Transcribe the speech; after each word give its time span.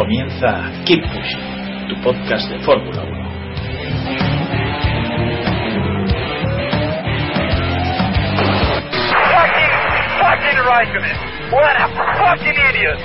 Comienza 0.00 0.72
Keep 0.86 1.04
Pushing, 1.12 1.44
tu 1.86 1.94
podcast 2.00 2.48
de 2.48 2.58
Fórmula 2.60 3.02
1. 3.02 3.10
Fucking, 9.28 9.72
fucking. 10.16 10.56
What 11.52 11.76
a 11.76 11.88
fucking 12.16 12.56
idiot. 12.70 12.98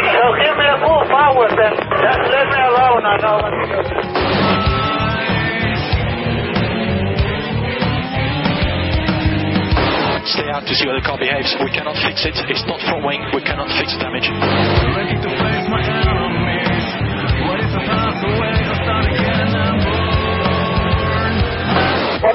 So 0.00 0.24
give 0.40 0.56
me 0.56 0.66
a 0.72 0.78
full 0.80 1.04
power 1.12 1.48
then. 1.52 1.76
Just 2.00 2.22
let 2.32 2.48
me 2.48 2.60
alone, 2.64 3.04
I 3.04 3.16
know 3.20 4.07
Stay 10.28 10.44
out 10.52 10.60
to 10.60 10.74
see 10.76 10.84
how 10.84 10.92
the 10.92 11.00
car 11.00 11.16
behaves. 11.16 11.56
We 11.64 11.72
cannot 11.72 11.96
fix 12.04 12.20
it. 12.28 12.36
It's 12.52 12.60
not 12.68 12.84
front 12.84 13.00
wing. 13.00 13.24
We 13.32 13.40
cannot 13.40 13.72
fix 13.80 13.96
the 13.96 14.04
damage. 14.04 14.28
I 14.28 14.36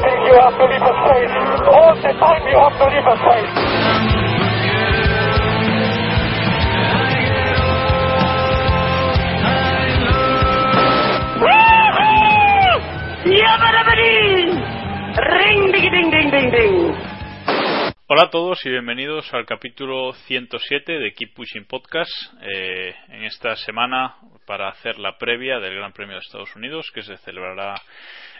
think 0.02 0.18
you 0.26 0.34
have 0.42 0.58
to 0.58 0.66
leave 0.66 0.82
a 0.82 0.94
space. 1.06 1.38
All 1.70 1.94
the 1.94 2.18
time 2.18 2.42
you 2.50 2.58
have 2.58 2.74
to 2.82 2.86
leave 2.90 3.06
a 3.06 3.14
space. 3.22 3.54
Ring 15.16 15.73
Hola 18.16 18.26
a 18.26 18.30
todos 18.30 18.64
y 18.64 18.70
bienvenidos 18.70 19.34
al 19.34 19.48
capítulo 19.48 20.14
107 20.14 21.00
de 21.00 21.14
Keep 21.14 21.34
Pushing 21.34 21.66
Podcast. 21.66 22.12
eh, 22.44 22.94
en 23.08 23.24
esta 23.24 23.56
semana 23.56 24.18
para 24.46 24.70
hacer 24.70 25.00
la 25.00 25.18
previa 25.18 25.60
del 25.60 25.74
Gran 25.74 25.94
Premio 25.94 26.14
de 26.14 26.20
Estados 26.20 26.56
Unidos 26.56 26.92
que 26.94 27.02
se 27.02 27.18
celebrará 27.18 27.74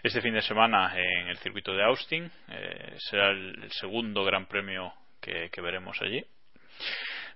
este 0.04 0.22
fin 0.22 0.36
de 0.36 0.44
semana 0.44 0.94
en 0.96 1.28
el 1.28 1.38
circuito 1.38 1.74
de 1.74 1.84
Austin. 1.86 2.30
Eh, 2.50 2.94
será 3.00 3.32
el, 3.32 3.72
segundo 3.72 4.24
Gran 4.24 4.46
Premio 4.46 4.94
que, 5.20 5.50
que 5.52 5.62
veremos 5.62 6.00
allí. 6.04 6.24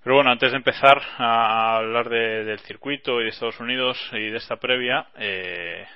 Pero 0.04 0.18
bueno, 0.18 0.30
antes 0.30 0.52
de 0.52 0.58
empezar 0.58 1.02
a 1.18 1.78
hablar 1.78 2.08
de- 2.08 2.44
del 2.44 2.60
circuito 2.60 3.20
y 3.20 3.24
de 3.24 3.30
Estados 3.32 3.60
Unidos 3.60 3.98
y 4.14 4.30
de 4.30 4.38
esta 4.38 4.58
previa, 4.58 5.08
eh, 5.18 5.88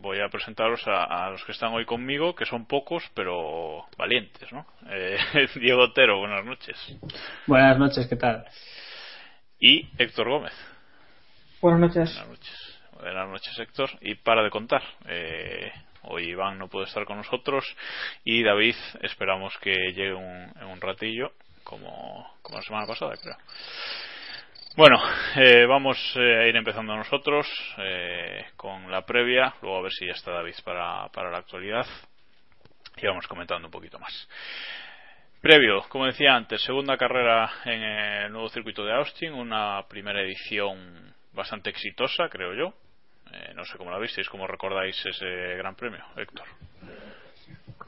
voy 0.00 0.20
a 0.20 0.28
presentaros 0.28 0.86
a, 0.86 1.26
a 1.26 1.30
los 1.30 1.44
que 1.44 1.52
están 1.52 1.72
hoy 1.72 1.84
conmigo, 1.84 2.34
que 2.34 2.46
son 2.46 2.66
pocos, 2.66 3.02
pero 3.14 3.86
valientes, 3.96 4.50
¿no? 4.52 4.66
Eh, 4.90 5.18
Diego 5.56 5.82
Otero, 5.82 6.18
buenas 6.18 6.44
noches. 6.44 6.76
Buenas 7.46 7.78
noches, 7.78 8.06
¿qué 8.08 8.16
tal? 8.16 8.46
Y 9.60 9.88
Héctor 9.98 10.28
Gómez. 10.28 10.52
Buenas 11.60 11.80
noches. 11.80 12.14
Buenas 12.14 12.28
noches. 12.28 12.78
Buenas 13.00 13.28
noches, 13.28 13.58
Héctor. 13.58 13.90
Y 14.00 14.14
para 14.16 14.42
de 14.42 14.50
contar. 14.50 14.82
eh, 15.06 15.72
hoy 16.02 16.30
Iván 16.30 16.58
no 16.58 16.68
puede 16.68 16.86
estar 16.86 17.04
con 17.04 17.16
nosotros 17.18 17.64
y 18.24 18.42
David 18.42 18.76
esperamos 19.02 19.56
que 19.60 19.74
llegue 19.92 20.14
un- 20.14 20.52
en 20.60 20.66
un 20.66 20.80
ratillo, 20.80 21.32
como, 21.64 22.34
como 22.42 22.58
la 22.58 22.62
semana 22.64 22.86
pasada, 22.86 23.14
creo. 23.20 23.36
Bueno, 24.78 25.02
eh, 25.34 25.66
vamos 25.66 25.98
eh, 26.14 26.36
a 26.36 26.46
ir 26.46 26.54
empezando 26.54 26.94
nosotros 26.94 27.48
eh, 27.78 28.46
con 28.54 28.88
la 28.92 29.04
previa, 29.04 29.52
luego 29.60 29.78
a 29.78 29.82
ver 29.82 29.90
si 29.90 30.06
ya 30.06 30.12
está 30.12 30.30
David 30.30 30.54
para, 30.64 31.08
para 31.08 31.32
la 31.32 31.38
actualidad 31.38 31.84
y 32.96 33.04
vamos 33.04 33.26
comentando 33.26 33.66
un 33.66 33.72
poquito 33.72 33.98
más. 33.98 34.28
Previo, 35.40 35.82
como 35.88 36.06
decía 36.06 36.36
antes, 36.36 36.62
segunda 36.62 36.96
carrera 36.96 37.50
en 37.64 37.82
el 37.82 38.30
nuevo 38.30 38.48
circuito 38.50 38.84
de 38.84 38.92
Austin, 38.92 39.32
una 39.32 39.82
primera 39.88 40.22
edición 40.22 41.12
bastante 41.32 41.70
exitosa, 41.70 42.28
creo 42.28 42.54
yo. 42.54 42.72
Eh, 43.32 43.54
no 43.56 43.64
sé 43.64 43.78
cómo 43.78 43.90
la 43.90 43.98
visteis, 43.98 44.28
cómo 44.28 44.46
recordáis 44.46 45.04
ese 45.04 45.26
gran 45.56 45.74
premio, 45.74 46.04
Héctor. 46.16 46.46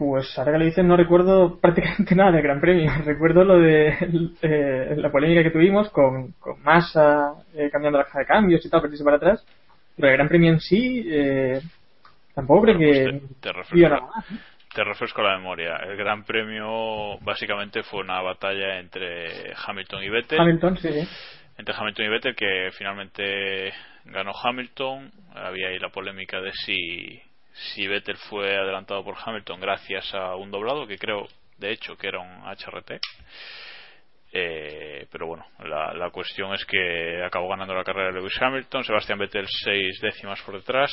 Pues 0.00 0.33
ahora 0.38 0.53
que 0.53 0.59
lo 0.61 0.65
dicen 0.65 0.88
no 0.88 0.97
recuerdo 0.97 1.56
prácticamente 1.61 2.15
nada 2.15 2.33
del 2.33 2.43
Gran 2.43 2.59
Premio. 2.59 2.91
Recuerdo 3.05 3.44
lo 3.44 3.59
de 3.59 3.94
eh, 4.41 4.94
la 4.97 5.12
polémica 5.12 5.43
que 5.43 5.50
tuvimos 5.50 5.91
con, 5.91 6.33
con 6.41 6.62
Massa 6.62 7.34
eh, 7.55 7.69
cambiando 7.71 7.99
la 7.99 8.06
caja 8.06 8.21
de 8.21 8.25
cambios 8.25 8.65
y 8.65 8.71
tal, 8.71 8.81
para 8.81 9.16
atrás. 9.16 9.44
Pero 9.97 10.09
el 10.09 10.15
Gran 10.15 10.28
Premio 10.28 10.53
en 10.53 10.60
sí 10.60 11.06
eh, 11.06 11.60
tampoco 12.34 12.62
creo 12.62 12.78
que 12.78 13.03
Bueno, 13.03 13.19
pues 13.28 13.41
te, 13.43 13.50
te 13.50 13.53
vio 13.75 13.89
refresco, 13.89 13.89
nada 13.91 14.00
más. 14.00 14.25
te 14.75 14.84
refresco 14.84 15.22
la 15.22 15.37
memoria. 15.37 15.77
El 15.87 15.99
gran 15.99 16.25
premio 16.25 17.19
básicamente 17.21 17.83
fue 17.83 18.00
una 18.00 18.22
batalla 18.22 18.78
entre 18.78 19.53
Hamilton 19.66 20.03
y 20.03 20.09
Vettel. 20.09 20.41
Hamilton, 20.41 20.78
sí, 20.78 20.89
sí. 20.94 21.09
entre 21.59 21.75
Hamilton 21.77 22.06
y 22.06 22.09
Vettel 22.09 22.34
que 22.34 22.71
finalmente 22.72 23.71
ganó 24.06 24.33
Hamilton 24.43 25.10
había 25.34 25.69
ahí 25.69 25.78
la 25.78 25.91
polémica 25.91 26.41
de 26.41 26.53
si 26.53 27.21
si 27.75 27.87
Vettel 27.87 28.16
fue 28.16 28.56
adelantado 28.56 29.04
por 29.04 29.16
Hamilton 29.22 29.60
gracias 29.60 30.15
a 30.15 30.34
un 30.37 30.50
doblado 30.50 30.87
que 30.87 30.98
creo 30.98 31.26
de 31.59 31.72
hecho 31.72 31.97
que 31.97 32.09
era 32.09 32.21
un 32.21 32.43
HRT 32.44 33.00
Eh, 34.32 35.06
pero 35.10 35.26
bueno 35.26 35.44
la, 35.65 35.93
la 35.93 36.10
cuestión 36.10 36.54
es 36.54 36.65
que 36.65 37.21
acabó 37.25 37.48
ganando 37.48 37.75
la 37.75 37.82
carrera 37.82 38.12
Lewis 38.12 38.41
Hamilton 38.41 38.84
Sebastián 38.84 39.19
Vettel 39.19 39.47
seis 39.65 40.00
décimas 40.00 40.41
por 40.43 40.54
detrás 40.54 40.93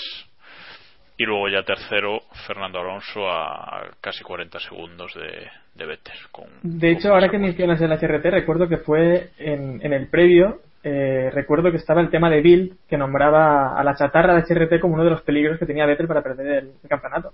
y 1.17 1.23
luego 1.23 1.49
ya 1.49 1.63
tercero 1.63 2.21
Fernando 2.45 2.79
Alonso 2.79 3.27
a 3.29 3.89
casi 4.01 4.23
40 4.23 4.59
segundos 4.59 5.13
de, 5.15 5.49
de 5.73 5.85
Vettel 5.85 6.15
con, 6.31 6.45
De 6.61 6.91
hecho, 6.91 7.09
con 7.09 7.11
ahora 7.13 7.29
que 7.29 7.39
mencionas 7.39 7.81
el 7.81 7.91
HRT, 7.91 8.25
recuerdo 8.25 8.67
que 8.69 8.77
fue 8.77 9.31
en, 9.39 9.83
en 9.83 9.93
el 9.93 10.09
previo, 10.09 10.61
eh, 10.83 11.29
recuerdo 11.33 11.71
que 11.71 11.77
estaba 11.77 12.01
el 12.01 12.09
tema 12.09 12.29
de 12.29 12.41
Bill, 12.41 12.77
que 12.87 12.97
nombraba 12.97 13.77
a 13.77 13.83
la 13.83 13.95
chatarra 13.95 14.35
de 14.35 14.41
HRT 14.41 14.79
como 14.79 14.93
uno 14.95 15.03
de 15.03 15.11
los 15.11 15.21
peligros 15.21 15.59
que 15.59 15.65
tenía 15.65 15.85
Vettel 15.85 16.07
para 16.07 16.21
perder 16.21 16.47
el, 16.47 16.71
el 16.83 16.89
campeonato. 16.89 17.33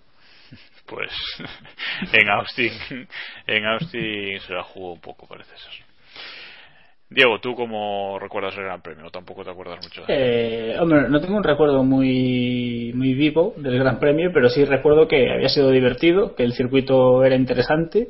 pues 0.85 1.11
en 2.13 2.29
Austin 2.29 2.71
en 3.47 3.65
Austin 3.65 4.39
se 4.39 4.53
la 4.53 4.63
jugó 4.63 4.93
un 4.93 5.01
poco 5.01 5.27
parece 5.27 5.55
ser 5.57 5.85
Diego 7.09 7.39
tú 7.39 7.53
cómo 7.55 8.17
recuerdas 8.19 8.57
el 8.57 8.63
Gran 8.63 8.81
Premio 8.81 9.09
tampoco 9.11 9.43
te 9.43 9.51
acuerdas 9.51 9.79
mucho. 9.83 10.03
Eh, 10.07 10.75
hombre, 10.79 11.07
no 11.09 11.21
tengo 11.21 11.37
un 11.37 11.43
recuerdo 11.43 11.83
muy, 11.83 12.91
muy 12.95 13.13
vivo 13.13 13.53
del 13.55 13.77
Gran 13.77 13.99
Premio, 13.99 14.31
pero 14.33 14.49
sí 14.49 14.65
recuerdo 14.65 15.07
que 15.07 15.31
había 15.31 15.49
sido 15.49 15.69
divertido, 15.69 16.33
que 16.33 16.41
el 16.41 16.53
circuito 16.53 17.23
era 17.23 17.35
interesante. 17.35 18.07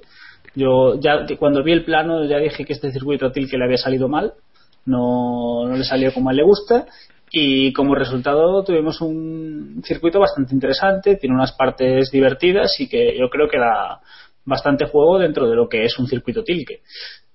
Yo 0.55 0.99
ya 1.01 1.25
cuando 1.37 1.63
vi 1.63 1.73
el 1.73 1.83
plano 1.83 2.23
ya 2.23 2.37
dije 2.37 2.63
que 2.63 2.71
este 2.71 2.91
circuito 2.91 3.25
a 3.25 3.33
Tilke 3.33 3.57
le 3.57 3.65
había 3.65 3.77
salido 3.77 4.07
mal, 4.07 4.35
no, 4.85 5.67
no 5.67 5.75
le 5.75 5.83
salió 5.83 6.13
como 6.13 6.29
a 6.29 6.31
él 6.31 6.37
le 6.37 6.43
gusta 6.43 6.85
y 7.35 7.73
como 7.73 7.95
resultado 7.95 8.63
tuvimos 8.63 9.01
un 9.01 9.81
circuito 9.83 10.19
bastante 10.19 10.53
interesante, 10.53 11.15
tiene 11.15 11.35
unas 11.35 11.53
partes 11.53 12.11
divertidas 12.11 12.79
y 12.79 12.87
que 12.87 13.17
yo 13.17 13.27
creo 13.29 13.49
que 13.49 13.57
da 13.57 14.01
bastante 14.45 14.85
juego 14.85 15.17
dentro 15.17 15.49
de 15.49 15.55
lo 15.55 15.67
que 15.67 15.83
es 15.83 15.97
un 15.97 16.07
circuito 16.07 16.43
Tilke. 16.43 16.81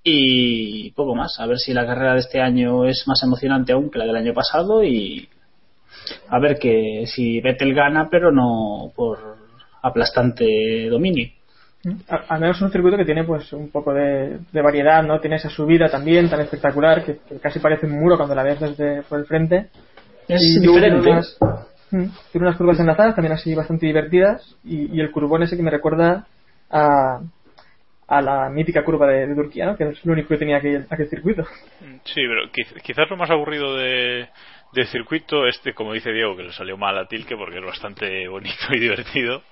Y 0.05 0.93
poco 0.93 1.17
más, 1.17 1.41
a 1.41 1.47
ver 1.47 1.59
si 1.59 1.75
la 1.75 1.85
carrera 1.85 2.13
de 2.13 2.21
este 2.21 2.41
año 2.41 2.87
es 2.87 3.05
más 3.09 3.21
emocionante 3.25 3.73
aún 3.73 3.91
que 3.91 3.99
la 3.99 4.07
del 4.07 4.17
año 4.17 4.33
pasado 4.33 4.85
y 4.85 5.29
a 6.29 6.39
ver 6.39 6.59
que 6.59 7.05
si 7.07 7.41
Vettel 7.41 7.75
gana, 7.75 8.09
pero 8.09 8.31
no 8.31 8.93
por 8.95 9.19
aplastante 9.83 10.89
dominio. 10.89 11.29
Al 12.29 12.41
menos 12.41 12.57
es 12.57 12.63
un 12.63 12.73
circuito 12.73 12.97
que 12.97 13.05
tiene 13.05 13.25
pues 13.25 13.53
un 13.53 13.71
poco 13.71 13.95
de, 13.95 14.39
de 14.53 14.63
variedad, 14.63 15.03
¿no? 15.03 15.21
Tiene 15.21 15.37
esa 15.37 15.49
subida 15.49 15.89
también 15.89 16.29
tan 16.29 16.41
espectacular 16.41 17.05
que, 17.05 17.19
que 17.29 17.39
casi 17.39 17.61
parece 17.61 17.87
un 17.87 17.93
muro 17.93 18.17
cuando 18.17 18.35
la 18.35 18.43
ves 18.43 18.59
desde 18.61 19.03
por 19.03 19.19
el 19.21 19.27
frente. 19.27 19.69
Es 20.27 20.43
Y 20.43 20.61
diferente. 20.61 21.01
Tiene 21.03 21.13
unas, 21.13 21.39
Mm, 21.91 22.05
tiene 22.33 22.47
unas 22.47 22.59
curvas 22.59 22.79
enlazadas 22.81 23.15
también 23.15 23.33
así 23.33 23.55
bastante 23.55 23.87
divertidas 23.87 24.57
y, 24.63 24.95
y 24.95 25.01
el 25.01 25.11
curvón 25.11 25.43
ese 25.43 25.57
que 25.57 25.63
me 25.63 25.71
recuerda 25.71 26.27
a, 26.69 27.21
a 28.07 28.21
la 28.21 28.51
mítica 28.51 28.85
curva 28.85 29.07
de, 29.07 29.27
de 29.27 29.35
Turquía, 29.35 29.65
¿no? 29.65 29.75
Que 29.75 29.89
es 29.89 30.05
lo 30.05 30.13
único 30.13 30.29
que 30.29 30.37
tenía 30.37 30.59
aquel, 30.59 30.85
aquel 30.91 31.09
circuito. 31.09 31.45
sí 32.05 32.21
pero 32.29 32.43
quiz- 32.53 32.83
quizás 32.83 33.09
lo 33.09 33.17
más 33.17 33.31
aburrido 33.31 33.75
de 33.79 34.29
del 34.75 34.87
circuito 34.89 35.47
este 35.47 35.73
como 35.73 35.95
dice 35.95 36.13
Diego 36.13 36.37
que 36.37 36.43
le 36.43 36.53
salió 36.53 36.77
mal 36.77 36.99
a 36.99 37.07
Tilke 37.07 37.37
porque 37.39 37.59
es 37.59 37.65
bastante 37.65 38.29
bonito 38.29 38.67
y 38.73 38.79
divertido 38.81 39.43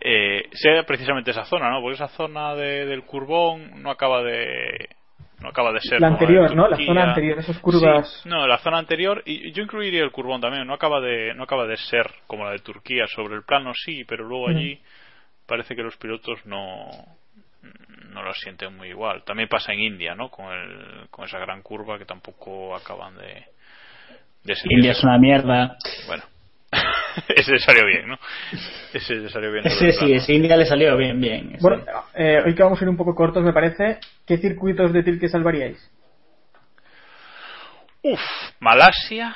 eh, 0.00 0.48
sea 0.52 0.82
precisamente 0.84 1.30
esa 1.30 1.44
zona, 1.44 1.70
¿no? 1.70 1.80
Porque 1.80 1.94
esa 1.94 2.08
zona 2.08 2.54
de, 2.54 2.86
del 2.86 3.04
Curbón 3.04 3.82
no 3.82 3.90
acaba 3.90 4.22
de 4.22 4.88
no 5.40 5.48
acaba 5.50 5.72
de 5.72 5.80
ser 5.80 6.00
La 6.00 6.08
como 6.08 6.20
anterior, 6.20 6.48
de 6.50 6.56
¿no? 6.56 6.62
La 6.68 6.76
Turquía. 6.76 6.86
zona 6.86 7.02
anterior, 7.04 7.38
esas 7.38 7.58
curvas. 7.58 8.20
Sí, 8.22 8.28
no, 8.28 8.46
la 8.46 8.58
zona 8.58 8.78
anterior 8.78 9.22
y 9.26 9.52
yo 9.52 9.62
incluiría 9.62 10.02
el 10.02 10.10
Curbón 10.10 10.40
también. 10.40 10.66
No 10.66 10.74
acaba 10.74 11.00
de 11.00 11.34
no 11.34 11.44
acaba 11.44 11.66
de 11.66 11.76
ser 11.76 12.10
como 12.26 12.44
la 12.44 12.52
de 12.52 12.60
Turquía 12.60 13.06
sobre 13.08 13.34
el 13.34 13.42
plano 13.42 13.72
sí, 13.74 14.04
pero 14.04 14.24
luego 14.24 14.48
allí 14.48 14.80
parece 15.46 15.74
que 15.76 15.82
los 15.82 15.96
pilotos 15.96 16.44
no 16.46 16.88
no 18.12 18.22
lo 18.22 18.32
sienten 18.34 18.76
muy 18.76 18.88
igual. 18.88 19.24
También 19.24 19.48
pasa 19.48 19.72
en 19.72 19.80
India, 19.80 20.14
¿no? 20.14 20.30
Con 20.30 20.52
el, 20.52 21.08
con 21.10 21.24
esa 21.24 21.38
gran 21.38 21.62
curva 21.62 21.98
que 21.98 22.04
tampoco 22.04 22.74
acaban 22.76 23.16
de 23.16 23.44
de 24.44 24.54
seguir. 24.54 24.78
India 24.78 24.92
es 24.92 25.02
una 25.02 25.18
mierda. 25.18 25.76
Bueno, 26.06 26.22
ese 27.28 27.52
le 27.52 27.58
salió 27.58 27.86
bien, 27.86 28.08
¿no? 28.08 28.18
Ese 28.92 29.14
le 29.14 29.28
salió 29.28 29.52
bien. 29.52 29.66
Ese 29.66 29.92
sí, 29.92 30.12
ese 30.12 30.32
India 30.32 30.56
le 30.56 30.66
salió 30.66 30.96
bien, 30.96 31.20
bien. 31.20 31.56
Bueno, 31.60 31.84
eh, 32.14 32.38
hoy 32.44 32.54
que 32.54 32.62
vamos 32.62 32.80
a 32.80 32.84
ir 32.84 32.88
un 32.88 32.96
poco 32.96 33.14
cortos, 33.14 33.42
me 33.42 33.52
parece, 33.52 33.98
¿qué 34.26 34.38
circuitos 34.38 34.92
de 34.92 35.02
Tilke 35.02 35.28
salvaríais? 35.28 35.90
Uf, 38.02 38.20
Malasia. 38.60 39.34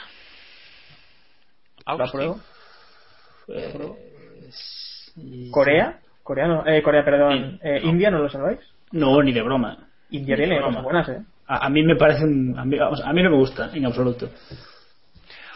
¿La 1.87 1.93
Austin. 1.93 2.11
pruebo? 2.13 2.41
Y- 5.17 5.51
¿Corea? 5.51 5.99
Corea, 6.23 6.47
no, 6.47 6.67
eh, 6.67 6.83
Corea, 6.83 7.05
perdón. 7.05 7.59
Eh, 7.63 7.81
No. 7.83 7.89
¿India 7.89 8.11
no 8.11 8.19
lo 8.19 8.29
salváis? 8.29 8.61
No, 8.93 9.23
ni 9.23 9.33
de 9.33 9.43
broma. 9.43 9.89
India 10.11 10.37
Ni 10.37 10.43
de 10.43 10.47
tiene 10.49 10.59
broma. 10.61 10.83
cosas 10.83 10.85
buenas, 10.85 11.09
¿eh? 11.09 11.23
A, 11.47 11.67
a 11.67 11.71
mí 11.71 11.83
me 11.83 11.97
parecen. 11.97 12.55
A 12.59 12.65
mí, 12.65 12.79
vamos, 12.79 13.01
a 13.03 13.13
mí 13.13 13.23
no 13.23 13.31
me 13.31 13.37
gusta, 13.37 13.71
en 13.75 13.87
absoluto. 13.87 14.31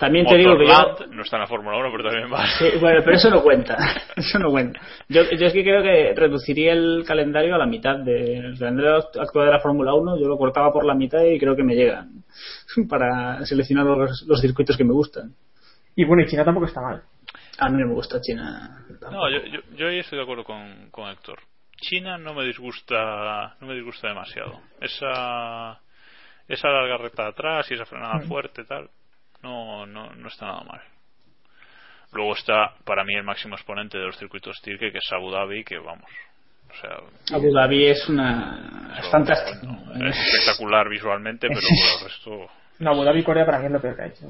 También 0.03 0.27
te 0.27 0.37
digo 0.37 0.59
que 0.59 0.67
yo. 0.67 0.73
Motorland, 0.73 1.15
no 1.15 1.23
está 1.23 1.37
en 1.37 1.43
la 1.43 1.47
Fórmula 1.47 1.77
1, 1.77 1.89
pero 1.93 2.11
también 2.11 2.33
va. 2.33 2.45
Sí, 2.59 2.71
bueno, 2.81 3.03
pero 3.05 3.17
eso 3.17 3.31
no 3.31 3.41
cuenta. 3.41 3.77
Eso 4.17 4.37
no 4.41 4.51
cuenta. 4.51 4.81
Yo, 5.09 5.23
yo 5.31 5.47
es 5.47 5.53
que 5.53 5.63
creo 5.63 5.81
que 5.81 6.13
reduciría 6.17 6.73
el 6.73 7.05
calendario 7.07 7.55
a 7.55 7.59
la 7.59 7.67
mitad 7.67 8.01
del 8.01 8.59
calendario 8.59 8.97
actual 8.97 9.47
de 9.47 9.53
la 9.53 9.61
Fórmula 9.61 9.95
1. 9.95 10.19
Yo 10.19 10.27
lo 10.27 10.37
cortaba 10.37 10.73
por 10.73 10.85
la 10.85 10.95
mitad 10.95 11.23
y 11.23 11.39
creo 11.39 11.55
que 11.55 11.63
me 11.63 11.77
llegan 11.77 12.25
para 12.91 13.47
seleccionar 13.47 13.87
los, 13.87 14.25
los 14.27 14.41
circuitos 14.41 14.77
que 14.77 14.83
me 14.83 14.93
gustan. 14.93 15.37
Y 15.95 16.05
bueno, 16.05 16.25
y 16.25 16.27
China 16.27 16.45
tampoco 16.45 16.67
está 16.67 16.81
mal. 16.81 17.05
A 17.59 17.69
mí 17.69 17.81
no 17.81 17.87
me 17.87 17.95
gusta 17.95 18.21
China. 18.21 18.85
No, 19.03 19.31
yo, 19.31 19.39
yo, 19.53 19.61
yo 19.77 19.87
ahí 19.87 20.01
estoy 20.01 20.19
de 20.19 20.25
acuerdo 20.25 20.43
con, 20.43 20.91
con 20.91 21.09
Héctor. 21.11 21.39
China 21.77 22.19
no 22.19 22.35
me 22.35 22.45
disgusta 22.45 23.55
no 23.61 23.69
me 23.69 23.75
disgusta 23.75 24.09
demasiado. 24.09 24.63
Esa 24.81 25.81
esa 26.49 26.69
larga 26.69 26.97
recta 26.97 27.23
de 27.23 27.29
atrás 27.29 27.71
y 27.71 27.75
esa 27.75 27.85
frenada 27.85 28.19
fuerte 28.27 28.65
tal 28.65 28.91
no, 29.43 29.87
no, 29.87 30.15
no 30.15 30.29
está 30.29 30.47
nada 30.47 30.65
mal. 30.65 30.81
Luego 32.13 32.35
está 32.35 32.75
para 32.85 33.05
mí 33.05 33.15
el 33.15 33.25
máximo 33.25 33.55
exponente 33.55 33.97
de 33.99 34.05
los 34.07 34.17
circuitos 34.19 34.61
Tirke 34.63 34.93
que 34.93 34.99
es 34.99 35.13
Abu 35.13 35.31
Dhabi 35.31 35.65
que 35.65 35.79
vamos 35.79 36.11
o 36.71 36.75
sea 36.81 37.37
Abu 37.37 37.53
Dhabi 37.53 37.87
es 37.87 38.07
una. 38.09 38.95
Es 38.99 39.09
fantástico. 39.11 39.67
bueno, 39.87 40.09
es 40.11 40.17
espectacular 40.19 40.89
visualmente 40.91 41.49
pero 41.49 41.61
por 41.61 42.01
el 42.03 42.05
resto 42.09 42.53
No, 42.81 42.91
Abu 42.91 43.05
Dhabi 43.05 43.21
y 43.21 43.25
Corea 43.25 43.47
para 43.47 43.59
mí 43.61 43.67
es 43.67 43.73
lo 43.73 43.81
peor 43.81 43.97
que 43.97 44.03
ha 44.03 44.07
hecho. 44.07 44.27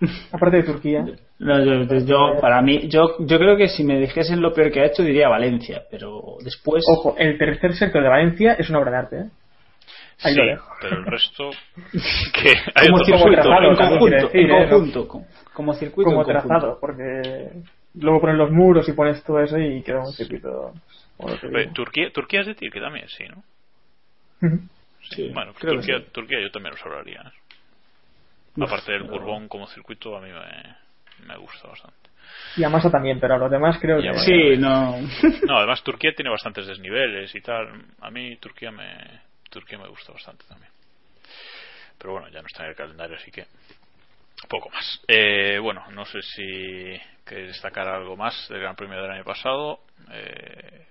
Aparte 0.32 0.58
de 0.58 0.62
Turquía. 0.62 1.04
No, 1.40 1.62
yo, 1.64 1.82
yo- 2.06 2.40
para 2.40 2.62
mí, 2.62 2.88
yo, 2.88 3.16
yo 3.18 3.38
creo 3.38 3.56
que 3.56 3.68
si 3.68 3.82
me 3.84 3.98
dijesen 3.98 4.40
lo 4.40 4.54
peor 4.54 4.70
que 4.70 4.80
ha 4.80 4.86
hecho 4.86 5.02
diría 5.02 5.28
Valencia, 5.28 5.82
pero 5.90 6.36
después. 6.44 6.84
Ojo, 6.88 7.14
el 7.18 7.36
tercer 7.36 7.74
sector 7.74 8.02
de 8.02 8.08
Valencia 8.08 8.52
es 8.54 8.70
una 8.70 8.78
obra 8.78 8.90
de 8.92 8.96
arte, 8.96 9.16
¿eh? 9.18 9.28
Ahí 10.22 10.34
sí, 10.34 10.40
lo 10.40 10.46
dejo. 10.46 10.68
pero 10.80 10.96
el 10.98 11.04
resto 11.04 11.50
que 12.34 12.50
hay 12.74 12.88
como 12.88 13.04
circuito, 13.04 13.42
trazado, 13.42 13.70
en 13.70 13.76
conjunto, 13.76 14.16
decir, 14.16 14.40
en 14.40 14.50
¿eh? 14.50 14.68
conjunto, 14.68 15.08
como, 15.08 15.26
como 15.52 15.74
circuito. 15.74 16.10
Como 16.10 16.20
en 16.22 16.26
conjunto. 16.26 16.48
trazado, 16.48 16.78
porque 16.80 17.50
luego 17.94 18.20
pones 18.20 18.36
los 18.36 18.50
muros 18.50 18.88
y 18.88 18.92
pones 18.92 19.22
todo 19.22 19.40
eso 19.40 19.58
y 19.58 19.82
queda 19.82 20.00
un 20.00 20.12
circuito. 20.12 20.72
Turquía, 21.74 22.10
Turquía 22.12 22.40
es 22.40 22.46
de 22.46 22.54
Tirke 22.54 22.80
también, 22.80 23.08
sí, 23.08 23.24
¿no? 23.28 23.42
Sí, 25.10 25.30
bueno, 25.32 25.52
pues 25.52 25.64
que 25.64 25.68
Turquía, 25.68 25.98
sí. 25.98 26.06
Turquía 26.12 26.40
yo 26.40 26.50
también 26.50 26.74
lo 26.74 26.90
hablaría. 26.90 27.22
¿eh? 27.22 28.62
Aparte 28.64 28.92
del 28.92 29.06
Curbón 29.06 29.48
como 29.48 29.66
circuito, 29.66 30.16
a 30.16 30.20
mí 30.20 30.28
me, 30.30 31.26
me 31.26 31.36
gusta 31.38 31.68
bastante. 31.68 31.96
Y 32.56 32.64
a 32.64 32.68
Massa 32.68 32.90
también, 32.90 33.18
pero 33.20 33.34
a 33.34 33.38
los 33.38 33.50
demás 33.50 33.78
creo 33.80 34.00
que. 34.00 34.12
Sí, 34.18 34.56
no. 34.58 34.96
No, 35.46 35.58
además 35.58 35.82
Turquía 35.82 36.12
tiene 36.14 36.30
bastantes 36.30 36.66
desniveles 36.66 37.34
y 37.34 37.40
tal. 37.40 37.68
A 38.00 38.10
mí 38.10 38.36
Turquía 38.36 38.70
me, 38.70 39.20
Turquía 39.50 39.78
me 39.78 39.88
gusta 39.88 40.12
bastante 40.12 40.44
también. 40.48 40.70
Pero 41.98 42.12
bueno, 42.12 42.28
ya 42.28 42.40
no 42.40 42.46
está 42.46 42.64
en 42.64 42.70
el 42.70 42.76
calendario, 42.76 43.16
así 43.16 43.30
que 43.30 43.46
poco 44.48 44.70
más. 44.70 45.00
Eh, 45.08 45.58
bueno, 45.60 45.84
no 45.90 46.04
sé 46.04 46.20
si 46.22 47.00
queréis 47.26 47.48
destacar 47.48 47.88
algo 47.88 48.16
más 48.16 48.48
del 48.48 48.60
Gran 48.60 48.76
Premio 48.76 49.00
del 49.02 49.10
año 49.10 49.24
pasado. 49.24 49.80
eh, 50.12 50.84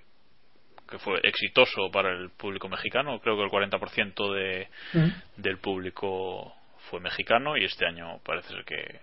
que 0.90 1.00
fue 1.00 1.20
exitoso 1.24 1.92
para 1.92 2.12
el 2.12 2.30
público 2.30 2.70
mexicano. 2.70 3.20
Creo 3.20 3.36
que 3.36 3.44
el 3.44 3.50
40% 3.50 4.34
de, 4.34 4.68
Ujú. 4.94 5.12
del 5.36 5.58
público 5.58 6.56
fue 6.90 7.00
mexicano 7.02 7.58
y 7.58 7.66
este 7.66 7.86
año 7.86 8.20
parece 8.24 8.50
ser 8.54 8.64
que 8.64 9.00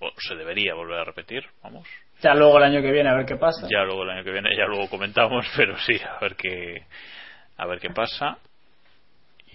o 0.00 0.12
se 0.18 0.34
debería 0.36 0.74
volver 0.74 0.98
a 1.00 1.04
repetir, 1.04 1.44
vamos. 1.62 1.88
Ya 2.20 2.34
luego 2.34 2.58
el 2.58 2.64
año 2.64 2.82
que 2.82 2.92
viene 2.92 3.08
a 3.10 3.14
ver 3.14 3.26
qué 3.26 3.36
pasa. 3.36 3.66
Ya 3.70 3.82
luego 3.84 4.04
el 4.04 4.10
año 4.10 4.24
que 4.24 4.30
viene 4.30 4.56
ya 4.56 4.66
luego 4.66 4.88
comentamos, 4.88 5.44
pero 5.56 5.76
sí, 5.78 6.00
a 6.08 6.18
ver 6.20 6.36
qué 6.36 6.84
a 7.56 7.66
ver 7.66 7.80
qué 7.80 7.90
pasa. 7.90 8.38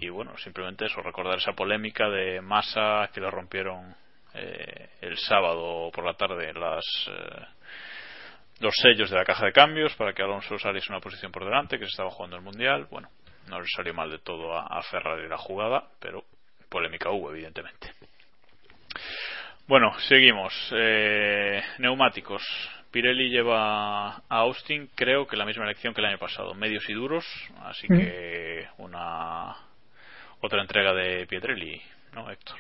Y 0.02 0.10
bueno, 0.10 0.38
simplemente 0.38 0.86
eso, 0.86 1.02
recordar 1.02 1.38
esa 1.38 1.54
polémica 1.54 2.10
de 2.10 2.42
Massa 2.42 3.10
que 3.14 3.20
le 3.22 3.30
rompieron 3.30 3.96
eh, 4.34 4.90
el 5.02 5.18
sábado 5.18 5.92
por 5.92 6.06
la 6.06 6.14
tarde 6.14 6.54
las 6.54 6.84
eh, 7.10 7.46
los 8.60 8.74
sellos 8.76 9.10
de 9.10 9.16
la 9.18 9.26
caja 9.26 9.46
de 9.46 9.54
cambios 9.54 9.96
para 9.96 10.14
que 10.14 10.22
Alonso 10.22 10.58
saliese 10.60 10.92
una 10.92 11.00
posición 11.00 11.32
por 11.32 11.46
delante, 11.46 11.78
que 11.78 11.86
se 11.86 11.92
estaba 11.92 12.12
jugando 12.12 12.36
el 12.36 12.42
mundial. 12.42 12.88
Bueno, 12.92 13.10
no 13.48 13.60
le 13.60 13.68
salió 13.68 13.94
mal 13.94 14.10
de 14.10 14.20
todo 14.20 14.56
a, 14.58 14.68
a 14.68 14.82
Ferrari 14.84 15.28
la 15.28 15.38
jugada, 15.38 15.84
pero 16.00 16.24
polémica 16.70 17.10
hubo, 17.10 17.32
evidentemente. 17.32 17.92
Bueno, 19.68 19.94
seguimos. 20.08 20.54
Eh, 20.76 21.62
neumáticos. 21.78 22.44
Pirelli 22.92 23.30
lleva 23.30 24.16
a 24.16 24.24
Austin, 24.30 24.90
creo 24.96 25.28
que 25.28 25.38
la 25.38 25.46
misma 25.46 25.64
elección 25.64 25.94
que 25.94 26.02
el 26.02 26.08
año 26.08 26.18
pasado, 26.18 26.56
medios 26.56 26.90
y 26.90 26.94
duros, 26.94 27.24
así 27.62 27.86
Mm. 27.88 27.98
que 27.98 28.68
una 28.80 29.56
otra 30.42 30.62
entrega 30.62 30.94
de 30.94 31.26
Pietrelli, 31.28 31.82
¿no, 32.14 32.30
Héctor? 32.30 32.58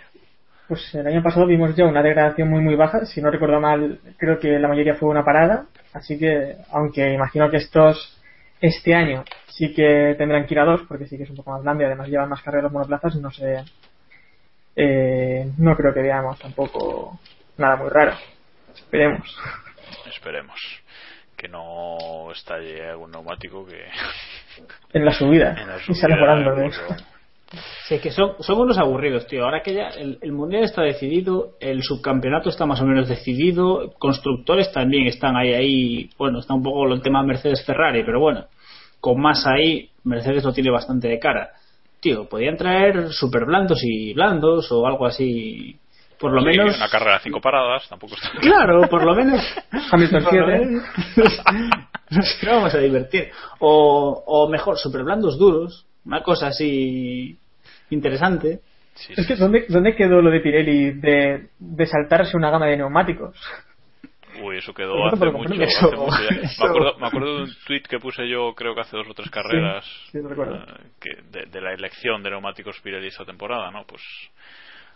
Pues 0.67 0.93
el 0.93 1.07
año 1.07 1.23
pasado 1.23 1.47
vimos 1.47 1.75
ya 1.75 1.85
una 1.85 2.03
degradación 2.03 2.49
muy 2.49 2.61
muy 2.61 2.75
baja, 2.75 3.05
si 3.05 3.21
no 3.21 3.31
recuerdo 3.31 3.59
mal, 3.59 3.99
creo 4.17 4.39
que 4.39 4.59
la 4.59 4.67
mayoría 4.67 4.95
fue 4.95 5.09
una 5.09 5.25
parada, 5.25 5.65
así 5.93 6.19
que 6.19 6.57
aunque 6.71 7.11
imagino 7.13 7.49
que 7.49 7.57
estos 7.57 8.21
este 8.61 8.93
año 8.93 9.23
sí 9.47 9.73
que 9.73 10.15
tendrán 10.17 10.45
que 10.45 10.53
ir 10.53 10.59
a 10.59 10.65
dos, 10.65 10.81
porque 10.87 11.07
sí 11.07 11.17
que 11.17 11.23
es 11.23 11.29
un 11.29 11.37
poco 11.37 11.51
más 11.51 11.79
y 11.79 11.83
además 11.83 12.07
llevan 12.07 12.29
más 12.29 12.41
carreras 12.41 12.63
los 12.63 12.71
monoplazas, 12.73 13.15
no 13.15 13.31
sé, 13.31 13.63
eh, 14.75 15.51
no 15.57 15.75
creo 15.75 15.93
que 15.93 16.01
veamos 16.01 16.39
tampoco 16.39 17.19
nada 17.57 17.75
muy 17.75 17.89
raro. 17.89 18.13
Esperemos. 18.73 19.37
Esperemos 20.07 20.59
que 21.35 21.47
no 21.47 22.31
estalle 22.31 22.89
algún 22.89 23.11
neumático 23.11 23.65
que 23.65 23.85
En 24.93 25.05
la 25.05 25.11
subida. 25.13 25.55
en 25.59 25.67
la 25.67 25.77
y 25.87 25.93
sale 25.95 26.19
volando 26.19 26.55
de 26.55 26.67
esto. 26.67 26.95
Sí, 27.87 27.95
es 27.95 28.01
que 28.01 28.11
son, 28.11 28.33
son 28.41 28.59
unos 28.59 28.77
aburridos, 28.77 29.25
tío. 29.25 29.43
Ahora 29.43 29.63
que 29.63 29.73
ya 29.73 29.87
el, 29.87 30.19
el 30.21 30.31
mundial 30.31 30.63
está 30.63 30.83
decidido, 30.83 31.53
el 31.59 31.81
subcampeonato 31.81 32.49
está 32.49 32.65
más 32.67 32.79
o 32.81 32.85
menos 32.85 33.09
decidido, 33.09 33.91
constructores 33.97 34.71
también 34.71 35.07
están 35.07 35.35
ahí, 35.35 35.53
ahí. 35.53 36.09
Bueno, 36.17 36.39
está 36.39 36.53
un 36.53 36.61
poco 36.61 36.85
el 36.93 37.01
tema 37.01 37.23
Mercedes-Ferrari, 37.23 38.03
pero 38.03 38.19
bueno, 38.19 38.45
con 38.99 39.19
más 39.19 39.45
ahí, 39.47 39.89
Mercedes 40.03 40.43
lo 40.43 40.53
tiene 40.53 40.69
bastante 40.69 41.07
de 41.07 41.19
cara. 41.19 41.49
Tío, 41.99 42.29
podían 42.29 42.55
traer 42.55 43.11
super 43.11 43.45
blandos 43.45 43.79
y 43.83 44.13
blandos 44.13 44.71
o 44.71 44.85
algo 44.85 45.07
así. 45.07 45.77
Por 46.19 46.33
lo 46.33 46.41
sí, 46.41 46.47
menos. 46.47 46.77
una 46.77 46.89
carrera 46.89 47.13
de 47.13 47.23
cinco 47.23 47.41
paradas, 47.41 47.87
tampoco 47.89 48.13
está 48.15 48.29
Claro, 48.39 48.87
por 48.89 49.03
lo 49.03 49.15
menos. 49.15 49.41
Hamilton 49.91 50.23
por 50.23 50.33
lo 50.35 50.47
7. 50.47 50.65
menos 50.65 50.83
Nos 52.11 52.39
vamos 52.45 52.73
a 52.75 52.77
divertir. 52.79 53.29
O, 53.59 54.23
o 54.25 54.49
mejor, 54.49 54.77
super 54.77 55.03
blandos 55.03 55.37
duros. 55.37 55.85
Una 56.09 56.23
cosa 56.23 56.47
así 56.47 57.37
interesante. 57.91 58.61
Sí, 58.95 59.13
Es 59.15 59.27
sí, 59.27 59.27
que 59.27 59.35
¿dónde, 59.35 59.65
¿dónde 59.69 59.95
quedó 59.95 60.23
lo 60.23 60.31
de 60.31 60.39
Pirelli 60.39 60.91
de, 60.93 61.49
de 61.59 61.85
saltarse 61.85 62.35
una 62.35 62.49
gama 62.49 62.65
de 62.65 62.77
neumáticos? 62.77 63.37
Uy, 64.41 64.57
eso 64.57 64.73
quedó 64.73 64.95
no 64.95 65.05
hace 65.07 65.25
mucho. 65.31 65.53
hace 65.53 65.63
Eso- 65.65 65.91
mucho 65.91 66.17
ya. 66.23 66.35
eso- 66.41 66.63
Me, 66.63 66.69
acuerdo, 66.69 66.97
me 66.97 67.07
acuerdo 67.07 67.37
de 67.37 67.43
un 67.43 67.49
tweet 67.67 67.83
que 67.83 67.99
puse 67.99 68.27
yo, 68.27 68.55
creo 68.55 68.73
que 68.73 68.81
hace 68.81 68.97
dos 68.97 69.07
o 69.07 69.13
tres 69.13 69.29
carreras, 69.29 69.85
sí, 70.11 70.17
lo 70.19 70.29
recuerdo. 70.29 70.55
eh, 70.55 70.87
que 70.99 71.09
de, 71.31 71.45
de 71.45 71.61
la 71.61 71.73
elección 71.73 72.23
de 72.23 72.31
neumáticos 72.31 72.79
Pirelli 72.81 73.07
esta 73.07 73.23
temporada, 73.25 73.69
¿no? 73.69 73.83
Pues 73.85 74.01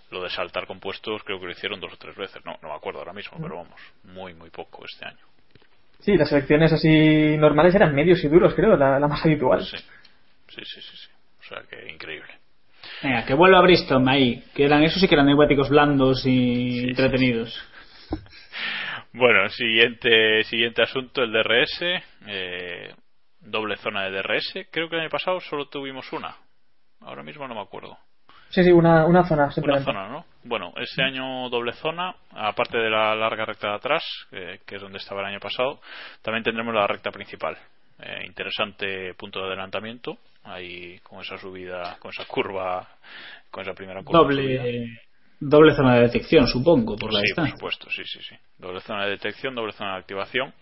lo 0.10 0.24
de 0.24 0.32
saltar 0.32 0.65
compuestos 0.65 1.22
creo 1.24 1.39
que 1.39 1.46
lo 1.46 1.51
hicieron 1.51 1.79
dos 1.79 1.93
o 1.93 1.98
tres 1.98 2.15
veces. 2.15 2.43
No, 2.43 2.58
no 2.63 2.70
me 2.70 2.75
acuerdo 2.75 3.00
ahora 3.00 3.13
mismo, 3.13 3.38
pero 3.39 3.58
vamos, 3.58 3.79
muy, 4.03 4.34
muy 4.34 4.50
poco 4.50 4.84
este 4.86 5.05
año. 5.05 5.24
Sí, 6.00 6.17
las 6.17 6.29
selecciones 6.29 6.74
así 6.74 7.38
normales 7.38 7.74
eran 7.75 7.93
medios 7.96 8.24
y 8.24 8.27
duros, 8.27 8.53
creo, 8.55 8.75
la, 8.75 9.00
la 9.00 9.08
más 9.08 9.24
habitual. 9.25 9.63
Sí, 9.63 9.77
sí, 10.55 10.62
sí, 10.65 10.81
sí. 10.81 10.98
sí. 10.98 11.10
O 11.39 11.43
sea 11.43 11.63
que 11.69 11.91
increíble. 11.91 12.31
Venga, 13.01 13.25
que 13.25 13.33
vuelva 13.33 13.60
a 13.60 13.62
Bristol 13.62 14.07
ahí. 14.07 14.43
Que 14.53 14.65
eran, 14.65 14.83
esos 14.83 15.00
sí 15.01 15.07
que 15.07 15.15
eran 15.15 15.27
neumáticos 15.27 15.69
blandos 15.69 16.25
y 16.25 16.72
Sí, 16.72 16.81
sí, 16.81 16.89
entretenidos. 16.89 17.69
Bueno, 19.15 19.48
siguiente, 19.50 20.43
siguiente 20.45 20.81
asunto, 20.81 21.22
el 21.22 21.31
DRS. 21.31 21.83
Eh, 22.25 22.95
doble 23.41 23.77
zona 23.77 24.05
de 24.05 24.12
DRS. 24.12 24.67
Creo 24.72 24.89
que 24.89 24.95
el 24.95 25.01
año 25.01 25.12
pasado 25.12 25.39
solo 25.39 25.67
tuvimos 25.67 26.12
una. 26.13 26.36
Ahora 27.00 27.22
mismo 27.22 27.48
no 27.48 27.53
me 27.53 27.62
acuerdo. 27.62 27.95
Sí, 28.50 28.63
sí, 28.63 28.72
una, 28.72 29.05
una 29.05 29.24
zona 29.24 29.50
Una 29.57 29.79
zona, 29.81 30.07
¿no? 30.10 30.25
Bueno, 30.43 30.74
este 30.77 31.03
año 31.03 31.50
doble 31.50 31.74
zona, 31.74 32.15
aparte 32.31 32.77
de 32.77 32.89
la 32.89 33.15
larga 33.15 33.45
recta 33.45 33.69
de 33.69 33.75
atrás, 33.75 34.03
eh, 34.31 34.60
que 34.65 34.75
es 34.75 34.81
donde 34.81 35.00
estaba 35.00 35.22
el 35.22 35.27
año 35.27 35.39
pasado, 35.39 35.79
también 36.22 36.43
tendremos 36.43 36.74
la 36.74 36.88
recta 36.88 37.12
principal. 37.12 37.57
Eh, 38.05 38.25
interesante 38.25 39.13
punto 39.13 39.39
de 39.39 39.48
adelantamiento, 39.48 40.17
ahí 40.43 41.00
con 41.00 41.22
esa 41.22 41.38
subida, 41.38 41.95
con 42.00 42.12
esa 42.12 42.25
curva, 42.25 42.86
con 43.50 43.63
esa 43.63 43.74
primera 43.74 44.03
curva. 44.03 44.19
Doble, 44.19 45.00
doble 45.39 45.74
zona 45.74 45.95
de 45.95 46.01
detección, 46.01 46.45
supongo, 46.45 46.98
por 46.98 47.13
la 47.13 47.22
sí, 47.22 47.33
por 47.33 47.50
supuesto, 47.50 47.89
sí, 47.89 48.03
sí, 48.03 48.19
sí. 48.22 48.36
Doble 48.57 48.81
zona 48.81 49.05
de 49.05 49.12
detección, 49.12 49.55
doble 49.55 49.72
zona 49.72 49.93
de 49.93 50.00
activación. 50.00 50.53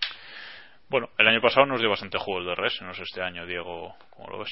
Bueno, 0.87 1.09
el 1.17 1.27
año 1.27 1.41
pasado 1.41 1.65
nos 1.65 1.79
dio 1.79 1.89
bastante 1.89 2.19
juego 2.19 2.41
el 2.41 2.45
DRS, 2.45 2.83
no 2.83 2.93
sé 2.93 3.03
este 3.03 3.23
año, 3.23 3.47
Diego, 3.47 3.95
¿cómo 4.11 4.29
lo 4.29 4.39
ves? 4.39 4.51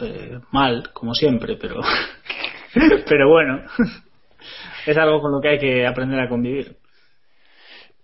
Eh, 0.00 0.40
mal, 0.50 0.90
como 0.92 1.14
siempre, 1.14 1.56
pero. 1.56 1.80
pero 3.06 3.28
bueno. 3.28 3.62
es 4.86 4.96
algo 4.96 5.20
con 5.20 5.30
lo 5.30 5.40
que 5.40 5.48
hay 5.50 5.58
que 5.58 5.86
aprender 5.86 6.18
a 6.18 6.28
convivir. 6.28 6.78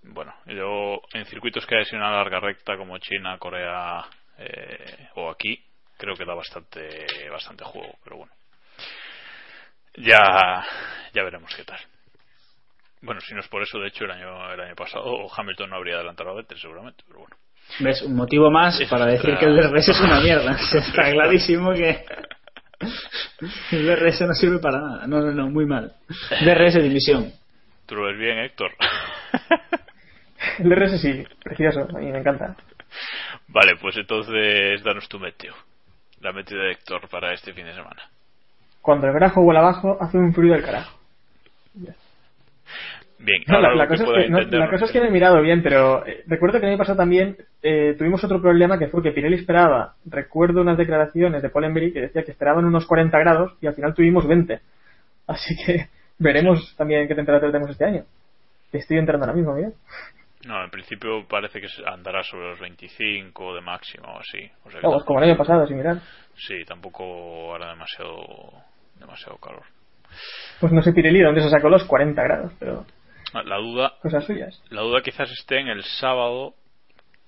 Bueno, 0.03 0.35
yo 0.47 1.03
en 1.13 1.27
circuitos 1.27 1.67
que 1.67 1.77
hay 1.77 1.85
sido 1.85 1.99
una 1.99 2.11
larga 2.11 2.41
recta 2.41 2.77
como 2.77 2.99
China, 2.99 3.39
Corea 3.39 4.05
eh, 4.39 5.09
o 5.15 5.31
aquí, 5.31 5.63
creo 5.97 6.15
que 6.15 6.25
da 6.25 6.35
bastante 6.35 7.07
bastante 7.31 7.65
juego, 7.65 7.95
pero 8.03 8.17
bueno. 8.19 8.33
Ya 9.97 10.65
ya 11.13 11.23
veremos 11.23 11.55
qué 11.55 11.65
tal. 11.65 11.81
Bueno, 13.03 13.21
si 13.21 13.35
no 13.35 13.41
es 13.41 13.49
por 13.49 13.63
eso, 13.63 13.79
de 13.79 13.89
hecho 13.89 14.05
el 14.05 14.11
año 14.11 14.53
el 14.53 14.61
año 14.61 14.75
pasado 14.75 15.27
Hamilton 15.35 15.71
no 15.71 15.77
habría 15.77 15.97
adelantado 15.97 16.31
a 16.31 16.35
Vettel 16.35 16.59
seguramente, 16.59 17.05
pero 17.07 17.21
bueno. 17.21 17.37
¿Ves? 17.79 18.03
Un 18.03 18.17
motivo 18.17 18.51
más 18.51 18.81
para 18.91 19.07
decir 19.07 19.37
que 19.39 19.45
el 19.45 19.57
DRS 19.57 19.89
es 19.89 20.01
una 20.01 20.21
mierda. 20.21 20.53
Está 20.73 21.11
clarísimo 21.11 21.73
que. 21.73 22.05
El 23.73 23.87
DRS 23.87 24.23
no 24.23 24.35
sirve 24.35 24.59
para 24.59 24.81
nada. 24.81 25.07
No, 25.07 25.21
no, 25.21 25.33
no, 25.33 25.51
muy 25.51 25.67
mal. 25.67 25.95
DRS 26.43 26.83
división. 26.83 27.33
¿Tú 27.87 27.95
lo 27.97 28.07
ves 28.07 28.19
bien, 28.19 28.39
Héctor? 28.39 28.71
El 30.59 30.69
DRS 30.69 31.01
sí, 31.01 31.25
precioso, 31.43 31.87
a 31.95 31.99
mí 31.99 32.11
me 32.11 32.19
encanta. 32.19 32.57
vale, 33.49 33.77
pues 33.81 33.97
entonces 33.97 34.83
danos 34.83 35.09
tu 35.09 35.19
meteo. 35.19 35.55
La 36.21 36.33
meteo 36.33 36.59
de 36.59 36.73
Héctor 36.73 37.09
para 37.09 37.33
este 37.33 37.53
fin 37.53 37.65
de 37.65 37.75
semana. 37.75 38.03
Cuando 38.83 39.07
el 39.07 39.13
grajo 39.13 39.43
vuela 39.43 39.61
abajo, 39.61 39.97
hace 40.01 40.19
un 40.19 40.33
frío 40.33 40.53
del 40.53 40.65
carajo. 40.65 40.99
Bien, 43.23 43.43
No, 43.49 43.61
la, 43.61 43.87
cosa 43.87 44.05
es 44.05 44.11
que, 44.11 44.29
no, 44.31 44.39
entender, 44.39 44.61
la 44.61 44.71
cosa 44.71 44.87
es 44.87 44.93
que 44.93 45.01
me 45.01 45.09
he 45.09 45.11
mirado 45.11 45.43
bien, 45.43 45.63
pero 45.63 46.07
eh, 46.07 46.25
recuerdo 46.27 46.59
que 46.59 46.65
el 46.65 46.73
año 46.73 46.79
pasado 46.79 46.97
también 46.97 47.37
eh, 47.63 47.95
tuvimos 47.99 48.25
otro 48.25 48.41
problema 48.41 48.79
que 48.79 48.89
fue 48.89 49.03
que 49.03 49.13
Pirelli 49.13 49.37
esperaba, 49.37 49.95
recuerdo 50.07 50.63
unas 50.63 50.79
declaraciones 50.79 51.43
de 51.43 51.51
Polenbury 51.51 51.93
que 51.93 52.01
decía 52.01 52.25
que 52.25 52.31
esperaban 52.31 52.65
unos 52.65 52.87
40 52.87 53.19
grados 53.19 53.53
y 53.61 53.67
al 53.67 53.75
final 53.75 53.93
tuvimos 53.93 54.27
20. 54.27 54.61
Así 55.27 55.55
que 55.65 55.89
veremos 56.19 56.75
también 56.79 57.07
qué 57.09 57.15
temperatura 57.15 57.53
tenemos 57.53 57.71
este 57.71 57.85
año. 57.85 58.05
Estoy 58.73 58.97
entrando 58.97 59.27
ahora 59.27 59.37
mismo, 59.37 59.53
mira. 59.53 59.71
No, 60.47 60.65
en 60.65 60.71
principio 60.71 61.27
parece 61.29 61.61
que 61.61 61.67
andará 61.87 62.23
sobre 62.23 62.49
los 62.51 62.59
25 62.61 63.55
de 63.55 63.61
máximo 63.61 64.09
o 64.09 64.19
así. 64.21 64.51
O 64.65 64.71
sea 64.71 64.81
Vamos, 64.83 65.05
como 65.05 65.19
el 65.21 65.29
año 65.31 65.37
pasado, 65.37 65.67
sin 65.67 65.77
mirar. 65.77 65.99
Sí, 66.37 66.65
tampoco 66.67 67.55
hará 67.55 67.71
demasiado 67.71 68.19
demasiado 68.97 69.37
calor. 69.39 69.65
Pues 70.61 70.73
no 70.73 70.83
sé 70.83 70.93
Pirelli 70.93 71.19
de 71.21 71.25
dónde 71.27 71.43
se 71.43 71.51
sacó 71.51 71.69
los 71.69 71.85
40 71.85 72.23
grados, 72.23 72.53
pero 72.59 72.85
La 73.45 73.57
duda 73.59 73.95
cosas 74.03 74.25
suyas. 74.25 74.63
la 74.71 74.81
duda 74.81 75.03
quizás 75.03 75.31
esté 75.31 75.61
en 75.61 75.69
el 75.69 75.85
sábado 75.85 76.55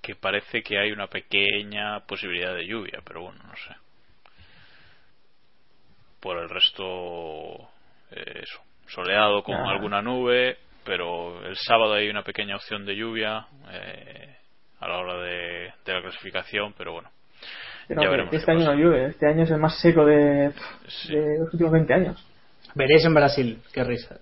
que 0.00 0.14
parece 0.16 0.62
que 0.62 0.78
hay 0.78 0.90
una 0.90 1.06
pequeña 1.06 2.00
posibilidad 2.06 2.54
de 2.54 2.66
lluvia, 2.66 3.00
pero 3.04 3.22
bueno, 3.22 3.38
no 3.44 3.54
sé. 3.56 3.74
Por 6.20 6.38
el 6.38 6.48
resto 6.48 7.54
eh, 8.10 8.40
eso, 8.42 8.60
soleado 8.86 9.42
con 9.42 9.54
Ah. 9.56 9.70
alguna 9.70 10.02
nube, 10.02 10.58
pero 10.84 11.44
el 11.46 11.56
sábado 11.56 11.94
hay 11.94 12.08
una 12.08 12.22
pequeña 12.22 12.56
opción 12.56 12.84
de 12.84 12.96
lluvia 12.96 13.46
eh, 13.70 14.36
a 14.80 14.88
la 14.88 14.98
hora 14.98 15.18
de, 15.22 15.72
de 15.84 15.92
la 15.92 16.02
clasificación, 16.02 16.74
pero 16.76 16.92
bueno. 16.92 17.10
Pero 17.88 18.02
ya 18.02 18.08
veremos 18.10 18.32
este 18.34 18.50
año 18.50 18.60
pasa. 18.60 18.72
no 18.74 18.78
llueve, 18.80 19.06
este 19.06 19.26
año 19.28 19.42
es 19.44 19.50
el 19.50 19.58
más 19.58 19.80
seco 19.80 20.04
de, 20.06 20.52
Sí. 20.86 21.14
de 21.14 21.38
los 21.40 21.52
últimos 21.52 21.72
20 21.72 21.94
años. 21.94 22.26
Veréis 22.74 23.04
en 23.04 23.14
Brasil. 23.14 23.58
Qué 23.72 23.84
risa. 23.84 24.18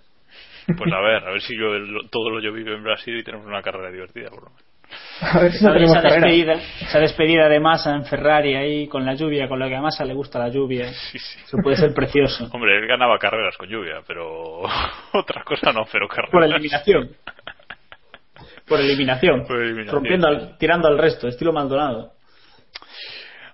Pues 0.66 0.92
a 0.92 1.00
ver, 1.00 1.24
a 1.24 1.30
ver 1.32 1.40
si 1.42 1.56
yo 1.56 1.66
lo- 1.78 2.08
todo 2.08 2.30
lo 2.30 2.40
yo 2.40 2.52
vivo 2.52 2.70
en 2.72 2.82
Brasil 2.82 3.16
y 3.18 3.22
tenemos 3.24 3.46
una 3.46 3.62
carrera 3.62 3.90
divertida, 3.90 4.30
por 4.30 4.44
lo 4.44 4.50
menos. 4.50 4.64
A 5.20 5.38
ver 5.40 5.52
si 5.52 5.62
no 5.64 5.70
Esa, 5.70 5.78
tenemos 5.78 5.96
esa 5.98 6.08
despedida, 6.08 6.52
esa 6.80 6.98
despedida 6.98 7.48
de 7.48 7.60
Massa 7.60 7.94
en 7.94 8.04
Ferrari 8.06 8.54
ahí 8.56 8.88
con 8.88 9.04
la 9.04 9.14
lluvia, 9.14 9.48
con 9.48 9.58
lo 9.58 9.68
que 9.68 9.76
a 9.76 9.80
Massa 9.82 10.04
le 10.04 10.14
gusta 10.14 10.38
la 10.38 10.48
lluvia. 10.48 10.88
Sí, 10.92 11.18
sí. 11.18 11.38
Eso 11.44 11.58
puede 11.62 11.76
ser 11.76 11.92
precioso. 11.94 12.48
Hombre, 12.52 12.78
él 12.78 12.86
ganaba 12.86 13.18
carreras 13.18 13.56
con 13.56 13.68
lluvia, 13.68 14.00
pero 14.06 14.62
otra 15.12 15.42
cosa 15.44 15.72
no, 15.72 15.84
pero 15.92 16.08
carreras. 16.08 16.32
Por 16.32 16.44
eliminación. 16.44 17.10
Por 18.66 18.80
eliminación. 18.80 19.44
Por 19.46 19.60
eliminación. 19.60 19.94
Rompiendo 19.94 20.26
al- 20.28 20.56
tirando 20.58 20.88
al 20.88 20.96
resto, 20.98 21.28
estilo 21.28 21.52
Maldonado. 21.52 22.12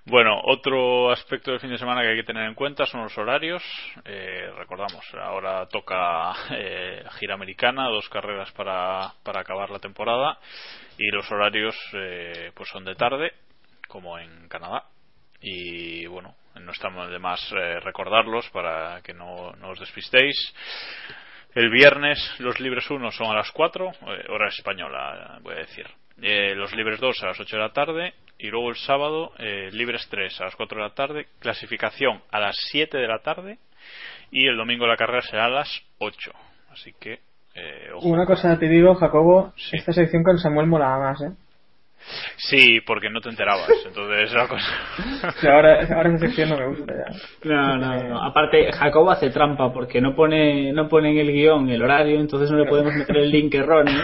Bueno, 0.09 0.39
otro 0.41 1.11
aspecto 1.11 1.51
del 1.51 1.59
fin 1.59 1.69
de 1.69 1.77
semana 1.77 2.01
que 2.01 2.07
hay 2.07 2.15
que 2.15 2.23
tener 2.23 2.47
en 2.47 2.55
cuenta 2.55 2.85
son 2.85 3.03
los 3.03 3.17
horarios. 3.17 3.61
Eh, 4.05 4.49
recordamos, 4.57 5.03
ahora 5.15 5.65
toca 5.67 6.31
eh, 6.51 7.03
gira 7.19 7.33
americana, 7.33 7.89
dos 7.89 8.07
carreras 8.07 8.49
para, 8.53 9.11
para 9.21 9.41
acabar 9.41 9.69
la 9.69 9.79
temporada 9.79 10.39
y 10.97 11.11
los 11.11 11.29
horarios 11.29 11.75
eh, 11.91 12.51
pues 12.55 12.69
son 12.69 12.85
de 12.85 12.95
tarde, 12.95 13.33
como 13.89 14.17
en 14.17 14.47
Canadá. 14.47 14.85
Y 15.41 16.05
bueno, 16.05 16.35
no 16.55 16.71
estamos 16.71 17.09
de 17.09 17.19
más 17.19 17.41
eh, 17.51 17.81
recordarlos 17.81 18.49
para 18.51 19.01
que 19.01 19.13
no, 19.13 19.51
no 19.57 19.71
os 19.71 19.79
despistéis. 19.81 20.37
El 21.53 21.69
viernes 21.69 22.17
los 22.39 22.61
libres 22.61 22.89
1 22.89 23.11
son 23.11 23.27
a 23.31 23.35
las 23.35 23.51
4, 23.51 23.89
eh, 23.89 24.25
hora 24.29 24.47
española, 24.47 25.39
voy 25.41 25.55
a 25.55 25.57
decir. 25.57 25.85
Eh, 26.21 26.55
los 26.55 26.75
libres 26.75 26.99
2 26.99 27.23
a 27.23 27.27
las 27.27 27.39
8 27.39 27.55
de 27.57 27.61
la 27.61 27.73
tarde 27.73 28.13
y 28.39 28.47
luego 28.47 28.69
el 28.69 28.75
sábado 28.75 29.31
eh, 29.37 29.69
libres 29.71 30.07
3 30.09 30.41
a 30.41 30.45
las 30.45 30.55
4 30.55 30.77
de 30.77 30.83
la 30.83 30.93
tarde, 30.95 31.27
clasificación 31.39 32.21
a 32.31 32.39
las 32.39 32.55
7 32.71 32.97
de 32.97 33.07
la 33.07 33.19
tarde 33.19 33.59
y 34.31 34.47
el 34.47 34.57
domingo 34.57 34.87
la 34.87 34.97
carrera 34.97 35.21
será 35.21 35.45
a 35.45 35.49
las 35.49 35.69
8. 35.99 36.31
Así 36.71 36.93
que, 36.99 37.19
eh, 37.55 37.89
ojo. 37.95 38.07
Una 38.07 38.25
cosa 38.25 38.57
te 38.57 38.67
digo, 38.67 38.95
Jacobo, 38.95 39.53
Sí. 39.57 39.77
esta 39.77 39.93
sección 39.93 40.23
con 40.23 40.37
Samuel 40.39 40.67
mola 40.67 40.97
más, 40.97 41.21
¿eh? 41.21 41.31
Sí, 42.37 42.79
porque 42.85 43.09
no 43.09 43.19
te 43.21 43.29
enterabas. 43.29 43.69
Entonces 43.85 44.31
la 44.33 44.47
cosa. 44.47 44.67
Ahora, 45.51 45.79
ahora 45.93 46.09
esa 46.09 46.19
sección 46.19 46.49
no 46.49 46.57
me 46.57 46.67
gusta 46.67 46.93
ya. 46.93 47.49
No, 47.49 47.77
no, 47.77 48.03
no. 48.03 48.23
Aparte, 48.23 48.71
Jacobo 48.71 49.11
hace 49.11 49.29
trampa 49.29 49.73
porque 49.73 49.99
no 49.99 50.15
pone, 50.15 50.71
no 50.73 50.87
pone 50.87 51.11
en 51.11 51.17
el 51.17 51.31
guion 51.31 51.69
el 51.69 51.81
horario, 51.83 52.19
entonces 52.19 52.49
no 52.51 52.57
le 52.57 52.69
podemos 52.69 52.93
meter 52.93 53.17
el 53.17 53.29
link 53.31 53.53
erróneo. 53.55 54.03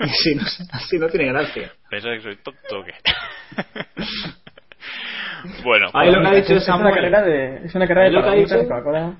Y 0.00 0.04
así 0.10 0.34
no, 0.34 0.42
así 0.72 0.98
no 0.98 1.08
tiene 1.08 1.26
gracia. 1.26 1.72
¿Pensás 1.90 2.12
que 2.16 2.22
soy 2.22 2.36
tonto 2.36 2.80
o 2.80 2.84
qué? 2.84 2.94
bueno, 5.64 5.90
Ahí 5.92 6.10
lo 6.10 6.22
que 6.22 6.28
ha 6.28 6.40
dicho 6.40 6.54
es, 6.54 6.68
una 6.68 6.90
carrera 6.90 7.22
de, 7.22 7.66
es 7.66 7.74
una 7.74 7.86
carrera 7.86 8.30
de 8.32 8.38
dicho- 8.40 8.56
de 8.56 8.62
Coca-Cola. 8.68 9.14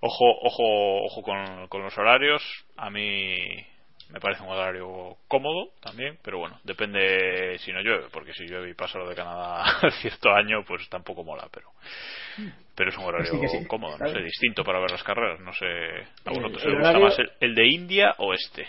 Ojo, 0.00 0.24
ojo, 0.42 1.04
ojo 1.06 1.22
con, 1.22 1.68
con 1.68 1.82
los 1.82 1.96
horarios. 1.96 2.42
A 2.76 2.90
mí 2.90 3.36
me 4.10 4.20
parece 4.20 4.42
un 4.42 4.50
horario 4.50 5.16
cómodo 5.28 5.70
también, 5.80 6.18
pero 6.22 6.38
bueno, 6.38 6.60
depende 6.64 7.56
si 7.60 7.72
no 7.72 7.80
llueve, 7.80 8.08
porque 8.12 8.34
si 8.34 8.44
llueve 8.46 8.70
y 8.70 8.74
pasa 8.74 8.98
lo 8.98 9.08
de 9.08 9.14
Canadá 9.14 9.64
cierto 10.02 10.30
año, 10.34 10.62
pues 10.66 10.86
tampoco 10.90 11.24
mola, 11.24 11.48
pero 11.50 11.68
pero 12.76 12.90
es 12.90 12.98
un 12.98 13.04
horario 13.04 13.32
Sí 13.48 13.66
cómodo, 13.66 13.96
no 13.96 14.08
sé, 14.08 14.18
distinto 14.20 14.64
para 14.64 14.80
ver 14.80 14.90
las 14.90 15.02
carreras. 15.02 15.40
No 15.40 15.52
sé, 15.54 15.64
a 15.66 16.30
El- 16.30 16.36
vosotros 16.36 16.62
el 16.64 16.70
os 16.72 16.78
gusta 16.78 16.90
horario- 16.90 17.04
más 17.06 17.18
el, 17.18 17.30
el 17.40 17.54
de 17.54 17.66
India 17.68 18.14
o 18.18 18.34
este. 18.34 18.66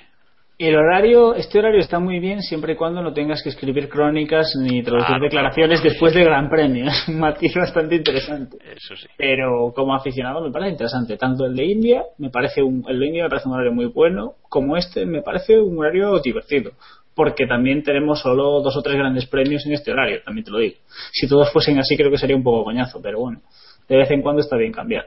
El 0.57 0.73
horario, 0.77 1.35
este 1.35 1.59
horario 1.59 1.81
está 1.81 1.99
muy 1.99 2.19
bien 2.19 2.41
siempre 2.41 2.73
y 2.73 2.75
cuando 2.77 3.01
no 3.01 3.11
tengas 3.11 3.43
que 3.43 3.49
escribir 3.49 3.89
crónicas 3.89 4.53
ni 4.57 4.81
traducir 4.83 5.15
Ah, 5.15 5.19
declaraciones 5.21 5.81
claro. 5.81 5.91
después 5.91 6.13
de 6.13 6.23
Gran 6.23 6.49
Premio. 6.49 6.85
Es 6.89 7.07
un 7.09 7.19
matiz 7.19 7.53
bastante 7.55 7.95
interesante. 7.95 8.57
Eso 8.73 8.95
sí. 8.95 9.05
Pero 9.17 9.73
como 9.75 9.93
aficionado 9.93 10.41
me 10.41 10.51
parece 10.51 10.71
interesante. 10.71 11.17
Tanto 11.17 11.45
el 11.45 11.55
de 11.57 11.65
India, 11.65 12.03
me 12.19 12.29
parece 12.29 12.63
un, 12.63 12.85
el 12.87 12.97
de 12.99 13.05
India 13.07 13.23
me 13.23 13.29
parece 13.29 13.49
un 13.49 13.55
horario 13.55 13.73
muy 13.73 13.87
bueno, 13.87 14.35
como 14.47 14.77
este 14.77 15.05
me 15.05 15.21
parece 15.21 15.59
un 15.59 15.77
horario 15.77 16.19
divertido. 16.21 16.71
Porque 17.13 17.47
también 17.47 17.83
tenemos 17.83 18.21
solo 18.21 18.61
dos 18.61 18.77
o 18.77 18.81
tres 18.81 18.95
grandes 18.95 19.25
premios 19.25 19.65
en 19.65 19.73
este 19.73 19.91
horario, 19.91 20.21
también 20.23 20.45
te 20.45 20.51
lo 20.51 20.59
digo. 20.59 20.75
Si 21.11 21.27
todos 21.27 21.51
fuesen 21.51 21.79
así 21.79 21.97
creo 21.97 22.11
que 22.11 22.17
sería 22.17 22.35
un 22.35 22.43
poco 22.43 22.63
coñazo, 22.63 23.01
pero 23.01 23.19
bueno, 23.19 23.41
de 23.89 23.97
vez 23.97 24.09
en 24.11 24.21
cuando 24.21 24.41
está 24.41 24.55
bien 24.57 24.71
cambiar. 24.71 25.05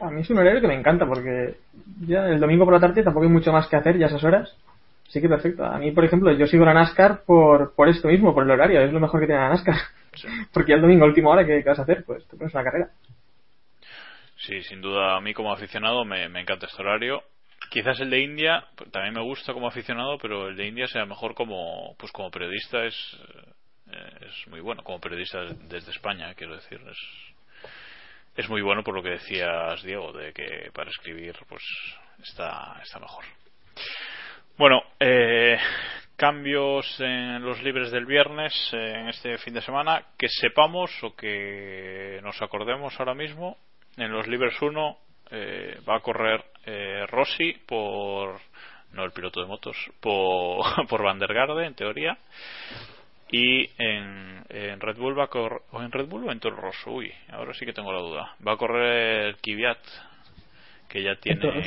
A 0.00 0.10
mí 0.10 0.20
es 0.20 0.30
un 0.30 0.38
horario 0.38 0.60
que 0.60 0.68
me 0.68 0.78
encanta 0.78 1.06
porque 1.06 1.56
ya 2.06 2.26
el 2.26 2.40
domingo 2.40 2.64
por 2.64 2.74
la 2.74 2.80
tarde 2.80 3.02
tampoco 3.02 3.24
hay 3.24 3.32
mucho 3.32 3.52
más 3.52 3.66
que 3.68 3.76
hacer 3.76 3.98
ya 3.98 4.06
a 4.06 4.08
esas 4.08 4.24
horas. 4.24 4.56
Así 5.08 5.20
que 5.20 5.28
perfecto. 5.28 5.64
A 5.64 5.78
mí, 5.78 5.92
por 5.92 6.04
ejemplo, 6.04 6.32
yo 6.32 6.46
sigo 6.46 6.64
la 6.64 6.74
NASCAR 6.74 7.22
por, 7.24 7.74
por 7.74 7.88
esto 7.88 8.08
mismo, 8.08 8.34
por 8.34 8.44
el 8.44 8.50
horario. 8.50 8.80
Es 8.80 8.92
lo 8.92 9.00
mejor 9.00 9.20
que 9.20 9.26
tiene 9.26 9.40
la 9.40 9.50
NASCAR. 9.50 9.76
Sí. 10.14 10.28
Porque 10.52 10.70
ya 10.70 10.76
el 10.76 10.82
domingo, 10.82 11.04
a 11.04 11.08
última 11.08 11.30
hora, 11.30 11.46
¿qué, 11.46 11.62
qué 11.62 11.68
vas 11.68 11.78
a 11.78 11.82
hacer? 11.82 12.04
Pues 12.04 12.26
te 12.26 12.36
pones 12.36 12.52
una 12.54 12.64
carrera. 12.64 12.90
Sí, 14.38 14.62
sin 14.62 14.80
duda 14.80 15.16
a 15.16 15.20
mí 15.20 15.32
como 15.32 15.52
aficionado 15.52 16.04
me, 16.04 16.28
me 16.28 16.40
encanta 16.40 16.66
este 16.66 16.82
horario 16.82 17.22
quizás 17.70 17.98
el 18.00 18.10
de 18.10 18.20
India 18.20 18.64
también 18.90 19.14
me 19.14 19.22
gusta 19.22 19.52
como 19.52 19.68
aficionado, 19.68 20.18
pero 20.18 20.48
el 20.48 20.56
de 20.56 20.66
India 20.66 20.86
sea 20.86 21.04
mejor 21.06 21.34
como 21.34 21.94
pues 21.98 22.12
como 22.12 22.30
periodista 22.30 22.84
es 22.84 22.94
eh, 23.92 24.26
es 24.26 24.48
muy 24.48 24.60
bueno 24.60 24.82
como 24.82 25.00
periodista 25.00 25.44
desde 25.68 25.90
España, 25.90 26.34
quiero 26.34 26.56
decir, 26.56 26.80
es 26.90 26.98
es 28.36 28.48
muy 28.48 28.62
bueno 28.62 28.82
por 28.82 28.94
lo 28.94 29.02
que 29.02 29.10
decías 29.10 29.82
Diego 29.82 30.12
de 30.12 30.32
que 30.32 30.70
para 30.72 30.90
escribir 30.90 31.34
pues 31.48 31.62
está 32.22 32.80
está 32.82 32.98
mejor. 32.98 33.24
Bueno, 34.56 34.82
eh, 35.00 35.58
cambios 36.16 36.98
en 36.98 37.42
los 37.42 37.62
libres 37.62 37.90
del 37.90 38.06
viernes 38.06 38.52
eh, 38.72 39.00
en 39.00 39.08
este 39.08 39.36
fin 39.38 39.54
de 39.54 39.60
semana 39.60 40.02
que 40.18 40.28
sepamos 40.28 40.90
o 41.02 41.14
que 41.14 42.20
nos 42.22 42.40
acordemos 42.40 42.98
ahora 42.98 43.14
mismo 43.14 43.58
en 43.98 44.10
los 44.10 44.26
libres 44.26 44.54
1 44.60 44.98
eh, 45.30 45.78
va 45.86 45.96
a 45.96 46.00
correr 46.00 46.42
eh, 46.64 47.04
Rossi 47.06 47.52
por 47.66 48.40
no 48.92 49.04
el 49.04 49.12
piloto 49.12 49.40
de 49.40 49.46
motos 49.46 49.76
por, 50.00 50.64
por 50.88 51.02
Van 51.02 51.18
der 51.18 51.34
Garde 51.34 51.66
en 51.66 51.74
teoría 51.74 52.16
y 53.30 53.68
en, 53.78 54.44
en 54.48 54.80
Red 54.80 54.96
Bull 54.98 55.18
va 55.18 55.24
a 55.24 55.28
correr 55.28 55.60
o 55.72 55.82
en 55.82 55.90
Red 55.90 56.06
Bull 56.06 56.28
o 56.28 56.32
en 56.32 56.38
Toro 56.38 56.56
Rosso 56.56 56.92
uy 56.92 57.12
ahora 57.30 57.52
sí 57.54 57.66
que 57.66 57.72
tengo 57.72 57.92
la 57.92 58.00
duda. 58.00 58.36
Va 58.46 58.52
a 58.52 58.56
correr 58.56 59.26
el 59.26 59.36
Kvyat 59.36 59.78
que 60.88 61.02
ya 61.02 61.16
tiene 61.16 61.64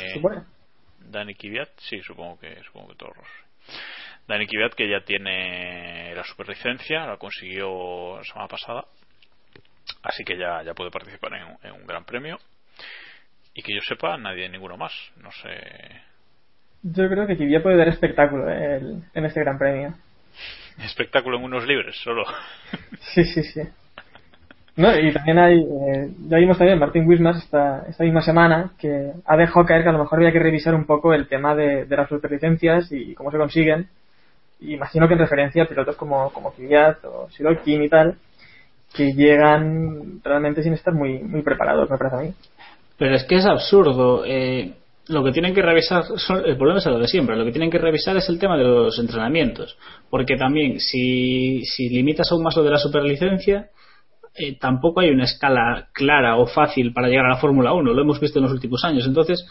Dani 0.99 1.35
Kvyat 1.35 1.69
sí 1.77 2.01
supongo 2.01 2.39
que 2.39 2.61
supongo 2.63 2.89
que 2.89 2.95
Toro 2.95 3.13
Rosso. 3.13 3.79
Dani 4.27 4.47
Kvyat 4.47 4.73
que 4.73 4.89
ya 4.89 5.01
tiene 5.01 6.15
la 6.15 6.23
superlicencia 6.23 7.05
la 7.05 7.17
consiguió 7.17 8.17
la 8.17 8.23
semana 8.23 8.47
pasada 8.47 8.85
así 10.03 10.23
que 10.23 10.37
ya, 10.37 10.63
ya 10.63 10.73
puede 10.73 10.91
participar 10.91 11.33
en, 11.33 11.57
en 11.67 11.73
un 11.73 11.85
gran 11.85 12.05
premio. 12.05 12.37
Y 13.53 13.63
que 13.63 13.73
yo 13.73 13.81
sepa 13.81 14.15
nadie 14.15 14.47
ninguno 14.47 14.77
más 14.77 14.93
no 15.17 15.31
sé. 15.31 15.49
Yo 16.83 17.09
creo 17.09 17.27
que 17.27 17.35
Kvyat 17.35 17.63
puede 17.63 17.75
dar 17.75 17.89
espectáculo 17.89 18.49
eh, 18.49 18.77
el, 18.77 19.03
en 19.13 19.25
este 19.25 19.41
gran 19.41 19.57
premio 19.57 19.93
espectáculo 20.83 21.38
en 21.38 21.43
unos 21.43 21.65
libres 21.65 21.95
solo. 22.03 22.24
Sí 23.13 23.24
sí 23.24 23.43
sí. 23.43 23.62
No, 24.75 24.98
y 24.98 25.12
también 25.12 25.39
hay 25.39 25.59
eh, 25.59 26.09
ya 26.27 26.38
vimos 26.38 26.57
también 26.57 26.79
Martín 26.79 27.07
Wismas 27.07 27.38
esta, 27.38 27.86
esta 27.89 28.03
misma 28.03 28.21
semana 28.21 28.71
que 28.79 29.12
ha 29.25 29.36
dejado 29.36 29.65
caer 29.65 29.83
que 29.83 29.89
a 29.89 29.93
lo 29.93 30.00
mejor 30.00 30.19
había 30.19 30.31
que 30.31 30.39
revisar 30.39 30.74
un 30.75 30.86
poco 30.86 31.13
el 31.13 31.27
tema 31.27 31.55
de, 31.55 31.86
de 31.86 31.98
las 31.98 32.07
superlicencias 32.07 32.91
y 32.91 33.13
cómo 33.13 33.31
se 33.31 33.38
consiguen. 33.38 33.88
Y 34.62 34.75
imagino 34.75 35.07
que 35.07 35.13
en 35.13 35.19
referencia 35.19 35.63
a 35.63 35.67
pilotos 35.67 35.95
como, 35.95 36.31
como 36.31 36.53
Kvyat 36.53 37.03
o 37.05 37.29
Sirotkin 37.31 37.83
y 37.83 37.89
tal 37.89 38.17
que 38.93 39.13
llegan 39.13 40.21
realmente 40.24 40.63
sin 40.63 40.74
estar 40.74 40.93
muy 40.93 41.19
muy 41.19 41.41
preparados 41.41 41.89
me 41.89 41.98
parece 41.98 42.15
a 42.15 42.19
mí. 42.19 42.33
Pero 42.98 43.15
es 43.15 43.24
que 43.24 43.36
es 43.36 43.45
absurdo. 43.45 44.24
Eh, 44.25 44.74
lo 45.09 45.23
que 45.23 45.31
tienen 45.31 45.53
que 45.53 45.61
revisar, 45.61 46.03
son, 46.17 46.45
el 46.45 46.55
problema 46.55 46.79
es 46.79 46.85
lo 46.85 46.99
de 46.99 47.07
siempre, 47.07 47.35
lo 47.35 47.43
que 47.43 47.51
tienen 47.51 47.71
que 47.71 47.79
revisar 47.79 48.15
es 48.15 48.29
el 48.29 48.39
tema 48.39 48.57
de 48.57 48.63
los 48.63 48.97
entrenamientos. 48.99 49.77
Porque 50.09 50.37
también, 50.37 50.79
si, 50.79 51.65
si 51.65 51.89
limitas 51.89 52.31
aún 52.31 52.43
más 52.43 52.55
lo 52.55 52.63
de 52.63 52.69
la 52.69 52.77
superlicencia, 52.77 53.69
eh, 54.35 54.57
tampoco 54.59 55.01
hay 55.01 55.09
una 55.09 55.23
escala 55.23 55.87
clara 55.93 56.37
o 56.37 56.45
fácil 56.45 56.93
para 56.93 57.07
llegar 57.07 57.25
a 57.25 57.29
la 57.29 57.37
Fórmula 57.37 57.73
1. 57.73 57.93
Lo 57.93 58.01
hemos 58.01 58.19
visto 58.19 58.39
en 58.39 58.43
los 58.43 58.53
últimos 58.53 58.83
años. 58.85 59.05
Entonces, 59.07 59.47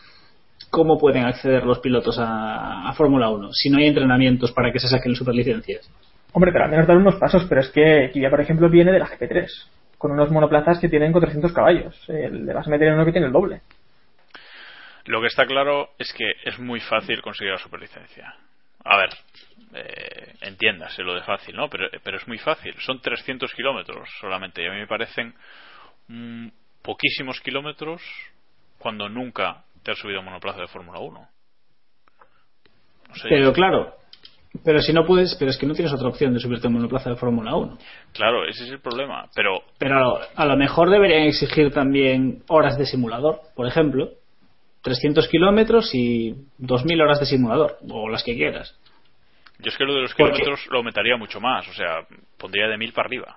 ¿cómo 0.71 0.97
pueden 0.97 1.25
acceder 1.25 1.65
los 1.65 1.81
pilotos 1.81 2.19
a, 2.19 2.89
a 2.89 2.93
Fórmula 2.95 3.29
1 3.29 3.53
si 3.53 3.69
no 3.69 3.79
hay 3.79 3.87
entrenamientos 3.87 4.53
para 4.53 4.73
que 4.73 4.79
se 4.79 4.89
saquen 4.89 5.17
superlicencias? 5.17 5.91
Hombre, 6.33 6.53
pero 6.53 6.67
al 6.67 6.71
menos 6.71 6.87
dar 6.87 6.97
unos 6.97 7.17
pasos, 7.17 7.47
pero 7.49 7.63
es 7.63 7.69
que 7.71 8.11
Kvyat, 8.13 8.31
por 8.31 8.41
ejemplo, 8.41 8.71
viene 8.71 8.93
de 8.93 9.01
la 9.01 9.09
GP3 9.09 9.49
con 9.99 10.13
unos 10.13 10.31
monoplazas 10.31 10.79
que 10.79 10.89
tienen 10.89 11.11
400 11.11 11.53
caballos. 11.53 12.01
Eh, 12.09 12.31
le 12.31 12.55
vas 12.55 12.67
a 12.67 12.71
meter 12.71 12.93
uno 12.95 13.05
que 13.05 13.13
tiene 13.13 13.27
el 13.27 13.33
doble. 13.33 13.63
Lo 15.09 15.23
que 15.23 15.29
está 15.29 15.47
claro 15.47 15.91
es 15.99 16.13
que 16.13 16.31
es 16.45 16.59
muy 16.59 16.81
fácil 16.81 17.23
conseguir 17.23 17.53
la 17.53 17.59
superlicencia. 17.59 18.35
A 18.85 18.97
ver, 18.99 19.09
eh, 19.75 20.35
entiéndase 20.43 21.03
lo 21.03 21.15
de 21.15 21.23
fácil, 21.23 21.57
¿no? 21.57 21.69
Pero, 21.69 21.89
pero 22.03 22.19
es 22.19 22.29
muy 22.29 22.39
fácil. 22.39 22.75
Son 22.81 23.01
300 23.01 23.53
kilómetros 23.55 24.07
solamente. 24.21 24.63
Y 24.63 24.67
a 24.67 24.71
mí 24.71 24.77
me 24.77 24.87
parecen 24.87 25.35
mm, 26.09 26.49
poquísimos 26.83 27.41
kilómetros 27.41 28.03
cuando 28.79 29.09
nunca 29.09 29.65
te 29.83 29.93
has 29.93 29.99
subido 29.99 30.21
a 30.21 30.23
monoplaza 30.23 30.61
de 30.61 30.69
Fórmula 30.69 30.99
1. 30.99 31.29
No 33.09 33.15
sé, 33.15 33.29
pero 33.31 33.55
claro, 33.55 33.97
pero 34.63 34.81
si 34.81 34.93
no 34.93 35.07
puedes, 35.07 35.35
pero 35.37 35.51
es 35.51 35.57
que 35.57 35.67
no 35.67 35.73
tienes 35.75 35.95
otra 35.95 36.09
opción 36.09 36.35
de 36.35 36.41
subirte 36.41 36.67
a 36.67 36.69
un 36.69 36.75
monoplaza 36.75 37.09
de 37.09 37.17
Fórmula 37.17 37.55
1. 37.55 37.79
Claro, 38.13 38.47
ese 38.47 38.65
es 38.65 38.71
el 38.71 38.81
problema. 38.81 39.27
Pero, 39.35 39.63
pero 39.79 40.21
a 40.35 40.45
lo 40.45 40.57
mejor 40.59 40.91
deberían 40.91 41.23
exigir 41.23 41.73
también 41.73 42.43
horas 42.49 42.77
de 42.77 42.85
simulador, 42.85 43.41
por 43.55 43.67
ejemplo. 43.67 44.11
300 44.83 45.29
kilómetros 45.29 45.91
y 45.95 46.33
2.000 46.61 47.03
horas 47.03 47.21
de 47.21 47.27
simulador, 47.27 47.79
o 47.91 48.09
las 48.09 48.23
que 48.23 48.35
quieras. 48.35 48.79
Yo 49.59 49.71
es 49.71 49.77
que 49.77 49.85
lo 49.85 49.95
de 49.95 50.03
los 50.03 50.15
kilómetros 50.15 50.67
lo 50.71 50.79
aumentaría 50.79 51.17
mucho 51.17 51.41
más, 51.41 51.69
o 51.69 51.73
sea, 51.73 52.07
pondría 52.37 52.69
de 52.69 52.77
1.000 52.77 52.93
para 52.93 53.07
arriba. 53.07 53.37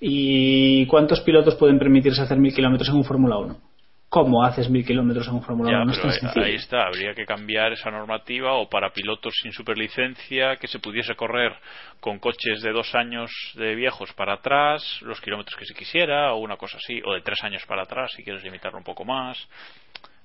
¿Y 0.00 0.86
cuántos 0.86 1.20
pilotos 1.20 1.54
pueden 1.56 1.78
permitirse 1.78 2.22
hacer 2.22 2.38
1.000 2.38 2.54
kilómetros 2.54 2.88
en 2.88 2.96
un 2.96 3.04
Fórmula 3.04 3.36
1? 3.38 3.72
¿Cómo 4.12 4.44
haces 4.44 4.68
mil 4.68 4.84
kilómetros 4.84 5.26
en 5.26 5.36
un 5.36 5.42
Fórmula 5.42 5.70
1? 5.70 5.84
No 5.86 5.92
pero 6.34 6.44
ahí, 6.44 6.56
está, 6.56 6.82
habría 6.82 7.14
que 7.14 7.24
cambiar 7.24 7.72
esa 7.72 7.90
normativa 7.90 8.52
o 8.52 8.68
para 8.68 8.92
pilotos 8.92 9.32
sin 9.42 9.52
superlicencia 9.52 10.56
que 10.56 10.68
se 10.68 10.80
pudiese 10.80 11.14
correr 11.14 11.54
con 11.98 12.18
coches 12.18 12.60
de 12.60 12.72
dos 12.72 12.94
años 12.94 13.30
de 13.54 13.74
viejos 13.74 14.12
para 14.12 14.34
atrás, 14.34 14.98
los 15.00 15.18
kilómetros 15.22 15.56
que 15.56 15.64
se 15.64 15.72
quisiera 15.72 16.34
o 16.34 16.40
una 16.40 16.58
cosa 16.58 16.76
así, 16.76 17.00
o 17.02 17.14
de 17.14 17.22
tres 17.22 17.42
años 17.42 17.64
para 17.64 17.84
atrás 17.84 18.12
si 18.14 18.22
quieres 18.22 18.44
limitarlo 18.44 18.76
un 18.76 18.84
poco 18.84 19.06
más. 19.06 19.48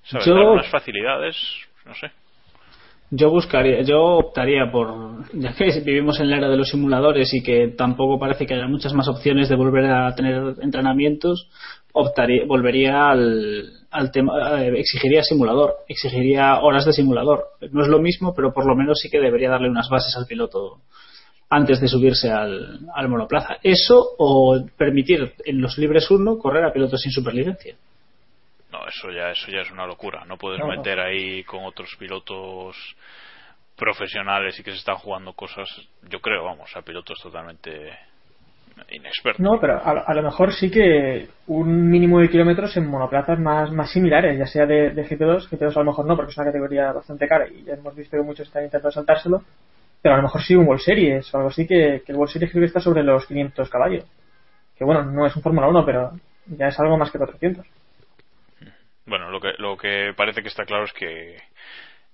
¿Sabes? 0.09 0.25
Yo... 0.25 0.35
Dar 0.35 0.47
unas 0.47 0.69
facilidades, 0.69 1.35
no 1.85 1.93
sé. 1.93 2.11
Yo 3.09 3.29
buscaría, 3.29 3.83
yo 3.83 4.01
optaría 4.01 4.69
por, 4.69 5.23
ya 5.31 5.53
que 5.53 5.79
vivimos 5.79 6.19
en 6.19 6.29
la 6.29 6.37
era 6.37 6.49
de 6.49 6.57
los 6.57 6.69
simuladores 6.69 7.33
y 7.33 7.41
que 7.41 7.69
tampoco 7.69 8.19
parece 8.19 8.45
que 8.45 8.53
haya 8.53 8.67
muchas 8.67 8.93
más 8.93 9.07
opciones 9.07 9.47
de 9.47 9.55
volver 9.55 9.85
a 9.85 10.13
tener 10.13 10.55
entrenamientos, 10.61 11.49
optaría, 11.93 12.43
volvería 12.45 13.09
al, 13.09 13.71
al 13.91 14.11
tema, 14.11 14.61
eh, 14.61 14.73
exigiría 14.77 15.23
simulador, 15.23 15.75
exigiría 15.87 16.59
horas 16.59 16.85
de 16.85 16.91
simulador. 16.91 17.45
No 17.71 17.83
es 17.83 17.87
lo 17.87 17.99
mismo, 17.99 18.33
pero 18.35 18.53
por 18.53 18.65
lo 18.65 18.75
menos 18.75 18.99
sí 18.99 19.09
que 19.09 19.21
debería 19.21 19.51
darle 19.51 19.69
unas 19.69 19.87
bases 19.87 20.13
al 20.17 20.25
piloto 20.25 20.81
antes 21.49 21.79
de 21.79 21.87
subirse 21.87 22.29
al, 22.29 22.79
al 22.93 23.07
monoplaza. 23.07 23.55
Eso 23.63 24.05
o 24.17 24.65
permitir 24.77 25.31
en 25.45 25.61
los 25.61 25.77
libres 25.77 26.11
1 26.11 26.37
correr 26.39 26.65
a 26.65 26.73
pilotos 26.73 27.01
sin 27.01 27.13
superlicencia. 27.13 27.77
No, 28.77 28.87
eso 28.87 29.11
ya, 29.11 29.31
eso 29.31 29.51
ya 29.51 29.61
es 29.61 29.71
una 29.71 29.85
locura. 29.85 30.23
No 30.25 30.37
puedes 30.37 30.59
no. 30.59 30.67
meter 30.67 30.99
ahí 30.99 31.43
con 31.43 31.63
otros 31.63 31.95
pilotos 31.97 32.75
profesionales 33.75 34.59
y 34.59 34.63
que 34.63 34.71
se 34.71 34.77
están 34.77 34.95
jugando 34.95 35.33
cosas, 35.33 35.69
yo 36.09 36.19
creo, 36.19 36.43
vamos, 36.43 36.75
a 36.75 36.81
pilotos 36.81 37.19
totalmente 37.21 37.91
inexpertos. 38.89 39.39
No, 39.39 39.59
pero 39.59 39.77
a, 39.77 40.03
a, 40.05 40.13
lo 40.13 40.23
mejor 40.23 40.53
sí 40.53 40.69
que 40.69 41.27
un 41.47 41.89
mínimo 41.89 42.19
de 42.19 42.29
kilómetros 42.29 42.75
en 42.77 42.87
monoplazas 42.87 43.39
más, 43.39 43.71
más 43.71 43.91
similares, 43.91 44.37
ya 44.37 44.45
sea 44.45 44.65
de, 44.65 44.91
de 44.91 45.05
GP2, 45.07 45.49
GP2 45.49 45.75
a 45.75 45.79
lo 45.79 45.85
mejor 45.85 46.05
no, 46.05 46.15
porque 46.15 46.31
es 46.31 46.37
una 46.37 46.47
categoría 46.47 46.91
bastante 46.91 47.27
cara 47.27 47.47
y 47.47 47.63
ya 47.63 47.73
hemos 47.73 47.95
visto 47.95 48.17
que 48.17 48.23
muchos 48.23 48.47
están 48.47 48.63
intentando 48.63 48.91
saltárselo, 48.91 49.43
pero 50.01 50.15
a 50.15 50.17
lo 50.17 50.23
mejor 50.23 50.41
sí 50.41 50.55
un 50.55 50.67
World 50.67 50.81
Series 50.81 51.33
o 51.33 51.37
algo 51.37 51.49
así, 51.49 51.67
que, 51.67 52.01
que 52.05 52.11
el 52.11 52.17
World 52.17 52.33
Series 52.33 52.51
creo 52.51 52.61
que 52.61 52.67
está 52.67 52.79
sobre 52.79 53.03
los 53.03 53.25
500 53.25 53.69
caballos. 53.69 54.05
Que 54.75 54.85
bueno, 54.85 55.03
no 55.03 55.25
es 55.25 55.35
un 55.35 55.41
Fórmula 55.41 55.67
1, 55.67 55.85
pero 55.85 56.11
ya 56.47 56.67
es 56.67 56.79
algo 56.79 56.97
más 56.97 57.11
que 57.11 57.17
400. 57.17 57.65
Bueno, 59.07 59.31
lo 59.31 59.39
que, 59.39 59.53
lo 59.57 59.77
que 59.77 60.13
parece 60.15 60.41
que 60.41 60.49
está 60.49 60.65
claro 60.65 60.83
es 60.83 60.93
que 60.93 61.37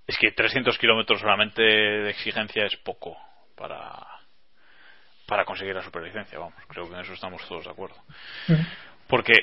es 0.06 0.17
que 0.17 0.32
300 0.32 0.77
kilómetros 0.77 1.19
solamente 1.19 1.62
de 1.62 2.10
exigencia 2.10 2.65
es 2.65 2.75
poco 2.77 3.17
para 3.56 4.06
para 5.25 5.45
conseguir 5.45 5.73
la 5.73 5.82
superlicencia, 5.82 6.38
vamos, 6.38 6.53
creo 6.67 6.88
que 6.88 6.93
en 6.93 6.99
eso 6.99 7.13
estamos 7.13 7.41
todos 7.47 7.65
de 7.65 7.71
acuerdo. 7.71 7.95
Porque 9.08 9.34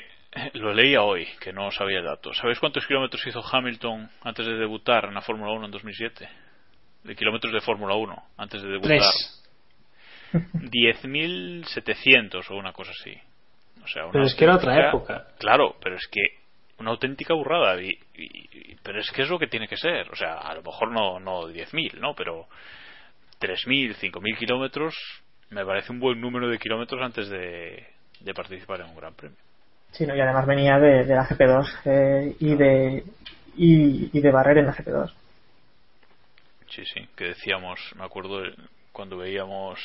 lo 0.53 0.73
leía 0.73 1.01
hoy, 1.01 1.27
que 1.39 1.51
no 1.51 1.69
sabía 1.71 1.99
el 1.99 2.05
dato. 2.05 2.33
¿Sabéis 2.33 2.59
cuántos 2.59 2.87
kilómetros 2.87 3.27
hizo 3.27 3.43
Hamilton 3.43 4.09
antes 4.21 4.45
de 4.45 4.53
debutar 4.53 5.05
en 5.05 5.15
la 5.15 5.21
Fórmula 5.21 5.51
1 5.51 5.65
en 5.65 5.71
2007? 5.71 6.29
De 7.03 7.15
kilómetros 7.15 7.51
de 7.51 7.61
Fórmula 7.61 7.95
1 7.95 8.23
antes 8.37 8.61
de 8.61 8.69
debutar. 8.69 8.99
10.700 10.31 12.45
o 12.51 12.55
una 12.55 12.71
cosa 12.71 12.91
así. 12.91 13.19
O 13.83 13.87
sea, 13.87 14.03
una 14.03 14.11
pero 14.13 14.25
es 14.25 14.35
que 14.35 14.43
era 14.45 14.55
otra 14.55 14.87
época. 14.87 15.27
Claro, 15.39 15.75
pero 15.81 15.95
es 15.95 16.07
que 16.07 16.40
una 16.81 16.91
auténtica 16.91 17.33
burrada. 17.33 17.81
Y, 17.81 17.89
y, 18.15 18.75
pero 18.83 18.99
es 18.99 19.09
que 19.11 19.23
es 19.23 19.29
lo 19.29 19.39
que 19.39 19.47
tiene 19.47 19.67
que 19.67 19.77
ser. 19.77 20.09
O 20.11 20.15
sea, 20.15 20.39
a 20.39 20.53
lo 20.55 20.61
mejor 20.61 20.91
no, 20.91 21.19
no 21.19 21.47
10.000, 21.47 21.99
¿no? 21.99 22.13
Pero 22.15 22.47
3.000, 23.39 23.95
5.000 23.95 24.37
kilómetros 24.37 24.95
me 25.51 25.65
parece 25.65 25.91
un 25.91 25.99
buen 25.99 26.19
número 26.19 26.47
de 26.47 26.57
kilómetros 26.57 27.01
antes 27.01 27.29
de, 27.29 27.85
de 28.21 28.33
participar 28.33 28.81
en 28.81 28.87
un 28.87 28.95
gran 28.95 29.13
premio. 29.13 29.37
Sí, 29.91 30.05
no, 30.05 30.15
y 30.15 30.21
además 30.21 30.47
venía 30.47 30.79
de, 30.79 31.03
de 31.05 31.15
la 31.15 31.27
GP2 31.27 31.67
eh, 31.85 32.35
y, 32.39 32.55
de, 32.55 33.03
y, 33.57 34.17
y, 34.17 34.21
de 34.21 34.31
barrer 34.31 34.59
en 34.59 34.67
la 34.67 34.73
GP2. 34.73 35.11
Sí, 36.69 36.85
sí, 36.85 37.07
que 37.17 37.25
decíamos, 37.25 37.79
me 37.97 38.05
acuerdo 38.05 38.41
cuando 38.91 39.17
veíamos 39.17 39.79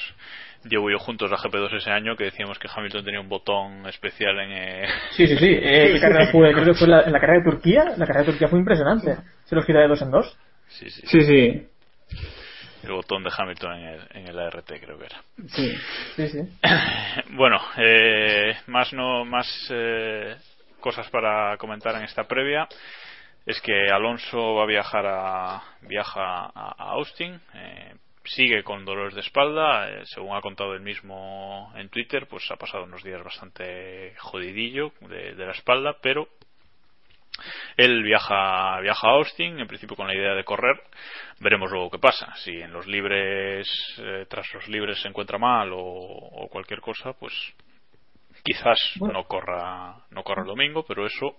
Diego 0.65 0.91
y 0.91 0.93
yo 0.93 0.99
juntos 0.99 1.31
la 1.31 1.37
GP2 1.37 1.77
ese 1.77 1.91
año 1.91 2.17
que 2.17 2.25
decíamos 2.25 2.59
que 2.59 2.69
Hamilton 2.75 3.05
tenía 3.05 3.21
un 3.21 3.29
botón 3.29 3.87
especial 3.87 4.39
en. 4.41 4.53
Eh... 4.53 4.89
Sí, 5.13 5.27
sí, 5.27 5.37
sí. 5.37 5.59
Eh, 5.61 5.99
carrera 6.01 6.31
fue, 6.33 6.53
creo 6.53 6.65
que 6.65 6.75
fue 6.75 6.89
la, 6.89 7.03
en 7.03 7.13
la 7.13 7.21
carrera 7.21 7.39
de 7.45 7.51
Turquía. 7.51 7.85
La 7.97 8.07
carrera 8.07 8.21
de 8.21 8.33
Turquía 8.33 8.49
fue 8.49 8.59
impresionante. 8.59 9.17
Se 9.45 9.55
los 9.55 9.65
gira 9.65 9.81
de 9.81 9.89
dos 9.89 10.03
en 10.03 10.11
dos. 10.11 10.37
Sí, 10.69 10.91
sí. 10.91 11.03
Sí, 11.07 11.23
sí. 11.23 11.69
El 12.83 12.93
botón 12.93 13.25
de 13.25 13.31
Hamilton 13.37 13.73
en 13.75 13.85
el, 13.87 14.01
en 14.13 14.29
el 14.29 14.39
ART 14.39 14.67
creo 14.67 14.99
que 14.99 15.07
era. 15.07 15.23
Sí, 15.49 15.77
Sí, 16.17 16.29
sí. 16.29 16.41
Bueno, 17.31 17.61
eh, 17.79 18.57
más 18.67 18.93
no 18.93 19.25
más 19.25 19.47
eh, 19.71 20.37
cosas 20.81 21.09
para 21.11 21.57
comentar 21.57 21.95
en 21.97 22.05
esta 22.05 22.25
previa 22.25 22.69
es 23.45 23.61
que 23.61 23.89
Alonso 23.91 24.55
va 24.55 24.65
a 24.65 24.67
viajar 24.67 25.07
a 25.07 25.63
viaja 25.83 26.21
a, 26.47 26.75
a 26.77 26.91
Austin. 26.93 27.41
eh, 27.55 27.95
sigue 28.27 28.63
con 28.63 28.85
dolores 28.85 29.15
de 29.15 29.21
espalda, 29.21 29.89
eh, 29.91 30.03
según 30.07 30.37
ha 30.37 30.41
contado 30.41 30.75
él 30.75 30.81
mismo 30.81 31.73
en 31.77 31.89
Twitter, 31.89 32.27
pues 32.29 32.51
ha 32.51 32.57
pasado 32.57 32.85
unos 32.85 33.03
días 33.03 33.23
bastante 33.23 34.15
jodidillo 34.19 34.93
de, 35.01 35.35
de 35.35 35.47
la 35.47 35.53
espalda, 35.53 35.97
pero 36.03 36.29
él 37.77 38.03
viaja, 38.03 38.81
viaja 38.81 39.09
a 39.09 39.13
Austin, 39.13 39.59
en 39.61 39.67
principio 39.67 39.95
con 39.97 40.07
la 40.07 40.15
idea 40.15 40.35
de 40.35 40.45
correr. 40.45 40.81
Veremos 41.41 41.71
luego 41.71 41.91
qué 41.91 41.99
pasa. 41.99 42.35
Si 42.37 42.51
en 42.51 42.73
los 42.73 42.87
libres, 42.87 43.69
eh, 43.99 44.25
tras 44.29 44.47
los 44.55 44.67
libres 44.69 45.01
se 45.03 45.09
encuentra 45.09 45.37
mal 45.39 45.71
o, 45.73 45.79
o 45.81 46.49
cualquier 46.49 46.81
cosa, 46.81 47.13
pues 47.13 47.33
quizás 48.43 48.79
Bueno. 48.99 49.19
no 49.21 49.25
corra, 49.25 49.97
no 50.11 50.23
corra 50.23 50.43
el 50.43 50.49
domingo, 50.49 50.85
pero 50.87 51.05
eso, 51.05 51.37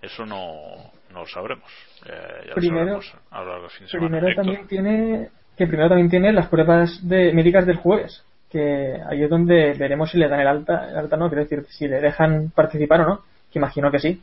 eso 0.00 0.24
no, 0.24 0.90
no 1.10 1.20
lo 1.20 1.26
sabremos. 1.26 1.70
Eh, 2.06 2.40
ya 2.44 2.48
lo 2.50 2.54
Primero- 2.54 3.02
sabremos 3.02 3.14
a 3.30 3.40
lo 3.40 3.46
largo 3.46 3.62
del 3.62 3.70
fin 3.72 3.86
de 3.86 3.90
semana. 3.90 4.08
Primero 4.08 4.28
Héctor. 4.28 4.44
también 4.44 4.68
tiene 4.68 5.30
que 5.56 5.66
primero 5.66 5.88
también 5.88 6.10
tiene 6.10 6.32
las 6.32 6.48
pruebas 6.48 7.00
de 7.02 7.32
médicas 7.32 7.66
del 7.66 7.76
jueves, 7.76 8.22
que 8.50 9.00
ahí 9.08 9.22
es 9.22 9.30
donde 9.30 9.74
veremos 9.74 10.10
si 10.10 10.18
le 10.18 10.28
dan 10.28 10.40
el 10.40 10.46
alta, 10.46 10.90
el 10.90 10.96
alta 10.96 11.16
no, 11.16 11.28
quiero 11.28 11.44
decir, 11.44 11.64
si 11.68 11.88
le 11.88 12.00
dejan 12.00 12.50
participar 12.54 13.00
o 13.00 13.06
no, 13.06 13.20
que 13.50 13.58
imagino 13.58 13.90
que 13.90 13.98
sí. 13.98 14.20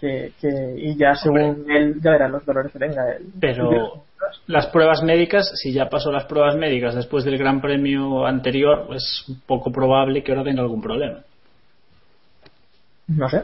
Que, 0.00 0.32
que, 0.40 0.74
y 0.76 0.96
ya 0.96 1.14
según 1.14 1.64
él 1.70 2.00
ya 2.02 2.10
verá 2.10 2.28
los 2.28 2.44
dolores 2.44 2.72
que 2.72 2.78
tenga 2.78 3.12
él. 3.12 3.26
Pero 3.40 4.04
las 4.46 4.66
pruebas 4.66 5.02
médicas, 5.02 5.50
si 5.54 5.72
ya 5.72 5.88
pasó 5.88 6.10
las 6.10 6.24
pruebas 6.24 6.56
médicas 6.56 6.94
después 6.94 7.24
del 7.24 7.38
Gran 7.38 7.60
Premio 7.60 8.26
anterior, 8.26 8.88
es 8.94 9.24
poco 9.46 9.70
probable 9.70 10.22
que 10.22 10.32
ahora 10.32 10.44
tenga 10.44 10.62
algún 10.62 10.82
problema. 10.82 11.20
No 13.06 13.28
sé. 13.28 13.42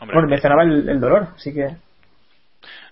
Hombre, 0.00 0.14
Bueno, 0.14 0.28
mencionaba 0.28 0.62
el, 0.62 0.88
el 0.88 1.00
dolor, 1.00 1.28
así 1.34 1.52
que 1.52 1.76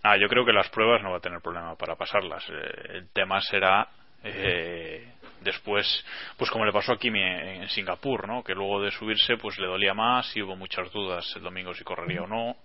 Ah, 0.03 0.17
yo 0.17 0.29
creo 0.29 0.45
que 0.45 0.53
las 0.53 0.69
pruebas 0.71 1.03
no 1.03 1.11
va 1.11 1.19
a 1.19 1.21
tener 1.21 1.41
problema 1.41 1.77
para 1.77 1.95
pasarlas. 1.95 2.49
Eh, 2.49 2.97
el 2.97 3.09
tema 3.11 3.41
será 3.41 3.89
eh, 4.23 5.13
después, 5.41 6.05
pues 6.37 6.51
como 6.51 6.65
le 6.65 6.73
pasó 6.73 6.93
a 6.93 6.99
Kimi 6.99 7.23
en, 7.23 7.69
Singapur, 7.69 8.27
¿no? 8.27 8.43
Que 8.43 8.55
luego 8.55 8.83
de 8.83 8.91
subirse, 8.91 9.37
pues 9.37 9.59
le 9.59 9.67
dolía 9.67 9.95
más 9.95 10.35
y 10.37 10.43
hubo 10.43 10.57
muchas 10.57 10.91
dudas 10.93 11.31
el 11.37 11.43
domingo 11.43 11.75
si 11.75 11.85
correría 11.85 12.23
o 12.23 12.27
no. 12.27 12.57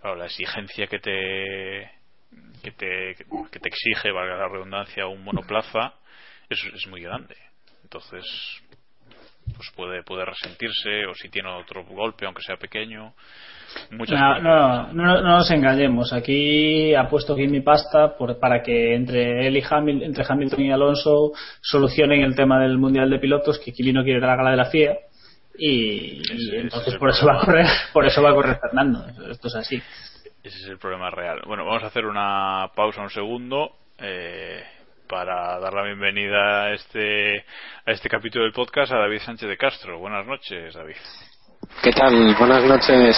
Claro, 0.00 0.16
la 0.16 0.26
exigencia 0.26 0.86
que 0.86 0.98
te 0.98 1.90
que 2.62 2.70
te 2.72 3.14
que 3.50 3.60
te 3.60 3.68
exige, 3.68 4.10
valga 4.10 4.36
la 4.36 4.48
redundancia, 4.48 5.06
un 5.06 5.22
monoplaza 5.22 5.94
es, 6.48 6.62
es 6.74 6.86
muy 6.86 7.02
grande. 7.02 7.36
Entonces, 7.82 8.24
pues 9.56 9.70
puede 9.74 10.02
puede 10.02 10.24
resentirse 10.24 11.06
o 11.06 11.14
si 11.14 11.28
tiene 11.28 11.50
otro 11.50 11.84
golpe, 11.84 12.26
aunque 12.26 12.42
sea 12.42 12.56
pequeño. 12.56 13.14
Muchas 13.90 14.18
No, 14.18 14.40
no, 14.40 14.92
no, 14.92 15.20
no 15.20 15.38
nos 15.38 15.50
engañemos. 15.50 16.12
Aquí 16.12 16.94
ha 16.94 17.08
puesto 17.08 17.34
aquí 17.34 17.46
mi 17.48 17.60
pasta 17.60 18.16
por, 18.16 18.38
para 18.38 18.62
que 18.62 18.94
entre 18.94 19.46
él 19.46 19.56
y 19.56 19.62
Hamil, 19.68 20.02
entre 20.02 20.24
Hamilton 20.26 20.60
y 20.60 20.72
Alonso 20.72 21.32
solucionen 21.60 22.22
el 22.22 22.36
tema 22.36 22.60
del 22.60 22.78
mundial 22.78 23.10
de 23.10 23.18
pilotos 23.18 23.58
que 23.58 23.72
Kimi 23.72 23.92
no 23.92 24.04
quiere 24.04 24.20
dar 24.20 24.30
la 24.30 24.36
gala 24.36 24.50
de 24.50 24.56
la 24.56 24.66
FIA 24.66 24.96
y, 25.56 26.20
entonces 26.56 26.94
es 26.94 26.98
por 26.98 27.10
eso 27.10 27.26
va 27.26 27.36
a 27.36 27.44
correr, 27.44 27.66
por 27.92 28.04
eso 28.04 28.22
va 28.22 28.30
a 28.30 28.34
correr 28.34 28.58
Fernando. 28.60 29.06
Esto 29.30 29.48
es 29.48 29.54
así. 29.54 29.76
Ese 30.42 30.58
es 30.58 30.68
el 30.68 30.78
problema 30.78 31.10
real. 31.10 31.40
Bueno, 31.46 31.64
vamos 31.64 31.82
a 31.84 31.86
hacer 31.86 32.04
una 32.06 32.70
pausa 32.74 33.02
un 33.02 33.10
segundo 33.10 33.76
eh, 33.98 34.62
para 35.14 35.60
dar 35.60 35.72
la 35.72 35.84
bienvenida 35.84 36.64
a 36.64 36.72
este, 36.72 37.44
a 37.86 37.92
este 37.92 38.08
capítulo 38.08 38.42
del 38.42 38.52
podcast 38.52 38.90
a 38.90 38.96
David 38.96 39.20
Sánchez 39.20 39.48
de 39.48 39.56
Castro. 39.56 40.00
Buenas 40.00 40.26
noches, 40.26 40.74
David. 40.74 40.96
¿Qué 41.84 41.92
tal? 41.92 42.34
Buenas 42.36 42.64
noches. 42.64 43.16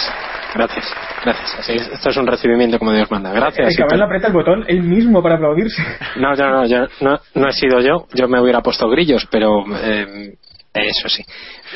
Gracias. 0.54 0.94
Gracias. 1.24 1.58
Así 1.58 1.72
es, 1.72 1.88
esto 1.88 2.10
es 2.10 2.16
un 2.18 2.26
recibimiento 2.26 2.78
como 2.78 2.92
Dios 2.92 3.10
manda. 3.10 3.32
Gracias. 3.32 3.70
el 3.70 3.76
cabrón 3.78 3.98
le 3.98 4.04
aprieta 4.04 4.26
el 4.26 4.34
botón 4.34 4.64
él 4.68 4.82
mismo 4.82 5.22
para 5.22 5.36
aplaudirse. 5.36 5.82
No, 6.16 6.36
yo 6.36 6.50
no, 6.50 6.66
yo 6.66 6.86
no, 7.00 7.18
no 7.34 7.48
he 7.48 7.52
sido 7.52 7.80
yo. 7.80 8.06
Yo 8.12 8.28
me 8.28 8.42
hubiera 8.42 8.60
puesto 8.60 8.90
grillos, 8.90 9.26
pero 9.30 9.64
eh, 9.82 10.34
eso 10.74 11.08
sí. 11.08 11.24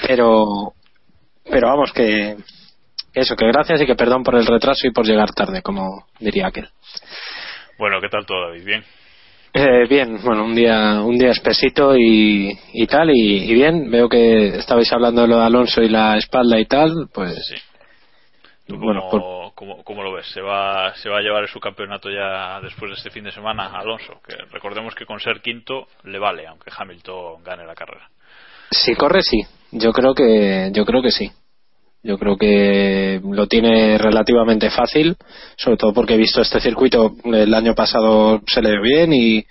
Pero, 0.06 0.74
pero 1.50 1.68
vamos 1.68 1.94
que 1.94 2.36
eso, 3.14 3.36
que 3.36 3.46
gracias 3.46 3.80
y 3.80 3.86
que 3.86 3.94
perdón 3.94 4.22
por 4.22 4.34
el 4.34 4.46
retraso 4.46 4.86
y 4.86 4.90
por 4.90 5.06
llegar 5.06 5.32
tarde, 5.32 5.62
como 5.62 6.04
diría 6.18 6.48
aquel. 6.48 6.68
Bueno, 7.78 8.02
¿qué 8.02 8.10
tal 8.10 8.26
todo, 8.26 8.48
David? 8.48 8.66
Bien. 8.66 8.84
Eh, 9.52 9.86
bien, 9.88 10.18
bueno, 10.22 10.44
un 10.44 10.54
día, 10.54 11.00
un 11.02 11.18
día 11.18 11.30
espesito 11.30 11.96
y, 11.96 12.56
y 12.72 12.86
tal, 12.86 13.10
y, 13.10 13.50
y 13.50 13.54
bien. 13.54 13.90
Veo 13.90 14.08
que 14.08 14.48
estabais 14.56 14.92
hablando 14.92 15.22
de 15.22 15.28
lo 15.28 15.38
de 15.38 15.44
Alonso 15.44 15.82
y 15.82 15.88
la 15.88 16.16
espalda 16.16 16.58
y 16.58 16.66
tal, 16.66 17.08
pues 17.12 17.34
Sí. 17.46 17.56
¿Tú 18.66 18.76
Bueno, 18.78 19.08
cómo, 19.10 19.52
cómo- 19.56 19.82
cómo 19.82 20.02
lo 20.04 20.12
ves? 20.12 20.26
¿Se 20.26 20.40
va, 20.40 20.94
¿Se 20.94 21.08
va 21.08 21.18
a 21.18 21.22
llevar 21.22 21.48
su 21.48 21.58
campeonato 21.58 22.08
ya 22.08 22.60
después 22.60 22.92
de 22.92 22.96
este 22.98 23.10
fin 23.10 23.24
de 23.24 23.32
semana 23.32 23.66
Alonso? 23.76 24.20
Que 24.24 24.36
recordemos 24.52 24.94
que 24.94 25.04
con 25.06 25.18
ser 25.18 25.40
quinto 25.40 25.88
le 26.04 26.20
vale, 26.20 26.46
aunque 26.46 26.70
Hamilton 26.76 27.42
gane 27.42 27.66
la 27.66 27.74
carrera. 27.74 28.08
Si 28.70 28.94
corre, 28.94 29.22
sí. 29.22 29.40
Yo 29.72 29.92
creo 29.92 30.14
que, 30.14 30.70
yo 30.72 30.84
creo 30.84 31.02
que 31.02 31.10
sí. 31.10 31.28
Yo 32.02 32.18
creo 32.18 32.36
que 32.36 33.20
lo 33.22 33.46
tiene 33.46 33.98
relativamente 33.98 34.70
fácil, 34.70 35.16
sobre 35.56 35.76
todo 35.76 35.92
porque 35.92 36.14
he 36.14 36.18
visto 36.18 36.40
este 36.40 36.60
circuito 36.60 37.12
el 37.24 37.52
año 37.52 37.74
pasado 37.74 38.40
se 38.46 38.62
le 38.62 38.70
ve 38.70 38.80
bien 38.80 39.12
y 39.12 39.44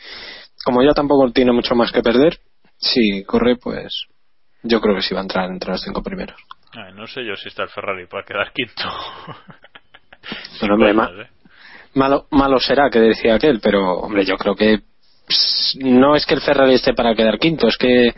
como 0.63 0.83
ya 0.83 0.93
tampoco 0.93 1.31
tiene 1.31 1.51
mucho 1.51 1.75
más 1.75 1.91
que 1.91 2.01
perder, 2.01 2.39
si 2.77 3.23
corre, 3.23 3.57
pues 3.57 4.07
yo 4.63 4.81
creo 4.81 4.95
que 4.95 5.01
sí 5.01 5.13
va 5.13 5.21
a 5.21 5.23
entrar 5.23 5.49
entre 5.49 5.71
los 5.71 5.81
cinco 5.81 6.01
primeros. 6.01 6.37
Ay, 6.73 6.93
no 6.93 7.07
sé 7.07 7.25
yo 7.25 7.35
si 7.35 7.49
está 7.49 7.63
el 7.63 7.69
Ferrari 7.69 8.07
para 8.07 8.23
quedar 8.23 8.51
quinto. 8.53 8.83
Bueno, 10.59 10.75
hombre, 10.75 10.91
¿eh? 10.91 11.27
malo, 11.93 12.27
malo 12.31 12.59
será 12.59 12.89
que 12.89 12.99
decía 12.99 13.35
aquel, 13.35 13.61
pero 13.61 13.99
hombre, 13.99 14.25
yo 14.25 14.35
creo 14.35 14.53
que 14.53 14.79
no 15.79 16.15
es 16.15 16.25
que 16.25 16.33
el 16.33 16.41
Ferrari 16.41 16.73
esté 16.73 16.93
para 16.93 17.15
quedar 17.15 17.39
quinto, 17.39 17.67
es 17.67 17.77
que 17.77 18.13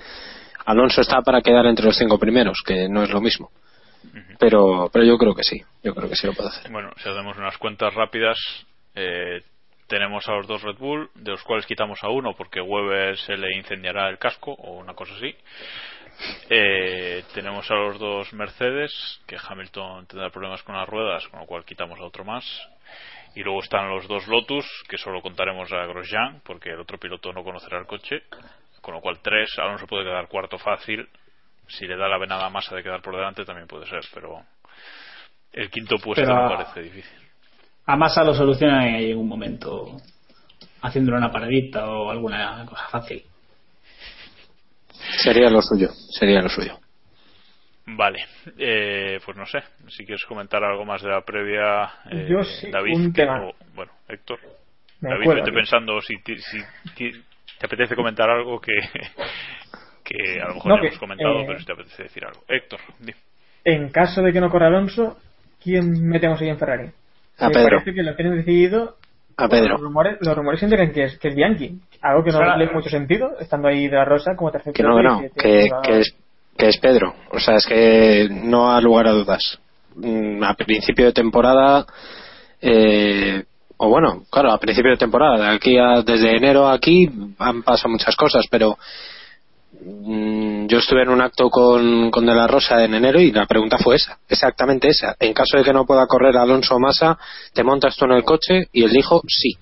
Alonso 0.65 1.01
está 1.01 1.21
para 1.21 1.41
quedar 1.41 1.67
entre 1.67 1.85
los 1.85 1.97
cinco 1.97 2.17
primeros, 2.17 2.63
que 2.65 2.89
no 2.89 3.03
es 3.03 3.11
lo 3.11 3.21
mismo. 3.21 3.51
Pero, 4.39 4.89
pero 4.91 5.05
yo 5.05 5.17
creo 5.17 5.35
que 5.35 5.43
sí, 5.43 5.61
yo 5.83 5.93
creo 5.93 6.09
que 6.09 6.15
sí 6.15 6.27
lo 6.27 6.33
puede 6.33 6.49
hacer. 6.49 6.71
Bueno, 6.71 6.91
si 6.97 7.09
hacemos 7.09 7.37
unas 7.37 7.57
cuentas 7.57 7.93
rápidas, 7.93 8.37
eh, 8.95 9.41
tenemos 9.87 10.27
a 10.27 10.33
los 10.33 10.47
dos 10.47 10.61
Red 10.63 10.77
Bull, 10.77 11.09
de 11.15 11.31
los 11.31 11.43
cuales 11.43 11.65
quitamos 11.65 12.03
a 12.03 12.09
uno 12.09 12.33
porque 12.33 12.61
Weber 12.61 13.17
se 13.17 13.37
le 13.37 13.55
incendiará 13.55 14.09
el 14.09 14.17
casco 14.17 14.53
o 14.53 14.77
una 14.77 14.93
cosa 14.93 15.13
así. 15.15 15.35
Eh, 16.49 17.23
tenemos 17.33 17.69
a 17.71 17.75
los 17.75 17.99
dos 17.99 18.31
Mercedes, 18.33 18.91
que 19.27 19.37
Hamilton 19.41 20.05
tendrá 20.07 20.29
problemas 20.29 20.63
con 20.63 20.75
las 20.75 20.87
ruedas, 20.87 21.27
con 21.27 21.39
lo 21.39 21.45
cual 21.45 21.65
quitamos 21.65 21.99
a 21.99 22.03
otro 22.03 22.23
más. 22.23 22.45
Y 23.33 23.43
luego 23.43 23.61
están 23.61 23.89
los 23.89 24.07
dos 24.07 24.27
Lotus, 24.27 24.65
que 24.89 24.97
solo 24.97 25.21
contaremos 25.21 25.71
a 25.71 25.85
Grosjean, 25.85 26.41
porque 26.43 26.69
el 26.69 26.79
otro 26.79 26.97
piloto 26.97 27.31
no 27.31 27.43
conocerá 27.43 27.79
el 27.79 27.85
coche. 27.85 28.23
Con 28.81 28.95
lo 28.95 29.01
cual 29.01 29.19
tres, 29.21 29.49
Alonso 29.57 29.87
puede 29.87 30.03
quedar 30.05 30.27
cuarto 30.27 30.57
fácil. 30.57 31.07
Si 31.77 31.85
le 31.87 31.95
da 31.97 32.07
la 32.07 32.17
venada 32.17 32.49
masa 32.49 32.75
de 32.75 32.83
quedar 32.83 33.01
por 33.01 33.15
delante 33.15 33.45
también 33.45 33.67
puede 33.67 33.87
ser, 33.87 34.01
pero 34.13 34.43
el 35.53 35.69
quinto 35.69 35.97
puesto 35.97 36.21
Pero 36.25 36.35
me 36.35 36.41
a- 36.45 36.57
parece 36.57 36.81
difícil. 36.81 37.17
A 37.85 37.95
Massa 37.95 38.23
lo 38.23 38.33
solucionan 38.33 38.83
en 38.83 39.09
algún 39.11 39.27
momento 39.27 39.97
haciéndole 40.81 41.17
una 41.17 41.31
paradita 41.31 41.87
o 41.89 42.09
alguna 42.11 42.65
cosa 42.67 42.87
fácil. 42.89 43.23
Sería 45.23 45.49
lo 45.49 45.61
suyo, 45.61 45.89
sería 46.11 46.41
lo 46.41 46.49
suyo. 46.49 46.79
Vale, 47.85 48.23
eh, 48.57 49.19
pues 49.25 49.35
no 49.35 49.45
sé, 49.45 49.59
si 49.89 50.05
quieres 50.05 50.23
comentar 50.25 50.63
algo 50.63 50.85
más 50.85 51.01
de 51.01 51.09
la 51.09 51.21
previa, 51.21 51.91
eh, 52.11 52.27
Yo 52.29 52.43
sí, 52.43 52.69
David, 52.69 52.93
un 52.95 53.11
que 53.13 53.21
tema. 53.23 53.39
no- 53.39 53.51
bueno, 53.73 53.91
Héctor, 54.07 54.39
Me 55.01 55.09
David, 55.09 55.25
cuela, 55.25 55.41
vete 55.43 55.51
pensando 55.51 55.99
si, 56.01 56.17
ti- 56.21 56.37
si 56.37 56.59
ti- 56.95 57.11
te 57.59 57.65
apetece 57.65 57.95
comentar 57.95 58.29
algo 58.29 58.61
que, 58.61 58.71
que 60.03 60.41
a 60.41 60.47
lo 60.49 60.55
mejor 60.55 60.69
No, 60.69 60.75
ya 60.75 60.81
que, 60.81 60.87
hemos 60.87 60.99
comentado, 60.99 61.39
eh, 61.39 61.43
pero 61.47 61.59
si 61.59 61.65
te 61.65 61.73
apetece 61.73 62.03
decir 62.03 62.23
algo. 62.25 62.41
Héctor, 62.47 62.79
di. 62.99 63.13
En 63.63 63.89
caso 63.89 64.21
de 64.21 64.33
que 64.33 64.41
no 64.41 64.49
corra 64.49 64.67
Alonso, 64.67 65.17
¿quién 65.63 66.07
metemos 66.07 66.39
ahí 66.41 66.49
en 66.49 66.57
Ferrari? 66.57 66.89
A 67.39 67.47
Me 67.47 67.53
Pedro. 67.53 67.69
parece 67.79 67.93
que 67.93 68.03
lo 68.03 68.15
tienen 68.15 68.35
decidido. 68.37 68.95
A 69.37 69.47
Pedro. 69.47 69.69
Los 69.73 69.81
rumores, 69.81 70.17
los 70.21 70.35
rumores 70.35 70.61
indican 70.63 70.91
que 70.91 71.03
es, 71.03 71.17
que 71.17 71.29
es 71.29 71.35
Bianchi. 71.35 71.79
Algo 72.01 72.23
que 72.23 72.31
no 72.31 72.57
le 72.57 72.69
mucho 72.71 72.89
sentido, 72.89 73.37
estando 73.39 73.67
ahí 73.67 73.87
de 73.87 73.95
la 73.95 74.05
Rosa 74.05 74.35
como 74.35 74.51
tercer 74.51 74.73
Que 74.73 74.83
no, 74.83 74.97
que 74.97 75.03
no, 75.03 75.21
que, 75.21 75.29
tiene 75.41 75.69
que 75.83 75.99
es, 75.99 76.15
que 76.57 76.67
es 76.67 76.77
Pedro. 76.79 77.15
O 77.31 77.39
sea, 77.39 77.55
es 77.55 77.65
que 77.65 78.27
no 78.29 78.71
ha 78.71 78.81
lugar 78.81 79.07
a 79.07 79.11
dudas. 79.11 79.59
Mm, 79.95 80.43
A 80.43 80.53
principio 80.55 81.05
de 81.05 81.13
temporada, 81.13 81.85
eh, 82.61 83.43
o 83.77 83.89
bueno, 83.89 84.23
claro, 84.31 84.51
a 84.51 84.59
principio 84.59 84.91
de 84.91 84.97
temporada, 84.97 85.37
de 85.49 85.55
aquí 85.55 85.77
a- 85.77 86.01
desde 86.01 86.35
enero 86.35 86.67
a 86.67 86.73
aquí 86.73 87.09
han 87.39 87.63
pasado 87.63 87.89
muchas 87.89 88.15
cosas, 88.15 88.45
pero 88.49 88.77
yo 89.83 90.77
estuve 90.77 91.01
en 91.01 91.09
un 91.09 91.21
acto 91.21 91.49
con, 91.49 92.11
con 92.11 92.25
De 92.25 92.35
La 92.35 92.45
Rosa 92.45 92.83
en 92.83 92.93
enero 92.93 93.19
y 93.19 93.31
la 93.31 93.47
pregunta 93.47 93.77
fue 93.79 93.95
esa, 93.95 94.19
exactamente 94.29 94.87
esa. 94.87 95.15
En 95.19 95.33
caso 95.33 95.57
de 95.57 95.63
que 95.63 95.73
no 95.73 95.85
pueda 95.85 96.05
correr 96.05 96.37
Alonso 96.37 96.77
Massa, 96.77 97.17
¿te 97.53 97.63
montas 97.63 97.95
tú 97.95 98.05
en 98.05 98.11
el 98.11 98.23
coche? 98.23 98.67
Y 98.71 98.83
él 98.83 98.91
dijo 98.91 99.21
sí. 99.27 99.57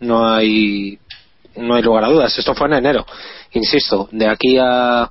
no 0.00 0.26
hay 0.28 0.98
no 1.56 1.74
hay 1.74 1.82
lugar 1.82 2.04
a 2.04 2.08
dudas. 2.08 2.38
Esto 2.38 2.54
fue 2.54 2.68
en 2.68 2.74
enero, 2.74 3.06
insisto. 3.52 4.08
De 4.12 4.28
aquí 4.28 4.58
a, 4.58 5.10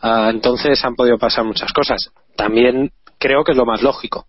a 0.00 0.30
entonces 0.30 0.82
han 0.84 0.94
podido 0.94 1.18
pasar 1.18 1.44
muchas 1.44 1.72
cosas. 1.72 2.10
También 2.34 2.92
creo 3.18 3.44
que 3.44 3.52
es 3.52 3.58
lo 3.58 3.66
más 3.66 3.82
lógico 3.82 4.26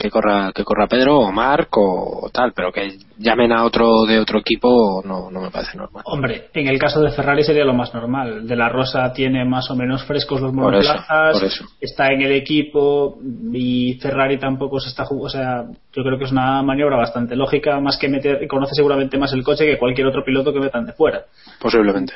que 0.00 0.10
corra 0.10 0.50
que 0.54 0.64
corra 0.64 0.86
Pedro 0.86 1.18
o 1.18 1.30
Marc 1.30 1.76
o 1.76 2.30
tal, 2.32 2.52
pero 2.54 2.72
que 2.72 2.96
llamen 3.18 3.52
a 3.52 3.64
otro 3.64 4.06
de 4.06 4.18
otro 4.18 4.38
equipo 4.38 5.02
no, 5.04 5.30
no 5.30 5.42
me 5.42 5.50
parece 5.50 5.76
normal. 5.76 6.02
Hombre, 6.06 6.48
en 6.54 6.68
el 6.68 6.78
caso 6.78 7.02
de 7.02 7.10
Ferrari 7.10 7.44
sería 7.44 7.66
lo 7.66 7.74
más 7.74 7.92
normal. 7.92 8.46
De 8.46 8.56
la 8.56 8.70
Rosa 8.70 9.12
tiene 9.12 9.44
más 9.44 9.70
o 9.70 9.76
menos 9.76 10.02
frescos 10.04 10.40
los 10.40 10.54
monoplazas, 10.54 11.62
está 11.80 12.06
en 12.08 12.22
el 12.22 12.32
equipo 12.32 13.18
y 13.52 13.98
Ferrari 14.00 14.38
tampoco 14.38 14.80
se 14.80 14.88
está 14.88 15.04
jugando. 15.04 15.26
O 15.26 15.30
sea, 15.30 15.64
yo 15.92 16.02
creo 16.02 16.18
que 16.18 16.24
es 16.24 16.32
una 16.32 16.62
maniobra 16.62 16.96
bastante 16.96 17.36
lógica, 17.36 17.78
más 17.78 17.98
que 17.98 18.08
meter, 18.08 18.46
conoce 18.48 18.74
seguramente 18.74 19.18
más 19.18 19.32
el 19.34 19.44
coche 19.44 19.66
que 19.66 19.78
cualquier 19.78 20.06
otro 20.06 20.24
piloto 20.24 20.52
que 20.52 20.60
metan 20.60 20.86
de 20.86 20.94
fuera. 20.94 21.24
Posiblemente. 21.60 22.14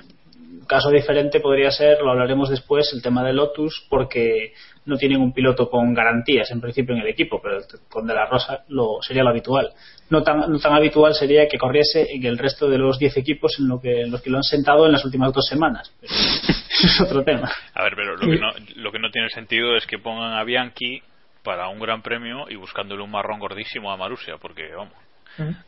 Caso 0.66 0.90
diferente 0.90 1.40
podría 1.40 1.70
ser, 1.70 2.00
lo 2.00 2.10
hablaremos 2.10 2.50
después, 2.50 2.92
el 2.92 3.02
tema 3.02 3.24
de 3.24 3.32
Lotus, 3.32 3.86
porque 3.88 4.52
no 4.86 4.96
tienen 4.96 5.20
un 5.20 5.32
piloto 5.32 5.70
con 5.70 5.94
garantías 5.94 6.50
en 6.50 6.60
principio 6.60 6.94
en 6.94 7.02
el 7.02 7.08
equipo, 7.08 7.40
pero 7.42 7.58
con 7.88 8.06
De 8.06 8.14
La 8.14 8.26
Rosa 8.26 8.64
lo, 8.68 8.98
sería 9.00 9.22
lo 9.22 9.30
habitual. 9.30 9.72
No 10.10 10.22
tan, 10.22 10.50
no 10.50 10.58
tan 10.58 10.74
habitual 10.74 11.14
sería 11.14 11.48
que 11.48 11.58
corriese 11.58 12.12
en 12.12 12.24
el 12.26 12.38
resto 12.38 12.68
de 12.68 12.78
los 12.78 12.98
10 12.98 13.16
equipos 13.16 13.56
en, 13.58 13.68
lo 13.68 13.80
que, 13.80 14.02
en 14.02 14.10
los 14.10 14.20
que 14.22 14.30
lo 14.30 14.36
han 14.36 14.42
sentado 14.42 14.86
en 14.86 14.92
las 14.92 15.04
últimas 15.04 15.32
dos 15.32 15.46
semanas. 15.46 15.92
Pero 16.00 16.12
eso 16.14 16.86
es 16.86 17.00
otro 17.00 17.24
tema. 17.24 17.50
A 17.74 17.82
ver, 17.82 17.94
pero 17.96 18.16
lo 18.16 18.30
que, 18.30 18.38
no, 18.38 18.50
lo 18.76 18.92
que 18.92 18.98
no 18.98 19.10
tiene 19.10 19.30
sentido 19.30 19.76
es 19.76 19.86
que 19.86 19.98
pongan 19.98 20.34
a 20.34 20.44
Bianchi 20.44 21.02
para 21.42 21.68
un 21.68 21.78
gran 21.78 22.02
premio 22.02 22.46
y 22.48 22.56
buscándole 22.56 23.02
un 23.02 23.10
marrón 23.10 23.38
gordísimo 23.38 23.92
a 23.92 23.96
Marusia, 23.96 24.38
porque 24.38 24.74
vamos, 24.74 24.94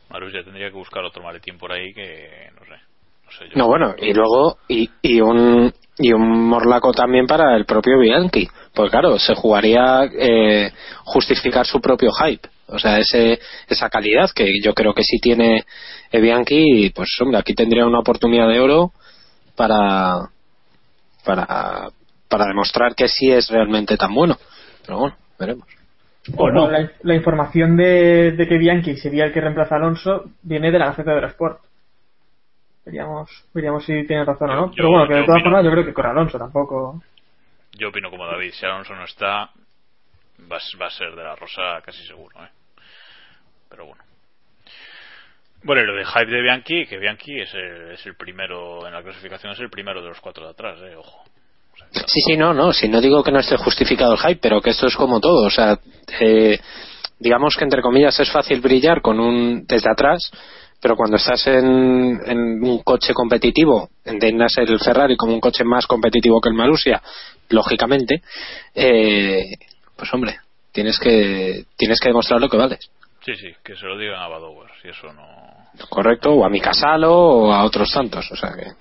Marusia 0.09 0.43
tendría 0.43 0.69
que 0.69 0.75
buscar 0.75 1.03
otro 1.03 1.23
maletín 1.23 1.57
por 1.57 1.71
ahí 1.71 1.93
que 1.93 2.49
no 2.55 2.65
sé. 2.65 2.81
No, 3.27 3.31
sé 3.31 3.45
yo. 3.49 3.57
No, 3.57 3.67
bueno, 3.67 3.95
y 3.99 4.13
luego, 4.13 4.57
y, 4.67 4.89
y 5.01 5.21
un 5.21 5.71
y 5.99 6.13
un 6.13 6.47
morlaco 6.47 6.91
también 6.93 7.25
para 7.25 7.55
el 7.55 7.65
propio 7.65 7.99
Bianchi. 7.99 8.47
Pues 8.73 8.91
claro, 8.91 9.17
se 9.17 9.33
jugaría 9.35 10.03
eh, 10.05 10.71
justificar 11.03 11.65
su 11.65 11.81
propio 11.81 12.11
hype. 12.11 12.47
O 12.67 12.77
sea, 12.77 12.99
ese, 12.99 13.39
esa 13.67 13.89
calidad 13.89 14.29
que 14.35 14.45
yo 14.61 14.73
creo 14.73 14.93
que 14.93 15.03
sí 15.03 15.19
tiene 15.19 15.65
eh, 16.11 16.21
Bianchi, 16.21 16.91
pues 16.91 17.09
hombre, 17.21 17.39
aquí 17.39 17.53
tendría 17.53 17.85
una 17.85 17.99
oportunidad 17.99 18.47
de 18.47 18.59
oro 18.59 18.91
para, 19.55 20.29
para, 21.25 21.89
para 22.29 22.45
demostrar 22.45 22.93
que 22.93 23.07
sí 23.07 23.31
es 23.31 23.49
realmente 23.49 23.97
tan 23.97 24.13
bueno. 24.13 24.37
Pero 24.85 24.99
bueno, 24.99 25.15
veremos. 25.39 25.67
O 26.35 26.51
no. 26.51 26.69
La, 26.69 26.91
la 27.01 27.15
información 27.15 27.77
de, 27.77 28.33
de, 28.33 28.47
que 28.47 28.57
Bianchi 28.57 28.97
sería 28.97 29.25
el 29.25 29.33
que 29.33 29.41
reemplaza 29.41 29.75
a 29.75 29.77
Alonso 29.77 30.25
viene 30.43 30.71
de 30.71 30.79
la 30.79 30.87
Gaceta 30.87 31.15
de 31.15 31.25
Sport. 31.27 31.61
Veríamos, 32.87 33.29
veríamos 33.53 33.83
si 33.85 34.07
tiene 34.07 34.23
razón 34.23 34.49
o 34.49 34.55
no. 34.55 34.65
Yo- 34.67 34.73
Pero 34.77 34.89
bueno, 34.91 35.07
que 35.09 35.13
de 35.15 35.25
todas 35.25 35.43
formas 35.43 35.65
yo 35.65 35.71
creo 35.71 35.83
que 35.85 35.93
con 35.93 36.05
Alonso 36.05 36.37
tampoco. 36.39 37.03
Yo 37.73 37.89
opino 37.89 38.09
como 38.09 38.25
David, 38.25 38.51
si 38.53 38.65
Alonso 38.65 38.95
no 38.95 39.03
está, 39.03 39.49
va, 40.49 40.55
a- 40.55 40.77
va 40.81 40.87
a 40.87 40.91
ser 40.91 41.13
de 41.13 41.21
la 41.23 41.35
Rosa 41.35 41.81
casi 41.83 42.01
seguro, 42.07 42.41
¿eh? 42.41 42.49
Pero 43.69 43.87
bueno. 43.87 44.01
Bueno, 45.63 45.81
y 45.81 45.85
lo 45.85 45.95
de 45.95 46.05
hype 46.05 46.31
de 46.31 46.41
Bianchi, 46.41 46.85
que 46.85 46.97
Bianchi 46.97 47.41
es 47.41 47.53
el, 47.55 47.91
es 47.91 48.05
el 48.05 48.15
primero 48.15 48.87
en 48.87 48.93
la 48.93 49.03
clasificación, 49.03 49.51
es 49.51 49.59
el 49.59 49.69
primero 49.69 50.01
de 50.01 50.07
los 50.07 50.21
cuatro 50.21 50.45
de 50.45 50.51
atrás, 50.51 50.79
¿eh? 50.81 50.95
Ojo. 50.95 51.25
Sí, 52.05 52.21
sí, 52.25 52.37
no, 52.37 52.53
no, 52.53 52.71
si 52.71 52.87
no 52.87 53.01
digo 53.01 53.21
que 53.21 53.31
no 53.33 53.39
esté 53.39 53.57
justificado 53.57 54.13
el 54.13 54.19
hype, 54.19 54.39
pero 54.41 54.61
que 54.61 54.69
esto 54.69 54.87
es 54.87 54.95
como 54.95 55.19
todo, 55.19 55.45
o 55.45 55.49
sea, 55.49 55.77
eh, 56.21 56.57
digamos 57.19 57.55
que 57.57 57.65
entre 57.65 57.81
comillas 57.81 58.17
es 58.19 58.31
fácil 58.31 58.61
brillar 58.61 59.01
con 59.01 59.19
un 59.19 59.65
desde 59.67 59.91
atrás, 59.91 60.31
pero 60.81 60.95
cuando 60.95 61.17
estás 61.17 61.47
en, 61.47 62.19
en 62.25 62.63
un 62.63 62.81
coche 62.83 63.13
competitivo, 63.13 63.89
entiendas 64.05 64.53
el 64.57 64.79
Ferrari 64.79 65.15
como 65.17 65.33
un 65.33 65.39
coche 65.41 65.63
más 65.63 65.87
competitivo 65.87 66.39
que 66.41 66.49
el 66.49 66.55
Malusia, 66.55 67.01
lógicamente, 67.49 68.21
eh, 68.75 69.45
pues 69.95 70.13
hombre, 70.13 70.37
tienes 70.71 70.99
que 70.99 71.65
tienes 71.75 71.99
que 71.99 72.09
demostrar 72.09 72.39
lo 72.39 72.49
que 72.49 72.57
vales, 72.57 72.91
Sí, 73.27 73.35
sí, 73.35 73.53
que 73.61 73.75
se 73.75 73.85
lo 73.85 73.97
digan 73.97 74.21
a 74.21 74.29
Badower, 74.29 74.69
si 74.81 74.87
eso 74.87 75.11
no... 75.11 75.21
correcto, 75.89 76.31
o 76.31 76.45
a 76.45 76.49
Mikasalo 76.49 77.13
o 77.13 77.51
a 77.51 77.65
otros 77.65 77.91
tantos, 77.91 78.31
o 78.31 78.35
sea 78.37 78.51
que 78.53 78.71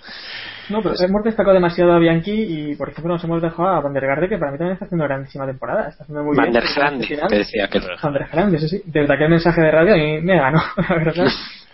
No, 0.72 0.80
pero 0.82 0.94
hemos 1.00 1.24
destacado 1.24 1.54
demasiado 1.54 1.92
a 1.92 1.98
Bianchi 1.98 2.30
y, 2.70 2.76
por 2.76 2.90
ejemplo, 2.90 3.14
nos 3.14 3.24
hemos 3.24 3.42
dejado 3.42 3.68
a 3.68 3.80
Van 3.80 3.92
der 3.92 4.06
Garde, 4.06 4.28
que 4.28 4.38
para 4.38 4.52
mí 4.52 4.58
también 4.58 4.74
está 4.74 4.84
haciendo 4.84 5.04
grandísima 5.04 5.46
temporada. 5.46 5.88
Está 5.88 6.04
haciendo 6.04 6.22
muy 6.22 6.36
Van 6.36 6.52
bien. 6.52 6.62
der 6.62 6.72
Grande, 6.76 7.18
te 7.28 7.38
decía 7.38 7.66
que 7.66 7.80
Van 7.80 8.12
der 8.12 8.28
Grande, 8.30 8.58
sí, 8.60 8.68
sí. 8.68 8.82
Desde 8.84 9.12
aquel 9.12 9.30
mensaje 9.30 9.60
de 9.60 9.70
radio 9.72 9.94
a 9.94 9.96
mí 9.96 10.20
me 10.20 10.36
ganó, 10.38 10.62
la 10.88 10.94
verdad. 10.94 11.26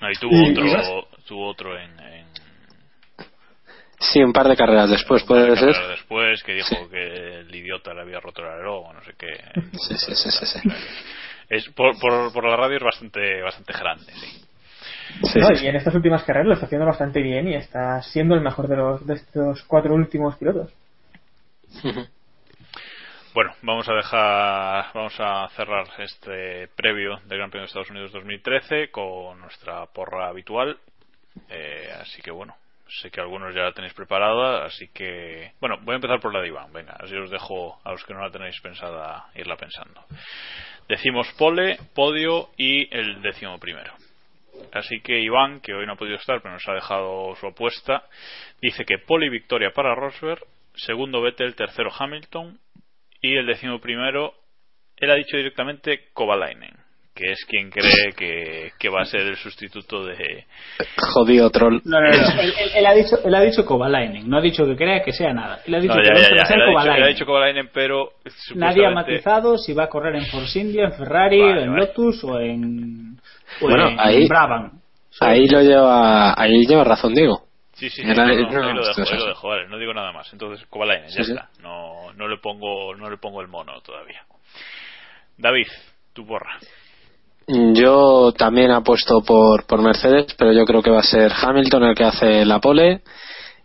No, 0.00 0.10
y 0.10 0.14
tuvo 0.14 0.32
Y- 0.32 0.50
otro, 0.52 0.66
y 0.66 0.72
vas- 0.74 1.24
tuvo 1.26 1.48
otro 1.48 1.78
en, 1.78 1.98
en 2.00 2.26
sí, 4.00 4.22
un 4.22 4.32
par 4.32 4.46
de 4.48 4.56
carreras 4.56 4.88
después 4.90 5.22
puede 5.24 5.56
ser. 5.56 5.74
después 5.88 6.42
que 6.44 6.54
dijo 6.54 6.88
que 6.88 7.40
el 7.40 7.54
idiota 7.54 7.92
le 7.94 8.02
había 8.02 8.20
roto 8.20 8.42
el 8.42 8.48
alerón, 8.48 8.94
no 8.94 9.02
sé 9.04 9.12
qué. 9.18 9.26
Sí, 9.72 9.96
sí, 9.96 10.14
sí, 10.14 10.30
sí, 10.30 10.46
sí. 10.46 10.68
Es, 11.48 11.68
por, 11.70 11.98
por, 11.98 12.32
por 12.32 12.44
la 12.48 12.56
radio 12.56 12.76
es 12.76 12.82
bastante, 12.82 13.40
bastante 13.42 13.72
grande, 13.72 14.12
sí. 14.14 14.44
Sí, 15.32 15.40
No, 15.40 15.48
sí. 15.54 15.64
y 15.64 15.68
en 15.68 15.76
estas 15.76 15.94
últimas 15.94 16.22
carreras 16.22 16.46
lo 16.48 16.52
está 16.54 16.66
haciendo 16.66 16.86
bastante 16.86 17.22
bien 17.22 17.48
y 17.48 17.54
está 17.54 18.00
siendo 18.02 18.34
el 18.34 18.42
mejor 18.42 18.68
de 18.68 18.76
los 18.76 19.06
de 19.06 19.14
estos 19.14 19.62
cuatro 19.64 19.94
últimos 19.94 20.36
pilotos. 20.36 20.70
Bueno, 23.38 23.54
vamos 23.62 23.88
a 23.88 23.94
dejar, 23.94 24.86
vamos 24.94 25.14
a 25.20 25.48
cerrar 25.50 25.86
este 25.98 26.66
previo 26.74 27.20
del 27.26 27.38
Gran 27.38 27.50
Premio 27.50 27.62
de 27.62 27.66
Estados 27.66 27.88
Unidos 27.88 28.10
2013 28.10 28.90
con 28.90 29.38
nuestra 29.40 29.86
porra 29.86 30.26
habitual. 30.26 30.76
Eh, 31.48 31.88
así 32.00 32.20
que 32.20 32.32
bueno, 32.32 32.56
sé 32.88 33.12
que 33.12 33.20
algunos 33.20 33.54
ya 33.54 33.62
la 33.62 33.72
tenéis 33.72 33.94
preparada, 33.94 34.64
así 34.64 34.88
que 34.88 35.52
bueno, 35.60 35.78
voy 35.82 35.92
a 35.92 35.96
empezar 35.98 36.18
por 36.18 36.34
la 36.34 36.40
de 36.40 36.48
Iván. 36.48 36.72
Venga, 36.72 36.96
así 36.98 37.14
os 37.14 37.30
dejo 37.30 37.78
a 37.84 37.92
los 37.92 38.02
que 38.02 38.12
no 38.12 38.22
la 38.22 38.32
tenéis 38.32 38.60
pensada 38.60 39.26
irla 39.36 39.56
pensando. 39.56 40.02
Decimos 40.88 41.32
pole, 41.38 41.78
podio 41.94 42.50
y 42.56 42.92
el 42.92 43.22
décimo 43.22 43.60
primero. 43.60 43.92
Así 44.72 45.00
que 45.00 45.20
Iván, 45.20 45.60
que 45.60 45.74
hoy 45.74 45.86
no 45.86 45.92
ha 45.92 45.96
podido 45.96 46.16
estar, 46.16 46.42
pero 46.42 46.54
nos 46.54 46.68
ha 46.68 46.72
dejado 46.72 47.36
su 47.36 47.46
apuesta, 47.46 48.02
dice 48.60 48.84
que 48.84 48.98
pole 48.98 49.26
y 49.26 49.30
victoria 49.30 49.70
para 49.70 49.94
Rosberg, 49.94 50.42
segundo 50.74 51.22
Vettel, 51.22 51.54
tercero 51.54 51.92
Hamilton 51.96 52.58
y 53.20 53.36
el 53.36 53.46
décimo 53.46 53.80
primero, 53.80 54.32
él 54.96 55.10
ha 55.10 55.14
dicho 55.14 55.36
directamente 55.36 56.08
Kovalainen, 56.12 56.72
que 57.14 57.32
es 57.32 57.44
quien 57.46 57.70
cree 57.70 58.12
que, 58.16 58.72
que 58.78 58.88
va 58.88 59.02
a 59.02 59.06
ser 59.06 59.22
el 59.22 59.36
sustituto 59.36 60.04
de... 60.06 60.44
Jodido 61.12 61.50
troll. 61.50 61.80
No, 61.84 62.00
no, 62.00 62.08
no. 62.10 62.40
él, 62.40 62.52
él- 62.58 62.70
él 62.76 62.86
ha 62.86 62.92
dicho, 62.94 63.16
él 63.24 63.34
ha 63.34 63.40
dicho 63.40 63.64
Kovalainen, 63.64 64.28
no 64.28 64.38
ha 64.38 64.40
dicho 64.40 64.64
que 64.66 64.76
crea 64.76 65.02
que 65.02 65.12
sea 65.12 65.32
nada. 65.32 65.60
Él 65.66 65.74
ha 65.74 65.80
dicho 65.80 65.94
No, 65.94 66.00
que 66.00 66.06
ya, 66.06 66.12
no 66.14 66.18
ya, 66.20 66.28
va 66.30 66.36
ya, 66.36 66.42
a 66.42 66.46
ser 66.46 66.56
él 66.56 66.62
ha 66.62 66.66
dicho- 66.82 66.94
él 66.96 67.02
ha 67.02 67.06
dicho 67.08 67.26
Kovalainen, 67.26 67.70
pero 67.72 68.12
Nadie 68.54 68.86
ha 68.86 68.90
matizado 68.90 69.58
si 69.58 69.72
va 69.72 69.84
a 69.84 69.88
correr 69.88 70.14
en 70.16 70.26
Force 70.26 70.58
India, 70.60 70.84
en 70.84 70.92
Ferrari, 70.92 71.40
Vale, 71.40 71.62
en 71.64 71.70
vale. 71.72 71.86
Lotus 71.86 72.22
o 72.24 72.38
en, 72.40 73.18
o 73.60 73.68
Bueno, 73.68 73.88
en 73.88 74.00
ahí- 74.00 74.28
Brabham. 74.28 74.72
Ahí 75.20 75.48
lo 75.48 75.60
lleva, 75.62 76.40
ahí 76.40 76.64
lleva 76.66 76.84
razón 76.84 77.12
Diego. 77.14 77.47
Sí, 77.78 77.88
sí, 77.90 78.02
sí, 78.02 78.10
Era- 78.10 78.26
no, 78.26 78.34
no, 78.34 78.50
no, 78.50 78.66
ahí 78.68 78.74
lo 78.74 78.80
esto 78.80 79.00
dejo, 79.00 79.02
es 79.02 79.10
ahí 79.12 79.16
lo 79.18 79.22
así. 79.24 79.28
dejo, 79.28 79.48
vale, 79.48 79.68
no 79.68 79.78
digo 79.78 79.94
nada 79.94 80.12
más. 80.12 80.32
Entonces, 80.32 80.66
Kovalainen, 80.68 81.10
ya 81.10 81.20
está. 81.22 81.48
No, 81.62 82.12
no 82.14 82.26
le 82.28 82.38
pongo, 82.38 82.94
no 82.96 83.08
le 83.08 83.16
pongo 83.18 83.40
el 83.40 83.48
mono 83.48 83.80
todavía. 83.82 84.22
David, 85.36 85.66
tu 86.12 86.26
porra. 86.26 86.58
Yo 87.46 88.32
también 88.36 88.70
apuesto 88.72 89.22
por, 89.22 89.64
por 89.66 89.80
Mercedes, 89.80 90.34
pero 90.36 90.52
yo 90.52 90.64
creo 90.64 90.82
que 90.82 90.90
va 90.90 91.00
a 91.00 91.02
ser 91.04 91.32
Hamilton 91.32 91.84
el 91.84 91.94
que 91.94 92.04
hace 92.04 92.44
la 92.44 92.58
pole. 92.60 93.02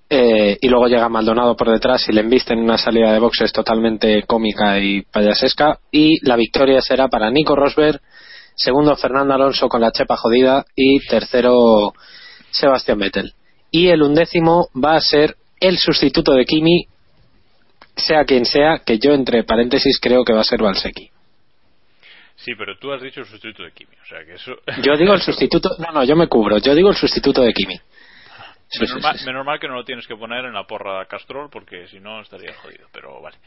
eh, 0.09 0.57
y 0.61 0.67
luego 0.69 0.87
llega 0.87 1.09
Maldonado 1.09 1.55
por 1.55 1.69
detrás 1.71 2.07
y 2.07 2.13
le 2.13 2.21
embiste 2.21 2.53
en 2.53 2.59
una 2.59 2.77
salida 2.77 3.11
de 3.11 3.19
boxes 3.19 3.51
totalmente 3.51 4.23
cómica 4.23 4.79
y 4.79 5.01
payasesca. 5.01 5.79
Y 5.91 6.23
la 6.25 6.35
victoria 6.35 6.81
será 6.81 7.07
para 7.07 7.31
Nico 7.31 7.55
Rosberg, 7.55 7.99
segundo 8.55 8.95
Fernando 8.95 9.33
Alonso 9.33 9.67
con 9.67 9.81
la 9.81 9.91
chepa 9.91 10.15
jodida 10.17 10.63
y 10.75 10.99
tercero 11.07 11.93
Sebastián 12.51 12.99
Vettel. 12.99 13.33
Y 13.75 13.87
el 13.87 14.03
undécimo 14.03 14.69
va 14.75 14.95
a 14.95 15.01
ser 15.01 15.35
el 15.59 15.79
sustituto 15.79 16.33
de 16.33 16.45
Kimi, 16.45 16.85
sea 17.95 18.23
quien 18.23 18.45
sea, 18.45 18.83
que 18.85 18.99
yo 18.99 19.13
entre 19.13 19.43
paréntesis 19.43 19.99
creo 19.99 20.23
que 20.23 20.31
va 20.31 20.41
a 20.41 20.43
ser 20.43 20.61
Valsecchi. 20.61 21.09
Sí, 22.35 22.51
pero 22.55 22.77
tú 22.77 22.93
has 22.93 23.01
dicho 23.01 23.21
el 23.21 23.25
sustituto 23.25 23.63
de 23.63 23.71
Kimi, 23.71 23.95
o 23.99 24.05
sea 24.05 24.23
que 24.25 24.33
eso... 24.35 24.51
Yo 24.83 24.95
digo 24.95 25.15
el 25.15 25.21
sustituto, 25.29 25.69
no, 25.79 25.91
no, 25.91 26.03
yo 26.03 26.15
me 26.15 26.27
cubro, 26.27 26.59
yo 26.59 26.75
digo 26.75 26.89
el 26.89 26.95
sustituto 26.95 27.41
de 27.41 27.51
Kimi. 27.51 27.75
Sí, 28.67 28.81
menos, 28.81 28.95
sí, 28.95 29.01
mal, 29.01 29.13
sí, 29.13 29.19
sí. 29.19 29.25
menos 29.25 29.43
mal 29.43 29.59
que 29.59 29.67
no 29.67 29.73
lo 29.73 29.83
tienes 29.83 30.05
que 30.05 30.15
poner 30.15 30.45
en 30.45 30.53
la 30.53 30.67
porra 30.67 31.03
Castrol 31.07 31.49
porque 31.51 31.87
si 31.87 31.99
no 31.99 32.21
estaría 32.21 32.53
jodido, 32.53 32.87
pero 32.93 33.21
vale. 33.21 33.37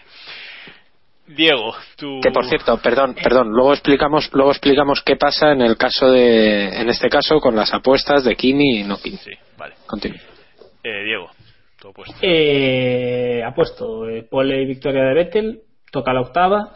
Diego, 1.29 1.73
tú... 1.97 2.21
Que 2.21 2.33
por 2.33 2.47
cierto, 2.47 2.77
perdón, 2.79 3.15
perdón, 3.15 3.51
luego 3.51 3.75
explicamos, 3.75 4.29
luego 4.33 4.51
explicamos 4.51 5.03
qué 5.03 5.15
pasa 5.15 5.53
en 5.53 5.61
el 5.61 5.77
caso 5.77 6.11
de, 6.11 6.81
en 6.81 6.89
este 6.89 7.09
caso 7.09 7.39
con 7.39 7.55
las 7.55 7.73
apuestas 7.73 8.25
de 8.25 8.35
Kimi 8.35 8.81
y 8.81 8.83
no 8.83 8.97
Kimi. 8.99 9.19
Sí, 9.19 9.33
vale. 9.59 9.75
Continúa. 9.87 10.19
Eh, 10.83 11.05
Diego, 11.05 11.31
tu 11.81 11.89
apuesta. 11.89 12.17
Eh, 12.23 13.43
ha 13.45 13.55
puesto 13.55 14.09
eh, 14.09 14.23
pole 14.23 14.63
y 14.63 14.67
victoria 14.67 15.03
de 15.05 15.15
Vettel, 15.15 15.61
toca 15.91 16.13
la 16.13 16.21
octava. 16.21 16.73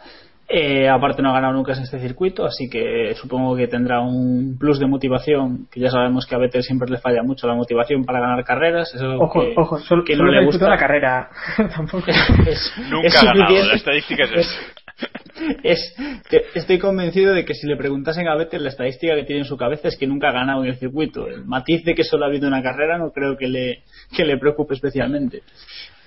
Eh, 0.53 0.89
aparte 0.89 1.21
no 1.21 1.29
ha 1.29 1.33
ganado 1.33 1.53
nunca 1.53 1.71
en 1.71 1.83
este 1.83 1.97
circuito, 2.01 2.43
así 2.45 2.69
que 2.69 3.13
supongo 3.15 3.55
que 3.55 3.69
tendrá 3.69 4.01
un 4.01 4.57
plus 4.59 4.79
de 4.79 4.85
motivación, 4.85 5.67
que 5.71 5.79
ya 5.79 5.89
sabemos 5.89 6.25
que 6.25 6.35
a 6.35 6.39
Vettel 6.39 6.61
siempre 6.61 6.89
le 6.89 6.97
falla 6.97 7.23
mucho 7.23 7.47
la 7.47 7.55
motivación 7.55 8.03
para 8.03 8.19
ganar 8.19 8.43
carreras. 8.43 8.93
Eso 8.93 9.15
Ojo, 9.17 9.39
que, 9.39 9.53
ojo, 9.55 9.79
solo, 9.79 10.03
que 10.03 10.17
no 10.17 10.25
le 10.25 10.43
gusta. 10.43 10.67
la 10.67 10.77
carrera. 10.77 11.29
Tampoco. 11.73 12.03
Es- 12.45 12.73
Nunca 12.89 13.07
es 13.07 13.15
ha 13.23 13.25
ganado, 13.27 13.63
la 13.65 13.75
estadística 13.75 14.25
es. 14.25 14.73
Es 15.63 15.95
que 16.29 16.43
estoy 16.55 16.79
convencido 16.79 17.33
de 17.33 17.45
que 17.45 17.53
si 17.53 17.67
le 17.67 17.77
preguntasen 17.77 18.27
a 18.27 18.35
Vettel 18.35 18.63
la 18.63 18.69
estadística 18.69 19.15
que 19.15 19.23
tiene 19.23 19.41
en 19.41 19.47
su 19.47 19.57
cabeza 19.57 19.87
es 19.87 19.97
que 19.97 20.07
nunca 20.07 20.29
ha 20.29 20.33
ganado 20.33 20.63
en 20.63 20.69
el 20.69 20.77
circuito. 20.77 21.27
El 21.27 21.45
matiz 21.45 21.83
de 21.83 21.95
que 21.95 22.03
solo 22.03 22.25
ha 22.25 22.27
habido 22.27 22.47
una 22.47 22.61
carrera 22.61 22.97
no 22.97 23.11
creo 23.11 23.37
que 23.37 23.47
le, 23.47 23.83
que 24.15 24.25
le 24.25 24.37
preocupe 24.37 24.75
especialmente. 24.75 25.43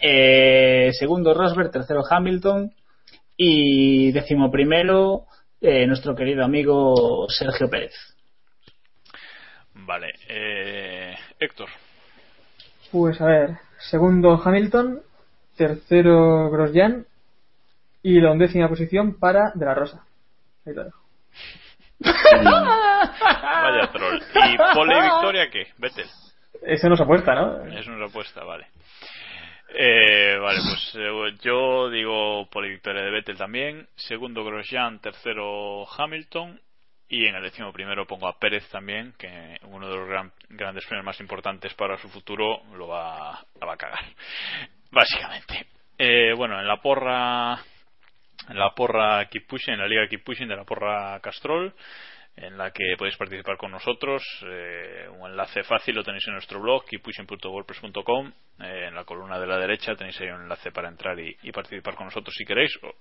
Eh, 0.00 0.90
segundo 0.92 1.35
Rosberg, 1.35 1.70
tercero 1.70 2.02
Hamilton 2.09 2.72
y 3.37 4.12
decimoprimero 4.12 5.24
eh, 5.61 5.87
nuestro 5.87 6.14
querido 6.14 6.44
amigo 6.44 7.26
Sergio 7.28 7.68
Pérez. 7.68 7.94
Vale, 9.74 10.12
eh, 10.28 11.14
Héctor. 11.40 11.68
Pues 12.92 13.20
a 13.20 13.26
ver, 13.26 13.50
segundo 13.90 14.40
Hamilton, 14.42 15.00
tercero 15.57 16.50
Grosjean 16.50 17.07
y 18.04 18.20
la 18.20 18.30
undécima 18.30 18.68
posición 18.68 19.18
para 19.18 19.50
De 19.54 19.64
la 19.64 19.74
Rosa. 19.74 20.04
Ahí 20.64 20.74
lo 20.74 20.84
dejo. 20.84 21.00
Vaya 22.44 23.90
troll. 23.92 24.18
¿Y 24.52 24.56
pole 24.74 25.02
victoria 25.02 25.50
qué? 25.50 25.66
Vettel. 25.78 26.06
Eso 26.62 26.88
no 26.88 26.96
se 26.96 27.02
apuesta, 27.02 27.34
¿no? 27.34 27.64
Es 27.66 27.86
una 27.86 28.06
apuesta, 28.06 28.44
vale. 28.44 28.66
Eh, 29.76 30.36
vale, 30.40 30.60
pues 30.62 30.94
eh, 30.96 31.36
yo 31.42 31.90
digo 31.90 32.46
pole 32.50 32.68
victoria 32.68 33.02
de 33.02 33.10
Vettel 33.10 33.36
también. 33.36 33.88
Segundo 33.96 34.44
Grosjean, 34.44 35.00
tercero 35.00 35.84
Hamilton. 35.98 36.60
Y 37.08 37.26
en 37.26 37.34
el 37.34 37.42
décimo 37.42 37.72
primero 37.72 38.06
pongo 38.06 38.28
a 38.28 38.38
Pérez 38.38 38.68
también, 38.70 39.12
que 39.18 39.56
uno 39.64 39.88
de 39.88 39.96
los 39.96 40.08
gran- 40.08 40.32
grandes 40.48 40.86
premios 40.86 41.04
más 41.04 41.20
importantes 41.20 41.74
para 41.74 41.98
su 41.98 42.08
futuro 42.08 42.62
lo 42.76 42.88
va, 42.88 43.38
la 43.60 43.66
va 43.66 43.74
a 43.74 43.76
cagar. 43.76 44.04
Básicamente. 44.90 45.66
Eh, 45.98 46.32
bueno, 46.34 46.58
en 46.58 46.66
la 46.66 46.78
porra 46.78 47.58
en 48.48 48.59
la 48.59 48.74
porra 48.74 49.24
Keep 49.26 49.46
Pushing, 49.46 49.74
en 49.74 49.80
la 49.80 49.88
liga 49.88 50.09
Keep 50.09 50.24
Pushing 50.24 50.48
de 50.48 50.57
la 50.57 50.64
porra 50.64 51.18
Castrol, 51.20 51.74
en 52.37 52.59
la 52.59 52.70
que 52.72 52.96
podéis 52.98 53.16
participar 53.16 53.57
con 53.57 53.70
nosotros. 53.70 54.22
Eh, 54.46 55.09
un 55.18 55.30
enlace 55.30 55.62
fácil 55.62 55.94
lo 55.94 56.02
tenéis 56.02 56.26
en 56.26 56.35
nuestro 56.35 56.61
blog, 56.61 56.85
keeppushing.wordpress.com. 56.85 58.33
Eh, 58.61 58.87
en 58.88 58.94
la 58.94 59.04
columna 59.04 59.38
de 59.38 59.46
la 59.46 59.59
derecha 59.59 59.94
tenéis 59.94 60.20
ahí 60.20 60.28
un 60.28 60.42
enlace 60.42 60.72
para 60.72 60.88
entrar 60.88 61.18
y, 61.18 61.35
participar 61.52 61.94
con 61.94 62.07
nosotros 62.07 62.35
si 62.37 62.44
queréis. 62.44 62.76
O, 62.83 62.92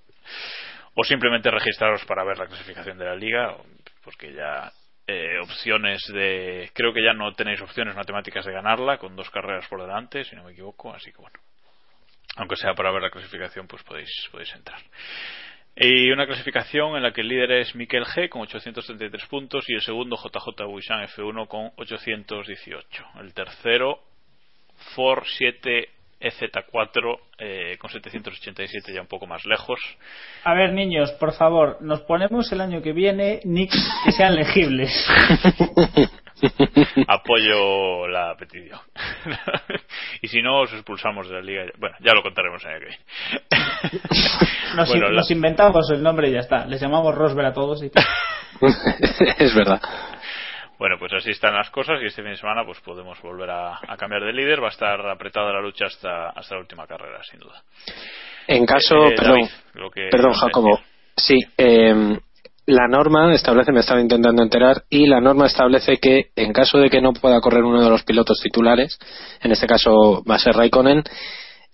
o 0.96 1.04
simplemente 1.04 1.50
registraros 1.50 2.06
para 2.06 2.24
ver 2.24 2.38
la 2.38 2.48
clasificación 2.48 2.98
de 2.98 3.06
la 3.06 3.16
liga, 3.16 3.58
porque 4.04 4.34
ya 4.34 4.72
eh, 5.08 5.40
opciones 5.42 6.02
de. 6.14 6.70
Creo 6.74 6.94
que 6.94 7.04
ya 7.04 7.14
no 7.14 7.34
tenéis 7.34 7.62
opciones 7.62 7.96
matemáticas 7.96 8.46
de 8.46 8.54
ganarla, 8.54 8.98
con 8.98 9.16
dos 9.16 9.30
carreras 9.32 9.68
por 9.68 9.82
delante, 9.82 10.24
si 10.24 10.36
no 10.36 10.44
me 10.44 10.52
equivoco, 10.52 10.94
así 10.94 11.12
que 11.12 11.18
bueno 11.18 11.40
aunque 12.38 12.56
sea 12.56 12.74
para 12.74 12.92
ver 12.92 13.02
la 13.02 13.10
clasificación, 13.10 13.68
pues 13.68 13.84
podéis, 13.84 14.10
podéis 14.32 14.54
entrar. 14.56 14.80
Y 15.76 16.12
una 16.12 16.28
clasificación 16.28 16.96
en 16.96 17.04
la 17.04 17.12
que 17.12 17.22
el 17.22 17.30
líder 17.30 17.52
es 17.54 17.76
Mikel 17.76 18.06
G 18.06 18.30
con 18.30 18.44
833 18.44 19.26
puntos 19.26 19.66
y 19.68 19.74
el 19.74 19.82
segundo 19.82 20.18
JJ 20.18 20.66
Buisan 20.66 21.04
F1 21.08 21.48
con 21.48 21.72
818. 21.78 23.06
El 23.20 23.34
tercero 23.34 24.00
Ford 24.96 25.24
7 25.26 25.90
EZ4 26.22 27.20
eh, 27.38 27.78
con 27.80 27.90
787 27.90 28.94
ya 28.94 29.02
un 29.02 29.08
poco 29.08 29.26
más 29.26 29.46
lejos. 29.46 29.80
A 30.44 30.54
ver, 30.54 30.74
niños, 30.74 31.12
por 31.14 31.34
favor, 31.34 31.82
nos 31.82 32.02
ponemos 32.02 32.52
el 32.52 32.62
año 32.62 32.82
que 32.82 32.94
viene 32.94 33.42
nicks 33.44 33.78
que 34.06 34.12
sean 34.12 34.36
legibles. 34.36 34.92
Apoyo 37.08 38.08
la 38.08 38.36
petición. 38.38 38.80
y 40.22 40.28
si 40.28 40.42
no, 40.42 40.62
os 40.62 40.74
expulsamos 40.74 41.28
de 41.30 41.36
la 41.36 41.42
liga. 41.42 41.64
Bueno, 41.78 41.96
ya 42.00 42.14
lo 42.14 42.22
contaremos 42.22 42.64
el 42.66 42.70
año 42.72 42.80
que 42.80 42.86
viene. 42.88 43.04
Nos, 44.76 44.90
Bueno, 44.90 45.10
la- 45.10 45.18
nos 45.18 45.30
inventamos 45.32 45.90
el 45.92 46.02
nombre 46.02 46.30
y 46.30 46.34
ya 46.34 46.40
está. 46.40 46.66
Les 46.66 46.82
llamamos 46.82 47.14
Rosberg 47.14 47.48
a 47.48 47.54
todos 47.54 47.84
y 47.84 47.92
es 49.38 49.56
verdad. 49.56 49.80
Bueno, 50.80 50.98
pues 50.98 51.14
así 51.14 51.30
están 51.30 51.54
las 51.54 51.70
cosas 51.70 52.00
y 52.02 52.06
este 52.08 52.22
fin 52.24 52.32
de 52.32 52.38
semana 52.38 52.66
pues 52.66 52.80
podemos 52.82 53.22
volver 53.22 53.50
a, 53.52 53.78
a 53.88 53.98
cambiar 53.98 54.24
de 54.24 54.34
líder. 54.34 54.62
Va 54.62 54.68
a 54.68 54.72
estar 54.72 55.00
apretada 55.08 55.54
la 55.54 55.62
lucha 55.62 55.86
hasta, 55.86 56.30
hasta 56.30 56.56
la 56.56 56.62
última 56.62 56.88
carrera, 56.88 57.22
sin 57.24 57.40
duda. 57.40 57.62
En 58.48 58.66
caso, 58.66 59.08
Eh, 59.08 59.16
perdón, 59.16 59.36
David, 59.42 59.50
lo 59.76 59.92
que 59.92 60.08
perdón 60.12 60.34
Jacobo, 60.34 60.80
decir. 61.16 61.38
sí, 61.46 61.54
eh, 61.58 62.18
la 62.66 62.88
norma 62.88 63.34
establece, 63.34 63.72
me 63.72 63.82
estaba 63.82 64.02
intentando 64.02 64.42
enterar, 64.42 64.84
y 64.90 65.08
la 65.08 65.20
norma 65.20 65.48
establece 65.48 65.98
que 65.98 66.32
en 66.36 66.54
caso 66.54 66.78
de 66.78 66.90
que 66.90 67.02
no 67.02 67.14
pueda 67.14 67.42
correr 67.42 67.64
uno 67.64 67.84
de 67.84 67.90
los 67.90 68.04
pilotos 68.04 68.40
titulares, 68.42 68.98
en 69.42 69.52
este 69.52 69.68
caso 69.68 70.24
va 70.30 70.36
a 70.36 70.40
ser 70.40 70.56
Raikkonen, 70.56 71.04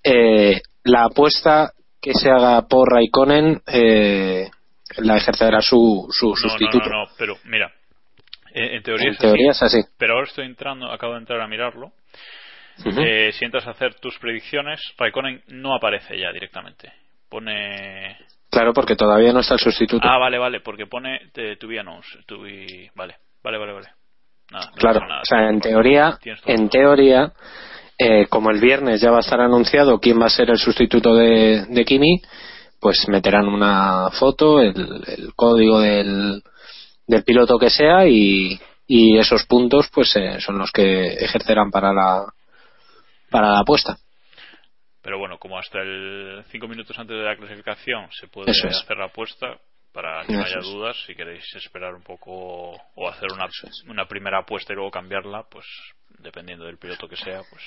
eh, 0.03 0.61
la 0.83 1.05
apuesta 1.05 1.73
que 2.01 2.13
se 2.13 2.29
haga 2.29 2.67
por 2.67 2.91
Raikkonen 2.91 3.61
eh, 3.67 4.49
la 4.97 5.17
ejercerá 5.17 5.61
su, 5.61 6.07
su 6.11 6.29
No, 6.29 6.35
sustituto. 6.35 6.89
No, 6.89 6.95
no, 6.95 7.05
no, 7.05 7.11
pero 7.17 7.37
mira, 7.45 7.71
eh, 8.53 8.75
en 8.77 8.83
teoría, 8.83 9.07
En 9.07 9.13
es, 9.13 9.19
teoría 9.19 9.51
así, 9.51 9.65
es 9.65 9.73
así. 9.73 9.89
Pero 9.97 10.13
ahora 10.15 10.27
estoy 10.27 10.45
entrando, 10.45 10.91
acabo 10.91 11.13
de 11.13 11.19
entrar 11.19 11.41
a 11.41 11.47
mirarlo. 11.47 11.91
Ujú. 12.79 13.01
Eh, 13.01 13.31
si 13.33 13.45
entras 13.45 13.67
a 13.67 13.71
hacer 13.71 13.95
tus 13.95 14.17
predicciones, 14.19 14.79
Raikkonen 14.97 15.43
no 15.47 15.75
aparece 15.75 16.17
ya 16.17 16.31
directamente. 16.31 16.91
Pone. 17.29 18.17
Claro, 18.49 18.73
porque 18.73 18.95
todavía 18.95 19.31
no 19.31 19.41
está 19.41 19.53
el 19.55 19.59
sustituto. 19.59 20.07
Ah, 20.07 20.17
vale, 20.17 20.37
vale, 20.39 20.59
porque 20.61 20.87
pone 20.87 21.19
te, 21.33 21.55
to 21.57 21.67
be 21.67 21.79
announced, 21.79 22.25
to 22.25 22.41
be- 22.41 22.89
Vale, 22.95 23.15
vale, 23.43 23.57
vale, 23.57 23.73
vale. 23.73 23.87
Nada, 24.51 24.71
Claro, 24.75 25.01
nada. 25.07 25.21
o 25.21 25.25
sea, 25.25 25.47
en 25.49 25.61
teoría, 25.61 26.17
en 26.45 26.69
teoría, 26.69 27.31
eh, 27.99 28.25
como 28.27 28.49
el 28.49 28.59
viernes 28.59 28.99
ya 28.99 29.11
va 29.11 29.17
a 29.17 29.19
estar 29.21 29.39
anunciado 29.39 29.99
quién 29.99 30.19
va 30.19 30.25
a 30.25 30.29
ser 30.31 30.49
el 30.49 30.57
sustituto 30.57 31.13
de, 31.13 31.65
de 31.69 31.85
Kimi, 31.85 32.19
pues 32.79 33.07
meterán 33.09 33.47
una 33.47 34.09
foto, 34.11 34.59
el, 34.59 35.03
el 35.05 35.33
código 35.35 35.81
del, 35.81 36.41
del 37.05 37.23
piloto 37.23 37.59
que 37.59 37.69
sea 37.69 38.07
y, 38.07 38.59
y 38.87 39.17
esos 39.19 39.45
puntos 39.45 39.89
pues 39.93 40.15
eh, 40.15 40.39
son 40.39 40.57
los 40.57 40.71
que 40.71 41.07
ejercerán 41.13 41.69
para 41.69 41.93
la 41.93 42.25
para 43.29 43.51
la 43.51 43.59
apuesta. 43.59 43.97
Pero 45.01 45.17
bueno, 45.17 45.37
como 45.37 45.57
hasta 45.57 45.79
el 45.79 46.43
5 46.49 46.67
minutos 46.67 46.97
antes 46.99 47.15
de 47.15 47.23
la 47.23 47.35
clasificación 47.35 48.07
se 48.11 48.27
puede 48.27 48.51
es. 48.51 48.63
hacer 48.65 48.97
la 48.97 49.05
apuesta, 49.05 49.57
para 49.93 50.25
que 50.25 50.33
no 50.33 50.43
haya 50.43 50.59
dudas, 50.61 50.95
si 51.05 51.15
queréis 51.15 51.43
esperar 51.55 51.95
un 51.95 52.03
poco 52.03 52.73
o 52.95 53.09
hacer 53.09 53.31
una, 53.33 53.47
una 53.87 54.05
primera 54.05 54.39
apuesta 54.39 54.73
y 54.73 54.75
luego 54.75 54.91
cambiarla, 54.91 55.43
pues 55.49 55.65
dependiendo 56.19 56.65
del 56.65 56.77
piloto 56.77 57.07
que 57.07 57.15
sea, 57.15 57.41
pues 57.49 57.63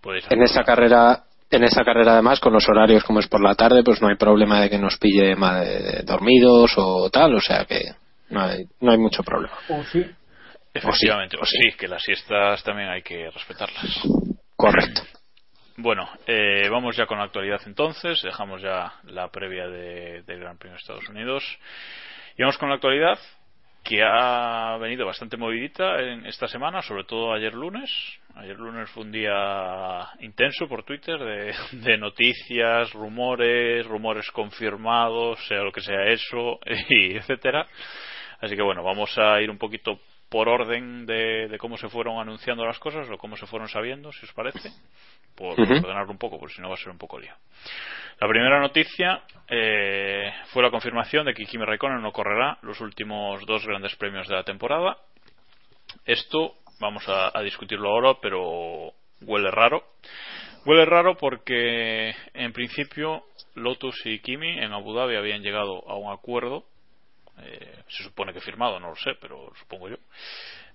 podéis 0.00 0.24
En 0.30 0.42
esta 0.42 0.64
carrera 0.64 1.24
en 1.48 1.62
esta 1.62 1.84
carrera 1.84 2.14
además 2.14 2.40
con 2.40 2.52
los 2.52 2.68
horarios 2.68 3.04
como 3.04 3.20
es 3.20 3.28
por 3.28 3.40
la 3.40 3.54
tarde 3.54 3.84
pues 3.84 4.02
no 4.02 4.08
hay 4.08 4.16
problema 4.16 4.60
de 4.60 4.68
que 4.68 4.78
nos 4.78 4.98
pille 4.98 5.36
mal 5.36 5.62
eh, 5.64 6.02
dormidos 6.04 6.72
o 6.76 7.08
tal 7.08 7.36
o 7.36 7.40
sea 7.40 7.64
que 7.64 7.84
no 8.30 8.42
hay, 8.42 8.64
no 8.80 8.90
hay 8.90 8.98
mucho 8.98 9.22
problema 9.22 9.54
O 9.68 9.84
sí. 9.84 10.04
Efectivamente, 10.74 11.36
o 11.36 11.40
pues 11.40 11.50
sí, 11.50 11.70
sí, 11.70 11.76
que 11.78 11.86
las 11.88 12.02
siestas 12.02 12.62
también 12.64 12.88
hay 12.90 13.02
que 13.02 13.30
respetarlas. 13.30 14.02
correcto 14.56 15.02
Bueno, 15.78 16.08
eh, 16.26 16.68
vamos 16.70 16.96
ya 16.96 17.06
con 17.06 17.18
la 17.18 17.24
actualidad 17.24 17.60
entonces, 17.66 18.22
dejamos 18.22 18.62
ya 18.62 18.94
la 19.04 19.28
previa 19.30 19.68
de- 19.68 20.22
del 20.22 20.40
Gran 20.40 20.56
Premio 20.56 20.74
de 20.76 20.80
Estados 20.80 21.08
Unidos 21.08 21.44
y 22.36 22.42
vamos 22.42 22.56
con 22.56 22.68
la 22.70 22.76
actualidad 22.76 23.18
que 23.84 24.02
ha 24.02 24.76
venido 24.80 25.06
bastante 25.06 25.36
movidita 25.36 26.00
en 26.00 26.26
esta 26.26 26.48
semana, 26.48 26.82
sobre 26.82 27.04
todo 27.04 27.32
ayer 27.32 27.54
lunes. 27.54 27.90
Ayer 28.34 28.58
lunes 28.58 28.90
fue 28.90 29.04
un 29.04 29.12
día 29.12 30.08
intenso 30.20 30.66
por 30.66 30.82
Twitter 30.82 31.18
de, 31.18 31.54
de 31.72 31.98
noticias, 31.98 32.92
rumores, 32.92 33.86
rumores 33.86 34.30
confirmados, 34.32 35.38
sea 35.46 35.58
lo 35.62 35.70
que 35.72 35.82
sea 35.82 36.04
eso, 36.06 36.58
y 36.88 37.16
etcétera. 37.16 37.66
Así 38.40 38.56
que 38.56 38.62
bueno, 38.62 38.82
vamos 38.82 39.16
a 39.18 39.40
ir 39.40 39.50
un 39.50 39.58
poquito 39.58 40.00
por 40.28 40.48
orden 40.48 41.06
de, 41.06 41.48
de 41.48 41.58
cómo 41.58 41.76
se 41.76 41.88
fueron 41.88 42.18
anunciando 42.18 42.64
las 42.64 42.78
cosas 42.78 43.08
o 43.10 43.18
cómo 43.18 43.36
se 43.36 43.46
fueron 43.46 43.68
sabiendo, 43.68 44.12
si 44.12 44.24
os 44.24 44.32
parece, 44.32 44.70
por 45.34 45.60
Ujú. 45.60 45.74
ordenarlo 45.74 46.10
un 46.10 46.18
poco, 46.18 46.38
porque 46.38 46.54
si 46.54 46.62
no 46.62 46.68
va 46.68 46.74
a 46.74 46.78
ser 46.78 46.90
un 46.90 46.98
poco 46.98 47.18
lío. 47.18 47.34
La 48.20 48.28
primera 48.28 48.60
noticia 48.60 49.22
eh, 49.48 50.32
fue 50.46 50.62
la 50.62 50.70
confirmación 50.70 51.26
de 51.26 51.34
que 51.34 51.44
Kimi 51.44 51.64
Raikkonen 51.64 52.02
no 52.02 52.12
correrá 52.12 52.58
los 52.62 52.80
últimos 52.80 53.44
dos 53.46 53.66
grandes 53.66 53.94
premios 53.96 54.26
de 54.26 54.34
la 54.34 54.42
temporada. 54.42 54.96
Esto 56.04 56.54
vamos 56.80 57.08
a, 57.08 57.36
a 57.36 57.42
discutirlo 57.42 57.90
ahora, 57.90 58.14
pero 58.20 58.92
huele 59.20 59.50
raro. 59.50 59.84
Huele 60.64 60.84
raro 60.84 61.16
porque 61.16 62.14
en 62.34 62.52
principio 62.52 63.22
Lotus 63.54 64.04
y 64.04 64.18
Kimi 64.18 64.58
en 64.58 64.72
Abu 64.72 64.94
Dhabi 64.94 65.16
habían 65.16 65.42
llegado 65.42 65.88
a 65.88 65.96
un 65.96 66.12
acuerdo 66.12 66.64
eh, 67.38 67.82
se 67.88 68.02
supone 68.02 68.32
que 68.32 68.40
firmado, 68.40 68.80
no 68.80 68.90
lo 68.90 68.96
sé, 68.96 69.14
pero 69.20 69.52
supongo 69.56 69.88
yo, 69.88 69.96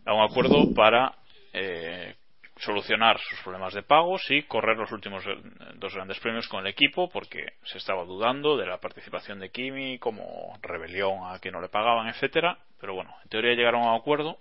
a 0.06 0.14
un 0.14 0.24
acuerdo 0.24 0.74
para 0.74 1.14
eh, 1.54 2.16
solucionar 2.58 3.20
sus 3.20 3.40
problemas 3.42 3.74
de 3.74 3.84
pagos 3.84 4.22
y 4.30 4.44
correr 4.44 4.78
los 4.78 4.92
últimos 4.92 5.26
eh, 5.26 5.36
dos 5.76 5.94
grandes 5.96 6.20
premios 6.20 6.48
con 6.48 6.62
el 6.62 6.68
equipo 6.68 7.10
porque 7.10 7.44
se 7.64 7.78
estaba 7.78 8.04
dudando 8.04 8.58
de 8.58 8.68
la 8.68 8.80
participación 8.80 9.40
de 9.40 9.50
Kimi 9.50 9.98
como 10.00 10.58
rebelión 10.62 11.20
a 11.24 11.40
que 11.40 11.52
no 11.52 11.62
le 11.62 11.70
pagaban, 11.70 12.08
etcétera. 12.08 12.58
Pero 12.80 12.94
bueno, 12.94 13.14
en 13.24 13.30
teoría 13.30 13.54
llegaron 13.54 13.84
a 13.84 13.94
un 13.94 14.00
acuerdo. 14.00 14.38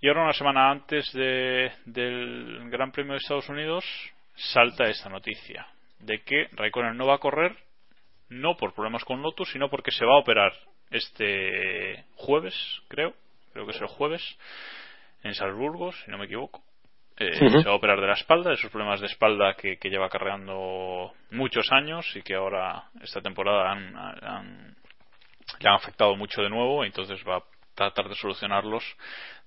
Y 0.00 0.08
ahora, 0.08 0.24
una 0.24 0.32
semana 0.32 0.70
antes 0.70 1.12
de, 1.12 1.70
del 1.84 2.68
Gran 2.70 2.90
Premio 2.90 3.12
de 3.12 3.18
Estados 3.18 3.48
Unidos, 3.48 3.84
salta 4.34 4.88
esta 4.88 5.08
noticia 5.08 5.66
de 6.00 6.22
que 6.22 6.48
Raikkonen 6.52 6.96
no 6.96 7.06
va 7.06 7.14
a 7.14 7.18
correr 7.18 7.56
no 8.28 8.56
por 8.56 8.74
problemas 8.74 9.04
con 9.04 9.22
Lotus, 9.22 9.52
sino 9.52 9.68
porque 9.68 9.92
se 9.92 10.04
va 10.04 10.14
a 10.14 10.20
operar 10.20 10.52
este 10.92 12.04
jueves, 12.16 12.54
creo, 12.88 13.14
creo 13.52 13.66
que 13.66 13.72
es 13.72 13.80
el 13.80 13.88
jueves, 13.88 14.22
en 15.22 15.34
Salzburgo, 15.34 15.92
si 15.92 16.10
no 16.10 16.18
me 16.18 16.26
equivoco. 16.26 16.62
Eh, 17.18 17.34
Se 17.34 17.64
va 17.64 17.72
a 17.72 17.76
operar 17.76 18.00
de 18.00 18.06
la 18.06 18.14
espalda, 18.14 18.52
esos 18.52 18.70
problemas 18.70 19.00
de 19.00 19.06
espalda 19.06 19.54
que, 19.54 19.76
lleva 19.82 20.08
cargando 20.08 21.12
muchos 21.30 21.70
años 21.70 22.06
y 22.16 22.22
que 22.22 22.34
ahora 22.34 22.84
esta 23.02 23.20
temporada 23.20 23.70
han, 23.70 24.74
le 25.60 25.68
han 25.68 25.74
afectado 25.74 26.16
mucho 26.16 26.42
de 26.42 26.48
nuevo, 26.48 26.84
entonces 26.84 27.22
va 27.28 27.36
a 27.36 27.44
tratar 27.74 28.08
de 28.08 28.14
solucionarlos 28.14 28.84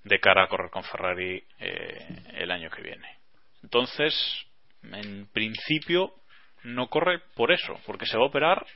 de 0.04 0.20
cara 0.20 0.44
a 0.44 0.48
correr 0.48 0.70
con 0.70 0.84
Ferrari 0.84 1.42
eh, 1.58 2.06
el 2.34 2.50
año 2.50 2.70
que 2.70 2.82
viene. 2.82 3.08
Entonces, 3.62 4.14
en 4.82 5.26
principio, 5.32 6.12
no 6.62 6.88
corre 6.88 7.20
por 7.34 7.52
eso, 7.52 7.80
porque 7.84 8.06
se 8.06 8.16
va 8.16 8.24
a 8.24 8.28
operar 8.28 8.66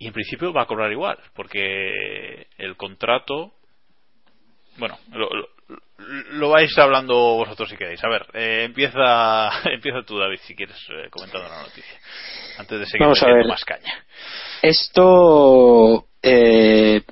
y 0.00 0.06
en 0.06 0.14
principio 0.14 0.52
va 0.52 0.62
a 0.62 0.66
cobrar 0.66 0.90
igual, 0.90 1.18
porque 1.36 2.46
el 2.56 2.74
contrato. 2.76 3.52
Bueno, 4.78 4.98
lo, 6.30 6.48
vais 6.48 6.76
hablando 6.78 7.14
vosotros 7.14 7.68
si 7.68 7.76
queréis. 7.76 8.02
A 8.02 8.08
ver, 8.08 8.26
eh, 8.32 8.64
empieza, 8.64 9.50
empieza 9.70 10.02
tú, 10.06 10.18
David, 10.18 10.38
si 10.42 10.56
quieres, 10.56 10.78
eh, 10.88 11.10
comentando 11.10 11.48
la 11.50 11.62
noticia. 11.62 12.00
Antes 12.58 12.80
de 12.80 12.86
seguir 12.86 13.02
Vamos 13.02 13.22
a 13.22 13.26
ver. 13.26 13.46
más 13.46 13.64
caña. 13.64 14.04
Esto. 14.62 16.06
Eh, 16.22 17.02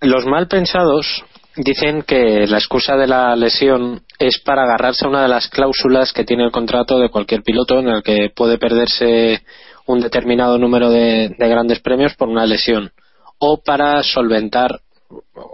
los 0.00 0.26
mal 0.26 0.48
pensados 0.48 1.24
dicen 1.56 2.02
que 2.02 2.46
la 2.46 2.58
excusa 2.58 2.94
de 2.96 3.06
la 3.06 3.34
lesión 3.36 4.02
es 4.18 4.38
para 4.44 4.64
agarrarse 4.64 5.06
a 5.06 5.08
una 5.08 5.22
de 5.22 5.28
las 5.28 5.48
cláusulas 5.48 6.12
que 6.12 6.24
tiene 6.24 6.44
el 6.44 6.52
contrato 6.52 6.98
de 6.98 7.08
cualquier 7.08 7.42
piloto 7.42 7.78
en 7.78 7.88
el 7.88 8.02
que 8.02 8.30
puede 8.34 8.58
perderse 8.58 9.42
un 9.88 10.00
determinado 10.00 10.58
número 10.58 10.90
de, 10.90 11.34
grandes 11.38 11.80
premios 11.80 12.14
por 12.14 12.28
una 12.28 12.46
lesión 12.46 12.92
o 13.38 13.62
para 13.62 14.02
solventar 14.02 14.80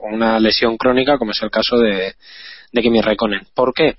una 0.02 0.40
lesión 0.40 0.76
crónica 0.76 1.18
como 1.18 1.30
es 1.30 1.42
el 1.42 1.50
caso 1.50 1.78
de, 1.78 2.14
de 2.72 2.82
Kimi 2.82 3.00
Raikkonen. 3.00 3.46
¿Por 3.54 3.72
qué? 3.72 3.96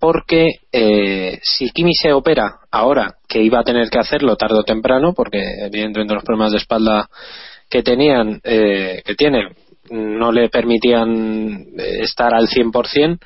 Porque 0.00 0.48
eh, 0.72 1.38
si 1.42 1.70
Kimi 1.70 1.94
se 1.94 2.12
opera 2.12 2.60
ahora, 2.70 3.16
que 3.28 3.40
iba 3.40 3.60
a 3.60 3.64
tener 3.64 3.88
que 3.88 3.98
hacerlo 3.98 4.36
tarde 4.36 4.58
o 4.58 4.64
temprano, 4.64 5.12
porque 5.14 5.38
evidentemente 5.60 6.14
los 6.14 6.24
problemas 6.24 6.52
de 6.52 6.58
espalda 6.58 7.08
que 7.70 7.82
tenían, 7.82 8.40
eh, 8.42 9.02
que 9.04 9.14
tiene, 9.14 9.54
no 9.90 10.32
le 10.32 10.48
permitían 10.48 11.66
eh, 11.78 12.00
estar 12.00 12.34
al 12.34 12.48
100%, 12.48 13.18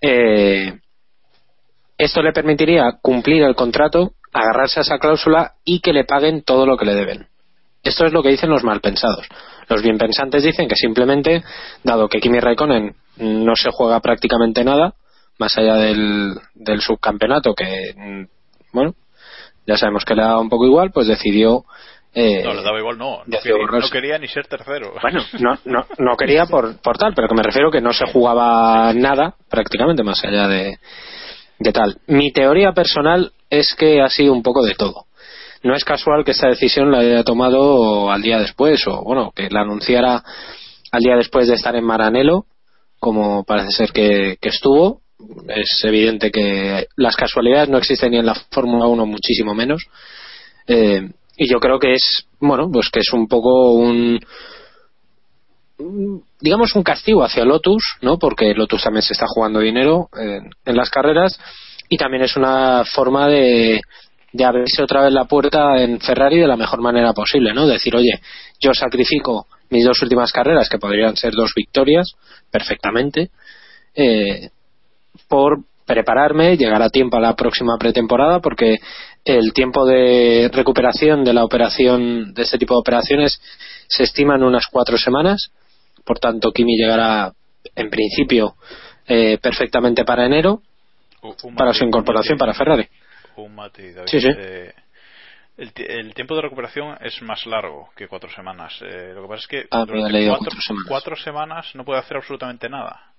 eh, 0.00 0.78
esto 1.98 2.22
le 2.22 2.32
permitiría 2.32 2.98
cumplir 3.02 3.42
el 3.42 3.56
contrato, 3.56 4.12
agarrarse 4.40 4.80
a 4.80 4.82
esa 4.82 4.98
cláusula 4.98 5.54
y 5.64 5.80
que 5.80 5.92
le 5.92 6.04
paguen 6.04 6.42
todo 6.42 6.66
lo 6.66 6.76
que 6.76 6.84
le 6.84 6.94
deben. 6.94 7.26
Esto 7.82 8.06
es 8.06 8.12
lo 8.12 8.22
que 8.22 8.30
dicen 8.30 8.50
los 8.50 8.64
malpensados. 8.64 9.26
Los 9.68 9.82
bien 9.82 9.98
pensantes 9.98 10.42
dicen 10.42 10.68
que 10.68 10.76
simplemente, 10.76 11.42
dado 11.82 12.08
que 12.08 12.20
Kimi 12.20 12.40
Raikkonen 12.40 12.94
no 13.18 13.56
se 13.56 13.70
juega 13.70 14.00
prácticamente 14.00 14.64
nada, 14.64 14.94
más 15.38 15.56
allá 15.56 15.74
del, 15.74 16.34
del 16.54 16.80
subcampeonato, 16.80 17.54
que, 17.54 17.94
mm, 17.96 18.24
bueno, 18.72 18.94
ya 19.66 19.76
sabemos 19.76 20.04
que 20.04 20.14
le 20.14 20.22
da 20.22 20.38
un 20.38 20.48
poco 20.48 20.66
igual, 20.66 20.90
pues 20.92 21.06
decidió 21.06 21.64
eh, 22.14 22.42
no, 22.42 22.54
le 22.54 22.62
daba 22.62 22.78
igual, 22.78 22.98
no. 22.98 23.22
No 23.26 23.90
quería, 23.92 24.18
ni 24.18 24.28
ser 24.28 24.46
tercero. 24.46 24.94
Bueno, 25.00 25.20
no, 25.38 25.58
no, 25.66 25.86
no 25.98 26.16
quería 26.18 26.46
por, 26.46 26.80
por 26.80 26.96
tal, 26.96 27.12
pero 27.14 27.28
que 27.28 27.34
me 27.34 27.42
refiero 27.42 27.70
que 27.70 27.80
no 27.80 27.92
se 27.92 28.10
jugaba 28.10 28.92
nada 28.94 29.34
prácticamente 29.48 30.02
más 30.02 30.24
allá 30.24 30.48
de, 30.48 30.78
de 31.58 31.72
tal. 31.72 31.98
Mi 32.06 32.32
teoría 32.32 32.72
personal 32.72 33.32
es 33.50 33.74
que 33.74 34.00
ha 34.00 34.08
sido 34.08 34.32
un 34.32 34.42
poco 34.42 34.62
de 34.64 34.74
todo. 34.74 35.06
No 35.62 35.74
es 35.74 35.84
casual 35.84 36.24
que 36.24 36.30
esta 36.30 36.48
decisión 36.48 36.90
la 36.90 37.00
haya 37.00 37.24
tomado 37.24 38.10
al 38.10 38.22
día 38.22 38.38
después, 38.38 38.86
o 38.86 39.02
bueno, 39.02 39.32
que 39.34 39.48
la 39.50 39.62
anunciara 39.62 40.22
al 40.92 41.00
día 41.00 41.16
después 41.16 41.48
de 41.48 41.54
estar 41.54 41.74
en 41.74 41.84
Maranelo, 41.84 42.46
como 43.00 43.44
parece 43.44 43.70
ser 43.70 43.92
que, 43.92 44.36
que 44.40 44.48
estuvo. 44.50 45.00
Es 45.48 45.82
evidente 45.84 46.30
que 46.30 46.86
las 46.96 47.16
casualidades 47.16 47.68
no 47.68 47.78
existen 47.78 48.12
ni 48.12 48.18
en 48.18 48.26
la 48.26 48.36
Fórmula 48.36 48.86
1, 48.86 49.04
muchísimo 49.04 49.52
menos. 49.52 49.82
Eh, 50.68 51.10
y 51.36 51.50
yo 51.50 51.58
creo 51.58 51.78
que 51.78 51.94
es 51.94 52.26
bueno 52.40 52.70
pues 52.70 52.90
que 52.90 53.00
es 53.00 53.12
un 53.12 53.26
poco 53.26 53.72
un 53.72 54.20
digamos 56.40 56.74
un 56.74 56.82
castigo 56.82 57.24
hacia 57.24 57.44
Lotus 57.44 57.96
no 58.02 58.18
porque 58.18 58.54
Lotus 58.54 58.82
también 58.82 59.02
se 59.02 59.12
está 59.12 59.26
jugando 59.28 59.60
dinero 59.60 60.08
en, 60.16 60.76
las 60.76 60.90
carreras 60.90 61.38
y 61.88 61.96
también 61.96 62.22
es 62.22 62.36
una 62.36 62.84
forma 62.84 63.28
de 63.28 63.80
de 64.30 64.44
abrirse 64.44 64.82
otra 64.82 65.02
vez 65.02 65.12
la 65.12 65.24
puerta 65.24 65.82
en 65.82 66.00
Ferrari 66.00 66.38
de 66.38 66.46
la 66.46 66.56
mejor 66.56 66.82
manera 66.82 67.14
posible, 67.14 67.54
¿no? 67.54 67.66
Decir, 67.66 67.96
oye, 67.96 68.20
yo 68.60 68.74
sacrifico 68.74 69.46
mis 69.70 69.84
dos 69.84 70.00
últimas 70.02 70.32
carreras, 70.32 70.68
que 70.68 70.78
podrían 70.78 71.16
ser 71.16 71.32
dos 71.32 71.52
victorias, 71.54 72.12
perfectamente, 72.50 73.30
eh, 73.94 74.50
por 75.28 75.60
prepararme, 75.86 76.56
llegar 76.56 76.82
a 76.82 76.90
tiempo 76.90 77.16
a 77.16 77.20
la 77.20 77.34
próxima 77.34 77.76
pretemporada, 77.78 78.40
porque 78.40 78.76
el 79.24 79.52
tiempo 79.52 79.86
de 79.86 80.50
recuperación 80.52 81.24
de 81.24 81.32
la 81.32 81.44
operación, 81.44 82.34
de 82.34 82.42
este 82.42 82.58
tipo 82.58 82.74
de 82.74 82.80
operaciones, 82.80 83.40
se 83.88 84.04
estima 84.04 84.36
en 84.36 84.42
unas 84.42 84.66
cuatro 84.70 84.98
semanas. 84.98 85.50
Por 86.08 86.20
tanto, 86.20 86.52
Kimi 86.52 86.74
llegará, 86.74 87.30
en 87.76 87.90
principio, 87.90 88.54
eh, 89.06 89.36
perfectamente 89.42 90.06
para 90.06 90.24
enero, 90.24 90.62
para 91.54 91.74
su 91.74 91.84
incorporación 91.84 92.38
para 92.38 92.54
Ferrari. 92.54 92.88
sí, 94.06 94.18
sí. 94.18 94.28
Eh, 94.34 94.72
el, 95.58 96.14
tiempo 96.14 96.34
de 96.34 96.40
recuperación 96.40 96.96
es 97.02 97.20
más 97.20 97.44
largo 97.44 97.90
que 97.94 98.08
cuatro 98.08 98.30
semanas. 98.30 98.72
Eh, 98.80 99.12
lo 99.14 99.20
que 99.24 99.28
pasa 99.28 99.40
es 99.42 99.46
que 99.48 99.66
ah, 99.70 99.84
durante 99.84 100.28
cuatro, 100.28 100.60
semanas. 100.62 100.86
cuatro, 100.88 101.16
semanas. 101.16 101.74
no 101.74 101.84
puede 101.84 102.00
hacer 102.00 102.16
absolutamente 102.16 102.70
nada. 102.70 103.12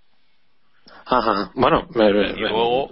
Ajá, 1.06 1.52
bueno, 1.54 1.88
y 1.94 2.40
luego 2.40 2.90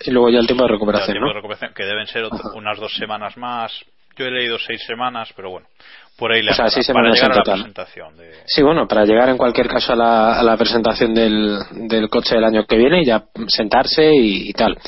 y 0.00 0.10
luego 0.10 0.28
ya 0.28 0.40
el 0.40 0.46
tiempo 0.46 0.64
de 0.64 0.72
recuperación, 0.72 1.72
que 1.72 1.84
deben 1.84 2.08
ser 2.08 2.24
unas 2.54 2.80
dos 2.80 2.92
semanas 2.96 3.36
más. 3.36 3.72
Yo 4.16 4.24
he 4.24 4.30
leído 4.30 4.58
seis 4.58 4.82
semanas, 4.86 5.32
pero 5.36 5.50
bueno, 5.50 5.68
por 6.16 6.32
ahí 6.32 6.42
le 6.42 6.52
o 6.52 6.54
sea, 6.54 6.66
para 6.92 7.10
llegar 7.10 7.32
a 7.32 7.36
la 7.36 7.42
presentación. 7.42 8.16
De... 8.16 8.32
Sí, 8.46 8.62
bueno, 8.62 8.88
para 8.88 9.04
llegar 9.04 9.28
en 9.28 9.36
cualquier 9.36 9.68
caso 9.68 9.92
a 9.92 9.96
la, 9.96 10.40
a 10.40 10.42
la 10.42 10.56
presentación 10.56 11.14
del, 11.14 11.58
del, 11.88 12.08
coche 12.08 12.36
del 12.36 12.44
año 12.44 12.64
que 12.64 12.76
viene 12.76 13.02
y 13.02 13.04
ya 13.04 13.26
sentarse 13.48 14.10
y, 14.14 14.52
tal. 14.54 14.78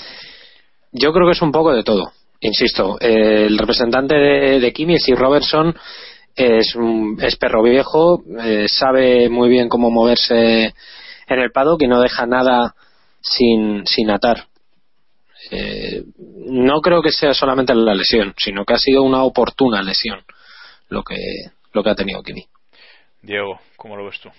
Yo 0.93 1.12
creo 1.12 1.26
que 1.26 1.33
es 1.33 1.43
un 1.43 1.53
poco 1.53 1.72
de 1.74 1.83
todo. 1.83 2.12
Insisto, 2.41 2.99
el 3.01 3.59
representante 3.59 4.14
de, 4.14 4.61
de 4.61 4.72
Kimi, 4.72 4.99
Steve 4.99 5.18
Robertson, 5.18 5.74
es, 6.35 6.74
es 7.20 7.37
perro 7.37 7.62
viejo, 7.62 8.22
eh, 8.41 8.66
sabe 8.68 9.29
muy 9.29 9.49
bien 9.49 9.68
cómo 9.68 9.91
moverse 9.91 10.72
en 11.26 11.39
el 11.39 11.51
paddock 11.51 11.83
y 11.83 11.89
no 11.89 12.01
deja 12.01 12.26
nada 12.26 12.74
sin, 13.20 13.85
sin 13.87 14.11
atar. 14.11 14.47
Eh, 15.51 16.05
no 16.47 16.81
creo 16.81 17.03
que 17.03 17.11
sea 17.11 17.35
solamente 17.35 17.74
la 17.74 17.95
lesión, 17.95 18.35
sino 18.39 18.64
que 18.64 18.74
ha 18.74 18.79
sido 18.79 19.03
una 19.03 19.24
oportuna 19.24 19.83
lesión 19.83 20.20
lo 20.89 21.03
que, 21.03 21.16
lo 21.72 21.82
que 21.82 21.91
ha 21.91 21.95
tenido 21.95 22.22
Kimi. 22.22 22.45
Diego, 23.22 23.59
¿cómo 23.76 23.97
lo 23.97 24.07
ves 24.07 24.20
tú? 24.20 24.30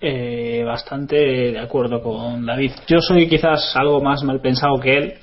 Eh, 0.00 0.62
bastante 0.64 1.16
de 1.16 1.58
acuerdo 1.58 2.02
con 2.02 2.46
David. 2.46 2.72
Yo 2.86 3.00
soy 3.00 3.28
quizás 3.28 3.76
algo 3.76 4.00
más 4.00 4.22
mal 4.22 4.40
pensado 4.40 4.80
que 4.80 4.96
él. 4.96 5.14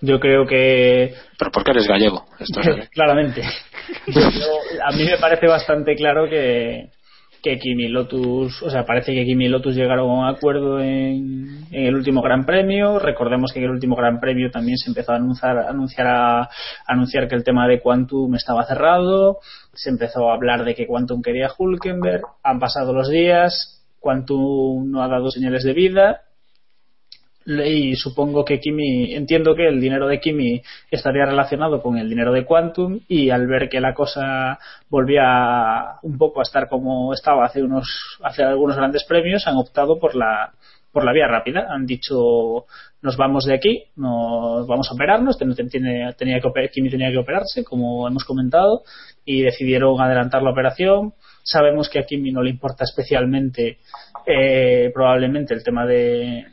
Yo 0.00 0.18
creo 0.18 0.44
que. 0.46 1.14
Pero 1.38 1.50
porque 1.52 1.70
eres 1.70 1.86
gallego. 1.86 2.24
Esto 2.38 2.60
Claramente. 2.90 3.42
a 4.84 4.92
mí 4.92 5.04
me 5.04 5.18
parece 5.18 5.46
bastante 5.46 5.94
claro 5.94 6.28
que, 6.28 6.90
que 7.44 7.58
Kimi 7.58 7.88
Lotus, 7.88 8.62
o 8.62 8.70
sea, 8.70 8.86
parece 8.86 9.12
que 9.12 9.26
Kimi 9.26 9.48
Lotus 9.48 9.76
llegaron 9.76 10.08
a 10.08 10.14
un 10.14 10.24
acuerdo 10.24 10.80
en, 10.80 11.66
el 11.70 11.94
último 11.94 12.22
Gran 12.22 12.46
Premio. 12.46 12.98
Recordemos 12.98 13.52
que 13.52 13.58
en 13.58 13.66
el 13.66 13.72
último 13.72 13.96
Gran 13.96 14.18
Premio 14.18 14.50
también 14.50 14.78
se 14.78 14.88
empezó 14.88 15.12
a 15.12 15.16
anunciar, 15.16 15.58
anunciar, 15.58 16.06
a, 16.06 16.48
anunciar 16.86 17.28
que 17.28 17.34
el 17.34 17.44
tema 17.44 17.68
de 17.68 17.82
Quantum 17.82 18.34
estaba 18.34 18.64
cerrado. 18.64 19.40
Se 19.74 19.90
empezó 19.90 20.30
a 20.30 20.34
hablar 20.34 20.64
de 20.64 20.74
que 20.74 20.86
Quantum 20.86 21.20
quería 21.20 21.50
Hulkenberg. 21.56 22.22
Han 22.42 22.58
pasado 22.58 22.94
los 22.94 23.10
días. 23.10 23.84
Quantum 24.00 24.90
no 24.90 25.02
ha 25.02 25.08
dado 25.08 25.30
señales 25.30 25.64
de 25.64 25.74
vida 25.74 26.23
y 27.46 27.94
supongo 27.96 28.44
que 28.44 28.58
Kimi, 28.58 29.14
entiendo 29.14 29.54
que 29.54 29.68
el 29.68 29.80
dinero 29.80 30.06
de 30.06 30.20
Kimi 30.20 30.62
estaría 30.90 31.26
relacionado 31.26 31.82
con 31.82 31.98
el 31.98 32.08
dinero 32.08 32.32
de 32.32 32.44
Quantum 32.44 33.00
y 33.08 33.30
al 33.30 33.46
ver 33.46 33.68
que 33.68 33.80
la 33.80 33.94
cosa 33.94 34.58
volvía 34.88 35.96
un 36.02 36.16
poco 36.16 36.40
a 36.40 36.44
estar 36.44 36.68
como 36.68 37.12
estaba 37.12 37.44
hace 37.44 37.62
unos 37.62 38.18
hace 38.22 38.42
algunos 38.42 38.76
grandes 38.76 39.04
premios 39.04 39.46
han 39.46 39.56
optado 39.56 39.98
por 39.98 40.14
la 40.14 40.52
por 40.94 41.04
la 41.04 41.12
vía 41.12 41.26
rápida. 41.26 41.66
Han 41.68 41.84
dicho, 41.86 42.66
nos 43.02 43.16
vamos 43.18 43.44
de 43.44 43.54
aquí, 43.54 43.84
nos 43.96 44.66
vamos 44.66 44.88
a 44.90 44.94
operarnos, 44.94 45.36
tenía, 45.36 46.12
tenía 46.12 46.40
que, 46.40 46.68
Kimi 46.72 46.88
tenía 46.88 47.10
que 47.10 47.18
operarse, 47.18 47.64
como 47.64 48.06
hemos 48.08 48.24
comentado, 48.24 48.84
y 49.24 49.42
decidieron 49.42 50.00
adelantar 50.00 50.42
la 50.42 50.52
operación. 50.52 51.12
Sabemos 51.42 51.90
que 51.90 51.98
a 51.98 52.06
Kimi 52.06 52.30
no 52.30 52.42
le 52.42 52.50
importa 52.50 52.84
especialmente, 52.84 53.78
eh, 54.24 54.90
probablemente, 54.94 55.52
el 55.52 55.64
tema 55.64 55.84
de, 55.84 56.46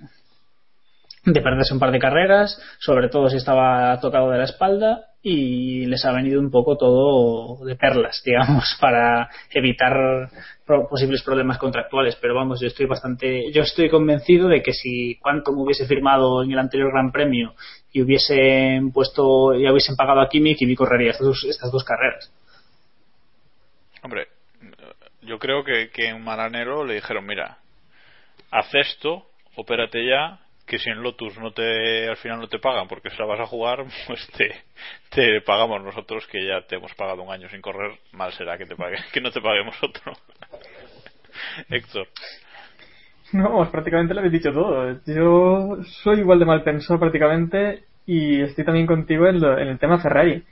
de 1.24 1.42
perderse 1.42 1.74
un 1.74 1.80
par 1.80 1.92
de 1.92 2.00
carreras, 2.00 2.60
sobre 2.80 3.10
todo 3.10 3.30
si 3.30 3.38
estaba 3.38 4.00
tocado 4.00 4.30
de 4.32 4.40
la 4.40 4.46
espalda 4.46 5.06
y 5.24 5.86
les 5.86 6.04
ha 6.06 6.12
venido 6.12 6.40
un 6.40 6.50
poco 6.50 6.78
todo 6.78 7.64
de 7.64 7.76
perlas, 7.76 8.24
digamos, 8.26 8.76
para 8.82 9.30
evitar 9.52 10.30
posibles 10.90 11.22
problemas 11.22 11.60
contractuales. 11.60 12.16
Pero 12.20 12.34
vamos, 12.34 12.60
yo 12.60 12.68
estoy 12.68 12.88
bastante, 12.88 13.52
yo 13.52 13.62
estoy 13.62 13.90
convencido 13.90 14.48
de 14.48 14.64
que 14.64 14.74
si 14.74 15.20
Quantum 15.22 15.60
hubiese 15.60 15.86
firmado 15.86 16.44
en 16.44 16.52
el 16.52 16.60
anterior 16.60 16.92
Gran 16.92 17.12
Premio 17.12 17.54
y 17.92 18.02
hubiesen 18.02 18.92
puesto, 18.92 19.54
y 19.54 19.70
hubiesen 19.70 19.96
pagado 19.96 20.22
a 20.22 20.30
Kimi, 20.30 20.56
Kimi 20.56 20.76
correría 20.76 21.12
estas 21.12 21.28
dos, 21.28 21.46
estas 21.48 21.72
dos 21.72 21.84
carreras. 21.84 22.34
Hombre, 24.02 24.28
yo 25.22 25.38
creo 25.38 25.64
que, 25.64 25.92
que 25.92 26.08
en 26.08 26.24
Maranero 26.24 26.84
le 26.84 26.96
dijeron, 26.96 27.28
mira, 27.28 27.60
haz 28.50 28.74
esto, 28.74 29.28
opérate 29.56 30.04
ya, 30.04 30.40
que 30.66 30.80
si 30.80 30.90
en 30.90 31.02
Lotus 31.02 31.38
no 31.38 31.52
te 31.52 32.08
al 32.08 32.18
final 32.18 32.40
no 32.40 32.48
te 32.48 32.60
pagan 32.60 32.88
porque 32.88 33.10
se 33.10 33.18
la 33.18 33.26
vas 33.26 33.40
a 33.40 33.46
jugar 33.46 33.84
pues 34.08 34.28
te, 34.38 34.56
te 35.10 35.42
pagamos 35.42 35.84
nosotros 35.84 36.26
que 36.28 36.46
ya 36.46 36.62
te 36.68 36.78
hemos 36.78 36.94
pagado 36.96 37.24
un 37.24 37.32
año 37.32 37.50
sin 37.50 37.62
correr 37.62 37.92
mal 38.14 38.32
será 38.34 38.58
que 38.58 38.66
te 38.66 38.76
pague 38.76 38.98
que 39.14 39.22
no 39.22 39.32
te 39.32 39.42
paguemos 39.42 39.76
otro. 39.84 40.14
Héctor. 41.70 42.08
No 43.34 43.52
pues 43.58 43.70
prácticamente 43.70 44.14
lo 44.14 44.20
habéis 44.20 44.34
dicho 44.34 44.52
todo. 44.52 45.00
Yo 45.06 45.78
soy 46.04 46.20
igual 46.20 46.40
de 46.40 46.46
mal 46.46 46.64
pensado 46.64 47.00
prácticamente 47.00 47.84
y 48.06 48.42
estoy 48.42 48.66
también 48.66 48.88
contigo 48.88 49.28
en, 49.28 49.38
en 49.38 49.68
el 49.68 49.80
tema 49.80 50.00
Ferrari 50.00 50.44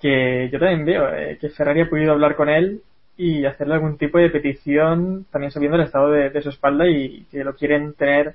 que 0.00 0.48
yo 0.50 0.58
también 0.58 0.84
veo 0.84 1.14
eh, 1.14 1.38
que 1.40 1.50
Ferrari 1.50 1.82
ha 1.82 1.90
podido 1.90 2.12
hablar 2.12 2.34
con 2.34 2.48
él 2.48 2.82
y 3.16 3.44
hacerle 3.44 3.74
algún 3.74 3.98
tipo 3.98 4.18
de 4.18 4.30
petición 4.30 5.26
también 5.30 5.50
sabiendo 5.50 5.76
el 5.76 5.84
estado 5.84 6.10
de 6.10 6.40
su 6.40 6.48
espalda 6.48 6.88
y 6.88 7.26
que 7.30 7.44
lo 7.44 7.54
quieren 7.54 7.92
tener 7.92 8.34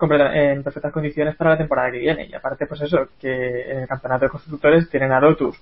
en 0.00 0.62
perfectas 0.62 0.92
condiciones 0.92 1.36
para 1.36 1.50
la 1.50 1.58
temporada 1.58 1.90
que 1.90 1.98
viene. 1.98 2.26
Y 2.26 2.34
aparte, 2.34 2.66
pues 2.66 2.80
eso, 2.82 3.08
que 3.20 3.70
en 3.70 3.80
el 3.80 3.88
campeonato 3.88 4.26
de 4.26 4.30
constructores 4.30 4.88
tienen 4.90 5.12
a 5.12 5.20
Lotus, 5.20 5.60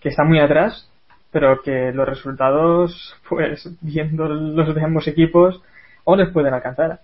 que 0.00 0.10
está 0.10 0.24
muy 0.24 0.38
atrás, 0.38 0.90
pero 1.30 1.60
que 1.62 1.92
los 1.92 2.08
resultados, 2.08 3.16
pues 3.28 3.68
viendo 3.80 4.26
los 4.26 4.74
de 4.74 4.82
ambos 4.82 5.08
equipos, 5.08 5.62
aún 6.06 6.18
les 6.18 6.30
pueden 6.30 6.54
alcanzar. 6.54 7.00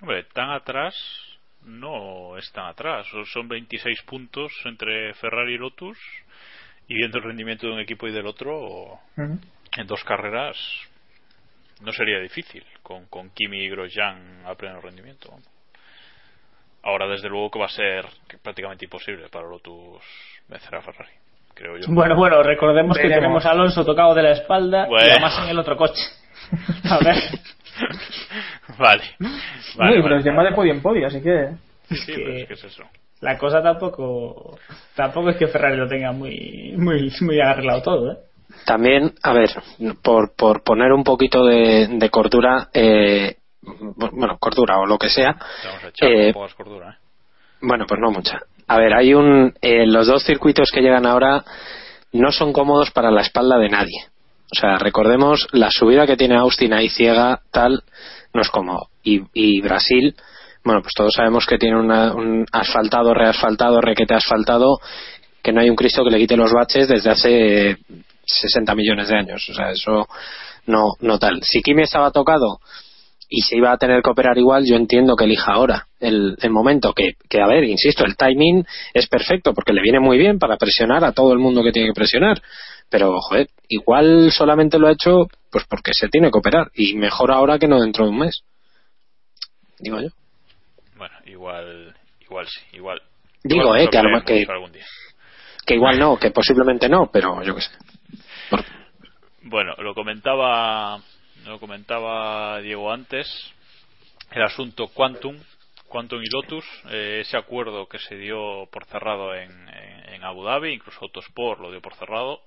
Hombre, 0.00 0.24
tan 0.32 0.50
atrás 0.50 0.94
no 1.64 2.36
están 2.36 2.66
atrás. 2.66 3.06
Son 3.32 3.48
26 3.48 4.02
puntos 4.02 4.52
entre 4.64 5.14
Ferrari 5.14 5.54
y 5.54 5.58
Lotus. 5.58 5.98
Y 6.88 6.94
viendo 6.94 7.18
el 7.18 7.24
rendimiento 7.24 7.66
de 7.66 7.72
un 7.72 7.80
equipo 7.80 8.06
y 8.06 8.12
del 8.12 8.26
otro, 8.26 9.00
en 9.16 9.86
dos 9.86 10.04
carreras 10.04 10.56
no 11.80 11.92
sería 11.92 12.18
difícil 12.20 12.64
con, 12.82 13.06
con 13.06 13.30
Kimi 13.30 13.64
y 13.64 13.68
Grosjean 13.68 14.42
a 14.46 14.54
pleno 14.54 14.80
rendimiento. 14.80 15.30
Ahora, 16.82 17.08
desde 17.08 17.28
luego, 17.28 17.50
que 17.50 17.58
va 17.58 17.66
a 17.66 17.70
ser 17.70 18.06
prácticamente 18.42 18.84
imposible 18.84 19.28
para 19.28 19.48
Lotus 19.48 20.02
vencer 20.48 20.74
a 20.76 20.82
Ferrari. 20.82 21.12
Creo 21.52 21.78
yo. 21.78 21.86
Bueno, 21.88 22.16
bueno, 22.16 22.42
recordemos 22.42 22.96
que 22.96 23.08
tenemos 23.08 23.44
a 23.46 23.50
Alonso 23.50 23.84
tocado 23.84 24.14
de 24.14 24.22
la 24.22 24.32
espalda 24.32 24.86
y 24.88 25.10
además 25.10 25.40
en 25.42 25.48
el 25.48 25.58
otro 25.58 25.76
coche. 25.76 26.02
a 26.84 26.98
ver. 26.98 27.16
vale. 28.78 29.02
vale, 29.76 30.02
pero 30.02 30.18
es 30.18 30.24
de 30.24 30.32
podio 30.54 30.72
en 30.72 30.82
podio, 30.82 31.06
así 31.06 31.22
que. 31.22 31.50
Sí, 31.88 32.12
es 32.12 32.46
que 32.46 32.52
es 32.52 32.64
eso. 32.64 32.84
La 33.20 33.38
cosa 33.38 33.62
tampoco. 33.62 34.58
Tampoco 34.94 35.30
es 35.30 35.36
que 35.38 35.46
Ferrari 35.46 35.76
lo 35.76 35.88
tenga 35.88 36.12
muy, 36.12 36.74
muy, 36.76 37.10
muy 37.22 37.40
arreglado 37.40 37.82
todo, 37.82 38.12
¿eh? 38.12 38.16
También, 38.64 39.14
a 39.22 39.32
ver, 39.32 39.50
por, 40.02 40.34
por 40.34 40.62
poner 40.62 40.92
un 40.92 41.04
poquito 41.04 41.44
de, 41.44 42.08
cordura, 42.10 42.68
eh, 42.72 43.36
bueno, 43.62 44.38
cordura 44.38 44.78
o 44.78 44.86
lo 44.86 44.98
que 44.98 45.08
sea. 45.08 45.36
Eh, 46.00 46.32
cordura, 46.56 46.90
¿eh? 46.90 47.06
Bueno, 47.60 47.84
pues 47.86 48.00
no 48.00 48.10
mucha. 48.10 48.40
A 48.68 48.78
ver, 48.78 48.94
hay 48.94 49.14
un. 49.14 49.54
Eh, 49.60 49.86
los 49.86 50.06
dos 50.06 50.24
circuitos 50.24 50.70
que 50.72 50.80
llegan 50.80 51.06
ahora 51.06 51.44
no 52.12 52.32
son 52.32 52.52
cómodos 52.52 52.90
para 52.90 53.10
la 53.10 53.22
espalda 53.22 53.58
de 53.58 53.68
nadie. 53.68 54.06
O 54.52 54.54
sea, 54.54 54.78
recordemos 54.78 55.48
la 55.52 55.68
subida 55.70 56.06
que 56.06 56.16
tiene 56.16 56.36
Austin 56.36 56.72
ahí 56.72 56.88
ciega, 56.88 57.40
tal, 57.50 57.82
no 58.32 58.42
es 58.42 58.50
cómodo. 58.50 58.88
Y, 59.02 59.22
y 59.32 59.60
Brasil, 59.60 60.14
bueno, 60.64 60.82
pues 60.82 60.92
todos 60.96 61.12
sabemos 61.14 61.46
que 61.46 61.58
tiene 61.58 61.76
un 61.78 62.46
asfaltado, 62.52 63.14
reasfaltado, 63.14 63.80
requete 63.80 64.14
asfaltado, 64.14 64.78
que 65.42 65.52
no 65.52 65.60
hay 65.60 65.70
un 65.70 65.76
Cristo 65.76 66.04
que 66.04 66.10
le 66.10 66.18
quite 66.18 66.36
los 66.36 66.52
baches 66.52 66.88
desde 66.88 67.10
hace 67.10 67.78
60 68.26 68.74
millones 68.74 69.08
de 69.08 69.16
años. 69.16 69.48
O 69.48 69.54
sea, 69.54 69.70
eso 69.70 70.06
no, 70.66 70.92
no 71.00 71.18
tal. 71.18 71.42
Si 71.42 71.62
Kimi 71.62 71.82
estaba 71.82 72.10
tocado 72.10 72.58
y 73.28 73.40
se 73.40 73.56
iba 73.56 73.72
a 73.72 73.78
tener 73.78 74.02
que 74.02 74.10
operar 74.10 74.36
igual, 74.38 74.64
yo 74.64 74.76
entiendo 74.76 75.16
que 75.16 75.24
elija 75.24 75.52
ahora 75.52 75.86
el, 76.00 76.36
el 76.40 76.50
momento. 76.50 76.92
Que, 76.92 77.14
que, 77.28 77.40
a 77.40 77.46
ver, 77.46 77.64
insisto, 77.64 78.04
el 78.04 78.16
timing 78.16 78.64
es 78.94 79.08
perfecto 79.08 79.54
porque 79.54 79.72
le 79.72 79.82
viene 79.82 80.00
muy 80.00 80.18
bien 80.18 80.38
para 80.38 80.56
presionar 80.56 81.04
a 81.04 81.12
todo 81.12 81.32
el 81.32 81.38
mundo 81.38 81.62
que 81.62 81.72
tiene 81.72 81.88
que 81.88 81.94
presionar. 81.94 82.40
Pero, 82.88 83.18
joder, 83.20 83.48
igual 83.68 84.30
solamente 84.30 84.78
lo 84.78 84.88
ha 84.88 84.92
hecho 84.92 85.26
pues 85.50 85.64
porque 85.68 85.92
se 85.94 86.08
tiene 86.08 86.30
que 86.30 86.38
operar. 86.38 86.70
Y 86.74 86.94
mejor 86.94 87.32
ahora 87.32 87.58
que 87.58 87.68
no 87.68 87.80
dentro 87.80 88.04
de 88.04 88.10
un 88.10 88.18
mes. 88.18 88.42
Digo 89.78 90.00
yo. 90.00 90.08
Bueno, 90.96 91.14
igual, 91.26 91.94
igual 92.20 92.46
sí, 92.48 92.60
igual. 92.72 93.02
Digo, 93.42 93.76
eh, 93.76 93.88
que, 93.90 94.00
que, 94.24 94.46
que 95.66 95.74
igual 95.74 95.98
no, 95.98 96.16
que 96.16 96.30
posiblemente 96.30 96.88
no, 96.88 97.10
pero 97.12 97.42
yo 97.42 97.54
qué 97.54 97.60
sé. 97.60 97.70
Bueno, 99.48 99.76
lo 99.78 99.94
comentaba, 99.94 101.00
lo 101.44 101.60
comentaba 101.60 102.60
Diego 102.62 102.92
antes, 102.92 103.28
el 104.32 104.42
asunto 104.42 104.88
Quantum, 104.88 105.38
Quantum 105.86 106.20
y 106.20 106.26
Lotus, 106.28 106.64
eh, 106.90 107.18
ese 107.20 107.36
acuerdo 107.36 107.86
que 107.86 108.00
se 108.00 108.16
dio 108.16 108.66
por 108.72 108.86
cerrado 108.86 109.36
en, 109.36 109.54
Abu 110.24 110.42
Dhabi, 110.42 110.72
incluso 110.72 110.98
Autosport 111.02 111.60
lo 111.60 111.70
dio 111.70 111.80
por 111.80 111.94
cerrado, 111.94 112.40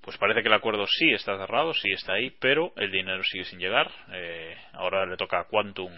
pues 0.00 0.16
parece 0.16 0.40
que 0.40 0.48
el 0.48 0.54
acuerdo 0.54 0.86
sí 0.86 1.10
está 1.10 1.36
cerrado, 1.36 1.74
sí 1.74 1.90
está 1.92 2.14
ahí, 2.14 2.30
pero 2.40 2.72
el 2.76 2.90
dinero 2.90 3.22
sigue 3.24 3.44
sin 3.44 3.58
llegar. 3.58 3.90
Eh, 4.10 4.56
ahora 4.72 5.04
le 5.04 5.18
toca 5.18 5.40
a 5.40 5.44
Quantum 5.44 5.92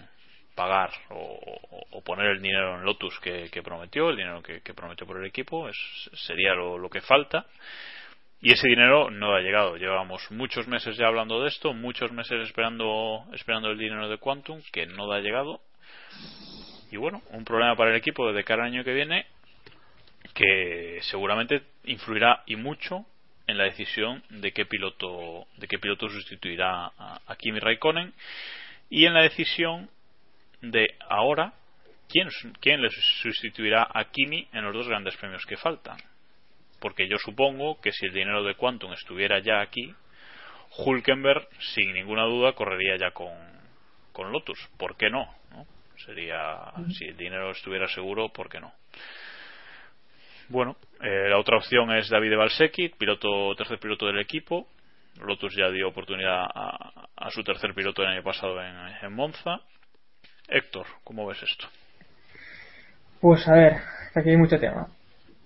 pagar 0.53 0.91
o, 1.11 2.01
poner 2.03 2.31
el 2.31 2.41
dinero 2.41 2.75
en 2.75 2.83
Lotus 2.83 3.17
que, 3.21 3.61
prometió, 3.63 4.09
el 4.09 4.17
dinero 4.17 4.43
que, 4.43 4.73
prometió 4.73 5.07
por 5.07 5.19
el 5.19 5.25
equipo, 5.25 5.69
sería 6.11 6.53
lo 6.53 6.89
que 6.89 6.99
falta. 6.99 7.45
Y 8.43 8.51
ese 8.53 8.67
dinero 8.67 9.11
no 9.11 9.35
ha 9.35 9.41
llegado. 9.41 9.77
Llevamos 9.77 10.31
muchos 10.31 10.67
meses 10.67 10.97
ya 10.97 11.07
hablando 11.07 11.41
de 11.43 11.49
esto, 11.49 11.73
muchos 11.73 12.11
meses 12.11 12.41
esperando, 12.41 13.23
esperando 13.33 13.69
el 13.69 13.77
dinero 13.77 14.09
de 14.09 14.17
Quantum, 14.17 14.61
que 14.71 14.87
no 14.87 15.11
ha 15.11 15.19
llegado. 15.19 15.61
Y 16.91 16.97
bueno, 16.97 17.21
un 17.29 17.45
problema 17.45 17.75
para 17.75 17.91
el 17.91 17.97
equipo 17.97 18.33
de 18.33 18.43
cara 18.43 18.63
al 18.63 18.71
año 18.73 18.83
que 18.83 18.95
viene, 18.95 19.27
que 20.33 20.97
seguramente 21.03 21.61
influirá 21.83 22.41
y 22.47 22.55
mucho 22.55 23.05
en 23.45 23.59
la 23.59 23.65
decisión 23.65 24.23
de 24.29 24.51
qué 24.51 24.65
piloto, 24.65 25.45
de 25.57 25.67
qué 25.67 25.77
piloto 25.77 26.09
sustituirá 26.09 26.91
a, 26.97 27.35
Kimi 27.37 27.59
Raikkonen 27.59 28.13
y 28.89 29.05
en 29.05 29.13
la 29.13 29.21
decisión 29.21 29.89
de 30.61 30.95
ahora 31.09 31.53
quién, 32.09 32.29
quién 32.59 32.81
le 32.81 32.89
sustituirá 32.89 33.87
a 33.93 34.05
Kimi 34.05 34.47
en 34.51 34.63
los 34.63 34.73
dos 34.73 34.87
grandes 34.87 35.15
premios 35.17 35.45
que 35.45 35.57
faltan 35.57 35.97
porque 36.81 37.07
yo 37.07 37.17
supongo 37.19 37.79
que 37.79 37.91
si 37.91 38.07
el 38.07 38.13
dinero 38.13 38.43
de 38.43 38.55
Quantum 38.55 38.91
estuviera 38.93 39.39
ya 39.39 39.61
aquí, 39.61 39.93
Hulkenberg, 40.77 41.47
sin 41.75 41.93
ninguna 41.93 42.23
duda, 42.23 42.53
correría 42.53 42.97
ya 42.97 43.11
con, 43.11 43.31
con 44.11 44.31
Lotus. 44.31 44.57
¿Por 44.77 44.97
qué 44.97 45.09
no? 45.09 45.27
Sería, 46.03 46.73
si 46.97 47.05
el 47.05 47.15
dinero 47.15 47.51
estuviera 47.51 47.87
seguro, 47.87 48.29
¿por 48.29 48.49
qué 48.49 48.59
no? 48.59 48.73
Bueno, 50.49 50.75
eh, 51.01 51.29
la 51.29 51.37
otra 51.37 51.57
opción 51.57 51.95
es 51.95 52.09
David 52.09 52.35
Balsecki, 52.35 52.89
piloto, 52.89 53.53
tercer 53.55 53.77
piloto 53.77 54.07
del 54.07 54.19
equipo. 54.19 54.67
Lotus 55.23 55.55
ya 55.55 55.69
dio 55.69 55.89
oportunidad 55.89 56.45
a, 56.45 57.29
su 57.29 57.43
tercer 57.43 57.75
piloto 57.75 58.01
el 58.01 58.09
año 58.09 58.23
pasado 58.23 58.59
en, 58.59 58.75
en 59.03 59.13
Monza. 59.13 59.61
Héctor, 60.47 60.87
¿cómo 61.03 61.27
ves 61.27 61.43
esto? 61.43 61.67
Pues 63.19 63.47
a 63.47 63.53
ver, 63.53 63.73
aquí 64.15 64.31
hay 64.31 64.37
mucho 64.37 64.57
tema 64.57 64.87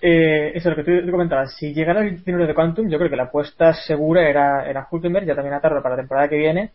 eh, 0.01 0.51
eso 0.55 0.69
es 0.69 0.77
lo 0.77 0.83
que 0.83 1.01
tú 1.01 1.11
comentabas. 1.11 1.55
Si 1.55 1.73
llegara 1.73 2.01
el 2.01 2.23
dinero 2.23 2.45
de 2.45 2.53
Quantum, 2.53 2.89
yo 2.89 2.97
creo 2.97 3.09
que 3.09 3.15
la 3.15 3.23
apuesta 3.23 3.73
segura 3.73 4.27
era, 4.27 4.69
era 4.69 4.87
Hulkenberg, 4.89 5.25
ya 5.25 5.35
también 5.35 5.55
a 5.55 5.61
tarde 5.61 5.81
para 5.81 5.95
la 5.95 6.01
temporada 6.01 6.27
que 6.27 6.37
viene. 6.37 6.71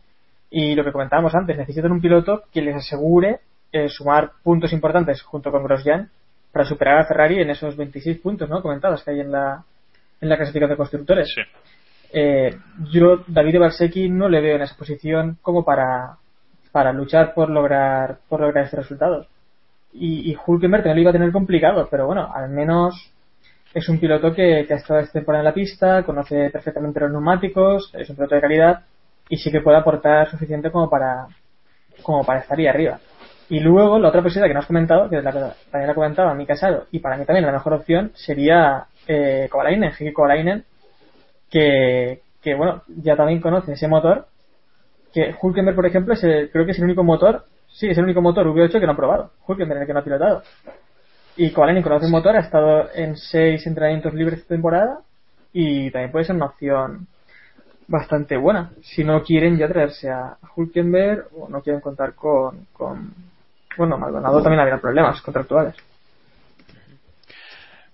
Y 0.49 0.75
lo 0.75 0.83
que 0.83 0.91
comentábamos 0.91 1.33
antes, 1.33 1.57
necesitan 1.57 1.91
un 1.91 2.01
piloto 2.01 2.43
que 2.51 2.61
les 2.61 2.75
asegure 2.75 3.39
eh, 3.71 3.87
sumar 3.87 4.31
puntos 4.43 4.73
importantes 4.73 5.21
junto 5.21 5.51
con 5.51 5.63
Grosjean 5.63 6.09
para 6.51 6.65
superar 6.65 6.99
a 6.99 7.05
Ferrari 7.05 7.39
en 7.39 7.49
esos 7.49 7.77
26 7.77 8.19
puntos, 8.19 8.49
¿no? 8.49 8.61
Comentadas 8.61 9.03
que 9.03 9.11
hay 9.11 9.21
en 9.21 9.31
la, 9.31 9.63
en 10.19 10.27
la 10.27 10.35
clasificación 10.35 10.71
de 10.71 10.77
constructores. 10.77 11.33
Eh, 12.11 12.57
yo, 12.91 13.23
David 13.27 13.59
Balsecki, 13.59 14.09
no 14.09 14.27
le 14.27 14.41
veo 14.41 14.57
en 14.57 14.63
esa 14.63 14.75
posición 14.75 15.37
como 15.41 15.63
para 15.63 16.17
para 16.71 16.93
luchar 16.93 17.33
por 17.33 17.49
lograr 17.49 18.19
por 18.27 18.41
lograr 18.41 18.65
este 18.65 18.77
resultado. 18.77 19.27
Y, 19.93 20.31
y 20.31 20.37
Hulkenberg 20.45 20.83
también 20.83 20.97
lo 20.97 21.01
iba 21.01 21.09
a 21.11 21.13
tener 21.13 21.31
complicado, 21.31 21.87
pero 21.91 22.05
bueno, 22.07 22.31
al 22.33 22.49
menos 22.49 23.11
es 23.73 23.87
un 23.89 23.99
piloto 23.99 24.33
que, 24.33 24.65
que 24.67 24.73
ha 24.73 24.77
estado 24.77 24.99
esta 24.99 25.13
temporada 25.13 25.41
en 25.41 25.45
la 25.45 25.53
pista, 25.53 26.03
conoce 26.03 26.49
perfectamente 26.49 26.99
los 26.99 27.11
neumáticos, 27.11 27.91
es 27.93 28.09
un 28.09 28.15
piloto 28.15 28.35
de 28.35 28.41
calidad 28.41 28.81
y 29.29 29.37
sí 29.37 29.51
que 29.51 29.61
puede 29.61 29.77
aportar 29.77 30.29
suficiente 30.29 30.71
como 30.71 30.89
para 30.89 31.27
como 32.03 32.23
para 32.23 32.39
estar 32.39 32.57
ahí 32.57 32.67
arriba. 32.67 32.99
Y 33.49 33.59
luego 33.59 33.99
la 33.99 34.09
otra 34.09 34.21
posibilidad 34.21 34.47
que 34.47 34.53
no 34.53 34.59
has 34.61 34.65
comentado, 34.65 35.09
que 35.09 35.21
la, 35.21 35.31
también 35.31 35.87
la 35.87 35.93
comentaba 35.93 36.33
mi 36.33 36.45
casado, 36.45 36.87
y 36.91 36.99
para 36.99 37.17
mí 37.17 37.25
también 37.25 37.45
la 37.45 37.51
mejor 37.51 37.73
opción 37.73 38.11
sería 38.15 38.85
eh, 39.07 39.47
Kovalainen, 39.51 39.91
Heikki 39.91 40.13
Kovalainen, 40.13 40.63
que, 41.49 42.21
que 42.41 42.55
bueno, 42.55 42.83
ya 42.87 43.15
también 43.15 43.41
conoce 43.41 43.73
ese 43.73 43.87
motor, 43.87 44.27
que 45.13 45.35
Hulkenberg 45.41 45.75
por 45.75 45.85
ejemplo 45.85 46.13
es 46.13 46.23
el- 46.23 46.49
creo 46.49 46.65
que 46.65 46.71
es 46.71 46.77
el 46.77 46.85
único 46.85 47.03
motor, 47.03 47.43
sí, 47.73 47.87
es 47.89 47.97
el 47.97 48.03
único 48.03 48.21
motor 48.21 48.47
V8 48.47 48.79
que 48.79 48.85
no 48.85 48.93
ha 48.93 48.95
probado, 48.95 49.31
Hulkenberg 49.47 49.85
que 49.85 49.93
no 49.93 49.99
ha 49.99 50.03
pilotado. 50.03 50.43
Y 51.37 51.51
Kovalainen 51.51 51.83
conoce 51.83 52.05
el 52.05 52.11
motor, 52.11 52.35
ha 52.35 52.41
estado 52.41 52.89
en 52.93 53.15
seis 53.15 53.65
entrenamientos 53.65 54.13
libres 54.13 54.39
esta 54.39 54.55
temporada 54.55 54.99
y 55.53 55.89
también 55.91 56.11
puede 56.11 56.25
ser 56.25 56.35
una 56.35 56.47
opción 56.47 57.07
bastante 57.87 58.37
buena. 58.37 58.71
Si 58.81 59.03
no 59.03 59.21
quieren 59.23 59.57
ya 59.57 59.67
traerse 59.67 60.09
a 60.09 60.37
Hulkenberg 60.55 61.27
o 61.35 61.49
no 61.49 61.61
quieren 61.61 61.81
contar 61.81 62.15
con, 62.15 62.67
con 62.73 63.13
bueno, 63.77 63.97
Maldonado 63.97 64.41
también 64.41 64.61
había 64.61 64.77
problemas 64.77 65.21
contractuales. 65.21 65.75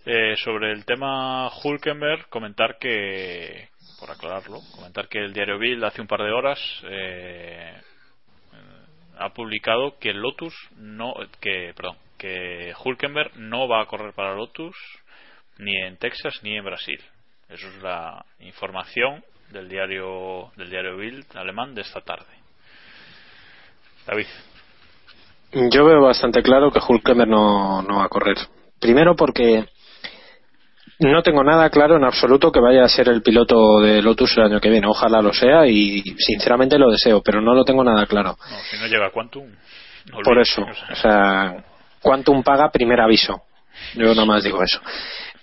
Eh, 0.05 0.35
sobre 0.37 0.71
el 0.71 0.85
tema 0.85 1.49
Hulkenberg, 1.49 2.29
comentar 2.29 2.77
que, 2.79 3.69
por 3.99 4.09
aclararlo, 4.09 4.59
comentar 4.73 5.09
que 5.09 5.19
el 5.19 5.33
diario 5.33 5.59
Bild 5.59 5.83
hace 5.83 6.01
un 6.01 6.07
par 6.07 6.21
de 6.21 6.31
horas 6.31 6.59
eh, 6.89 7.73
ha 9.19 9.29
publicado 9.29 9.97
que 9.99 10.13
Lotus 10.13 10.53
no, 10.75 11.13
que, 11.39 11.73
perdón, 11.75 11.97
que 12.17 12.73
Hulkenberg 12.83 13.37
no 13.37 13.67
va 13.67 13.81
a 13.81 13.85
correr 13.85 14.13
para 14.13 14.35
Lotus 14.35 14.75
ni 15.57 15.75
en 15.81 15.97
Texas 15.97 16.39
ni 16.43 16.57
en 16.57 16.65
Brasil. 16.65 16.99
Eso 17.49 17.67
es 17.67 17.81
la 17.81 18.25
información 18.39 19.23
del 19.51 19.69
diario 19.69 20.51
del 20.57 20.69
diario 20.69 20.97
Bild 20.97 21.25
alemán 21.35 21.73
de 21.73 21.81
esta 21.81 22.01
tarde. 22.01 22.25
David. 24.05 24.27
Yo 25.71 25.85
veo 25.85 26.01
bastante 26.01 26.41
claro 26.41 26.71
que 26.71 26.79
Hulkenberg 26.85 27.29
no, 27.29 27.81
no 27.81 27.97
va 27.97 28.05
a 28.05 28.09
correr. 28.09 28.37
Primero 28.79 29.15
porque 29.15 29.65
no 30.99 31.21
tengo 31.21 31.43
nada 31.43 31.69
claro 31.69 31.97
en 31.97 32.03
absoluto 32.03 32.51
que 32.51 32.59
vaya 32.59 32.83
a 32.83 32.89
ser 32.89 33.09
el 33.09 33.21
piloto 33.21 33.79
de 33.81 34.01
Lotus 34.01 34.37
el 34.37 34.45
año 34.45 34.59
que 34.59 34.69
viene. 34.69 34.87
Ojalá 34.87 35.21
lo 35.21 35.33
sea 35.33 35.67
y 35.67 36.01
sinceramente 36.17 36.79
lo 36.79 36.89
deseo, 36.89 37.21
pero 37.21 37.41
no 37.41 37.53
lo 37.53 37.63
tengo 37.63 37.83
nada 37.83 38.05
claro. 38.05 38.35
No, 38.49 38.57
si 38.69 38.77
no 38.77 38.87
llega 38.87 39.11
Quantum. 39.11 39.47
no 40.11 40.17
Por 40.23 40.39
eso, 40.39 40.61
o 40.61 40.73
sea, 40.73 40.87
o 40.91 40.95
sea, 40.95 41.63
Quantum 42.01 42.43
paga 42.43 42.71
primer 42.71 42.99
aviso. 42.99 43.41
Yo 43.93 44.09
nada 44.09 44.25
más 44.25 44.43
digo 44.43 44.61
eso. 44.63 44.81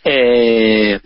Eh, 0.02 0.98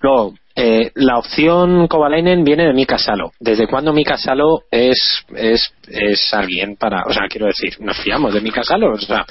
luego, 0.00 0.34
eh, 0.54 0.90
la 0.96 1.18
opción 1.18 1.86
Kovalainen 1.86 2.44
viene 2.44 2.66
de 2.66 2.74
Mika 2.74 2.98
Salo. 2.98 3.32
¿Desde 3.40 3.66
cuándo 3.66 3.92
Mika 3.92 4.16
Salo 4.16 4.64
es, 4.70 5.24
es, 5.34 5.72
es 5.88 6.34
alguien 6.34 6.76
para, 6.76 7.04
o 7.06 7.12
sea, 7.12 7.26
quiero 7.28 7.46
decir, 7.46 7.80
nos 7.80 7.98
fiamos 7.98 8.34
de 8.34 8.40
Mika 8.40 8.62
Salo? 8.62 8.92
O 8.92 8.98
sea, 8.98 9.24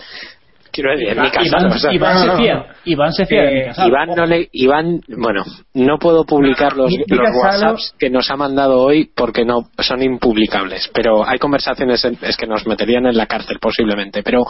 quiero 0.72 0.92
decir, 0.92 1.10
Iván, 1.12 1.26
Mika 1.26 1.42
Iván- 1.44 1.64
no, 1.64 1.78
se 1.78 1.90
fía, 2.38 2.54
no. 2.56 2.66
Iván 2.86 3.12
se 3.14 3.26
fía 3.26 3.42
de 3.42 3.48
Eh, 3.50 3.60
mi 3.62 3.66
casado. 3.68 3.88
Iván, 3.90 4.10
no 4.16 4.26
le, 4.26 4.50
Iván, 4.52 5.02
bueno, 5.18 5.44
no 5.74 5.98
puedo 6.00 6.24
publicar 6.26 6.76
los, 6.78 6.92
los 7.08 7.20
WhatsApps 7.44 7.96
que 8.00 8.10
nos 8.10 8.30
ha 8.32 8.36
mandado 8.38 8.80
hoy 8.82 9.10
porque 9.16 9.46
no 9.46 9.70
son 9.80 10.02
impublicables, 10.02 10.90
pero 10.94 11.28
hay 11.28 11.38
conversaciones 11.40 12.04
en- 12.06 12.18
es 12.22 12.38
que 12.38 12.48
nos 12.48 12.66
meterían 12.68 13.06
en 13.06 13.18
la 13.18 13.26
cárcel 13.28 13.58
posiblemente, 13.60 14.24
pero 14.24 14.44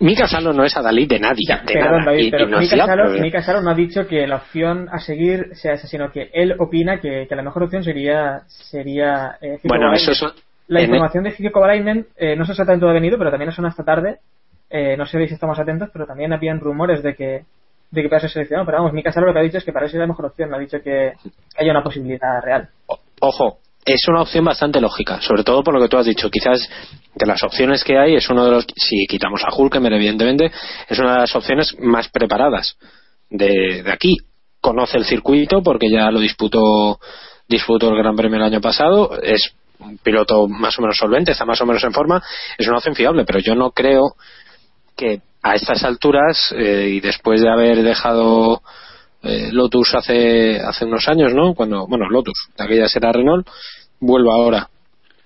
Mika 0.00 0.28
Salo 0.28 0.52
no 0.52 0.62
es 0.64 0.76
Adalid 0.76 1.08
de 1.08 1.18
nadie, 1.18 1.44
de 1.66 1.72
Perdón, 1.72 1.90
nada, 1.98 2.04
David, 2.12 2.22
y- 2.22 2.26
y 2.28 2.30
pero 2.30 2.46
no 2.46 2.60
es 2.60 2.70
Mika. 2.72 2.86
Salo, 2.86 3.10
Mika 3.20 3.42
Salo 3.42 3.62
no 3.62 3.70
ha 3.70 3.74
dicho 3.74 4.06
que 4.06 4.26
la 4.28 4.36
opción 4.36 4.88
a 4.92 4.98
seguir 5.00 5.46
sea 5.54 5.72
esa, 5.72 5.88
sino 5.88 6.12
que 6.12 6.30
él 6.32 6.54
opina 6.58 7.00
que, 7.00 7.26
que 7.28 7.34
la 7.34 7.42
mejor 7.42 7.64
opción 7.64 7.82
sería 7.82 8.42
sería 8.46 9.36
eh, 9.40 9.58
Bueno, 9.64 9.92
eso 9.92 10.12
es 10.12 10.22
La 10.68 10.80
en- 10.80 10.86
información 10.86 11.24
de 11.24 11.30
Heikki 11.30 11.50
Kovalainen, 11.50 12.06
eh, 12.16 12.36
no 12.36 12.44
sé 12.44 12.52
exactamente 12.52 12.84
dónde 12.84 12.98
ha 12.98 13.00
venido, 13.00 13.18
pero 13.18 13.30
también 13.30 13.48
ha 13.48 13.52
sonado 13.52 13.70
esta 13.70 13.84
tarde. 13.84 14.18
Eh, 14.70 14.96
no 14.96 15.06
sé 15.06 15.26
si 15.26 15.34
estamos 15.34 15.58
atentos, 15.58 15.88
pero 15.92 16.06
también 16.06 16.32
habían 16.32 16.60
rumores 16.60 17.02
de 17.02 17.14
que 17.14 17.44
de 17.90 18.02
que 18.02 18.08
pueda 18.08 18.20
ser 18.20 18.30
seleccionado. 18.30 18.66
Pero 18.66 18.78
vamos, 18.78 18.92
Mika 18.92 19.12
Salo 19.12 19.28
lo 19.28 19.32
que 19.32 19.38
ha 19.40 19.42
dicho 19.42 19.58
es 19.58 19.64
que 19.64 19.72
para 19.72 19.86
él 19.86 19.90
sería 19.90 20.04
la 20.04 20.12
mejor 20.12 20.26
opción. 20.26 20.50
No 20.50 20.56
ha 20.56 20.60
dicho 20.60 20.78
que 20.82 21.12
haya 21.56 21.70
una 21.70 21.82
posibilidad 21.82 22.40
real. 22.42 22.68
Ojo, 23.20 23.58
es 23.84 24.06
una 24.08 24.22
opción 24.22 24.44
bastante 24.44 24.80
lógica, 24.80 25.20
sobre 25.22 25.44
todo 25.44 25.62
por 25.62 25.74
lo 25.74 25.80
que 25.80 25.88
tú 25.88 25.96
has 25.96 26.06
dicho. 26.06 26.30
Quizás 26.30 26.68
de 27.14 27.26
las 27.26 27.42
opciones 27.42 27.82
que 27.84 27.98
hay 27.98 28.14
es 28.14 28.28
uno 28.28 28.44
de 28.44 28.50
los, 28.50 28.66
si 28.76 29.06
quitamos 29.06 29.42
a 29.44 29.54
Hulkenberg 29.54 29.96
evidentemente, 29.96 30.50
es 30.88 30.98
una 30.98 31.14
de 31.14 31.18
las 31.20 31.34
opciones 31.34 31.74
más 31.80 32.08
preparadas 32.08 32.76
de, 33.30 33.82
de 33.82 33.92
aquí. 33.92 34.16
Conoce 34.60 34.98
el 34.98 35.04
circuito 35.04 35.62
porque 35.62 35.88
ya 35.90 36.10
lo 36.10 36.20
disputó, 36.20 36.98
disputó 37.48 37.88
el 37.88 37.96
Gran 37.96 38.16
Premio 38.16 38.36
el 38.36 38.44
año 38.44 38.60
pasado. 38.60 39.18
Es 39.22 39.54
un 39.78 39.96
piloto 39.98 40.48
más 40.48 40.78
o 40.78 40.82
menos 40.82 40.96
solvente, 40.96 41.32
está 41.32 41.44
más 41.44 41.60
o 41.60 41.66
menos 41.66 41.82
en 41.84 41.92
forma. 41.92 42.22
Es 42.58 42.66
una 42.66 42.78
opción 42.78 42.94
fiable, 42.94 43.24
pero 43.24 43.38
yo 43.38 43.54
no 43.54 43.70
creo 43.70 44.16
que 44.98 45.22
a 45.42 45.54
estas 45.54 45.84
alturas 45.84 46.52
eh, 46.54 46.90
y 46.90 47.00
después 47.00 47.40
de 47.40 47.48
haber 47.48 47.82
dejado 47.82 48.60
eh, 49.22 49.48
Lotus 49.52 49.94
hace 49.94 50.60
hace 50.60 50.84
unos 50.84 51.08
años, 51.08 51.32
¿no? 51.32 51.54
Cuando 51.54 51.86
bueno 51.86 52.10
Lotus, 52.10 52.50
de 52.56 52.64
aquella 52.64 52.88
será 52.88 53.12
Renault, 53.12 53.48
vuelva 54.00 54.34
ahora. 54.34 54.68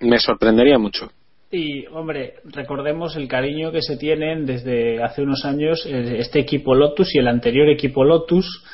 Me 0.00 0.18
sorprendería 0.18 0.78
mucho. 0.78 1.10
Y, 1.50 1.86
hombre, 1.88 2.36
recordemos 2.44 3.14
el 3.14 3.28
cariño 3.28 3.72
que 3.72 3.82
se 3.82 3.98
tienen 3.98 4.46
desde 4.46 5.02
hace 5.02 5.22
unos 5.22 5.44
años 5.44 5.84
eh, 5.86 6.16
este 6.18 6.40
equipo 6.40 6.74
Lotus 6.74 7.14
y 7.14 7.18
el 7.18 7.28
anterior 7.28 7.68
equipo 7.68 8.04
Lotus, 8.04 8.64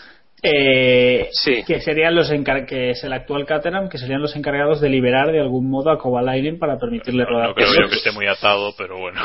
eh, 0.43 1.29
Sí. 1.33 1.63
que 1.67 1.81
serían 1.81 2.15
los 2.15 2.31
encar- 2.31 2.67
que 2.67 2.91
es 2.91 3.03
el 3.05 3.13
actual 3.13 3.45
Caterham, 3.47 3.89
que 3.89 3.99
serían 3.99 4.23
los 4.23 4.35
encargados 4.37 4.81
de 4.81 4.89
liberar 4.89 5.33
de 5.33 5.41
algún 5.41 5.69
modo 5.71 5.91
a 5.91 5.99
Kovalainen 5.99 6.59
para 6.59 6.79
permitirle 6.79 7.25
no, 7.25 7.31
rodar. 7.31 7.49
no 7.49 7.55
creo 7.55 7.69
yo 7.83 7.89
que 7.89 7.97
esté 7.97 8.13
muy 8.13 8.27
atado, 8.27 8.73
pero 8.79 8.99
bueno. 8.99 9.21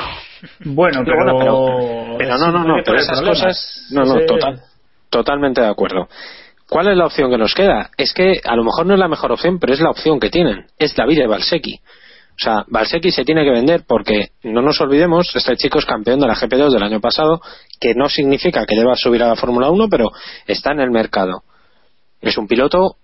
Bueno, 0.66 1.02
Pero 1.06 1.18
pero, 1.24 1.34
bueno, 1.36 1.66
pero- 1.68 2.18
pero 2.18 2.38
no, 2.38 2.52
no, 2.52 2.64
no, 2.64 2.76
pero 2.84 2.98
esas 2.98 3.20
problemas. 3.20 3.40
cosas, 3.40 3.88
no, 3.92 4.04
no, 4.04 4.26
total, 4.26 4.62
totalmente 5.10 5.62
de 5.62 5.68
acuerdo. 5.68 6.08
¿Cuál 6.70 6.88
es 6.88 6.98
la 6.98 7.06
opción 7.06 7.30
que 7.30 7.38
nos 7.38 7.54
queda? 7.54 7.92
Es 7.98 8.14
que 8.14 8.42
a 8.44 8.56
lo 8.56 8.64
mejor 8.64 8.86
no 8.88 8.94
es 8.96 9.00
la 9.00 9.08
mejor 9.08 9.32
opción, 9.32 9.60
pero 9.60 9.74
es 9.74 9.80
la 9.80 9.92
opción 9.92 10.20
que 10.20 10.30
tienen. 10.32 10.66
Es 10.80 10.96
David 10.96 11.20
de 11.20 11.28
Balsecki. 11.28 11.80
O 12.36 12.44
sea, 12.44 12.64
Balsecki 12.68 13.12
se 13.12 13.24
tiene 13.24 13.44
que 13.44 13.52
vender 13.52 13.84
porque, 13.88 14.32
no 14.44 14.62
nos 14.62 14.82
olvidemos, 14.82 15.36
este 15.36 15.56
chico 15.56 15.80
es 15.80 15.86
campeón 15.86 16.20
de 16.20 16.28
la 16.28 16.36
GP2 16.36 16.74
del 16.74 16.84
año 16.84 17.00
pasado, 17.00 17.42
que 17.80 17.94
no 17.94 18.10
significa 18.10 18.66
que 18.66 18.76
deba 18.76 18.96
subir 18.96 19.22
a 19.22 19.28
la 19.28 19.36
Fórmula 19.36 19.70
1, 19.70 19.88
pero 19.90 20.10
está 20.48 20.72
en 20.72 20.80
el 20.80 20.90
mercado. 20.90 21.44
Es 22.22 22.38
un 22.38 22.48
piloto 22.48 22.96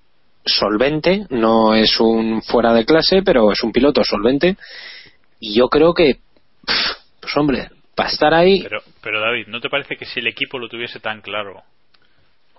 solvente, 0.43 1.27
no 1.30 1.75
es 1.75 1.99
un 1.99 2.41
fuera 2.41 2.73
de 2.73 2.86
clase, 2.86 3.21
pero 3.23 3.51
es 3.51 3.61
un 3.63 3.71
piloto 3.71 4.03
solvente. 4.03 4.57
Y 5.39 5.55
yo 5.55 5.67
creo 5.67 5.93
que, 5.93 6.17
pues 7.21 7.38
hombre, 7.38 7.69
para 7.95 8.09
estar 8.09 8.34
ahí, 8.34 8.61
Pero, 8.63 8.82
pero 9.01 9.21
David, 9.21 9.47
¿no 9.47 9.59
te 9.59 9.69
parece 9.69 9.95
que 9.95 10.05
si 10.05 10.21
el 10.21 10.27
equipo 10.27 10.57
lo 10.57 10.69
tuviese 10.69 10.99
tan 10.99 11.21
claro? 11.21 11.61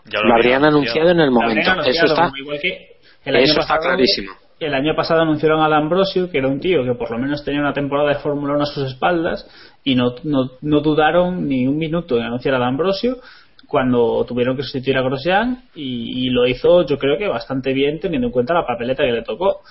Ya 0.05 0.21
lo 0.21 0.35
habrían 0.35 0.65
anunciado 0.65 1.11
en 1.11 1.21
el 1.21 1.31
momento. 1.31 1.83
Eso 1.83 2.07
está, 2.07 2.31
igual 2.37 2.59
que 2.61 2.97
el 3.25 3.37
año 3.37 3.45
eso 3.45 3.61
está 3.61 3.79
clarísimo. 3.79 4.33
El 4.61 4.75
año 4.75 4.95
pasado 4.95 5.23
anunciaron 5.23 5.61
a 5.61 5.77
Ambrosio, 5.77 6.31
que 6.31 6.39
era 6.39 6.47
un 6.47 6.61
tío 6.61 6.85
que 6.85 6.95
por 6.95 7.11
lo 7.11 7.19
menos 7.19 7.43
tenía 7.43 7.61
una 7.61 7.73
temporada 7.73 8.11
de 8.11 8.21
Fórmula 8.21 8.55
1 8.55 8.63
a 8.63 8.67
sus 8.67 8.93
espaldas, 8.93 9.49
y 9.83 9.95
no, 9.95 10.15
no, 10.23 10.51
no 10.61 10.81
dudaron 10.81 11.49
ni 11.49 11.67
un 11.67 11.79
minuto 11.79 12.19
en 12.19 12.25
anunciar 12.25 12.55
a 12.55 12.67
Ambrosio 12.67 13.17
cuando 13.67 14.25
tuvieron 14.27 14.57
que 14.57 14.63
sustituir 14.63 14.99
a 14.99 15.03
Grosjean, 15.03 15.65
y 15.75 16.29
lo 16.29 16.47
hizo 16.47 16.85
yo 16.85 16.99
creo 16.99 17.17
que 17.17 17.27
bastante 17.27 17.73
bien 17.73 18.01
teniendo 18.01 18.27
en 18.27 18.33
cuenta 18.33 18.53
la 18.53 18.67
papeleta 18.67 19.03
que 19.03 19.13
le 19.13 19.23
tocó. 19.23 19.63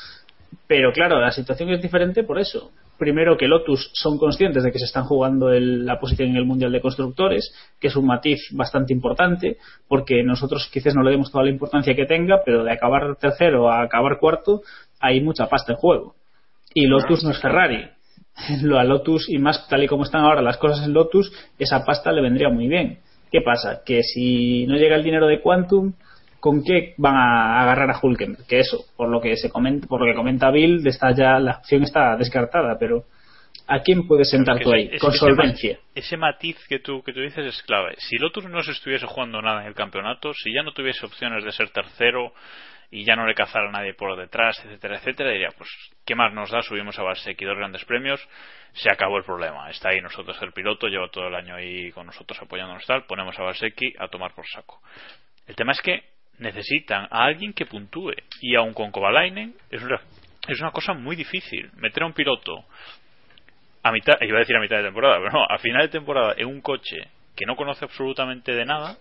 Pero 0.67 0.91
claro, 0.91 1.19
la 1.19 1.31
situación 1.31 1.69
es 1.69 1.81
diferente 1.81 2.23
por 2.23 2.39
eso. 2.39 2.71
Primero 2.99 3.37
que 3.37 3.47
Lotus 3.47 3.89
son 3.93 4.17
conscientes 4.17 4.61
de 4.61 4.71
que 4.71 4.77
se 4.77 4.85
están 4.85 5.05
jugando 5.05 5.49
el- 5.51 5.85
la 5.85 5.99
posición 5.99 6.29
en 6.29 6.35
el 6.35 6.45
Mundial 6.45 6.71
de 6.73 6.81
Constructores, 6.81 7.51
que 7.79 7.87
es 7.87 7.95
un 7.95 8.05
matiz 8.05 8.39
bastante 8.51 8.93
importante, 8.93 9.57
porque 9.87 10.21
nosotros 10.21 10.69
quizás 10.71 10.95
no 10.95 11.01
le 11.03 11.11
demos 11.11 11.31
toda 11.31 11.45
la 11.45 11.49
importancia 11.49 11.95
que 11.95 12.05
tenga, 12.05 12.41
pero 12.45 12.65
de 12.65 12.73
acabar 12.73 13.15
tercero 13.15 13.71
a 13.71 13.81
acabar 13.81 14.19
cuarto 14.19 14.61
hay 14.99 15.21
mucha 15.21 15.47
pasta 15.47 15.71
en 15.71 15.77
juego. 15.77 16.15
Y 16.73 16.87
Lotus 16.87 17.23
no 17.23 17.31
es 17.31 17.41
Ferrari. 17.41 17.87
Lo 18.63 18.77
a 18.77 18.83
Lotus, 18.83 19.29
y 19.29 19.37
más 19.37 19.67
tal 19.69 19.83
y 19.83 19.87
como 19.87 20.03
están 20.03 20.21
ahora 20.23 20.41
las 20.41 20.57
cosas 20.57 20.85
en 20.85 20.93
Lotus, 20.93 21.31
esa 21.57 21.85
pasta 21.85 22.11
le 22.11 22.21
vendría 22.21 22.49
muy 22.49 22.67
bien. 22.67 22.99
¿Qué 23.31 23.41
pasa? 23.41 23.81
Que 23.85 24.03
si 24.03 24.65
no 24.67 24.75
llega 24.75 24.95
el 24.95 25.03
dinero 25.03 25.27
de 25.27 25.39
Quantum, 25.41 25.93
¿con 26.39 26.63
qué 26.63 26.93
van 26.97 27.15
a 27.15 27.61
agarrar 27.61 27.91
a 27.91 27.99
Hulkenberg? 28.01 28.47
Que 28.47 28.59
eso, 28.59 28.85
por 28.95 29.09
lo 29.09 29.21
que 29.21 29.35
se 29.35 29.49
comenta, 29.49 29.87
por 29.87 30.01
lo 30.01 30.07
que 30.07 30.15
comenta 30.15 30.51
Bill, 30.51 30.85
está 30.87 31.11
ya 31.11 31.39
la 31.39 31.57
opción 31.57 31.83
está 31.83 32.15
descartada, 32.15 32.77
pero 32.79 33.05
¿a 33.67 33.81
quién 33.81 34.07
puedes 34.07 34.29
sentar 34.29 34.55
Porque 34.55 34.63
tú 34.63 34.71
ahí? 34.73 34.97
Con 34.99 35.11
ese 35.11 35.19
solvencia. 35.19 35.79
Ese 35.93 36.17
matiz 36.17 36.57
que 36.67 36.79
tú, 36.79 37.03
que 37.03 37.13
tú 37.13 37.21
dices 37.21 37.45
es 37.45 37.61
clave. 37.63 37.95
Si 37.97 38.17
Lotus 38.17 38.45
no 38.45 38.61
se 38.63 38.71
estuviese 38.71 39.05
jugando 39.05 39.41
nada 39.41 39.61
en 39.61 39.67
el 39.67 39.75
campeonato, 39.75 40.33
si 40.33 40.53
ya 40.53 40.63
no 40.63 40.73
tuviese 40.73 41.05
opciones 41.05 41.43
de 41.43 41.51
ser 41.51 41.69
tercero 41.71 42.33
y 42.91 43.03
ya 43.03 43.15
no 43.15 43.27
le 43.27 43.35
cazara 43.35 43.69
a 43.69 43.71
nadie 43.71 43.93
por 43.93 44.17
detrás, 44.17 44.59
etcétera, 44.65 44.97
etcétera, 44.97 45.29
diría, 45.29 45.49
pues, 45.55 45.69
¿qué 46.05 46.15
más 46.15 46.33
nos 46.33 46.49
da? 46.49 46.63
Subimos 46.63 46.97
a 46.97 47.03
Valsecchi 47.03 47.45
dos 47.45 47.55
grandes 47.55 47.85
premios, 47.85 48.19
se 48.73 48.91
acabó 48.91 49.17
el 49.17 49.23
problema. 49.23 49.69
Está 49.69 49.89
ahí 49.89 50.01
nosotros 50.01 50.37
el 50.41 50.53
piloto, 50.53 50.87
lleva 50.87 51.07
todo 51.09 51.27
el 51.27 51.35
año 51.35 51.55
ahí 51.55 51.91
con 51.91 52.07
nosotros 52.07 52.41
apoyándonos 52.41 52.85
tal, 52.87 53.05
ponemos 53.05 53.37
a 53.37 53.43
Valsecchi 53.43 53.93
a 53.99 54.07
tomar 54.07 54.33
por 54.33 54.47
saco. 54.47 54.81
El 55.45 55.55
tema 55.55 55.73
es 55.73 55.81
que 55.81 56.03
necesitan 56.39 57.07
a 57.11 57.25
alguien 57.25 57.53
que 57.53 57.65
puntúe 57.65 58.13
y 58.41 58.55
aun 58.55 58.73
con 58.73 58.91
Kovalainen 58.91 59.53
es 59.69 59.81
una, 59.81 60.01
es 60.47 60.59
una 60.59 60.71
cosa 60.71 60.93
muy 60.93 61.15
difícil. 61.15 61.69
Meter 61.75 62.03
a 62.03 62.07
un 62.07 62.13
piloto 62.13 62.65
a 63.83 63.91
mitad, 63.91 64.15
iba 64.21 64.37
a 64.37 64.39
decir 64.39 64.55
a 64.55 64.59
mitad 64.59 64.77
de 64.77 64.83
temporada, 64.83 65.17
pero 65.19 65.31
no, 65.31 65.45
a 65.47 65.57
final 65.57 65.83
de 65.83 65.89
temporada 65.89 66.33
en 66.37 66.47
un 66.47 66.61
coche 66.61 66.97
que 67.35 67.45
no 67.45 67.55
conoce 67.55 67.85
absolutamente 67.85 68.53
de 68.53 68.65
nada, 68.65 68.97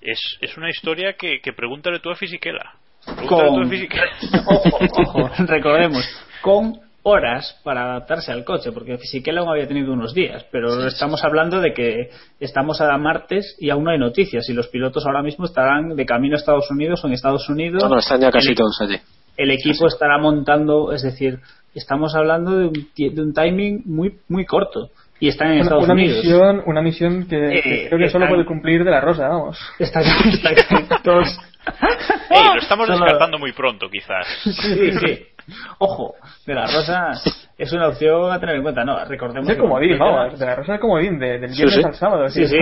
es, 0.00 0.18
es 0.40 0.56
una 0.56 0.68
historia 0.68 1.14
que, 1.14 1.40
que 1.40 1.52
pregúntale 1.52 2.00
tú 2.00 2.10
a 2.10 2.16
Fisichella. 2.16 2.74
Pregúntale 3.04 3.50
tú 3.50 3.62
a 3.62 3.68
Fisichella. 3.68 4.10
ojo, 4.46 4.78
ojo, 4.96 5.30
recordemos, 5.46 6.04
con 6.42 6.89
horas 7.02 7.58
para 7.64 7.82
adaptarse 7.84 8.30
al 8.32 8.44
coche, 8.44 8.72
porque 8.72 8.98
Fisichella 8.98 9.40
aún 9.40 9.48
había 9.48 9.66
tenido 9.66 9.92
unos 9.92 10.12
días, 10.14 10.44
pero 10.52 10.86
estamos 10.86 11.24
hablando 11.24 11.60
de 11.60 11.72
que 11.72 12.10
estamos 12.40 12.80
a 12.80 12.96
martes 12.98 13.56
y 13.58 13.70
aún 13.70 13.84
no 13.84 13.90
hay 13.90 13.98
noticias 13.98 14.48
y 14.50 14.52
los 14.52 14.68
pilotos 14.68 15.06
ahora 15.06 15.22
mismo 15.22 15.46
estarán 15.46 15.96
de 15.96 16.04
camino 16.06 16.36
a 16.36 16.38
Estados 16.38 16.70
Unidos 16.70 17.02
o 17.02 17.06
en 17.06 17.14
Estados 17.14 17.48
Unidos. 17.48 17.82
No, 17.82 17.88
no, 17.88 17.98
están 17.98 18.20
ya 18.20 18.30
casi 18.30 18.50
El- 18.50 18.56
todos 18.56 18.78
allí. 18.82 18.96
el 19.36 19.50
equipo 19.50 19.86
estará 19.86 20.18
montando, 20.18 20.92
es 20.92 21.02
decir, 21.02 21.38
estamos 21.74 22.14
hablando 22.14 22.58
de 22.58 22.66
un, 22.66 22.88
de 23.14 23.22
un 23.22 23.32
timing 23.32 23.82
muy 23.86 24.18
muy 24.28 24.44
corto 24.44 24.90
y 25.18 25.28
están 25.28 25.48
en 25.48 25.54
Una, 25.54 25.62
Estados 25.62 25.84
una 25.84 25.92
Unidos. 25.94 26.16
misión, 26.24 26.62
una 26.66 26.82
misión 26.82 27.26
que, 27.28 27.36
Eh, 27.58 27.62
que 27.62 27.86
creo 27.88 27.98
que 27.98 28.10
solo 28.10 28.28
puede 28.28 28.44
cumplir 28.44 28.84
de 28.84 28.90
la 28.90 29.00
Rosa, 29.00 29.28
vamos. 29.28 29.58
Está, 29.78 30.00
está- 30.00 31.00
todos- 31.02 31.38
Ey, 32.30 32.42
lo 32.54 32.60
estamos 32.60 32.88
descartando 32.88 33.38
muy 33.38 33.52
pronto, 33.52 33.88
quizás. 33.90 34.26
Sí, 34.44 34.92
sí. 34.92 35.18
Ojo, 35.78 36.14
de 36.46 36.54
la 36.54 36.66
Rosa 36.66 37.12
es 37.58 37.72
una 37.72 37.88
opción 37.88 38.32
a 38.32 38.40
tener 38.40 38.56
en 38.56 38.62
cuenta, 38.62 38.84
¿no? 38.84 39.04
Recordemos 39.04 39.48
Es 39.48 39.56
el 39.56 39.60
comodín, 39.62 39.98
vamos. 39.98 40.38
De 40.38 40.46
la 40.46 40.54
Rosa 40.56 40.74
es 40.76 40.80
comodín, 40.80 41.18
de- 41.18 41.38
del 41.38 41.50
viernes 41.50 41.74
sí. 41.74 41.82
al 41.84 41.94
sábado. 41.94 42.28
Sí, 42.28 42.46
sí, 42.46 42.56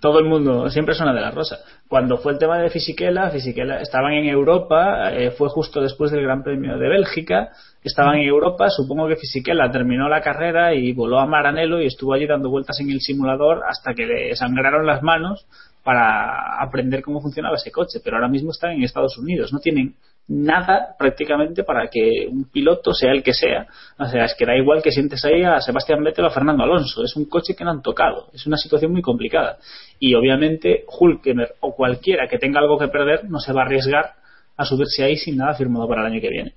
todo 0.00 0.18
el 0.18 0.26
mundo 0.26 0.68
siempre 0.68 0.94
suena 0.94 1.14
de 1.14 1.20
la 1.22 1.30
rosa. 1.30 1.58
Cuando 1.88 2.18
fue 2.18 2.32
el 2.32 2.38
tema 2.38 2.58
de 2.58 2.68
Fisichella, 2.68 3.30
Fisichella 3.30 3.80
estaban 3.80 4.12
en 4.12 4.26
Europa, 4.26 5.10
eh, 5.12 5.30
fue 5.30 5.48
justo 5.48 5.80
después 5.80 6.10
del 6.10 6.22
Gran 6.22 6.42
Premio 6.42 6.76
de 6.76 6.88
Bélgica, 6.88 7.48
estaban 7.82 8.16
en 8.16 8.28
Europa, 8.28 8.68
supongo 8.70 9.08
que 9.08 9.16
Fisichella 9.16 9.70
terminó 9.70 10.08
la 10.08 10.20
carrera 10.20 10.74
y 10.74 10.92
voló 10.92 11.18
a 11.18 11.26
Maranello 11.26 11.80
y 11.80 11.86
estuvo 11.86 12.12
allí 12.12 12.26
dando 12.26 12.50
vueltas 12.50 12.78
en 12.80 12.90
el 12.90 13.00
simulador 13.00 13.62
hasta 13.68 13.94
que 13.94 14.06
le 14.06 14.36
sangraron 14.36 14.86
las 14.86 15.02
manos 15.02 15.46
para 15.82 16.62
aprender 16.62 17.02
cómo 17.02 17.20
funcionaba 17.20 17.56
ese 17.56 17.72
coche, 17.72 17.98
pero 18.04 18.16
ahora 18.16 18.28
mismo 18.28 18.50
están 18.52 18.70
en 18.72 18.84
Estados 18.84 19.18
Unidos, 19.18 19.52
no 19.52 19.58
tienen 19.58 19.94
nada 20.28 20.94
prácticamente 20.98 21.64
para 21.64 21.88
que 21.88 22.26
un 22.30 22.44
piloto 22.50 22.94
sea 22.94 23.12
el 23.12 23.22
que 23.22 23.34
sea. 23.34 23.66
O 23.98 24.06
sea, 24.06 24.24
es 24.24 24.34
que 24.34 24.46
da 24.46 24.56
igual 24.56 24.82
que 24.82 24.90
sientes 24.92 25.24
ahí 25.24 25.42
a 25.42 25.60
Sebastián 25.60 26.02
Vettel 26.02 26.24
o 26.24 26.28
a 26.28 26.30
Fernando 26.30 26.62
Alonso. 26.64 27.02
Es 27.04 27.16
un 27.16 27.26
coche 27.26 27.54
que 27.56 27.64
no 27.64 27.70
han 27.70 27.82
tocado. 27.82 28.28
Es 28.32 28.46
una 28.46 28.56
situación 28.56 28.92
muy 28.92 29.02
complicada. 29.02 29.58
Y 29.98 30.14
obviamente 30.14 30.84
Hulkemer 30.88 31.54
o 31.60 31.74
cualquiera 31.74 32.28
que 32.28 32.38
tenga 32.38 32.60
algo 32.60 32.78
que 32.78 32.88
perder 32.88 33.24
no 33.28 33.40
se 33.40 33.52
va 33.52 33.62
a 33.62 33.64
arriesgar 33.66 34.12
a 34.56 34.64
subirse 34.64 35.02
ahí 35.04 35.16
sin 35.16 35.36
nada 35.36 35.54
firmado 35.54 35.88
para 35.88 36.02
el 36.06 36.12
año 36.12 36.20
que 36.20 36.28
viene. 36.30 36.54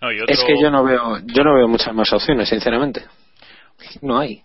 No, 0.00 0.12
y 0.12 0.20
otro- 0.20 0.32
Es 0.34 0.44
que 0.44 0.60
yo 0.60 0.70
no 0.70 0.84
veo, 0.84 1.18
yo 1.24 1.44
no 1.44 1.54
veo 1.54 1.68
muchas 1.68 1.94
más 1.94 2.12
opciones, 2.12 2.48
sinceramente. 2.48 3.02
No 4.02 4.18
hay. 4.18 4.42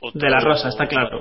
otro- 0.00 0.20
De 0.20 0.30
la 0.30 0.40
Rosa, 0.40 0.68
está 0.68 0.86
claro. 0.86 1.20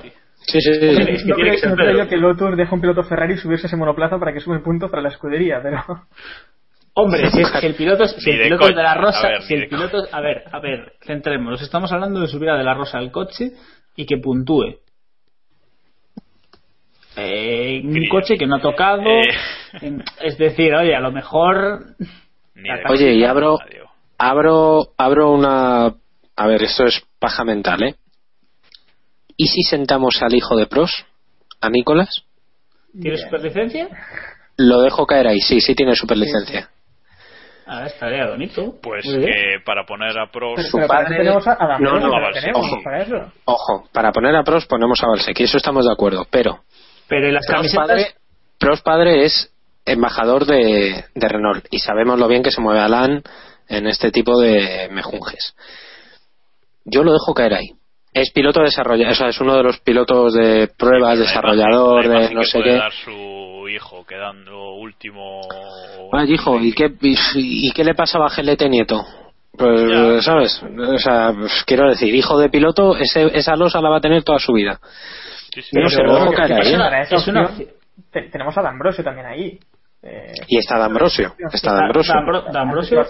Sí, 0.51 0.59
sí, 0.61 0.73
sí. 0.73 0.87
Hombre, 0.89 1.13
es 1.15 1.23
que 1.23 1.29
no 1.29 1.35
tiene 1.35 1.49
creo, 1.49 1.51
que 1.53 1.57
ser 1.59 1.69
no 1.69 1.75
creo 1.75 1.97
yo 1.97 2.09
que 2.09 2.17
Lotus 2.17 2.57
deje 2.57 2.69
a 2.71 2.75
un 2.75 2.81
piloto 2.81 3.03
Ferrari 3.03 3.37
subirse 3.37 3.65
a 3.65 3.69
ese 3.69 3.77
monoplaza 3.77 4.19
para 4.19 4.33
que 4.33 4.39
sume 4.39 4.59
puntos 4.59 4.89
para 4.89 5.01
la 5.03 5.09
escudería, 5.09 5.59
pero 5.61 5.81
Hombre, 6.93 7.29
si, 7.31 7.41
es 7.41 7.51
que 7.51 7.67
el 7.67 7.75
piloto, 7.75 8.05
si 8.05 8.31
el 8.31 8.37
de 8.37 8.43
piloto 8.45 8.63
es 8.63 8.69
de 8.69 8.73
coña, 8.75 8.83
la 8.83 8.91
a 8.91 8.95
Rosa, 8.95 9.27
ver, 9.29 9.41
si 9.43 9.53
el 9.53 9.61
de 9.61 9.67
piloto, 9.67 9.97
a 10.11 10.19
ver, 10.19 10.43
a 10.51 10.59
ver, 10.59 10.93
centrémonos. 11.05 11.61
Estamos 11.61 11.89
hablando 11.93 12.19
de 12.19 12.27
subir 12.27 12.49
a 12.49 12.57
de 12.57 12.65
la 12.65 12.73
Rosa 12.73 12.97
al 12.97 13.11
coche 13.11 13.53
y 13.95 14.05
que 14.05 14.17
puntúe. 14.17 14.75
Eh, 17.15 17.81
un 17.83 18.07
coche 18.09 18.37
que 18.37 18.45
no 18.45 18.57
ha 18.57 18.61
tocado, 18.61 19.03
Eh. 19.03 19.99
es 20.21 20.37
decir, 20.37 20.73
oye, 20.75 20.93
a 20.95 20.99
lo 20.99 21.11
mejor 21.11 21.95
de 22.55 22.83
Oye, 22.89 23.13
y 23.13 23.23
abro, 23.23 23.57
abro, 24.17 24.89
abro 24.97 25.31
una. 25.31 25.93
A 26.35 26.47
ver, 26.47 26.63
esto 26.63 26.85
es 26.85 27.01
paja 27.19 27.43
mental, 27.43 27.83
¿eh? 27.83 27.95
¿Y 29.37 29.47
si 29.47 29.61
sentamos 29.63 30.21
al 30.21 30.33
hijo 30.33 30.55
de 30.55 30.67
Pros, 30.67 31.05
a 31.61 31.69
Nicolás? 31.69 32.23
¿tiene 33.01 33.17
superlicencia? 33.17 33.87
Lo 34.57 34.81
dejo 34.81 35.05
caer 35.05 35.27
ahí, 35.27 35.39
sí, 35.41 35.61
sí 35.61 35.73
tiene 35.75 35.95
superlicencia. 35.95 36.69
Ah, 37.65 37.85
estaría 37.85 38.27
bonito. 38.27 38.75
Pues 38.83 39.05
que 39.05 39.59
para 39.65 39.85
poner 39.85 40.17
a 40.19 40.29
pros. 40.29 40.53
Pero, 40.57 40.67
Su 40.67 40.77
pero 40.77 40.87
padre- 40.87 41.17
tenemos 41.17 41.47
a 41.47 41.77
No, 41.79 41.99
no, 41.99 42.11
Valsecchi. 42.11 42.39
tenemos, 42.47 42.65
Ojo. 42.67 42.83
para 42.83 43.03
eso. 43.03 43.31
Ojo, 43.45 43.89
para 43.93 44.11
poner 44.11 44.35
a 44.35 44.43
Pros 44.43 44.65
ponemos 44.65 45.01
a 45.01 45.07
Valsecchi, 45.07 45.43
eso 45.43 45.57
estamos 45.57 45.85
de 45.85 45.93
acuerdo, 45.93 46.27
pero 46.29 46.63
Pero 47.07 47.27
en 47.27 47.33
las 47.35 47.45
Pros 47.45 47.57
camisetas, 47.59 47.87
padre, 47.87 48.07
Pros 48.59 48.81
padre 48.81 49.23
es 49.25 49.53
embajador 49.85 50.45
de, 50.45 51.05
de 51.15 51.27
Renault 51.29 51.65
y 51.71 51.79
sabemos 51.79 52.19
lo 52.19 52.27
bien 52.27 52.43
que 52.43 52.51
se 52.51 52.59
mueve 52.61 52.81
Alan 52.81 53.23
en 53.69 53.87
este 53.87 54.11
tipo 54.11 54.37
de 54.37 54.89
mejunjes. 54.91 55.55
Yo 56.83 57.03
lo 57.03 57.13
dejo 57.13 57.33
caer 57.33 57.53
ahí. 57.53 57.69
Es 58.13 58.31
piloto 58.31 58.61
desarrollador, 58.61 59.13
o 59.13 59.15
sea, 59.15 59.29
es 59.29 59.39
uno 59.39 59.55
de 59.55 59.63
los 59.63 59.79
pilotos 59.79 60.33
de 60.33 60.69
pruebas, 60.77 61.17
La 61.17 61.25
desarrollador, 61.25 62.05
la 62.05 62.19
de 62.19 62.33
no 62.33 62.41
que 62.41 62.47
sé 62.47 62.57
puede 62.59 62.71
qué. 62.71 62.77
dar 62.77 62.91
su 62.91 63.69
hijo 63.69 64.05
quedando 64.05 64.73
último. 64.73 65.41
Ay, 66.11 66.33
hijo, 66.33 66.59
¿y 66.59 66.73
qué, 66.73 66.91
y, 67.01 67.15
y 67.67 67.71
qué 67.71 67.83
le 67.85 67.95
pasaba 67.95 68.25
a 68.27 68.29
Gelete 68.29 68.67
Nieto? 68.67 69.01
Pues, 69.57 69.89
Ya. 69.89 70.21
¿sabes? 70.21 70.61
O 70.63 70.97
sea, 70.97 71.33
pues, 71.37 71.63
quiero 71.65 71.87
decir, 71.89 72.13
hijo 72.13 72.37
de 72.37 72.49
piloto, 72.49 72.97
ese, 72.97 73.27
esa 73.37 73.55
losa 73.55 73.79
la 73.81 73.89
va 73.89 73.97
a 73.97 74.01
tener 74.01 74.23
toda 74.23 74.39
su 74.39 74.51
vida. 74.53 74.79
Sí, 75.53 75.61
sí, 75.61 75.69
No 75.73 75.85
es 75.87 75.95
una 75.97 77.45
opción, 77.45 77.67
te- 78.11 78.29
tenemos 78.29 78.57
a 78.57 78.61
D'Ambrosio 78.61 79.03
también 79.03 79.27
ahí. 79.27 79.59
Eh, 80.03 80.33
Y 80.47 80.57
está 80.57 80.77
D'Ambrosio, 80.79 81.33
está 81.53 81.73
D'Ambrosio. 81.73 82.13
D'Ambro- 82.13 82.51
D'Ambrosio 82.51 83.03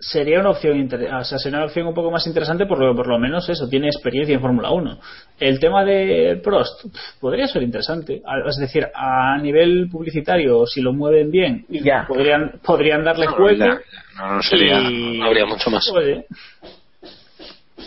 sería 0.00 0.40
una 0.40 0.50
opción 0.50 0.78
inter- 0.78 1.12
o 1.12 1.24
sea, 1.24 1.38
sería 1.38 1.58
una 1.58 1.66
opción 1.66 1.86
un 1.86 1.94
poco 1.94 2.10
más 2.10 2.26
interesante 2.26 2.66
por 2.66 2.78
lo, 2.78 2.94
por 2.94 3.08
lo 3.08 3.18
menos 3.18 3.48
eso 3.48 3.68
tiene 3.68 3.88
experiencia 3.88 4.34
en 4.34 4.40
Fórmula 4.40 4.70
1 4.70 4.98
el 5.40 5.58
tema 5.58 5.84
de 5.84 6.40
Prost 6.42 6.84
podría 7.20 7.46
ser 7.48 7.62
interesante 7.62 8.22
A- 8.24 8.48
es 8.48 8.56
decir 8.58 8.86
a 8.94 9.36
nivel 9.38 9.88
publicitario 9.90 10.66
si 10.66 10.80
lo 10.82 10.92
mueven 10.92 11.30
bien 11.30 11.66
ya. 11.68 12.06
podrían 12.06 12.60
podrían 12.64 13.02
darle 13.04 13.26
No, 13.26 13.32
juego 13.32 13.50
ya, 13.58 13.78
No, 14.18 14.34
no 14.36 14.42
sería, 14.42 14.78
y- 14.80 15.18
no 15.18 15.26
habría 15.26 15.46
mucho 15.46 15.68
más. 15.70 15.88
Oye, 15.92 16.24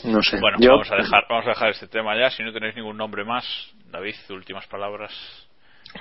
No 0.03 0.21
sé. 0.23 0.39
Bueno, 0.39 0.57
Yo, 0.59 0.71
vamos, 0.71 0.91
a 0.91 0.95
dejar, 0.95 1.23
vamos 1.29 1.45
a 1.45 1.49
dejar 1.49 1.69
este 1.69 1.87
tema 1.87 2.17
ya. 2.17 2.29
Si 2.31 2.41
no 2.41 2.51
tenéis 2.51 2.75
ningún 2.75 2.97
nombre 2.97 3.23
más, 3.23 3.45
David, 3.91 4.15
últimas 4.31 4.65
palabras. 4.67 5.11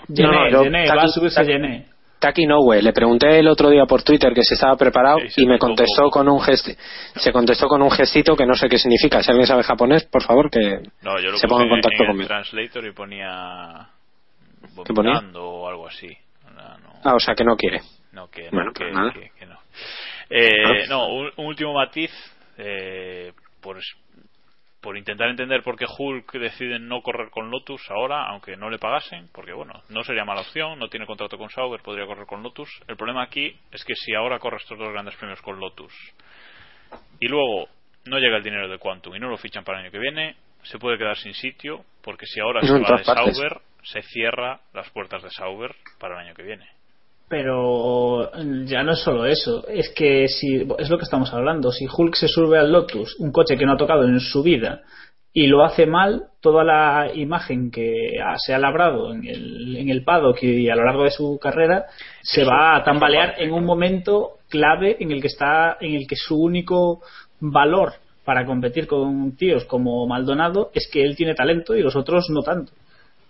Gené, 0.08 0.28
no, 0.30 0.48
yo- 0.50 0.62
Gené, 0.64 0.88
va 0.88 1.02
a 1.02 1.08
subirse 1.08 1.44
Gené 1.44 1.86
Taki 2.20 2.46
Nowe, 2.46 2.82
le 2.82 2.92
pregunté 2.92 3.38
el 3.38 3.48
otro 3.48 3.70
día 3.70 3.86
por 3.86 4.02
Twitter 4.02 4.32
que 4.34 4.42
si 4.42 4.54
estaba 4.54 4.76
preparado 4.76 5.18
Sí, 5.30 5.42
y 5.42 5.46
me 5.46 5.58
contestó 5.58 6.10
con 6.10 6.28
un 6.28 6.40
gesto, 6.40 6.70
se 7.16 7.32
contestó 7.32 7.66
con 7.66 7.80
un 7.82 7.90
gestito 7.90 8.36
que 8.36 8.44
no 8.46 8.54
sé 8.54 8.68
qué 8.68 8.78
significa. 8.78 9.22
Si 9.22 9.30
alguien 9.30 9.46
sabe 9.46 9.62
japonés, 9.62 10.04
por 10.04 10.22
favor 10.22 10.50
que 10.50 10.80
No, 11.02 11.18
yo 11.18 11.30
lo 11.30 11.38
se 11.38 11.48
ponga 11.48 11.64
en 11.64 11.70
contacto 11.70 12.02
en 12.02 12.08
conmigo. 12.08 12.28
translator 12.28 12.86
y 12.86 12.92
ponía. 12.92 13.88
¿Qué 14.84 14.92
ponía? 14.92 15.18
o 15.34 15.66
algo 15.68 15.86
así. 15.88 16.14
No, 16.54 16.78
no, 16.78 16.90
Ah, 17.02 17.14
o 17.14 17.20
sea 17.20 17.34
que 17.34 17.42
no 17.44 17.56
quiere. 17.56 17.80
no, 18.12 18.28
que, 18.28 18.42
no, 18.44 18.50
Bueno, 18.52 18.72
que, 18.74 18.84
pues 18.84 18.94
nada. 18.94 19.12
que- 19.14 19.30
que 19.38 19.46
no. 19.46 19.58
Eh, 20.28 20.52
Ah. 20.84 20.86
no, 20.90 21.08
un, 21.08 21.30
un 21.36 21.46
último 21.46 21.72
matiz. 21.74 22.10
eh, 22.62 23.32
por, 23.62 23.78
por 24.80 24.96
intentar 24.96 25.28
entender 25.28 25.62
por 25.62 25.76
qué 25.76 25.84
Hulk 25.86 26.32
decide 26.32 26.78
no 26.78 27.02
correr 27.02 27.30
con 27.30 27.50
Lotus 27.50 27.82
ahora, 27.90 28.26
aunque 28.28 28.56
no 28.56 28.70
le 28.70 28.78
pagasen, 28.78 29.28
porque 29.32 29.52
bueno, 29.52 29.82
no 29.88 30.02
sería 30.02 30.24
mala 30.24 30.40
opción, 30.40 30.78
no 30.78 30.88
tiene 30.88 31.06
contrato 31.06 31.36
con 31.36 31.50
Sauber, 31.50 31.82
podría 31.82 32.06
correr 32.06 32.26
con 32.26 32.42
Lotus. 32.42 32.70
El 32.88 32.96
problema 32.96 33.22
aquí 33.22 33.54
es 33.70 33.84
que 33.84 33.94
si 33.94 34.14
ahora 34.14 34.38
corre 34.38 34.56
estos 34.56 34.78
dos 34.78 34.90
grandes 34.90 35.16
premios 35.16 35.40
con 35.42 35.60
Lotus 35.60 35.92
y 37.20 37.28
luego 37.28 37.68
no 38.06 38.18
llega 38.18 38.38
el 38.38 38.42
dinero 38.42 38.68
de 38.68 38.78
Quantum 38.78 39.14
y 39.14 39.20
no 39.20 39.28
lo 39.28 39.36
fichan 39.36 39.64
para 39.64 39.78
el 39.78 39.84
año 39.84 39.92
que 39.92 39.98
viene, 39.98 40.36
se 40.62 40.78
puede 40.78 40.98
quedar 40.98 41.16
sin 41.16 41.34
sitio, 41.34 41.84
porque 42.02 42.26
si 42.26 42.40
ahora 42.40 42.62
se 42.62 42.72
va 42.72 42.96
de. 42.96 43.04
Sauber, 43.04 43.60
se 43.82 44.02
cierra 44.02 44.60
las 44.72 44.90
puertas 44.90 45.22
de 45.22 45.30
Sauber 45.30 45.74
para 45.98 46.14
el 46.14 46.26
año 46.26 46.34
que 46.34 46.42
viene. 46.42 46.66
Pero 47.30 48.30
ya 48.64 48.82
no 48.82 48.92
es 48.92 48.98
solo 48.98 49.24
eso 49.24 49.66
es 49.68 49.88
que 49.90 50.26
si 50.28 50.66
es 50.78 50.90
lo 50.90 50.98
que 50.98 51.04
estamos 51.04 51.32
hablando 51.32 51.70
si 51.70 51.86
Hulk 51.86 52.16
se 52.16 52.28
sube 52.28 52.58
al 52.58 52.72
Lotus 52.72 53.16
un 53.20 53.30
coche 53.30 53.56
que 53.56 53.64
no 53.64 53.72
ha 53.72 53.78
tocado 53.78 54.04
en 54.04 54.18
su 54.20 54.42
vida 54.42 54.82
y 55.32 55.46
lo 55.46 55.64
hace 55.64 55.86
mal, 55.86 56.24
toda 56.40 56.64
la 56.64 57.12
imagen 57.14 57.70
que 57.70 58.18
se 58.44 58.52
ha 58.52 58.58
labrado 58.58 59.12
en 59.12 59.24
el, 59.24 59.76
en 59.76 59.88
el 59.88 60.02
paddock 60.02 60.42
y 60.42 60.68
a 60.68 60.74
lo 60.74 60.84
largo 60.84 61.04
de 61.04 61.10
su 61.10 61.38
carrera 61.40 61.86
se 62.20 62.44
va 62.44 62.76
a 62.76 62.82
tambalear 62.82 63.34
en 63.38 63.52
un 63.52 63.64
momento 63.64 64.38
clave 64.48 64.96
en 64.98 65.12
el 65.12 65.20
que 65.20 65.28
está 65.28 65.76
en 65.80 65.94
el 65.94 66.08
que 66.08 66.16
su 66.16 66.36
único 66.36 67.02
valor 67.38 67.92
para 68.24 68.44
competir 68.44 68.88
con 68.88 69.36
tíos 69.36 69.64
como 69.66 70.06
Maldonado 70.06 70.70
es 70.74 70.88
que 70.92 71.04
él 71.04 71.14
tiene 71.16 71.34
talento 71.34 71.76
y 71.76 71.82
los 71.82 71.94
otros 71.94 72.28
no 72.30 72.42
tanto. 72.42 72.72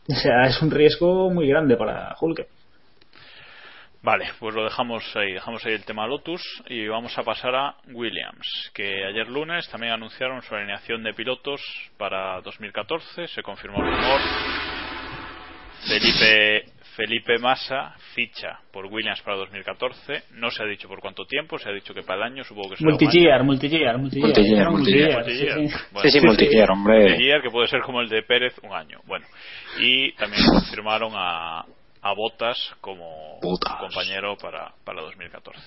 O 0.09 0.15
sea, 0.15 0.45
es 0.47 0.61
un 0.63 0.71
riesgo 0.71 1.31
muy 1.31 1.47
grande 1.49 1.77
para 1.77 2.17
Hulk. 2.19 2.47
Vale, 4.03 4.31
pues 4.39 4.55
lo 4.55 4.65
dejamos 4.65 5.05
ahí, 5.15 5.33
dejamos 5.35 5.65
ahí 5.67 5.75
el 5.75 5.85
tema 5.85 6.07
Lotus 6.07 6.43
y 6.69 6.87
vamos 6.87 7.17
a 7.19 7.23
pasar 7.23 7.55
a 7.55 7.75
Williams, 7.93 8.71
que 8.73 9.05
ayer 9.05 9.29
lunes 9.29 9.69
también 9.69 9.93
anunciaron 9.93 10.41
su 10.41 10.55
alineación 10.55 11.03
de 11.03 11.13
pilotos 11.13 11.61
para 11.99 12.41
2014, 12.41 13.29
se 13.29 13.43
confirmó 13.43 13.85
el 13.85 13.91
rumor. 13.91 14.21
Felipe 15.87 16.65
Felipe 16.97 17.39
Massa 17.39 17.95
ficha 18.15 18.59
por 18.73 18.87
Williams 18.87 19.21
para 19.23 19.37
2014, 19.37 20.25
no 20.33 20.51
se 20.51 20.63
ha 20.63 20.67
dicho 20.67 20.89
por 20.89 21.01
cuánto 21.01 21.25
tiempo, 21.25 21.59
se 21.59 21.69
ha 21.69 21.73
dicho 21.73 21.95
que 21.95 22.03
para 22.03 22.27
el 22.27 22.33
año, 22.33 22.45
supongo 22.45 22.71
que 22.71 22.77
será 22.77 22.91
Multigear, 22.91 23.45
multigear, 23.45 23.99
multigear. 23.99 24.71
Multigear, 24.71 25.25
sí, 25.25 25.33
sí. 25.37 25.47
Bueno, 25.93 26.11
Sí, 26.11 26.11
sí, 26.11 26.27
multigear, 26.27 26.71
hombre. 26.71 27.09
Multigear, 27.09 27.43
que 27.43 27.51
puede 27.51 27.69
ser 27.69 27.81
como 27.83 28.01
el 28.01 28.09
de 28.09 28.23
Pérez, 28.23 28.55
un 28.63 28.73
año. 28.73 29.01
Bueno, 29.07 29.27
y 29.79 30.13
también 30.13 30.43
confirmaron 30.47 31.13
a, 31.15 31.65
a 32.03 32.13
Botas 32.15 32.57
como 32.81 33.39
compañero 33.41 34.37
para, 34.37 34.73
para 34.85 35.03
2014. 35.03 35.61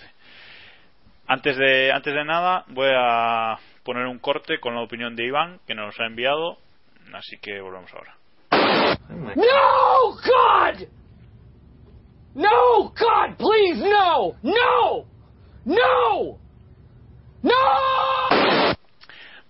Antes 1.28 1.58
de, 1.58 1.92
antes 1.92 2.14
de 2.14 2.26
nada, 2.26 2.66
voy 2.68 2.90
a 2.94 3.58
poner 3.84 4.08
un 4.08 4.20
corte 4.20 4.60
con 4.60 4.76
la 4.76 4.82
opinión 4.82 5.16
de 5.16 5.26
Iván, 5.26 5.60
que 5.66 5.76
nos 5.76 5.98
ha 6.00 6.06
enviado, 6.06 6.58
así 7.14 7.38
que 7.38 7.62
volvemos 7.62 7.92
ahora. 7.94 8.18
No, 9.36 10.12
God! 10.12 10.88
No, 12.36 12.90
God, 12.90 13.38
please, 13.38 13.80
no! 13.88 14.34
No! 14.42 15.06
No! 15.66 16.38
No! 17.42 18.23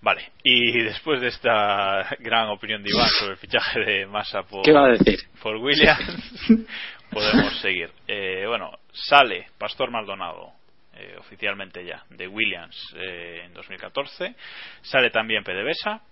Vale, 0.04 0.32
y 0.42 0.82
después 0.82 1.18
de 1.22 1.28
esta 1.28 2.14
gran 2.18 2.50
opinión 2.50 2.82
de 2.82 2.90
Iván 2.90 3.08
sobre 3.08 3.32
el 3.32 3.38
fichaje 3.38 3.80
de 3.80 4.06
Massa 4.06 4.42
por, 4.42 4.62
¿Qué 4.62 4.70
va 4.70 4.84
a 4.84 4.90
decir? 4.90 5.18
por 5.42 5.56
Williams, 5.56 6.46
podemos 7.10 7.58
seguir. 7.62 7.90
Eh, 8.06 8.44
bueno, 8.46 8.70
sale 8.92 9.46
Pastor 9.56 9.90
Maldonado, 9.90 10.52
eh, 10.94 11.16
oficialmente 11.18 11.82
ya, 11.86 12.04
de 12.10 12.28
Williams 12.28 12.76
eh, 12.96 13.44
en 13.46 13.54
2014. 13.54 14.34
Sale 14.82 15.08
también 15.08 15.42
PDVSA, 15.42 16.02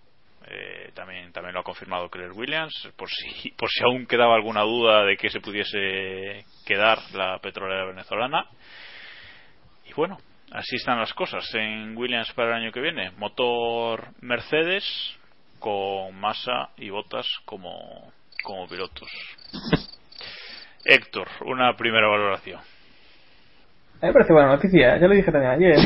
eh, 0.47 0.91
también, 0.95 1.31
también 1.31 1.53
lo 1.53 1.61
ha 1.61 1.63
confirmado 1.63 2.09
Claire 2.09 2.33
Williams, 2.33 2.89
por 2.97 3.11
si, 3.11 3.51
por 3.59 3.69
si 3.69 3.85
aún 3.85 4.07
quedaba 4.07 4.37
alguna 4.37 4.63
duda 4.63 5.05
de 5.05 5.19
que 5.19 5.29
se 5.29 5.41
pudiese 5.41 6.47
quedar 6.65 6.99
la 7.13 7.39
petrolera 7.41 7.85
venezolana. 7.85 8.47
Y 9.85 9.93
bueno, 9.93 10.17
así 10.53 10.77
están 10.77 10.99
las 10.99 11.13
cosas 11.15 11.49
en 11.55 11.97
Williams 11.97 12.33
para 12.33 12.51
el 12.57 12.63
año 12.63 12.73
que 12.73 12.81
viene. 12.81 13.11
Motor 13.17 14.09
Mercedes 14.21 14.85
con 15.59 16.15
Massa 16.19 16.71
y 16.77 16.91
Botas 16.91 17.27
como, 17.45 18.13
como 18.43 18.67
pilotos. 18.67 19.09
Héctor, 20.85 21.29
una 21.47 21.75
primera 21.77 22.09
valoración. 22.09 22.59
A 22.59 24.07
mí 24.07 24.09
me 24.09 24.15
parece 24.15 24.33
buena 24.33 24.49
noticia, 24.49 24.99
ya 24.99 25.07
lo 25.07 25.15
dije 25.15 25.31
también 25.31 25.53
ayer. 25.53 25.77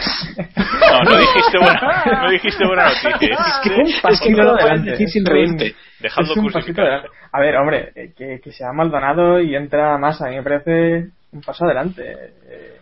No, 0.86 1.02
no 1.02 1.18
dijiste 1.18 1.58
buena, 1.58 2.22
no 2.22 2.30
dijiste 2.30 2.66
buena 2.66 2.84
noticia. 2.86 3.10
dijiste 3.18 3.74
un 3.74 4.02
pasito 4.02 4.42
no 4.42 4.50
adelante. 4.52 4.90
decir 4.92 5.08
sin 5.08 5.26
reírte. 5.26 5.74
dejando 6.00 6.32
es 6.32 6.38
un 6.38 6.50
pasito 6.50 6.80
adelante. 6.80 7.08
A 7.32 7.40
ver, 7.40 7.56
hombre, 7.56 7.92
eh, 7.94 8.12
que, 8.16 8.40
que 8.42 8.52
sea 8.52 8.72
Maldonado 8.72 9.40
y 9.40 9.54
entra 9.54 9.98
Massa, 9.98 10.26
a 10.26 10.30
mí 10.30 10.36
me 10.36 10.42
parece 10.42 11.10
un 11.32 11.42
paso 11.42 11.66
adelante. 11.66 12.02
Eh, 12.48 12.75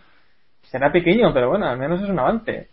será 0.75 0.91
pequeño, 0.91 1.33
pero 1.33 1.51
bueno, 1.51 1.67
al 1.69 1.79
menos 1.79 2.03
es 2.03 2.09
un 2.09 2.19
avance. 2.19 2.67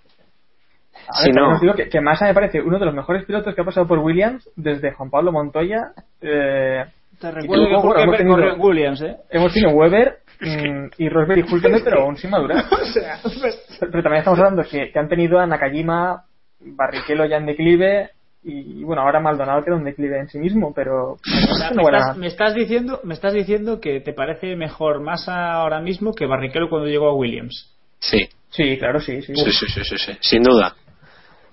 A 1.08 1.24
no. 1.36 1.54
os 1.54 1.62
digo 1.62 1.76
que, 1.76 1.88
que 1.88 2.02
Massa 2.02 2.26
me 2.26 2.34
parece 2.34 2.60
uno 2.60 2.80
de 2.80 2.86
los 2.86 2.96
mejores 2.96 3.26
pilotos 3.26 3.54
que 3.54 3.62
ha 3.62 3.64
pasado 3.64 3.88
por 3.88 4.00
Williams 4.00 4.50
desde 4.56 4.92
Juan 4.92 5.12
Pablo 5.12 5.32
Montoya. 5.32 5.92
Eh, 6.20 6.84
Te 7.20 7.32
recuerdo 7.32 7.66
que 7.68 7.76
bueno, 7.76 8.00
hemos 8.02 8.18
tenido- 8.18 8.56
Williams, 8.56 9.02
¿eh? 9.04 9.18
hemos 9.30 9.54
tenido 9.54 9.74
Weber 9.74 10.18
mm, 10.42 10.86
y 10.98 11.10
Rosberg 11.10 11.46
y 11.46 11.54
Hulkenberg, 11.54 11.84
pero 11.84 12.02
aún 12.02 12.18
sin 12.18 12.32
madurar. 12.32 12.66
pero, 12.94 13.54
pero 13.92 14.04
también 14.04 14.22
estamos 14.22 14.40
hablando 14.40 14.64
que, 14.64 14.92
que 14.92 15.00
han 15.00 15.08
tenido 15.08 15.40
a 15.40 15.46
Nakajima, 15.46 16.24
Barrichello 16.60 17.26
ya 17.26 17.38
en 17.38 17.46
declive 17.46 18.10
y 18.44 18.84
bueno, 18.84 19.04
ahora 19.04 19.20
Maldonado 19.20 19.64
queda 19.64 19.76
en 19.76 19.84
declive 19.84 20.20
en 20.20 20.28
sí 20.28 20.40
mismo, 20.40 20.74
pero 20.74 21.12
O 21.14 21.56
sea, 21.56 21.70
estás, 21.70 22.18
me 22.18 22.26
estás 22.26 22.56
diciendo, 22.56 23.00
me 23.04 23.14
estás 23.14 23.34
diciendo 23.34 23.80
que 23.80 24.00
te 24.00 24.14
parece 24.14 24.56
mejor 24.56 25.02
Massa 25.02 25.54
ahora 25.54 25.80
mismo 25.80 26.14
que 26.14 26.26
Barrichello 26.26 26.68
cuando 26.70 26.88
llegó 26.88 27.08
a 27.08 27.16
Williams. 27.16 27.71
Sí, 28.02 28.28
Sí, 28.52 28.78
claro, 28.78 29.00
sí, 29.00 29.22
sí. 29.22 29.34
sí, 29.34 29.52
sí, 29.52 29.66
sí, 29.68 29.84
sí, 29.84 29.98
sí. 29.98 30.18
sin 30.20 30.44
duda. 30.44 30.76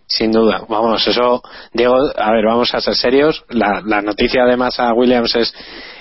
Sin 0.06 0.32
duda, 0.32 0.62
vamos, 0.68 1.06
eso, 1.06 1.42
Diego, 1.72 1.94
a 2.16 2.32
ver, 2.32 2.46
vamos 2.46 2.74
a 2.74 2.80
ser 2.80 2.94
serios. 2.94 3.44
La, 3.50 3.82
la 3.84 4.00
noticia 4.00 4.44
de 4.44 4.56
Massa 4.56 4.92
Williams 4.94 5.36
es, 5.36 5.54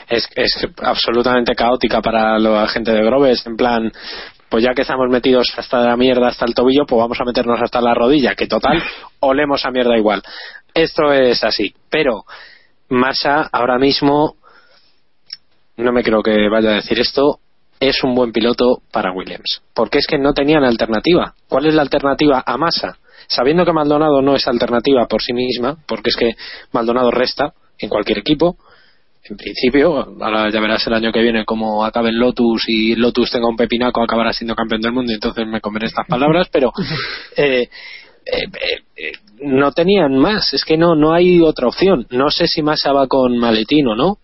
es, 0.07 0.27
es 0.33 0.67
absolutamente 0.81 1.53
caótica 1.55 2.01
para 2.01 2.39
la 2.39 2.67
gente 2.69 2.93
de 2.93 3.03
Groves. 3.03 3.45
En 3.45 3.57
plan, 3.57 3.91
pues 4.49 4.63
ya 4.63 4.73
que 4.73 4.83
estamos 4.83 5.09
metidos 5.09 5.53
hasta 5.57 5.81
la 5.81 5.97
mierda, 5.97 6.29
hasta 6.29 6.45
el 6.45 6.55
tobillo, 6.55 6.85
pues 6.87 6.97
vamos 6.97 7.19
a 7.19 7.25
meternos 7.25 7.61
hasta 7.61 7.81
la 7.81 7.93
rodilla, 7.93 8.33
que 8.33 8.47
total, 8.47 8.81
olemos 9.19 9.65
a 9.65 9.71
mierda 9.71 9.97
igual. 9.97 10.23
Esto 10.73 11.11
es 11.11 11.43
así. 11.43 11.75
Pero, 11.89 12.23
Massa 12.87 13.49
ahora 13.51 13.77
mismo, 13.77 14.37
no 15.75 15.91
me 15.91 16.01
creo 16.01 16.23
que 16.23 16.47
vaya 16.49 16.69
a 16.69 16.75
decir 16.75 16.97
esto, 16.99 17.39
es 17.79 18.03
un 18.03 18.15
buen 18.15 18.31
piloto 18.31 18.81
para 18.91 19.11
Williams. 19.11 19.61
Porque 19.73 19.99
es 19.99 20.07
que 20.07 20.17
no 20.17 20.33
tenían 20.33 20.63
alternativa. 20.63 21.33
¿Cuál 21.47 21.65
es 21.67 21.73
la 21.73 21.81
alternativa 21.81 22.43
a 22.45 22.57
Massa? 22.57 22.97
Sabiendo 23.27 23.65
que 23.65 23.73
Maldonado 23.73 24.21
no 24.21 24.35
es 24.35 24.47
alternativa 24.47 25.07
por 25.07 25.21
sí 25.21 25.33
misma, 25.33 25.77
porque 25.87 26.09
es 26.09 26.15
que 26.15 26.35
Maldonado 26.71 27.11
resta 27.11 27.53
en 27.79 27.89
cualquier 27.89 28.19
equipo, 28.19 28.57
en 29.29 29.35
principio, 29.35 29.97
ahora 30.21 30.49
ya 30.49 30.61
verás 30.61 30.87
el 30.87 30.93
año 30.93 31.11
que 31.11 31.21
viene 31.21 31.43
cómo 31.43 31.83
acabe 31.83 32.09
el 32.09 32.17
Lotus 32.17 32.63
y 32.67 32.95
Lotus 32.95 33.29
tenga 33.29 33.49
un 33.49 33.57
pepinaco, 33.57 34.01
acabará 34.01 34.31
siendo 34.31 34.55
campeón 34.55 34.81
del 34.81 34.93
mundo 34.93 35.11
y 35.11 35.15
entonces 35.15 35.45
me 35.45 35.59
comeré 35.59 35.87
estas 35.87 36.07
palabras, 36.09 36.47
pero 36.49 36.71
eh, 37.35 37.67
eh, 38.29 38.43
eh, 38.43 38.81
eh, 38.97 39.11
no 39.41 39.71
tenían 39.71 40.17
más, 40.17 40.53
es 40.53 40.65
que 40.65 40.77
no, 40.77 40.95
no 40.95 41.13
hay 41.13 41.41
otra 41.41 41.67
opción. 41.67 42.07
No 42.09 42.29
sé 42.29 42.47
si 42.47 42.61
Massa 42.61 42.91
va 42.91 43.07
con 43.07 43.37
maletín 43.37 43.87
o 43.87 43.95
no. 43.95 44.17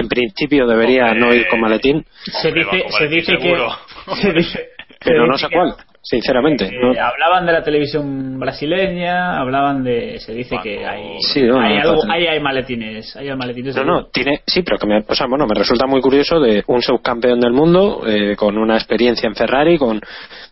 En 0.00 0.08
principio 0.08 0.66
debería 0.66 1.06
Hombre, 1.06 1.20
no 1.20 1.34
ir 1.34 1.46
con 1.48 1.60
maletín, 1.60 2.04
Se 2.24 2.50
dice, 2.52 2.70
se 2.70 3.04
Maletín 3.04 3.10
dice 3.10 3.32
que 3.36 3.42
seguro. 3.42 3.68
se 4.20 4.32
dice- 4.32 4.68
pero 5.04 5.24
se 5.24 5.28
no 5.28 5.38
sé 5.38 5.46
cuál, 5.52 5.74
sinceramente. 6.02 6.64
Eh, 6.66 6.70
no. 6.80 6.88
hablaban 7.00 7.46
de 7.46 7.52
la 7.52 7.62
televisión 7.62 8.38
brasileña, 8.40 9.38
hablaban 9.38 9.84
de, 9.84 10.18
se 10.20 10.32
dice 10.32 10.56
que 10.62 10.84
hay, 10.86 11.18
Sí, 11.20 11.42
no, 11.42 11.60
hay, 11.60 11.76
no, 11.78 11.90
algo, 11.90 12.02
hay, 12.10 12.26
hay 12.26 12.40
maletines, 12.40 13.14
hay 13.16 13.34
maletines. 13.36 13.76
No, 13.76 13.84
no, 13.84 14.06
tiene, 14.06 14.40
sí, 14.46 14.62
pero 14.62 14.78
que 14.78 14.86
me, 14.86 15.04
o 15.06 15.14
sea, 15.14 15.26
bueno, 15.26 15.46
me 15.46 15.54
resulta 15.54 15.86
muy 15.86 16.00
curioso 16.00 16.40
de 16.40 16.64
un 16.66 16.82
subcampeón 16.82 17.38
del 17.40 17.52
mundo 17.52 18.02
eh, 18.06 18.34
con 18.36 18.56
una 18.58 18.76
experiencia 18.76 19.26
en 19.28 19.34
Ferrari, 19.34 19.78
con 19.78 20.00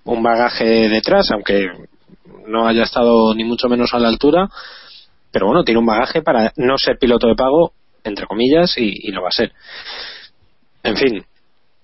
un 0.05 0.23
bagaje 0.23 0.89
detrás, 0.89 1.31
aunque 1.33 1.67
no 2.47 2.67
haya 2.69 2.83
estado 2.83 3.35
ni 3.35 3.45
mucho 3.45 3.69
menos 3.69 3.95
a 3.95 3.99
la 3.99 4.09
altura, 4.09 4.49
pero 5.33 5.47
bueno, 5.47 5.65
tiene 5.65 5.81
un 5.81 5.87
bagaje 5.87 6.23
para 6.23 6.53
no 6.57 6.77
ser 6.79 6.99
piloto 6.99 7.27
de 7.27 7.35
pago, 7.35 7.73
entre 8.05 8.27
comillas, 8.27 8.77
y, 8.79 9.09
y 9.09 9.13
lo 9.13 9.23
va 9.23 9.29
a 9.29 9.33
ser. 9.33 9.53
En 10.83 10.97
fin, 10.97 11.25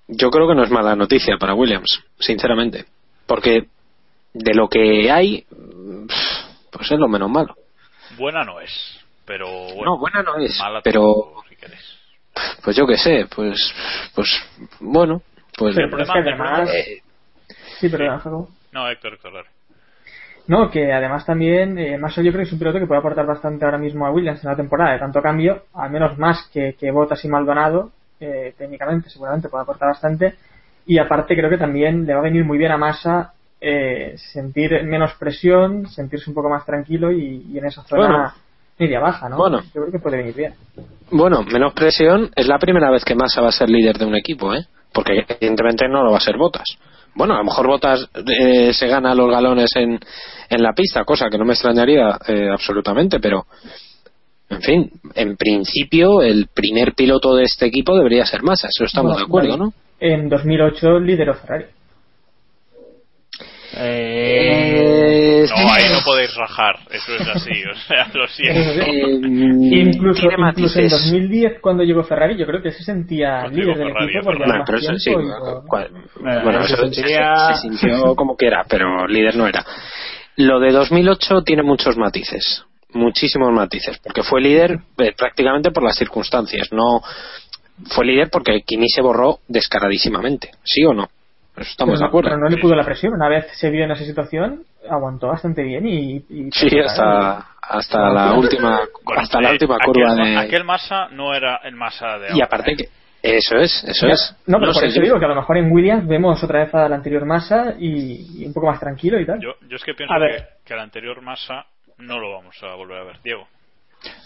yo 0.08 0.30
creo 0.30 0.46
que 0.48 0.54
no 0.54 0.62
es 0.62 0.70
mala 0.70 0.94
noticia 0.94 1.36
para 1.38 1.54
Williams, 1.54 2.02
sinceramente, 2.18 2.84
porque 3.26 3.66
de 4.34 4.54
lo 4.54 4.68
que 4.68 5.10
hay, 5.10 5.44
pues 6.70 6.90
es 6.90 6.98
lo 6.98 7.08
menos 7.08 7.30
malo. 7.30 7.54
Buena 8.18 8.44
no 8.44 8.60
es, 8.60 8.70
pero 9.24 9.48
bueno. 9.48 9.84
No, 9.84 9.98
buena 9.98 10.22
no 10.22 10.36
es, 10.36 10.58
mala 10.58 10.80
pero 10.82 11.02
si 11.48 11.56
pues 12.62 12.76
yo 12.76 12.86
qué 12.86 12.96
sé, 12.96 13.26
pues, 13.34 13.58
pues 14.14 14.28
bueno, 14.80 15.22
pues 15.56 15.74
Pero, 15.74 15.88
pero 15.90 16.02
es 16.04 16.10
que 16.10 16.18
El 16.18 16.24
problema- 16.24 16.54
además... 16.56 16.74
eh, 16.74 17.02
Sí, 17.80 17.88
perdón, 17.88 18.18
Jacobo. 18.18 18.48
No, 18.72 18.88
Héctor, 18.88 19.14
Héctor. 19.14 19.46
No, 20.46 20.70
que 20.70 20.92
además 20.92 21.24
también 21.24 21.78
eh, 21.78 21.96
Massa 21.98 22.22
yo 22.22 22.32
creo 22.32 22.42
que 22.42 22.48
es 22.48 22.52
un 22.52 22.58
piloto 22.58 22.78
que 22.78 22.86
puede 22.86 22.98
aportar 22.98 23.26
bastante 23.26 23.64
ahora 23.64 23.78
mismo 23.78 24.06
a 24.06 24.10
Williams 24.10 24.42
en 24.42 24.50
la 24.50 24.56
temporada 24.56 24.92
de 24.92 24.98
tanto 24.98 25.22
cambio, 25.22 25.62
al 25.74 25.90
menos 25.90 26.18
más 26.18 26.48
que, 26.52 26.74
que 26.78 26.90
Bottas 26.90 27.24
y 27.24 27.28
Maldonado, 27.28 27.90
eh, 28.18 28.54
técnicamente 28.58 29.08
seguramente 29.10 29.48
puede 29.48 29.62
aportar 29.62 29.88
bastante 29.88 30.34
y 30.86 30.98
aparte 30.98 31.36
creo 31.36 31.48
que 31.50 31.58
también 31.58 32.04
le 32.04 32.14
va 32.14 32.20
a 32.20 32.24
venir 32.24 32.44
muy 32.44 32.58
bien 32.58 32.72
a 32.72 32.78
Massa 32.78 33.32
eh, 33.60 34.14
sentir 34.32 34.82
menos 34.84 35.12
presión, 35.18 35.86
sentirse 35.86 36.30
un 36.30 36.34
poco 36.34 36.48
más 36.48 36.64
tranquilo 36.64 37.12
y, 37.12 37.46
y 37.52 37.58
en 37.58 37.66
esa 37.66 37.82
zona 37.82 38.06
Bueno. 38.06 38.32
media 38.78 39.00
baja, 39.00 39.28
¿no? 39.28 39.36
Bueno. 39.36 39.60
Yo 39.74 39.82
creo 39.82 39.92
que 39.92 39.98
puede 39.98 40.16
venir 40.16 40.34
bien. 40.34 40.54
bueno, 41.10 41.42
menos 41.42 41.74
presión, 41.74 42.30
es 42.34 42.48
la 42.48 42.58
primera 42.58 42.90
vez 42.90 43.04
que 43.04 43.14
Massa 43.14 43.42
va 43.42 43.48
a 43.48 43.52
ser 43.52 43.68
líder 43.68 43.98
de 43.98 44.06
un 44.06 44.16
equipo, 44.16 44.54
¿eh? 44.54 44.66
Porque 44.92 45.24
evidentemente 45.28 45.88
no 45.88 46.02
lo 46.02 46.12
va 46.12 46.18
a 46.18 46.20
ser 46.20 46.36
Botas. 46.36 46.76
Bueno, 47.14 47.34
a 47.34 47.38
lo 47.38 47.44
mejor 47.44 47.66
Botas 47.66 48.08
eh, 48.14 48.72
se 48.72 48.86
gana 48.86 49.14
los 49.14 49.30
galones 49.30 49.70
en, 49.76 49.98
en 50.48 50.62
la 50.62 50.72
pista, 50.72 51.04
cosa 51.04 51.28
que 51.30 51.38
no 51.38 51.44
me 51.44 51.52
extrañaría 51.52 52.18
eh, 52.26 52.48
absolutamente, 52.52 53.18
pero 53.20 53.46
en 54.48 54.62
fin, 54.62 54.90
en 55.14 55.36
principio 55.36 56.22
el 56.22 56.48
primer 56.52 56.94
piloto 56.94 57.34
de 57.34 57.44
este 57.44 57.66
equipo 57.66 57.96
debería 57.96 58.26
ser 58.26 58.42
Massa, 58.42 58.68
eso 58.68 58.84
estamos 58.84 59.12
Bueno, 59.12 59.18
de 59.18 59.28
acuerdo, 59.28 59.50
vale. 59.50 59.64
¿no? 59.64 59.72
En 60.00 60.28
2008 60.28 60.98
lideró 61.00 61.34
Ferrari. 61.34 61.66
Eh, 63.76 64.89
Eh, 65.20 65.46
No, 65.50 65.72
ahí 65.72 65.84
no 65.92 66.00
podéis 66.04 66.34
rajar, 66.34 66.76
eso 66.90 67.14
es 67.14 67.28
así, 67.28 67.52
o 67.64 67.74
sea, 67.86 68.10
lo 68.14 68.26
siento. 68.28 68.82
Eh, 68.82 69.20
incluso, 69.22 70.30
en 70.30 70.40
matices. 70.40 70.90
2010 70.90 71.60
cuando 71.60 71.82
llegó 71.82 72.02
Ferrari 72.04 72.36
yo 72.38 72.46
creo 72.46 72.62
que 72.62 72.70
se 72.70 72.82
sentía 72.82 73.40
Cuando 73.42 73.58
líder 73.58 73.76
del 73.76 73.88
Ferrari, 73.88 74.06
equipo 74.06 74.24
porque 74.24 74.38
Bueno, 74.38 74.54
era 74.54 74.64
pero 74.64 74.78
eso 74.78 74.94
sí, 74.96 75.12
Bueno, 75.12 76.44
bueno, 76.44 76.64
se 76.64 76.76
se 76.76 77.54
sintió 77.60 78.14
como 78.14 78.36
quiera, 78.36 78.64
pero 78.68 79.06
líder 79.06 79.36
no 79.36 79.46
era. 79.46 79.64
Lo 80.36 80.58
de 80.60 80.72
2008 80.72 81.42
tiene 81.42 81.62
muchos 81.62 81.96
matices, 81.96 82.64
muchísimos 82.92 83.52
matices, 83.52 83.98
porque 83.98 84.22
fue 84.22 84.40
líder 84.40 84.78
eh, 84.98 85.12
prácticamente 85.16 85.70
por 85.70 85.82
las 85.82 85.96
circunstancias, 85.96 86.72
no 86.72 87.02
fue 87.90 88.04
líder 88.06 88.28
porque 88.30 88.60
Kimi 88.62 88.88
se 88.88 89.02
borró 89.02 89.40
descaradísimamente, 89.48 90.50
¿sí 90.64 90.84
o 90.84 90.92
no? 90.94 91.08
Estamos 91.60 91.92
pero, 91.94 91.98
de 91.98 92.00
no, 92.00 92.06
acuerdo. 92.08 92.28
pero 92.30 92.40
no 92.40 92.48
le 92.48 92.56
pudo 92.58 92.74
la 92.74 92.84
presión. 92.84 93.12
Una 93.14 93.28
vez 93.28 93.46
se 93.58 93.70
vio 93.70 93.84
en 93.84 93.90
esa 93.92 94.04
situación, 94.04 94.64
aguantó 94.88 95.28
bastante 95.28 95.62
bien 95.62 95.86
y. 95.86 96.16
y 96.28 96.48
Sí, 96.52 96.78
hasta, 96.78 97.46
hasta 97.62 98.10
la 98.10 98.32
última, 98.32 98.80
Bueno, 99.04 99.20
hasta 99.22 99.40
la 99.40 99.50
eh, 99.50 99.52
última 99.52 99.76
aquel, 99.76 99.86
curva 99.92 100.14
de. 100.14 100.36
Aquel 100.36 100.64
masa 100.64 101.08
no 101.10 101.34
era 101.34 101.56
el 101.64 101.76
masa 101.76 102.18
de 102.18 102.34
Y 102.36 102.40
aparte 102.42 102.72
¿eh? 102.72 102.76
que. 102.76 102.88
Eso 103.22 103.56
es, 103.58 103.84
eso 103.84 104.06
Ya, 104.06 104.14
es. 104.14 104.34
No, 104.46 104.58
pero 104.58 104.72
por 104.72 104.82
eso 104.84 104.96
yo- 104.96 105.02
digo 105.02 105.18
que 105.18 105.26
a 105.26 105.28
lo 105.28 105.34
mejor 105.34 105.58
en 105.58 105.70
Williams 105.70 106.08
vemos 106.08 106.42
otra 106.42 106.60
vez 106.64 106.74
al 106.74 106.90
anterior 106.94 107.26
Massa 107.26 107.74
y, 107.78 108.42
y 108.42 108.46
un 108.46 108.54
poco 108.54 108.68
más 108.68 108.80
tranquilo 108.80 109.20
y 109.20 109.26
tal. 109.26 109.38
Yo, 109.40 109.50
yo 109.68 109.76
es 109.76 109.84
que 109.84 109.92
pienso 109.92 110.14
A 110.14 110.16
que, 110.16 110.22
ver. 110.24 110.48
que 110.64 110.72
el 110.72 110.80
anterior 110.80 111.20
masa 111.20 111.66
no 111.98 112.18
lo 112.18 112.32
vamos 112.32 112.56
a 112.62 112.74
volver 112.76 112.98
a 112.98 113.04
ver, 113.04 113.16
Diego. 113.22 113.46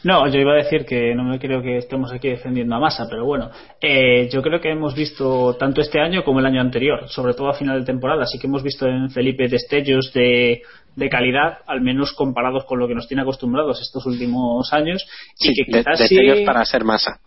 No, 0.05 0.29
yo 0.29 0.39
iba 0.39 0.53
a 0.53 0.57
decir 0.57 0.85
que 0.85 1.15
no 1.15 1.25
me 1.25 1.39
creo 1.39 1.63
que 1.63 1.79
estemos 1.79 2.13
aquí 2.13 2.29
defendiendo 2.29 2.75
a 2.77 2.79
Massa, 2.79 3.07
pero 3.09 3.25
bueno, 3.25 3.51
eh, 3.81 4.29
yo 4.31 4.43
creo 4.43 4.61
que 4.61 4.71
hemos 4.71 4.95
visto 4.95 5.57
tanto 5.59 5.81
este 5.81 5.99
año 6.01 6.23
como 6.25 6.41
el 6.41 6.47
año 6.47 6.61
anterior, 6.61 7.09
sobre 7.09 7.35
todo 7.35 7.49
a 7.49 7.55
final 7.55 7.81
de 7.81 7.87
temporada, 7.87 8.23
así 8.23 8.39
que 8.39 8.47
hemos 8.47 8.63
visto 8.63 8.87
en 8.87 9.11
Felipe 9.11 9.49
destellos 9.49 10.13
de, 10.13 10.63
de 10.95 11.09
calidad, 11.09 11.59
al 11.67 11.81
menos 11.81 12.13
comparados 12.13 12.65
con 12.67 12.79
lo 12.79 12.87
que 12.87 12.95
nos 12.95 13.09
tiene 13.09 13.23
acostumbrados 13.23 13.81
estos 13.81 14.05
últimos 14.07 14.73
años, 14.73 15.05
sí, 15.37 15.51
y 15.51 15.55
que 15.65 15.73
de- 15.73 15.79
quizás 15.85 15.99
destellos 15.99 16.39
sí- 16.39 16.45
para 16.45 16.65
ser 16.65 16.85
masa. 16.85 17.19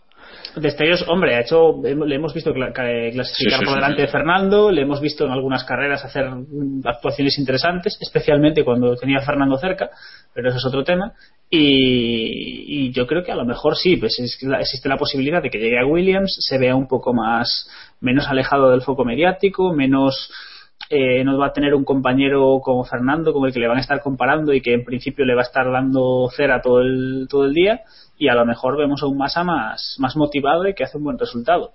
Destellos, 0.60 1.04
hombre, 1.08 1.34
ha 1.34 1.40
hecho, 1.40 1.80
le 1.82 2.14
hemos 2.14 2.34
visto 2.34 2.52
cla- 2.52 2.72
ca- 2.72 2.84
clasificar 3.12 3.58
Sí, 3.58 3.58
sí, 3.60 3.64
por 3.64 3.74
delante 3.74 3.96
sí. 3.96 4.02
de 4.02 4.08
Fernando, 4.08 4.70
le 4.70 4.82
hemos 4.82 5.00
visto 5.00 5.24
en 5.24 5.30
algunas 5.32 5.64
carreras 5.64 6.04
hacer 6.04 6.26
actuaciones 6.84 7.38
interesantes, 7.38 7.96
especialmente 8.00 8.64
cuando 8.64 8.96
tenía 8.96 9.18
a 9.18 9.22
Fernando 9.22 9.56
cerca, 9.58 9.90
pero 10.34 10.48
eso 10.48 10.58
es 10.58 10.64
otro 10.66 10.84
tema. 10.84 11.12
Y, 11.50 12.86
y 12.86 12.92
yo 12.92 13.06
creo 13.06 13.22
que 13.24 13.32
a 13.32 13.36
lo 13.36 13.44
mejor 13.44 13.76
sí, 13.76 13.96
pues 13.96 14.18
existe 14.18 14.88
la 14.88 14.96
posibilidad 14.96 15.42
de 15.42 15.50
que 15.50 15.58
llegue 15.58 15.78
a 15.78 15.86
Williams, 15.86 16.36
se 16.40 16.58
vea 16.58 16.74
un 16.76 16.86
poco 16.88 17.12
más, 17.14 17.68
menos 18.00 18.26
alejado 18.28 18.70
del 18.70 18.82
foco 18.82 19.04
mediático, 19.04 19.72
menos, 19.72 20.30
eh, 20.90 21.22
no 21.22 21.36
va 21.36 21.48
a 21.48 21.52
tener 21.52 21.74
un 21.74 21.84
compañero 21.84 22.60
como 22.62 22.84
Fernando, 22.84 23.32
como 23.32 23.46
el 23.46 23.52
que 23.52 23.60
le 23.60 23.68
van 23.68 23.76
a 23.76 23.80
estar 23.80 24.00
comparando 24.00 24.54
y 24.54 24.60
que 24.60 24.72
en 24.72 24.84
principio 24.84 25.24
le 25.24 25.34
va 25.34 25.42
a 25.42 25.44
estar 25.44 25.70
dando 25.70 26.28
cera 26.34 26.62
todo 26.62 26.80
el, 26.80 27.26
todo 27.28 27.44
el 27.44 27.52
día, 27.52 27.82
y 28.16 28.28
a 28.28 28.34
lo 28.34 28.46
mejor 28.46 28.76
vemos 28.78 29.02
a 29.02 29.06
un 29.06 29.18
Massa 29.18 29.44
más, 29.44 29.96
más 29.98 30.16
motivado 30.16 30.66
y 30.66 30.74
que 30.74 30.84
hace 30.84 30.96
un 30.96 31.04
buen 31.04 31.18
resultado. 31.18 31.72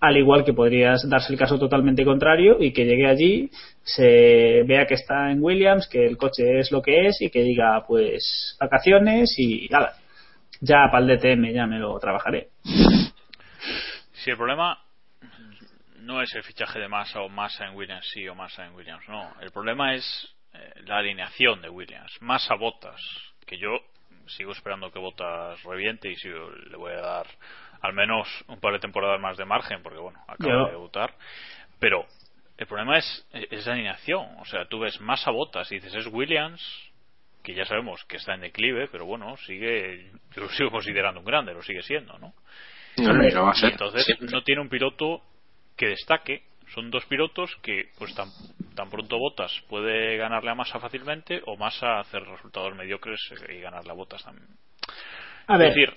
Al 0.00 0.16
igual 0.16 0.44
que 0.44 0.52
podrías 0.52 1.08
darse 1.08 1.32
el 1.32 1.38
caso 1.38 1.58
totalmente 1.58 2.04
contrario 2.04 2.56
y 2.60 2.72
que 2.72 2.84
llegue 2.84 3.06
allí, 3.06 3.50
se 3.82 4.62
vea 4.66 4.86
que 4.86 4.94
está 4.94 5.30
en 5.30 5.42
Williams, 5.42 5.88
que 5.88 6.06
el 6.06 6.16
coche 6.16 6.58
es 6.58 6.72
lo 6.72 6.82
que 6.82 7.06
es 7.06 7.20
y 7.22 7.30
que 7.30 7.42
diga, 7.42 7.84
pues, 7.86 8.56
vacaciones 8.60 9.34
y 9.38 9.68
nada. 9.70 9.94
Ya 10.60 10.88
para 10.90 11.04
el 11.04 11.18
DTM 11.18 11.52
ya 11.52 11.66
me 11.66 11.78
lo 11.78 11.98
trabajaré. 11.98 12.48
Si 14.12 14.30
el 14.30 14.36
problema 14.36 14.83
no 16.04 16.22
es 16.22 16.34
el 16.34 16.42
fichaje 16.42 16.78
de 16.78 16.88
Massa 16.88 17.20
o 17.22 17.28
Massa 17.28 17.66
en 17.66 17.74
Williams 17.76 18.06
sí 18.12 18.28
o 18.28 18.34
Massa 18.34 18.64
en 18.66 18.74
Williams 18.74 19.08
no, 19.08 19.34
el 19.40 19.50
problema 19.50 19.94
es 19.94 20.36
eh, 20.52 20.72
la 20.86 20.98
alineación 20.98 21.60
de 21.62 21.68
Williams. 21.68 22.16
Massa 22.20 22.54
Botas, 22.54 23.00
que 23.46 23.58
yo 23.58 23.76
sigo 24.26 24.52
esperando 24.52 24.90
que 24.92 24.98
Botas 24.98 25.60
reviente 25.64 26.08
y 26.10 26.16
sigo- 26.16 26.50
le 26.70 26.76
voy 26.76 26.92
a 26.92 27.00
dar 27.00 27.26
al 27.82 27.92
menos 27.92 28.28
un 28.48 28.60
par 28.60 28.72
de 28.72 28.78
temporadas 28.78 29.20
más 29.20 29.36
de 29.36 29.44
margen 29.44 29.82
porque 29.82 29.98
bueno, 29.98 30.18
acaba 30.28 30.66
de 30.66 30.70
debutar, 30.72 31.12
pero 31.80 32.06
el 32.56 32.66
problema 32.66 32.98
es, 32.98 33.28
es 33.32 33.66
la 33.66 33.72
alineación, 33.72 34.26
o 34.38 34.44
sea, 34.44 34.66
tú 34.66 34.78
ves 34.78 35.00
Massa 35.00 35.30
Botas 35.32 35.70
y 35.72 35.76
dices 35.76 35.94
es 35.94 36.06
Williams 36.06 36.62
que 37.42 37.52
ya 37.54 37.66
sabemos 37.66 38.02
que 38.06 38.16
está 38.16 38.32
en 38.34 38.40
declive, 38.40 38.88
pero 38.90 39.04
bueno, 39.04 39.36
sigue, 39.38 40.10
yo 40.34 40.42
lo 40.42 40.48
sigo 40.50 40.70
considerando 40.70 41.20
un 41.20 41.26
grande, 41.26 41.52
lo 41.52 41.62
sigue 41.62 41.82
siendo, 41.82 42.16
¿no? 42.18 42.32
Lo 43.34 43.44
va 43.44 43.50
a 43.50 43.54
ser. 43.54 43.72
entonces 43.72 44.04
siempre. 44.06 44.28
no 44.30 44.42
tiene 44.42 44.62
un 44.62 44.68
piloto 44.70 45.20
que 45.76 45.88
destaque. 45.88 46.42
Son 46.74 46.90
dos 46.90 47.04
pilotos 47.06 47.54
que, 47.62 47.90
pues 47.98 48.14
tan, 48.14 48.28
tan 48.74 48.88
pronto 48.90 49.18
Botas 49.18 49.52
puede 49.68 50.16
ganarle 50.16 50.50
a 50.50 50.54
Massa 50.54 50.80
fácilmente 50.80 51.40
o 51.46 51.56
Massa 51.56 52.00
hacer 52.00 52.22
resultados 52.22 52.74
mediocres 52.74 53.20
y 53.48 53.60
ganarle 53.60 53.90
a 53.90 53.94
Botas 53.94 54.24
también. 54.24 54.48
A 55.46 55.54
Es 55.54 55.60
decir, 55.60 55.92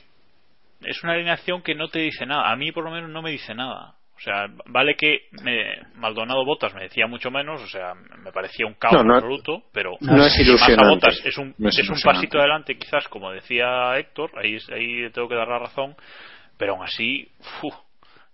es 0.82 1.04
una 1.04 1.14
alineación 1.14 1.62
que 1.64 1.74
no 1.74 1.88
te 1.88 2.00
dice 2.00 2.26
nada. 2.26 2.52
A 2.52 2.56
mí, 2.56 2.72
por 2.72 2.84
lo 2.84 2.92
menos, 2.92 3.10
no 3.10 3.22
me 3.22 3.32
dice 3.32 3.56
nada. 3.56 3.96
O 4.16 4.20
sea, 4.20 4.48
vale 4.66 4.96
que 4.96 5.28
me- 5.44 5.80
Maldonado 5.96 6.44
Botas 6.44 6.74
me 6.74 6.82
decía 6.84 7.08
mucho 7.08 7.30
menos, 7.32 7.62
o 7.62 7.68
sea, 7.68 7.94
me 7.94 8.32
parecía 8.32 8.66
un 8.66 8.74
caos 8.74 8.94
No, 8.96 9.04
no- 9.04 9.16
absoluto, 9.16 9.64
pero 9.72 9.92
no 10.02 10.16
es 10.18 10.24
Massa 10.24 10.42
ilusionante. 10.42 10.90
Botas 11.08 11.22
es 11.26 11.38
un, 11.38 11.56
No 11.58 11.70
es 11.70 11.78
es 11.80 11.88
un 11.90 12.02
pasito 12.02 12.40
adelante, 12.40 12.78
quizás, 12.78 13.08
como 13.08 13.32
decía 13.32 13.98
Héctor, 13.98 14.32
ahí, 14.38 14.58
ahí 14.74 15.02
le 15.04 15.12
tengo 15.12 15.30
que 15.30 15.36
dar 15.36 15.48
la 15.48 15.60
razón, 15.60 15.96
pero 16.58 16.74
aún 16.74 16.84
así, 16.84 17.30
fu, 17.62 17.72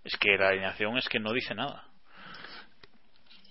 es 0.04 0.18
que 0.18 0.38
la 0.38 0.50
alineación 0.50 0.98
es 0.98 1.08
que 1.08 1.20
no 1.20 1.34
dice 1.34 1.56
nada. 1.56 1.84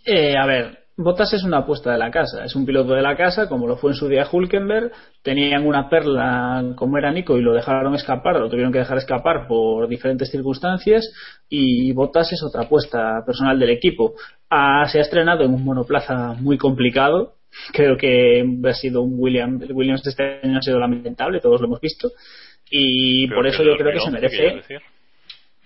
Eh, 0.05 0.37
a 0.37 0.47
ver, 0.47 0.83
Bottas 0.97 1.33
es 1.33 1.43
una 1.43 1.59
apuesta 1.59 1.93
de 1.93 1.99
la 1.99 2.11
casa, 2.11 2.45
es 2.45 2.55
un 2.55 2.67
piloto 2.67 2.93
de 2.93 3.03
la 3.03 3.17
casa, 3.17 3.49
como 3.49 3.67
lo 3.67 3.77
fue 3.77 3.93
en 3.93 3.97
su 3.97 4.09
día 4.09 4.27
Hulkenberg. 4.31 4.93
Tenían 5.23 5.67
una 5.67 5.89
perla 5.89 6.75
como 6.77 6.99
era 6.99 7.11
Nico 7.11 7.39
y 7.39 7.43
lo 7.43 7.55
dejaron 7.55 7.95
escapar, 7.95 8.39
lo 8.39 8.51
tuvieron 8.51 8.73
que 8.73 8.81
dejar 8.81 8.99
escapar 8.99 9.47
por 9.47 9.89
diferentes 9.89 10.31
circunstancias. 10.31 11.11
Y 11.49 11.93
Bottas 11.93 12.33
es 12.33 12.43
otra 12.43 12.63
apuesta 12.63 13.23
personal 13.25 13.59
del 13.59 13.71
equipo. 13.71 14.15
Ah, 14.51 14.85
se 14.87 14.99
ha 14.99 15.03
estrenado 15.03 15.45
en 15.45 15.55
un 15.55 15.65
monoplaza 15.65 16.35
muy 16.35 16.59
complicado. 16.59 17.37
Creo 17.73 17.97
que 17.97 18.45
ha 18.65 18.75
sido 18.75 19.03
un 19.03 19.15
Williams, 19.19 19.65
Williams 19.71 20.07
este 20.07 20.41
año 20.43 20.59
ha 20.59 20.63
sido 20.63 20.79
lamentable, 20.79 21.41
todos 21.41 21.61
lo 21.61 21.69
hemos 21.69 21.81
visto. 21.81 22.11
Y 22.71 23.29
por 23.29 23.47
eso 23.47 23.63
yo 23.63 23.77
creo 23.77 23.93
que 23.93 24.01
se 24.01 24.11
2011, 24.11 24.37
merece. 24.43 24.85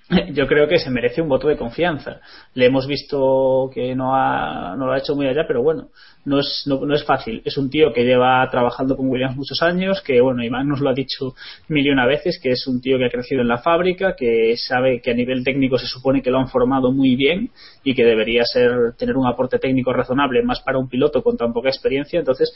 yo 0.32 0.46
creo 0.46 0.68
que 0.68 0.78
se 0.78 0.90
merece 0.90 1.20
un 1.20 1.28
voto 1.28 1.48
de 1.48 1.56
confianza. 1.56 2.20
Le 2.54 2.66
hemos 2.66 2.86
visto 2.86 3.70
que 3.74 3.94
no, 3.94 4.14
ha, 4.14 4.76
no 4.76 4.86
lo 4.86 4.92
ha 4.92 4.98
hecho 4.98 5.16
muy 5.16 5.26
allá, 5.26 5.44
pero 5.48 5.62
bueno, 5.62 5.88
no 6.24 6.38
es, 6.38 6.62
no, 6.66 6.86
no 6.86 6.94
es 6.94 7.04
fácil. 7.04 7.42
Es 7.44 7.56
un 7.56 7.70
tío 7.70 7.92
que 7.92 8.04
lleva 8.04 8.48
trabajando 8.48 8.96
con 8.96 9.08
Williams 9.08 9.36
muchos 9.36 9.62
años, 9.62 10.00
que 10.02 10.20
bueno, 10.20 10.44
Iván 10.44 10.68
nos 10.68 10.80
lo 10.80 10.90
ha 10.90 10.94
dicho 10.94 11.34
mil 11.68 11.84
y 11.84 11.90
una 11.90 12.06
veces, 12.06 12.38
que 12.40 12.52
es 12.52 12.66
un 12.68 12.80
tío 12.80 12.98
que 12.98 13.06
ha 13.06 13.10
crecido 13.10 13.40
en 13.42 13.48
la 13.48 13.58
fábrica, 13.58 14.14
que 14.16 14.56
sabe 14.56 15.00
que 15.00 15.10
a 15.10 15.14
nivel 15.14 15.42
técnico 15.42 15.76
se 15.76 15.86
supone 15.86 16.22
que 16.22 16.30
lo 16.30 16.38
han 16.38 16.48
formado 16.48 16.92
muy 16.92 17.16
bien 17.16 17.50
y 17.82 17.94
que 17.94 18.04
debería 18.04 18.44
ser 18.44 18.94
tener 18.96 19.16
un 19.16 19.26
aporte 19.26 19.58
técnico 19.58 19.92
razonable 19.92 20.42
más 20.42 20.60
para 20.60 20.78
un 20.78 20.88
piloto 20.88 21.22
con 21.22 21.36
tan 21.36 21.52
poca 21.52 21.68
experiencia. 21.68 22.20
Entonces, 22.20 22.54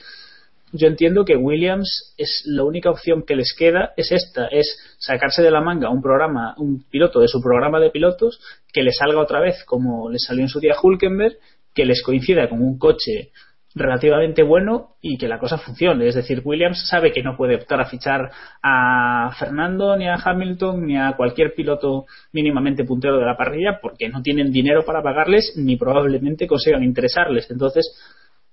yo 0.72 0.86
entiendo 0.86 1.24
que 1.24 1.36
Williams 1.36 2.14
es 2.16 2.42
la 2.46 2.64
única 2.64 2.90
opción 2.90 3.24
que 3.26 3.36
les 3.36 3.54
queda 3.56 3.92
es 3.96 4.12
esta, 4.12 4.46
es 4.46 4.78
sacarse 4.98 5.42
de 5.42 5.50
la 5.50 5.60
manga 5.60 5.90
un 5.90 6.02
programa, 6.02 6.54
un 6.58 6.84
piloto 6.88 7.20
de 7.20 7.28
su 7.28 7.42
programa 7.42 7.80
de 7.80 7.90
pilotos 7.90 8.40
que 8.72 8.82
le 8.82 8.92
salga 8.92 9.20
otra 9.20 9.40
vez 9.40 9.64
como 9.64 10.10
le 10.10 10.18
salió 10.18 10.42
en 10.42 10.48
su 10.48 10.60
día 10.60 10.76
Hulkenberg, 10.80 11.36
que 11.74 11.84
les 11.84 12.02
coincida 12.02 12.48
con 12.48 12.62
un 12.62 12.78
coche 12.78 13.30
relativamente 13.74 14.42
bueno 14.42 14.96
y 15.00 15.16
que 15.16 15.28
la 15.28 15.38
cosa 15.38 15.58
funcione. 15.58 16.08
Es 16.08 16.14
decir, 16.14 16.42
Williams 16.44 16.88
sabe 16.88 17.12
que 17.12 17.22
no 17.22 17.36
puede 17.36 17.54
optar 17.54 17.80
a 17.80 17.86
fichar 17.86 18.30
a 18.62 19.32
Fernando, 19.38 19.96
ni 19.96 20.08
a 20.08 20.16
Hamilton, 20.16 20.86
ni 20.86 20.98
a 20.98 21.14
cualquier 21.16 21.54
piloto 21.54 22.06
mínimamente 22.32 22.84
puntero 22.84 23.18
de 23.18 23.26
la 23.26 23.36
parrilla 23.36 23.78
porque 23.80 24.08
no 24.08 24.22
tienen 24.22 24.50
dinero 24.50 24.84
para 24.84 25.02
pagarles 25.02 25.54
ni 25.56 25.76
probablemente 25.76 26.46
consigan 26.46 26.82
interesarles. 26.82 27.48
Entonces, 27.50 27.86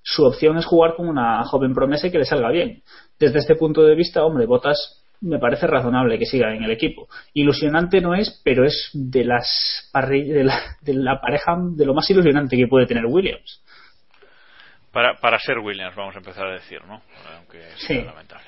su 0.09 0.23
opción 0.23 0.57
es 0.57 0.65
jugar 0.65 0.95
con 0.95 1.09
una 1.09 1.43
joven 1.43 1.73
promesa 1.73 2.07
y 2.07 2.11
que 2.11 2.17
le 2.19 2.23
salga 2.25 2.49
bien. 2.49 2.81
Desde 3.19 3.39
este 3.39 3.55
punto 3.55 3.83
de 3.83 3.93
vista, 3.93 4.23
hombre, 4.23 4.45
Botas 4.45 5.03
me 5.19 5.37
parece 5.37 5.67
razonable 5.67 6.17
que 6.17 6.25
siga 6.25 6.55
en 6.55 6.63
el 6.63 6.71
equipo. 6.71 7.09
Ilusionante 7.33 7.99
no 7.99 8.15
es, 8.15 8.39
pero 8.45 8.63
es 8.65 8.89
de 8.93 9.25
las 9.25 9.89
parri- 9.93 10.31
de 10.31 10.45
la, 10.45 10.77
de 10.81 10.93
la 10.93 11.19
pareja 11.19 11.57
de 11.59 11.85
lo 11.85 11.93
más 11.93 12.09
ilusionante 12.09 12.55
que 12.55 12.67
puede 12.67 12.85
tener 12.85 13.05
Williams. 13.05 13.61
Para, 14.93 15.15
para 15.15 15.37
ser 15.39 15.59
Williams, 15.59 15.95
vamos 15.95 16.15
a 16.15 16.19
empezar 16.19 16.47
a 16.47 16.53
decir, 16.53 16.79
¿no? 16.85 17.01
Aunque 17.35 17.59
sea 17.77 17.87
Sí. 17.87 18.01
lamentable. 18.03 18.45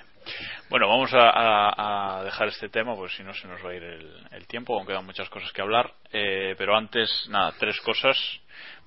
Bueno, 0.69 0.87
vamos 0.87 1.11
a, 1.13 1.29
a- 1.29 2.19
a 2.19 2.23
dejar 2.23 2.47
este 2.47 2.69
tema, 2.69 2.95
pues 2.95 3.15
si 3.15 3.23
no 3.23 3.33
se 3.33 3.47
nos 3.47 3.63
va 3.65 3.71
a 3.71 3.75
ir 3.75 3.83
el, 3.83 4.07
el 4.31 4.47
tiempo, 4.47 4.75
aunque 4.77 4.93
quedan 4.93 5.05
muchas 5.05 5.27
cosas 5.29 5.51
que 5.51 5.61
hablar. 5.61 5.91
Eh, 6.13 6.55
pero 6.57 6.77
antes, 6.77 7.27
nada, 7.29 7.51
tres 7.59 7.79
cosas. 7.81 8.15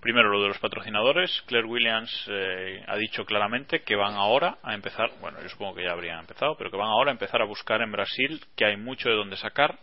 Primero, 0.02 0.30
lo 0.30 0.42
de 0.42 0.48
los 0.48 0.58
patrocinadores. 0.58 1.42
Claire 1.46 1.68
Williams 1.68 2.26
eh, 2.28 2.82
ha 2.88 2.96
dicho 2.96 3.24
claramente 3.24 3.82
que 3.82 3.94
van 3.94 4.14
ahora 4.14 4.58
a 4.60 4.74
empezar, 4.74 5.12
bueno, 5.20 5.40
yo 5.40 5.48
supongo 5.48 5.76
que 5.76 5.84
ya 5.84 5.92
habrían 5.92 6.18
empezado, 6.18 6.56
pero 6.56 6.72
que 6.72 6.76
van 6.76 6.88
ahora 6.88 7.12
a 7.12 7.14
empezar 7.14 7.40
a 7.40 7.44
buscar 7.44 7.80
en 7.82 7.92
Brasil, 7.92 8.44
que 8.56 8.64
hay 8.64 8.76
mucho 8.76 9.08
de 9.08 9.14
donde 9.14 9.36
sacar. 9.36 9.78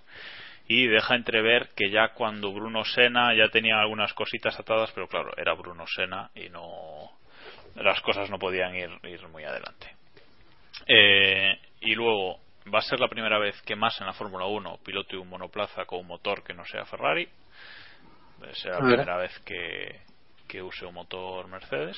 Y 0.67 0.87
deja 0.87 1.15
entrever 1.15 1.69
que 1.73 1.89
ya 1.89 2.09
cuando 2.09 2.51
Bruno 2.51 2.83
Sena 2.83 3.33
ya 3.33 3.47
tenía 3.47 3.79
algunas 3.79 4.13
cositas 4.13 4.59
atadas, 4.59 4.91
pero 4.93 5.07
claro, 5.07 5.31
era 5.37 5.53
Bruno 5.53 5.85
Sena 5.87 6.29
y 6.35 6.49
no 6.49 7.11
las 7.75 8.01
cosas 8.01 8.29
no 8.29 8.37
podían 8.37 8.75
ir, 8.75 8.89
ir 9.03 9.25
muy 9.29 9.45
adelante. 9.45 9.95
Eh, 10.85 11.57
y 11.79 11.95
luego 11.95 12.41
va 12.73 12.79
a 12.79 12.81
ser 12.81 12.99
la 12.99 13.07
primera 13.07 13.39
vez 13.39 13.61
que 13.61 13.77
más 13.77 13.99
en 14.01 14.07
la 14.07 14.13
Fórmula 14.13 14.47
1 14.47 14.79
pilote 14.83 15.15
un 15.15 15.29
monoplaza 15.29 15.85
con 15.85 15.99
un 15.99 16.07
motor 16.07 16.43
que 16.43 16.53
no 16.53 16.65
sea 16.65 16.83
Ferrari. 16.83 17.29
Será 18.51 18.79
la 18.79 18.85
primera 18.85 19.17
vez 19.17 19.37
que, 19.39 20.08
que 20.49 20.61
use 20.61 20.85
un 20.85 20.95
motor 20.95 21.47
Mercedes. 21.47 21.95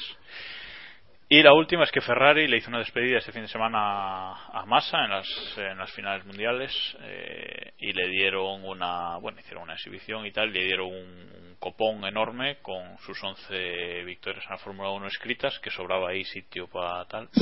Y 1.34 1.41
la 1.41 1.54
última 1.54 1.86
es 1.86 1.91
que 1.91 2.02
Ferrari 2.02 2.45
le 2.45 2.58
hizo 2.58 2.68
una 2.70 2.80
despedida 2.80 3.18
este 3.20 3.32
fin 3.32 3.43
de 3.43 3.47
semana 3.47 4.34
a, 4.52 4.66
Massa 4.68 5.06
en 5.06 5.12
las, 5.12 5.28
en 5.58 5.78
las 5.78 5.89
finales 5.93 6.26
mundiales 6.26 6.74
eh, 7.04 7.72
y 7.80 7.93
le 7.93 8.10
dieron 8.10 8.66
una, 8.66 9.16
bueno, 9.16 9.39
hicieron 9.39 9.64
una 9.64 9.76
exhibición 9.76 10.26
y 10.26 10.32
tal, 10.34 10.52
le 10.52 10.66
dieron 10.66 10.88
un 10.88 11.56
copón 11.58 12.04
enorme 12.04 12.58
con 12.62 12.97
sus 13.06 13.18
11 13.24 14.04
victorias 14.04 14.43
en 14.43 14.52
la 14.52 14.58
Fórmula 14.58 14.89
1 14.89 15.08
escritas, 15.08 15.58
que 15.60 15.70
sobraba 15.72 16.10
ahí 16.10 16.26
sitio 16.26 16.68
para 16.68 17.06
tal. 17.06 17.30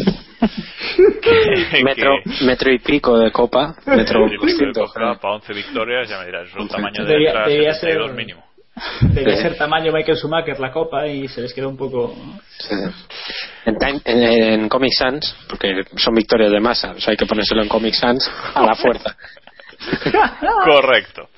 Que- 1.21 1.83
metro, 1.83 2.17
que- 2.23 2.45
metro 2.45 2.71
y 2.71 2.79
pico 2.79 3.17
de 3.17 3.31
copa. 3.31 3.75
Metro 3.87 4.27
y 4.27 4.31
pico 4.31 4.45
de 4.45 4.51
200, 4.53 4.93
coca 4.93 5.15
para 5.19 5.33
11 5.35 5.53
victorias, 5.53 6.09
ya 6.09 6.19
me 6.19 6.25
dirás, 6.25 6.47
es 6.49 6.55
un 6.55 6.67
tamaño 6.67 7.05
de 7.05 7.11
Debía- 7.13 7.29
letras 7.33 7.47
debía 7.47 7.73
72 7.73 8.07
ser- 8.07 8.15
mínimo. 8.15 8.48
Debe 9.01 9.37
ser 9.41 9.57
tamaño 9.57 9.91
Michael 9.91 10.17
Schumacher 10.17 10.59
la 10.59 10.71
copa 10.71 11.07
y 11.07 11.27
se 11.27 11.41
les 11.41 11.53
queda 11.53 11.67
un 11.67 11.77
poco. 11.77 12.15
Sí. 12.59 12.75
En, 13.65 13.77
Time- 13.77 14.01
en, 14.05 14.23
en 14.23 14.69
Comic 14.69 14.91
Sans, 14.97 15.35
porque 15.47 15.83
son 15.97 16.15
victorias 16.15 16.51
de 16.51 16.59
masa, 16.59 16.91
o 16.91 16.99
sea, 16.99 17.11
hay 17.11 17.17
que 17.17 17.25
ponérselo 17.25 17.61
en 17.61 17.69
Comic 17.69 17.93
Sans 17.93 18.29
a 18.55 18.65
la 18.65 18.75
fuerza. 18.75 19.15
Correcto. 20.65 21.29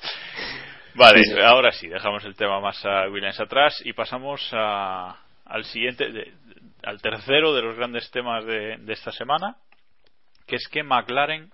Vale, 0.94 1.22
Sí, 1.24 1.30
sí. 1.30 1.40
ahora 1.40 1.72
sí, 1.72 1.88
dejamos 1.88 2.24
el 2.24 2.34
tema 2.34 2.60
más 2.60 2.84
a 2.84 3.08
Williams 3.08 3.40
atrás 3.40 3.80
y 3.84 3.92
pasamos 3.94 4.46
a- 4.52 5.16
al 5.46 5.64
siguiente, 5.64 6.10
de- 6.10 6.32
al 6.84 7.00
tercero 7.00 7.54
de 7.54 7.62
los 7.62 7.76
grandes 7.76 8.10
temas 8.10 8.44
de, 8.44 8.76
de 8.78 8.92
esta 8.92 9.10
semana, 9.12 9.56
que 10.46 10.56
es 10.56 10.68
que 10.68 10.82
McLaren 10.82 11.50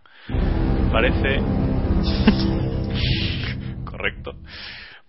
parece. 0.90 1.38
Correcto. 3.84 4.32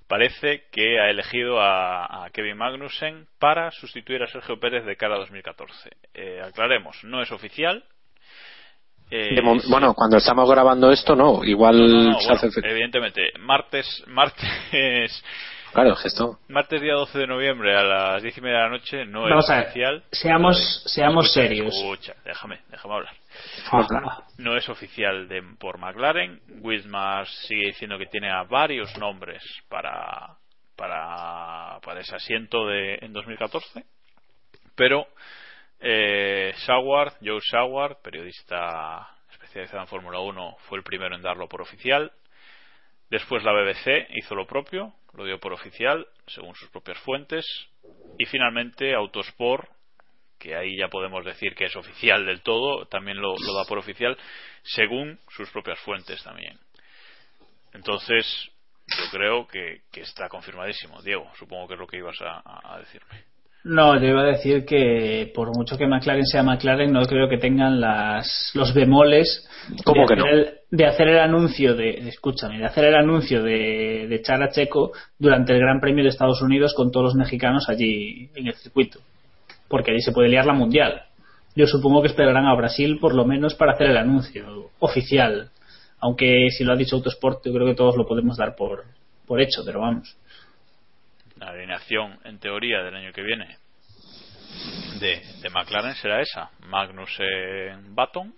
Parece 0.10 0.64
que 0.72 1.00
ha 1.00 1.10
elegido 1.12 1.62
a, 1.62 2.26
a 2.26 2.30
Kevin 2.32 2.58
Magnussen 2.58 3.28
para 3.38 3.70
sustituir 3.70 4.24
a 4.24 4.28
Sergio 4.28 4.60
Pérez 4.60 4.84
de 4.84 4.98
cara 4.98 5.14
a 5.16 5.20
2014. 5.20 5.90
Eh, 6.16 6.42
aclaremos, 6.44 6.98
no 7.04 7.22
es 7.22 7.32
oficial. 7.32 7.84
Eh, 9.12 9.36
De 9.36 9.42
mom- 9.44 9.60
sí. 9.62 9.70
bueno, 9.70 9.94
cuando 9.94 10.18
estamos 10.18 10.50
grabando 10.50 10.92
esto, 10.92 11.16
no, 11.16 11.44
igual 11.44 11.78
No, 11.78 11.88
no, 11.88 12.04
no, 12.14 12.20
se 12.22 12.28
bueno, 12.28 12.42
hace. 12.48 12.60
evidentemente, 12.68 13.32
martes, 13.40 14.04
martes, 14.08 15.24
Claro, 15.74 15.94
es 15.94 16.02
que 16.02 16.08
esto. 16.08 16.40
martes 16.48 16.82
día 16.82 16.94
12 16.94 17.18
de 17.20 17.28
noviembre 17.28 17.76
a 17.76 17.84
las 17.84 18.24
diez 18.24 18.38
y 18.38 18.42
media 18.42 18.58
de 18.58 18.64
la 18.64 18.70
noche 18.70 19.06
no 19.06 19.22
Vamos 19.24 19.46
es 19.46 19.52
a 19.52 19.56
ver, 19.58 19.64
oficial. 19.66 20.04
seamos- 20.12 20.84
seamos 20.88 21.26
Escucha, 21.28 21.42
serios. 21.48 21.76
Escucha, 21.76 22.16
déjame, 22.26 22.60
déjame 22.70 22.94
hablar. 22.96 23.14
No 24.38 24.56
es 24.58 24.68
oficial 24.70 25.28
de, 25.28 25.44
por 25.60 25.78
McLaren. 25.78 26.42
Wismar 26.62 27.28
sigue 27.28 27.68
diciendo 27.68 27.98
que 27.98 28.08
tiene 28.08 28.30
a 28.32 28.44
varios 28.44 28.98
nombres 28.98 29.44
para, 29.70 30.36
para, 30.76 31.80
para 31.82 32.00
ese 32.02 32.16
asiento 32.16 32.66
de, 32.68 32.96
en 33.02 33.14
2014. 33.14 33.84
Pero 34.76 35.06
eh, 35.80 36.54
Saward, 36.66 37.14
Joe 37.24 37.40
Saward, 37.42 37.98
periodista 38.02 39.08
especializado 39.32 39.82
en 39.82 39.88
Fórmula 39.88 40.20
1, 40.20 40.56
fue 40.68 40.78
el 40.80 40.84
primero 40.84 41.16
en 41.16 41.22
darlo 41.22 41.48
por 41.48 41.62
oficial. 41.62 42.12
Después 43.10 43.44
la 43.44 43.54
BBC 43.54 44.08
hizo 44.16 44.36
lo 44.36 44.46
propio, 44.46 44.94
lo 45.14 45.26
dio 45.26 45.40
por 45.40 45.54
oficial, 45.54 46.08
según 46.28 46.56
sus 46.56 46.70
propias 46.70 47.00
fuentes. 47.00 47.46
Y 48.18 48.26
finalmente 48.26 48.94
Autosport, 48.94 49.68
que 50.38 50.56
ahí 50.56 50.78
ya 50.78 50.88
podemos 50.88 51.26
decir 51.26 51.56
que 51.56 51.66
es 51.66 51.76
oficial 51.76 52.26
del 52.26 52.42
todo, 52.42 52.86
también 52.86 53.20
lo, 53.20 53.34
da 53.34 53.66
por 53.68 53.80
oficial, 53.80 54.18
según 54.64 55.20
sus 55.30 55.50
propias 55.50 55.80
fuentes 55.80 56.24
también. 56.24 56.60
Entonces, 57.74 58.26
yo 58.88 59.10
creo 59.12 59.48
que, 59.48 59.82
está 59.94 60.30
confirmadísimo. 60.30 61.02
Diego, 61.02 61.30
supongo 61.38 61.68
que 61.68 61.74
es 61.74 61.80
lo 61.80 61.88
que 61.88 61.98
ibas 61.98 62.18
a 62.22 62.78
decirme. 62.80 63.26
No, 63.64 64.00
yo 64.00 64.08
iba 64.08 64.22
a 64.22 64.26
decir 64.26 64.66
que 64.66 65.32
por 65.36 65.56
mucho 65.56 65.78
que 65.78 65.86
McLaren 65.86 66.26
sea 66.26 66.44
McLaren, 66.44 66.94
no 66.94 67.02
creo 67.02 67.28
que 67.28 67.38
tengan 67.38 67.82
las, 67.82 68.52
los 68.54 68.74
bemoles 68.74 69.48
¿Cómo 69.84 70.02
de, 70.02 70.08
que 70.08 70.14
hacer 70.14 70.26
no? 70.26 70.32
el, 70.32 70.54
de 70.72 70.86
hacer 70.86 71.08
el 71.10 71.20
anuncio 71.20 71.76
de, 71.76 72.08
escúchame, 72.08 72.58
de 72.58 72.66
hacer 72.66 72.86
el 72.86 72.96
anuncio 72.96 73.44
de, 73.44 74.08
de 74.08 74.16
echar 74.16 74.42
a 74.42 74.50
Checo 74.50 74.94
durante 75.18 75.54
el 75.54 75.60
Gran 75.60 75.82
Premio 75.82 76.04
de 76.04 76.10
Estados 76.10 76.42
Unidos 76.42 76.74
con 76.74 76.92
todos 76.92 77.08
los 77.08 77.16
mexicanos 77.16 77.68
allí 77.68 78.30
en 78.34 78.48
el 78.48 78.54
circuito, 78.54 79.00
porque 79.68 79.92
ahí 79.92 80.00
se 80.00 80.14
puede 80.14 80.30
liar 80.30 80.46
la 80.46 80.54
mundial. 80.54 81.04
Yo 81.54 81.68
supongo 81.68 82.02
que 82.02 82.08
esperarán 82.08 82.46
a 82.46 82.56
Brasil 82.56 82.98
por 83.02 83.14
lo 83.14 83.26
menos 83.26 83.56
para 83.56 83.74
hacer 83.74 83.88
el 83.88 83.98
anuncio 83.98 84.70
oficial, 84.80 85.50
aunque 86.00 86.50
si 86.52 86.64
lo 86.64 86.72
ha 86.72 86.78
dicho 86.78 86.96
Autosport, 86.96 87.46
yo 87.46 87.52
creo 87.52 87.68
que 87.68 87.76
todos 87.76 87.98
lo 87.98 88.08
podemos 88.08 88.38
dar 88.38 88.56
por, 88.56 88.86
por 89.28 89.42
hecho, 89.42 89.64
pero 89.66 89.82
vamos. 89.82 90.16
La 91.40 91.50
alineación, 91.52 92.20
en 92.26 92.40
teoría, 92.40 92.84
del 92.84 92.96
año 92.96 93.12
que 93.14 93.22
viene 93.22 93.58
de, 95.00 95.22
de 95.42 95.50
McLaren 95.50 95.96
será 95.96 96.22
esa. 96.22 96.50
Magnussen 96.68 97.96
Baton. 97.96 98.34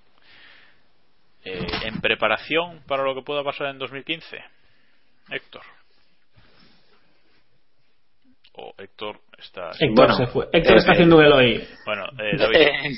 Eh, 1.43 1.65
en 1.85 1.99
preparación 2.01 2.81
para 2.87 3.03
lo 3.03 3.15
que 3.15 3.23
pueda 3.23 3.43
pasar 3.43 3.67
en 3.67 3.79
2015. 3.79 4.37
Héctor. 5.31 5.63
O 8.53 8.73
Héctor 8.77 9.21
está. 9.39 9.71
Héctor 9.71 9.95
Bueno, 9.95 10.13
se 10.13 10.27
fue. 10.27 10.47
Héctor 10.53 10.73
eh, 10.73 10.77
está 10.77 10.91
eh, 10.91 10.93
haciendo 10.93 11.17
un 11.17 11.25
Eloy. 11.25 11.67
Bueno, 11.85 12.05
eh, 12.19 12.37
David. 12.37 12.55
Eh, 12.55 12.97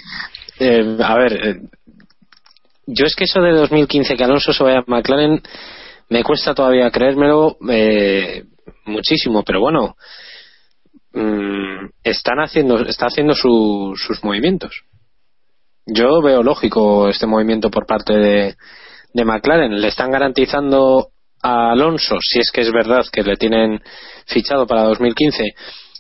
eh, 0.59 0.97
a 1.01 1.15
ver, 1.15 1.47
eh, 1.47 1.61
yo 2.87 3.05
es 3.05 3.15
que 3.15 3.23
eso 3.23 3.41
de 3.41 3.51
2015 3.51 4.17
que 4.17 4.23
Alonso 4.23 4.51
se 4.51 4.63
vaya 4.63 4.79
a 4.79 4.83
McLaren 4.87 5.41
me 6.09 6.23
cuesta 6.23 6.53
todavía 6.53 6.91
creérmelo 6.91 7.57
eh, 7.69 8.43
muchísimo, 8.85 9.43
pero 9.43 9.59
bueno, 9.59 9.95
mm, 11.13 11.85
están 12.03 12.39
haciendo, 12.39 12.79
está 12.81 13.07
haciendo 13.07 13.33
su- 13.33 13.93
sus 13.95 14.23
movimientos. 14.23 14.83
Yo 15.85 16.21
veo 16.21 16.43
lógico 16.43 17.09
este 17.09 17.25
movimiento 17.27 17.69
por 17.69 17.85
parte 17.85 18.13
de, 18.13 18.55
de 19.13 19.25
McLaren. 19.25 19.81
Le 19.81 19.89
están 19.89 20.11
garantizando 20.11 21.09
a 21.41 21.71
Alonso, 21.71 22.17
si 22.21 22.39
es 22.39 22.51
que 22.51 22.61
es 22.61 22.71
verdad 22.71 23.03
que 23.11 23.21
le 23.23 23.35
tienen 23.35 23.81
fichado 24.25 24.65
para 24.65 24.83
2015, 24.83 25.43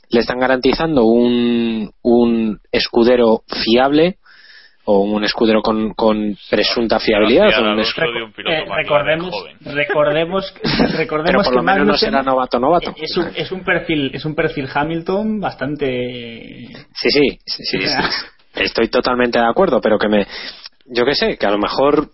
le 0.09 0.19
están 0.19 0.39
garantizando 0.39 1.03
un, 1.03 1.91
un 2.01 2.59
escudero 2.71 3.43
fiable 3.47 4.19
o 4.85 4.99
un 4.99 5.23
escudero 5.23 5.61
con, 5.61 5.93
con 5.93 6.35
presunta 6.49 6.99
fiabilidad. 6.99 7.47
O 7.57 7.61
un 7.61 7.67
Alonso 7.69 7.91
escu- 8.01 8.13
de 8.13 8.23
un 8.23 8.31
piloto 8.33 8.55
Eh, 8.55 8.65
recordemos, 8.75 9.29
joven. 9.31 9.57
recordemos, 9.75 10.53
pero 10.61 10.97
recordemos 10.97 11.43
por 11.45 11.53
que 11.53 11.57
lo 11.57 11.63
menos 11.63 11.87
no 11.87 11.97
será 11.97 12.21
novato 12.23 12.59
novato. 12.59 12.93
es 12.97 13.15
un, 13.17 13.27
es 13.35 13.51
un 13.51 13.63
perfil, 13.63 14.11
es 14.13 14.25
un 14.25 14.35
perfil 14.35 14.67
Hamilton 14.73 15.39
bastante 15.39 16.67
Sí, 16.95 17.09
sí, 17.09 17.39
sí, 17.45 17.63
sí, 17.65 17.77
sí. 17.87 17.95
Estoy 18.55 18.87
totalmente 18.89 19.39
de 19.39 19.45
acuerdo, 19.47 19.79
pero 19.81 19.97
que 19.97 20.07
me. 20.09 20.27
Yo 20.85 21.05
qué 21.05 21.15
sé, 21.15 21.37
que 21.37 21.45
a 21.47 21.51
lo 21.51 21.57
mejor. 21.57 22.09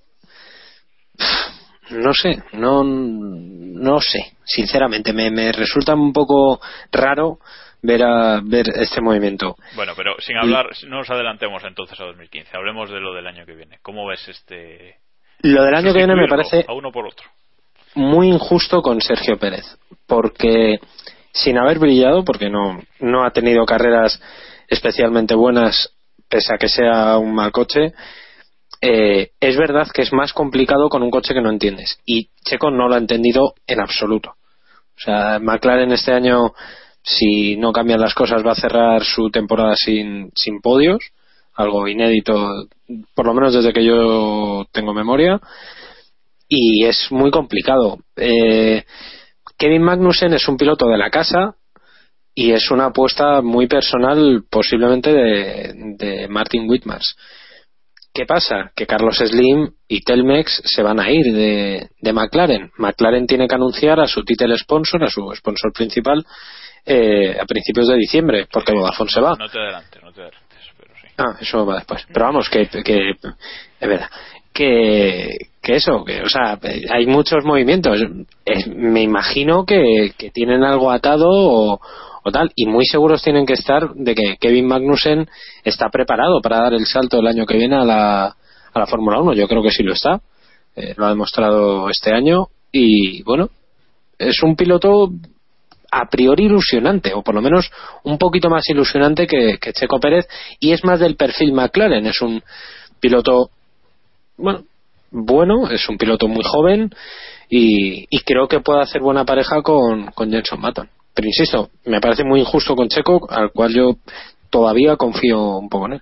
No 1.90 2.14
sé, 2.14 2.44
no, 2.54 2.84
no 2.84 4.00
sé. 4.00 4.34
Sinceramente, 4.46 5.12
me, 5.12 5.32
me 5.32 5.52
resulta 5.52 5.96
un 5.96 6.14
poco 6.14 6.62
raro 6.92 7.40
ver, 7.82 8.04
a, 8.04 8.42
ver 8.44 8.70
este 8.76 9.02
movimiento. 9.02 9.56
Bueno, 9.76 9.94
pero 9.96 10.16
sin 10.20 10.38
hablar, 10.38 10.70
no 10.88 10.98
nos 10.98 11.10
adelantemos 11.10 11.64
entonces 11.64 12.00
a 12.00 12.06
2015. 12.06 12.56
Hablemos 12.56 12.90
de 12.90 13.00
lo 13.00 13.14
del 13.14 13.28
año 13.28 13.46
que 13.46 13.56
viene. 13.56 13.80
¿Cómo 13.82 14.08
ves 14.08 14.28
este. 14.28 14.98
Lo 15.42 15.64
del 15.64 15.76
año 15.76 15.94
que 15.94 16.00
viene 16.00 16.16
me 16.16 16.28
parece 16.28 16.66
A 16.68 16.74
uno 16.74 16.92
por 16.92 17.06
otro. 17.08 17.28
muy 17.96 18.28
injusto 18.28 18.82
con 18.82 19.02
Sergio 19.02 19.38
Pérez, 19.38 19.66
porque 20.06 20.80
sin 21.32 21.58
haber 21.58 21.80
brillado, 21.80 22.26
porque 22.26 22.50
no, 22.50 22.82
no 23.00 23.24
ha 23.24 23.32
tenido 23.32 23.66
carreras 23.66 24.22
especialmente 24.68 25.36
buenas, 25.36 25.94
pese 26.28 26.54
a 26.54 26.58
que 26.58 26.70
sea 26.70 27.18
un 27.18 27.34
mal 27.34 27.52
coche, 27.52 27.94
eh, 28.82 29.32
es 29.40 29.58
verdad 29.58 29.88
que 29.94 30.02
es 30.02 30.14
más 30.14 30.32
complicado 30.32 30.90
con 30.90 31.04
un 31.04 31.12
coche 31.12 31.34
que 31.34 31.42
no 31.42 31.50
entiendes. 31.50 32.00
Y 32.06 32.30
Checo 32.46 32.72
no 32.72 32.88
lo 32.88 32.96
ha 32.96 33.00
entendido 33.00 33.54
en 33.68 33.82
absoluto. 33.82 34.32
O 34.32 35.02
sea, 35.02 35.40
McLaren 35.40 35.92
este 35.92 36.14
año, 36.14 36.54
si 37.04 37.58
no 37.58 37.72
cambian 37.72 38.02
las 38.02 38.14
cosas, 38.14 38.46
va 38.46 38.52
a 38.52 38.56
cerrar 38.56 39.04
su 39.04 39.30
temporada 39.30 39.76
sin, 39.76 40.32
sin 40.36 40.62
podios, 40.62 41.00
algo 41.54 41.88
inédito, 41.88 42.68
por 43.14 43.26
lo 43.26 43.34
menos 43.34 43.54
desde 43.54 43.74
que 43.74 43.84
yo 43.84 44.66
tengo 44.72 44.94
memoria 44.94 45.40
y 46.50 46.86
es 46.86 47.12
muy 47.12 47.32
complicado. 47.32 48.00
Eh, 48.16 48.84
Kevin 49.58 49.84
Magnussen 49.84 50.34
es 50.34 50.48
un 50.48 50.58
piloto 50.58 50.88
de 50.88 50.98
la 50.98 51.12
casa 51.12 51.56
y 52.34 52.52
es 52.52 52.72
una 52.72 52.86
apuesta 52.86 53.42
muy 53.42 53.68
personal 53.68 54.44
posiblemente 54.50 55.14
de, 55.14 56.28
Martin 56.30 56.70
Whitmars. 56.70 57.16
¿Qué 58.14 58.26
pasa? 58.26 58.72
Que 58.76 58.88
Carlos 58.88 59.18
Slim 59.18 59.70
y 59.88 60.02
Telmex 60.02 60.64
se 60.66 60.82
van 60.82 61.00
a 61.00 61.12
ir 61.12 61.26
de, 61.34 61.90
de 62.02 62.14
McLaren. 62.14 62.72
McLaren 62.78 63.28
tiene 63.28 63.48
que 63.48 63.56
anunciar 63.56 64.00
a 64.00 64.08
su 64.08 64.24
title 64.24 64.58
sponsor, 64.58 65.04
a 65.04 65.10
su 65.10 65.30
sponsor 65.36 65.72
principal, 65.74 66.26
eh, 66.86 67.38
a 67.40 67.46
principios 67.46 67.88
de 67.88 67.96
diciembre, 67.96 68.48
porque 68.52 68.74
Vodafone 68.74 69.10
se 69.10 69.22
va. 69.22 69.36
No 69.38 69.50
te 69.50 69.60
adelantes, 69.60 70.04
no 70.04 70.12
te 70.12 70.22
adelantes, 70.22 70.60
pero 70.78 70.94
sí. 71.02 71.08
Ah, 71.18 71.38
eso 71.40 71.66
va 71.66 71.76
después. 71.76 72.06
Pero 72.12 72.26
vamos, 72.26 72.50
que, 72.50 72.68
que 72.68 73.12
es 73.12 73.90
verdad. 73.90 74.10
Que, 74.54 75.38
que 75.62 75.76
eso, 75.76 76.04
que, 76.04 76.22
o 76.22 76.30
sea, 76.30 76.60
hay 76.92 77.06
muchos 77.06 77.44
movimientos. 77.46 78.02
Me 78.76 79.02
imagino 79.04 79.66
que, 79.66 80.14
que 80.18 80.32
tienen 80.32 80.64
algo 80.64 80.92
atado 80.92 81.28
o, 81.30 81.80
o 82.24 82.32
tal, 82.32 82.52
y 82.56 82.66
muy 82.66 82.86
seguros 82.86 83.22
tienen 83.22 83.46
que 83.46 83.54
estar 83.54 83.94
de 83.94 84.16
que 84.16 84.38
Kevin 84.40 84.68
Magnussen 84.68 85.30
está 85.64 85.90
preparado 85.90 86.42
para 86.42 86.62
dar 86.62 86.74
el 86.74 86.86
salto 86.86 87.20
el 87.20 87.28
año 87.28 87.46
que 87.46 87.58
viene 87.58 87.76
a 87.76 87.86
la, 87.86 88.26
a 88.26 88.80
la 88.80 88.88
Fórmula 88.88 89.20
1. 89.22 89.34
Yo 89.34 89.48
creo 89.48 89.64
que 89.64 89.72
sí 89.72 89.84
lo 89.84 89.94
está. 89.94 90.22
Eh, 90.76 90.94
lo 90.98 91.06
ha 91.06 91.10
demostrado 91.10 91.90
este 91.90 92.14
año 92.14 92.48
y 92.72 93.24
bueno, 93.24 93.50
es 94.18 94.42
un 94.44 94.56
piloto 94.56 95.10
a 95.92 96.10
priori 96.10 96.46
ilusionante, 96.46 97.14
o 97.14 97.22
por 97.22 97.36
lo 97.36 97.42
menos 97.42 97.72
un 98.04 98.18
poquito 98.18 98.50
más 98.50 98.68
ilusionante 98.70 99.28
que, 99.28 99.58
Checo 99.74 100.00
Pérez, 100.00 100.28
y 100.60 100.72
es 100.72 100.84
más 100.84 101.00
del 101.00 101.16
perfil 101.16 101.54
McLaren. 101.54 102.06
Es 102.06 102.22
un 102.22 102.42
piloto, 103.00 103.50
bueno, 104.38 104.64
bueno, 105.12 105.70
es 105.70 105.88
un 105.90 105.98
piloto 105.98 106.28
muy 106.28 106.44
joven 106.44 106.92
y, 107.50 108.06
y 108.10 108.20
creo 108.22 108.48
que 108.48 108.60
puede 108.60 108.82
hacer 108.82 109.02
buena 109.02 109.26
pareja 109.26 109.62
con, 109.62 110.12
con 110.12 110.32
Jenson 110.32 110.62
Button. 110.62 110.90
Pero 111.14 111.28
insisto, 111.28 111.70
me 111.86 112.00
parece 112.00 112.24
muy 112.24 112.40
injusto 112.40 112.76
con 112.76 112.88
Checo, 112.88 113.28
al 113.30 113.52
cual 113.52 113.74
yo 113.74 113.98
todavía 114.50 114.96
confío 114.96 115.58
un 115.58 115.70
poco 115.70 115.88
en 115.88 115.94
él. 115.94 116.02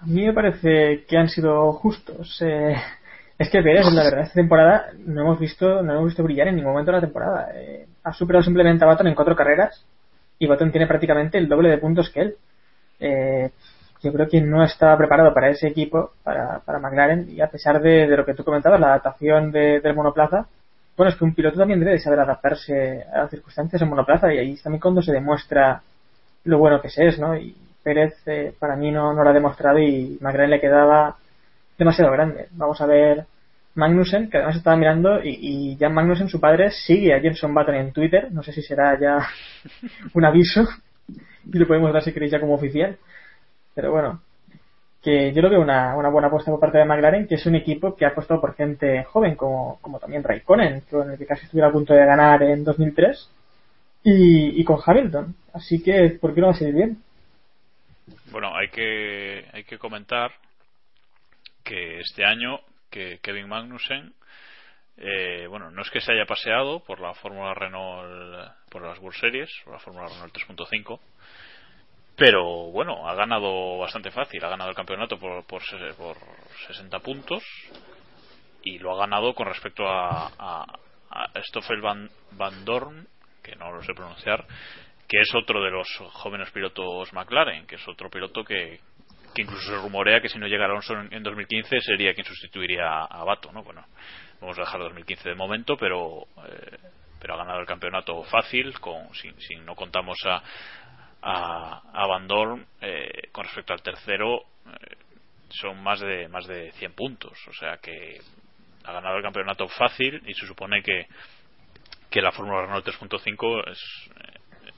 A 0.00 0.06
mí 0.06 0.22
me 0.22 0.32
parece 0.32 1.04
que 1.08 1.16
han 1.16 1.28
sido 1.28 1.72
justos. 1.72 2.40
Eh, 2.42 2.76
es 3.38 3.50
que 3.50 3.62
Pérez, 3.62 3.84
la 3.92 4.04
verdad, 4.04 4.22
esta 4.22 4.34
temporada 4.34 4.86
no 5.04 5.22
hemos 5.22 5.38
visto, 5.38 5.82
no 5.82 5.92
hemos 5.92 6.06
visto 6.06 6.22
brillar 6.22 6.48
en 6.48 6.56
ningún 6.56 6.72
momento 6.72 6.90
de 6.90 6.96
la 6.96 7.06
temporada. 7.06 7.50
Eh, 7.54 7.86
ha 8.02 8.12
superado 8.12 8.42
simplemente 8.42 8.84
a 8.84 8.88
Baton 8.88 9.06
en 9.08 9.14
cuatro 9.14 9.36
carreras 9.36 9.84
y 10.38 10.46
Baton 10.46 10.70
tiene 10.70 10.86
prácticamente 10.86 11.36
el 11.36 11.48
doble 11.48 11.68
de 11.68 11.78
puntos 11.78 12.10
que 12.10 12.20
él. 12.20 12.36
Eh, 12.98 13.50
yo 14.02 14.12
creo 14.12 14.28
que 14.28 14.40
no 14.40 14.64
estaba 14.64 14.96
preparado 14.96 15.34
para 15.34 15.50
ese 15.50 15.68
equipo, 15.68 16.12
para, 16.22 16.60
para 16.60 16.78
McLaren, 16.78 17.28
y 17.30 17.40
a 17.40 17.48
pesar 17.48 17.80
de, 17.80 18.06
de 18.06 18.16
lo 18.16 18.24
que 18.24 18.34
tú 18.34 18.44
comentabas, 18.44 18.80
la 18.80 18.88
adaptación 18.88 19.50
de, 19.50 19.80
del 19.80 19.94
monoplaza, 19.94 20.46
bueno, 20.96 21.10
es 21.10 21.16
que 21.16 21.24
un 21.24 21.34
piloto 21.34 21.58
también 21.58 21.80
debe 21.80 21.92
de 21.92 21.98
saber 21.98 22.20
adaptarse 22.20 23.04
a 23.12 23.22
las 23.22 23.30
circunstancias 23.30 23.82
en 23.82 23.88
monoplaza 23.88 24.32
y 24.32 24.38
ahí 24.38 24.52
es 24.52 24.62
también 24.62 24.80
cuando 24.80 25.02
se 25.02 25.12
demuestra 25.12 25.82
lo 26.44 26.58
bueno 26.58 26.80
que 26.80 26.88
se 26.88 27.06
es, 27.06 27.18
¿no? 27.18 27.36
Y 27.36 27.54
Pérez 27.82 28.14
eh, 28.26 28.54
para 28.58 28.76
mí 28.76 28.90
no, 28.90 29.12
no 29.12 29.22
lo 29.22 29.28
ha 29.28 29.34
demostrado 29.34 29.78
y 29.78 30.16
McLaren 30.20 30.50
le 30.50 30.60
quedaba 30.60 31.16
demasiado 31.78 32.12
grande. 32.12 32.48
Vamos 32.52 32.80
a 32.80 32.86
ver 32.86 33.26
Magnussen, 33.74 34.30
que 34.30 34.38
además 34.38 34.56
estaba 34.56 34.76
mirando, 34.76 35.22
y, 35.22 35.72
y 35.72 35.76
Jan 35.76 35.94
Magnussen, 35.94 36.28
su 36.28 36.40
padre, 36.40 36.70
sigue 36.70 37.14
a 37.14 37.20
Jenson 37.20 37.54
Button 37.54 37.74
en 37.74 37.92
Twitter. 37.92 38.32
No 38.32 38.42
sé 38.42 38.52
si 38.52 38.62
será 38.62 38.98
ya 38.98 39.18
un 40.14 40.24
aviso, 40.24 40.66
y 41.52 41.58
lo 41.58 41.66
podemos 41.66 41.92
dar 41.92 42.02
si 42.02 42.12
queréis 42.12 42.32
ya 42.32 42.40
como 42.40 42.54
oficial. 42.54 42.96
Pero 43.74 43.92
bueno, 43.92 44.22
que 45.02 45.32
yo 45.32 45.42
lo 45.42 45.50
veo 45.50 45.60
una, 45.60 45.94
una 45.94 46.08
buena 46.08 46.28
apuesta 46.28 46.50
por 46.50 46.58
parte 46.58 46.78
de 46.78 46.84
McLaren, 46.84 47.28
que 47.28 47.36
es 47.36 47.46
un 47.46 47.54
equipo 47.54 47.94
que 47.94 48.06
ha 48.06 48.08
apostado 48.08 48.40
por 48.40 48.54
gente 48.54 49.04
joven, 49.04 49.36
como, 49.36 49.78
como 49.80 50.00
también 50.00 50.24
Raikkonen, 50.24 50.80
con 50.90 51.10
el 51.10 51.18
que 51.18 51.26
casi 51.26 51.44
estuviera 51.44 51.68
a 51.68 51.72
punto 51.72 51.92
de 51.92 52.04
ganar 52.04 52.42
en 52.42 52.64
2003, 52.64 53.30
y, 54.04 54.60
y 54.60 54.64
con 54.64 54.78
Hamilton. 54.84 55.34
Así 55.52 55.82
que, 55.82 56.16
¿por 56.20 56.34
qué 56.34 56.40
no 56.40 56.48
va 56.48 56.54
a 56.54 56.56
salir 56.56 56.74
bien? 56.74 56.98
Bueno, 58.32 58.56
hay 58.56 58.68
que, 58.68 59.44
hay 59.52 59.64
que 59.64 59.78
comentar 59.78 60.32
que 61.66 61.98
este 61.98 62.24
año 62.24 62.60
que 62.90 63.18
Kevin 63.20 63.48
Magnussen 63.48 64.14
eh, 64.98 65.46
bueno, 65.48 65.70
no 65.70 65.82
es 65.82 65.90
que 65.90 66.00
se 66.00 66.12
haya 66.12 66.24
paseado 66.24 66.80
por 66.80 67.00
la 67.00 67.12
Fórmula 67.14 67.52
Renault, 67.52 68.50
por 68.70 68.82
las 68.82 68.98
World 68.98 69.18
Series, 69.18 69.50
por 69.64 69.74
la 69.74 69.78
Fórmula 69.78 70.08
Renault 70.08 70.34
3.5, 70.34 70.98
pero 72.16 72.70
bueno, 72.70 73.06
ha 73.06 73.14
ganado 73.14 73.76
bastante 73.76 74.10
fácil, 74.10 74.42
ha 74.42 74.48
ganado 74.48 74.70
el 74.70 74.76
campeonato 74.76 75.18
por, 75.18 75.44
por, 75.44 75.62
por 75.98 76.16
60 76.66 76.98
puntos 77.00 77.42
y 78.62 78.78
lo 78.78 78.94
ha 78.94 79.00
ganado 79.00 79.34
con 79.34 79.46
respecto 79.46 79.86
a, 79.86 80.32
a, 80.38 80.64
Stoffel 81.42 81.82
Van, 81.82 82.08
Van 82.32 82.64
Dorn, 82.64 83.06
que 83.42 83.54
no 83.56 83.70
lo 83.72 83.82
sé 83.82 83.92
pronunciar, 83.92 84.46
que 85.06 85.20
es 85.20 85.34
otro 85.34 85.62
de 85.62 85.70
los 85.70 85.88
jóvenes 86.12 86.50
pilotos 86.50 87.12
McLaren, 87.12 87.66
que 87.66 87.76
es 87.76 87.86
otro 87.86 88.08
piloto 88.08 88.42
que, 88.44 88.80
que 89.36 89.42
incluso 89.42 89.66
se 89.66 89.76
rumorea 89.76 90.22
que 90.22 90.30
si 90.30 90.38
no 90.38 90.46
llega 90.46 90.64
Alonso 90.64 90.94
en, 90.94 91.12
en 91.12 91.22
2015 91.22 91.82
sería 91.82 92.14
quien 92.14 92.26
sustituiría 92.26 93.04
a, 93.04 93.22
Bato, 93.22 93.52
¿no? 93.52 93.62
Bueno, 93.62 93.84
vamos 94.40 94.56
a 94.56 94.62
dejar 94.62 94.80
2015 94.80 95.28
de 95.28 95.34
momento, 95.34 95.76
pero 95.76 96.26
eh, 96.48 96.78
pero 97.20 97.34
ha 97.34 97.36
ganado 97.36 97.60
el 97.60 97.66
campeonato 97.66 98.22
fácil, 98.24 98.80
con 98.80 99.14
si, 99.14 99.30
si 99.38 99.56
no 99.56 99.74
contamos 99.74 100.16
a 100.24 100.42
a, 101.20 102.06
Van 102.06 102.26
Dorn 102.26 102.66
eh, 102.80 103.28
con 103.30 103.44
respecto 103.44 103.74
al 103.74 103.82
tercero 103.82 104.40
eh, 104.40 104.96
son 105.50 105.82
más 105.82 106.00
de 106.00 106.28
más 106.28 106.46
de 106.46 106.72
100 106.72 106.94
puntos, 106.94 107.38
o 107.46 107.52
sea 107.52 107.76
que 107.76 108.18
ha 108.84 108.92
ganado 108.92 109.18
el 109.18 109.22
campeonato 109.22 109.68
fácil 109.68 110.22
y 110.26 110.32
se 110.32 110.46
supone 110.46 110.82
que 110.82 111.06
que 112.10 112.22
la 112.22 112.32
Fórmula 112.32 112.62
Renault 112.62 112.86
3.5 112.86 113.70
es 113.70 113.80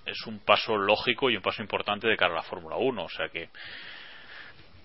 es 0.04 0.26
un 0.26 0.40
paso 0.40 0.76
lógico 0.76 1.30
y 1.30 1.36
un 1.36 1.42
paso 1.42 1.62
importante 1.62 2.08
de 2.08 2.16
cara 2.16 2.32
a 2.32 2.36
la 2.36 2.42
Fórmula 2.42 2.76
1, 2.76 3.04
o 3.04 3.08
sea 3.08 3.28
que 3.28 3.50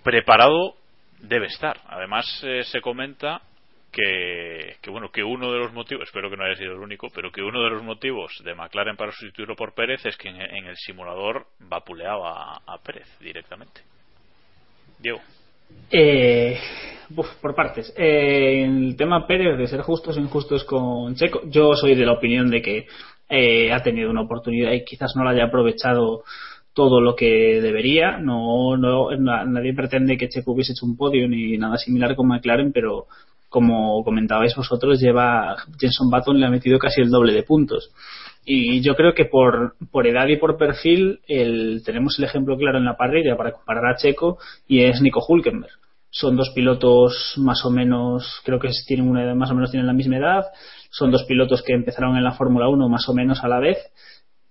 preparado 0.04 0.76
debe 1.20 1.46
estar. 1.46 1.80
Además 1.88 2.26
eh, 2.44 2.62
se 2.64 2.80
comenta 2.80 3.42
que, 3.90 4.76
que, 4.82 4.90
bueno 4.90 5.10
que 5.10 5.22
uno 5.22 5.52
de 5.52 5.58
los 5.58 5.72
motivos, 5.72 6.04
espero 6.04 6.28
que 6.28 6.36
no 6.36 6.44
haya 6.44 6.56
sido 6.56 6.72
el 6.72 6.80
único, 6.80 7.08
pero 7.14 7.30
que 7.30 7.42
uno 7.42 7.62
de 7.62 7.70
los 7.70 7.82
motivos 7.82 8.32
de 8.44 8.54
McLaren 8.54 8.96
para 8.96 9.12
sustituirlo 9.12 9.56
por 9.56 9.74
Pérez 9.74 10.04
es 10.04 10.16
que 10.16 10.28
en, 10.28 10.66
el 10.66 10.76
simulador 10.76 11.46
vapuleaba 11.60 12.60
a, 12.66 12.78
Pérez 12.84 13.08
directamente. 13.20 13.80
Diego. 14.98 15.20
Eh, 15.90 16.58
uf, 17.16 17.34
por 17.40 17.54
partes. 17.54 17.92
Eh, 17.96 18.64
el 18.64 18.96
tema 18.96 19.26
Pérez 19.26 19.56
de 19.56 19.66
ser 19.66 19.80
justos 19.80 20.16
o 20.16 20.20
injustos 20.20 20.64
con 20.64 21.14
Checo, 21.14 21.42
yo 21.46 21.74
soy 21.74 21.94
de 21.94 22.04
la 22.04 22.12
opinión 22.12 22.50
de 22.50 22.62
que 22.62 22.86
eh, 23.28 23.72
ha 23.72 23.82
tenido 23.82 24.10
una 24.10 24.22
oportunidad 24.22 24.72
y 24.72 24.84
quizás 24.84 25.14
no 25.16 25.24
la 25.24 25.30
haya 25.30 25.44
aprovechado 25.44 26.24
todo 26.74 27.00
lo 27.00 27.14
que 27.14 27.60
debería. 27.62 28.18
No, 28.18 28.76
no, 28.76 29.10
nadie 29.16 29.74
pretende 29.74 30.18
que 30.18 30.28
Checo 30.28 30.52
hubiese 30.52 30.72
hecho 30.72 30.86
un 30.86 30.96
podio 30.96 31.28
ni 31.28 31.56
nada 31.56 31.78
similar 31.78 32.14
con 32.16 32.28
McLaren, 32.28 32.72
pero 32.72 33.06
como 33.48 34.02
comentabais 34.02 34.56
vosotros, 34.56 35.00
lleva 35.00 35.54
Jenson 35.78 36.10
Button 36.10 36.40
le 36.40 36.46
ha 36.46 36.50
metido 36.50 36.76
casi 36.78 37.00
el 37.00 37.10
doble 37.10 37.32
de 37.32 37.44
puntos. 37.44 37.92
Y 38.44 38.82
yo 38.82 38.96
creo 38.96 39.14
que 39.14 39.24
por, 39.26 39.76
por 39.92 40.06
edad 40.06 40.26
y 40.26 40.36
por 40.36 40.58
perfil 40.58 41.20
el, 41.28 41.82
tenemos 41.84 42.18
el 42.18 42.24
ejemplo 42.24 42.56
claro 42.58 42.78
en 42.78 42.84
la 42.84 42.96
parrilla 42.96 43.36
para 43.36 43.52
comparar 43.52 43.86
a 43.86 43.96
Checo 43.96 44.38
y 44.66 44.82
es 44.82 45.00
Nico 45.00 45.24
Hulkenberg. 45.26 45.72
Son 46.10 46.36
dos 46.36 46.50
pilotos 46.50 47.34
más 47.38 47.64
o 47.64 47.70
menos, 47.70 48.40
creo 48.44 48.58
que 48.58 48.68
tienen 48.86 49.08
una 49.08 49.24
edad, 49.24 49.34
más 49.34 49.50
o 49.50 49.54
menos 49.54 49.70
tienen 49.70 49.86
la 49.86 49.92
misma 49.92 50.16
edad. 50.18 50.44
Son 50.90 51.12
dos 51.12 51.24
pilotos 51.24 51.62
que 51.62 51.74
empezaron 51.74 52.16
en 52.16 52.24
la 52.24 52.32
Fórmula 52.32 52.68
1 52.68 52.88
más 52.88 53.08
o 53.08 53.14
menos 53.14 53.42
a 53.44 53.48
la 53.48 53.60
vez 53.60 53.78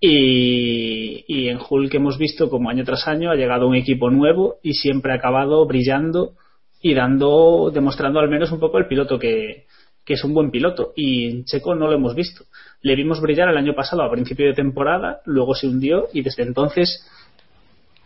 y, 0.00 1.24
y, 1.26 1.48
en 1.48 1.58
Hulk 1.58 1.94
hemos 1.94 2.18
visto 2.18 2.50
como 2.50 2.68
año 2.68 2.84
tras 2.84 3.08
año 3.08 3.30
ha 3.30 3.36
llegado 3.36 3.66
un 3.66 3.74
equipo 3.74 4.10
nuevo 4.10 4.56
y 4.62 4.74
siempre 4.74 5.12
ha 5.12 5.16
acabado 5.16 5.64
brillando 5.66 6.34
y 6.82 6.94
dando, 6.94 7.70
demostrando 7.72 8.20
al 8.20 8.28
menos 8.28 8.52
un 8.52 8.60
poco 8.60 8.78
el 8.78 8.86
piloto 8.86 9.18
que, 9.18 9.64
que 10.04 10.14
es 10.14 10.24
un 10.24 10.34
buen 10.34 10.50
piloto. 10.50 10.92
Y 10.94 11.26
en 11.30 11.44
Checo 11.44 11.74
no 11.74 11.86
lo 11.86 11.94
hemos 11.94 12.14
visto. 12.14 12.44
Le 12.82 12.94
vimos 12.94 13.20
brillar 13.20 13.48
el 13.48 13.56
año 13.56 13.74
pasado 13.74 14.02
a 14.02 14.10
principio 14.10 14.46
de 14.46 14.54
temporada, 14.54 15.20
luego 15.24 15.54
se 15.54 15.66
hundió 15.66 16.08
y 16.12 16.22
desde 16.22 16.42
entonces 16.42 17.08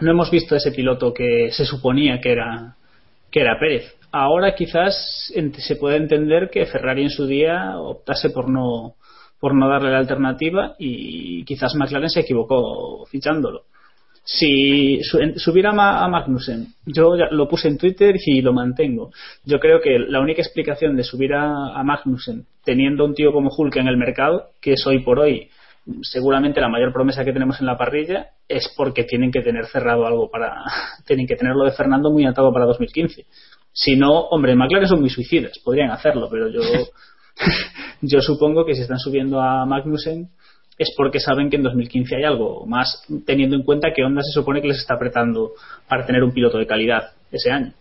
no 0.01 0.13
hemos 0.13 0.31
visto 0.31 0.55
ese 0.55 0.71
piloto 0.71 1.13
que 1.13 1.51
se 1.51 1.65
suponía 1.65 2.21
que 2.21 2.33
era, 2.33 2.77
que 3.31 3.41
era 3.41 3.59
Pérez. 3.59 3.97
Ahora 4.13 4.55
quizás 4.55 5.33
se 5.59 5.77
puede 5.77 5.97
entender 5.97 6.49
que 6.51 6.67
Ferrari 6.67 7.03
en 7.03 7.11
su 7.11 7.27
día 7.27 7.79
optase 7.79 8.31
por 8.31 8.49
no, 8.49 8.95
por 9.41 9.55
no 9.55 9.69
darle 9.69 9.93
la 9.93 9.99
alternativa 9.99 10.75
y 10.79 11.45
quizás 11.45 11.75
McLaren 11.75 12.11
se 12.11 12.21
equivocó 12.21 13.07
fichándolo. 13.07 13.63
Si 14.25 15.01
subiera 15.37 15.71
a 15.71 16.09
Magnussen, 16.09 16.75
yo 16.85 17.15
lo 17.31 17.49
puse 17.49 17.69
en 17.69 17.79
Twitter 17.79 18.15
y 18.27 18.43
lo 18.43 18.53
mantengo. 18.53 19.11
Yo 19.45 19.59
creo 19.59 19.81
que 19.81 19.99
la 19.99 20.21
única 20.21 20.43
explicación 20.43 20.97
de 20.97 21.03
subir 21.03 21.33
a 21.33 21.83
Magnussen 21.83 22.45
teniendo 22.63 23.07
un 23.07 23.15
tío 23.15 23.33
como 23.33 23.49
Hulk 23.49 23.77
en 23.77 23.89
el 23.89 23.97
mercado, 23.97 24.51
que 24.61 24.75
es 24.75 24.87
hoy 24.87 25.03
por 25.03 25.19
hoy 25.19 25.49
seguramente 26.03 26.61
la 26.61 26.69
mayor 26.69 26.93
promesa 26.93 27.25
que 27.25 27.33
tenemos 27.33 27.61
en 27.61 27.67
la 27.67 27.77
parrilla, 27.77 28.29
es 28.49 28.73
porque 28.77 29.05
tienen 29.05 29.31
que 29.31 29.41
tener 29.41 29.67
cerrado 29.67 30.07
algo 30.07 30.31
para. 30.31 30.63
tienen 31.07 31.27
que 31.27 31.37
tenerlo 31.37 31.65
de 31.65 31.73
Fernando 31.73 32.11
muy 32.11 32.27
atado 32.27 32.53
para 32.53 32.67
2015. 32.67 33.27
Si 33.73 33.97
no, 33.97 34.21
hombre, 34.31 34.55
McLaren 34.55 34.89
son 34.89 35.01
muy 35.01 35.11
suicidas, 35.11 35.59
podrían 35.63 35.91
hacerlo, 35.91 36.29
pero 36.31 36.49
yo. 36.49 36.61
yo 38.03 38.21
supongo 38.21 38.65
que 38.65 38.75
si 38.75 38.83
están 38.83 38.99
subiendo 38.99 39.41
a 39.41 39.65
Magnussen 39.67 40.29
es 40.79 40.95
porque 40.97 41.19
saben 41.19 41.51
que 41.51 41.57
en 41.57 41.65
2015 41.65 42.17
hay 42.17 42.25
algo 42.25 42.65
más, 42.65 43.05
teniendo 43.27 43.57
en 43.57 43.65
cuenta 43.65 43.93
que 43.93 44.05
Honda 44.05 44.23
se 44.23 44.33
supone 44.33 44.63
que 44.63 44.69
les 44.69 44.79
está 44.79 44.95
apretando 44.95 45.53
para 45.89 46.07
tener 46.07 46.23
un 46.23 46.33
piloto 46.33 46.59
de 46.59 46.67
calidad 46.67 47.11
ese 47.33 47.51
año. 47.51 47.73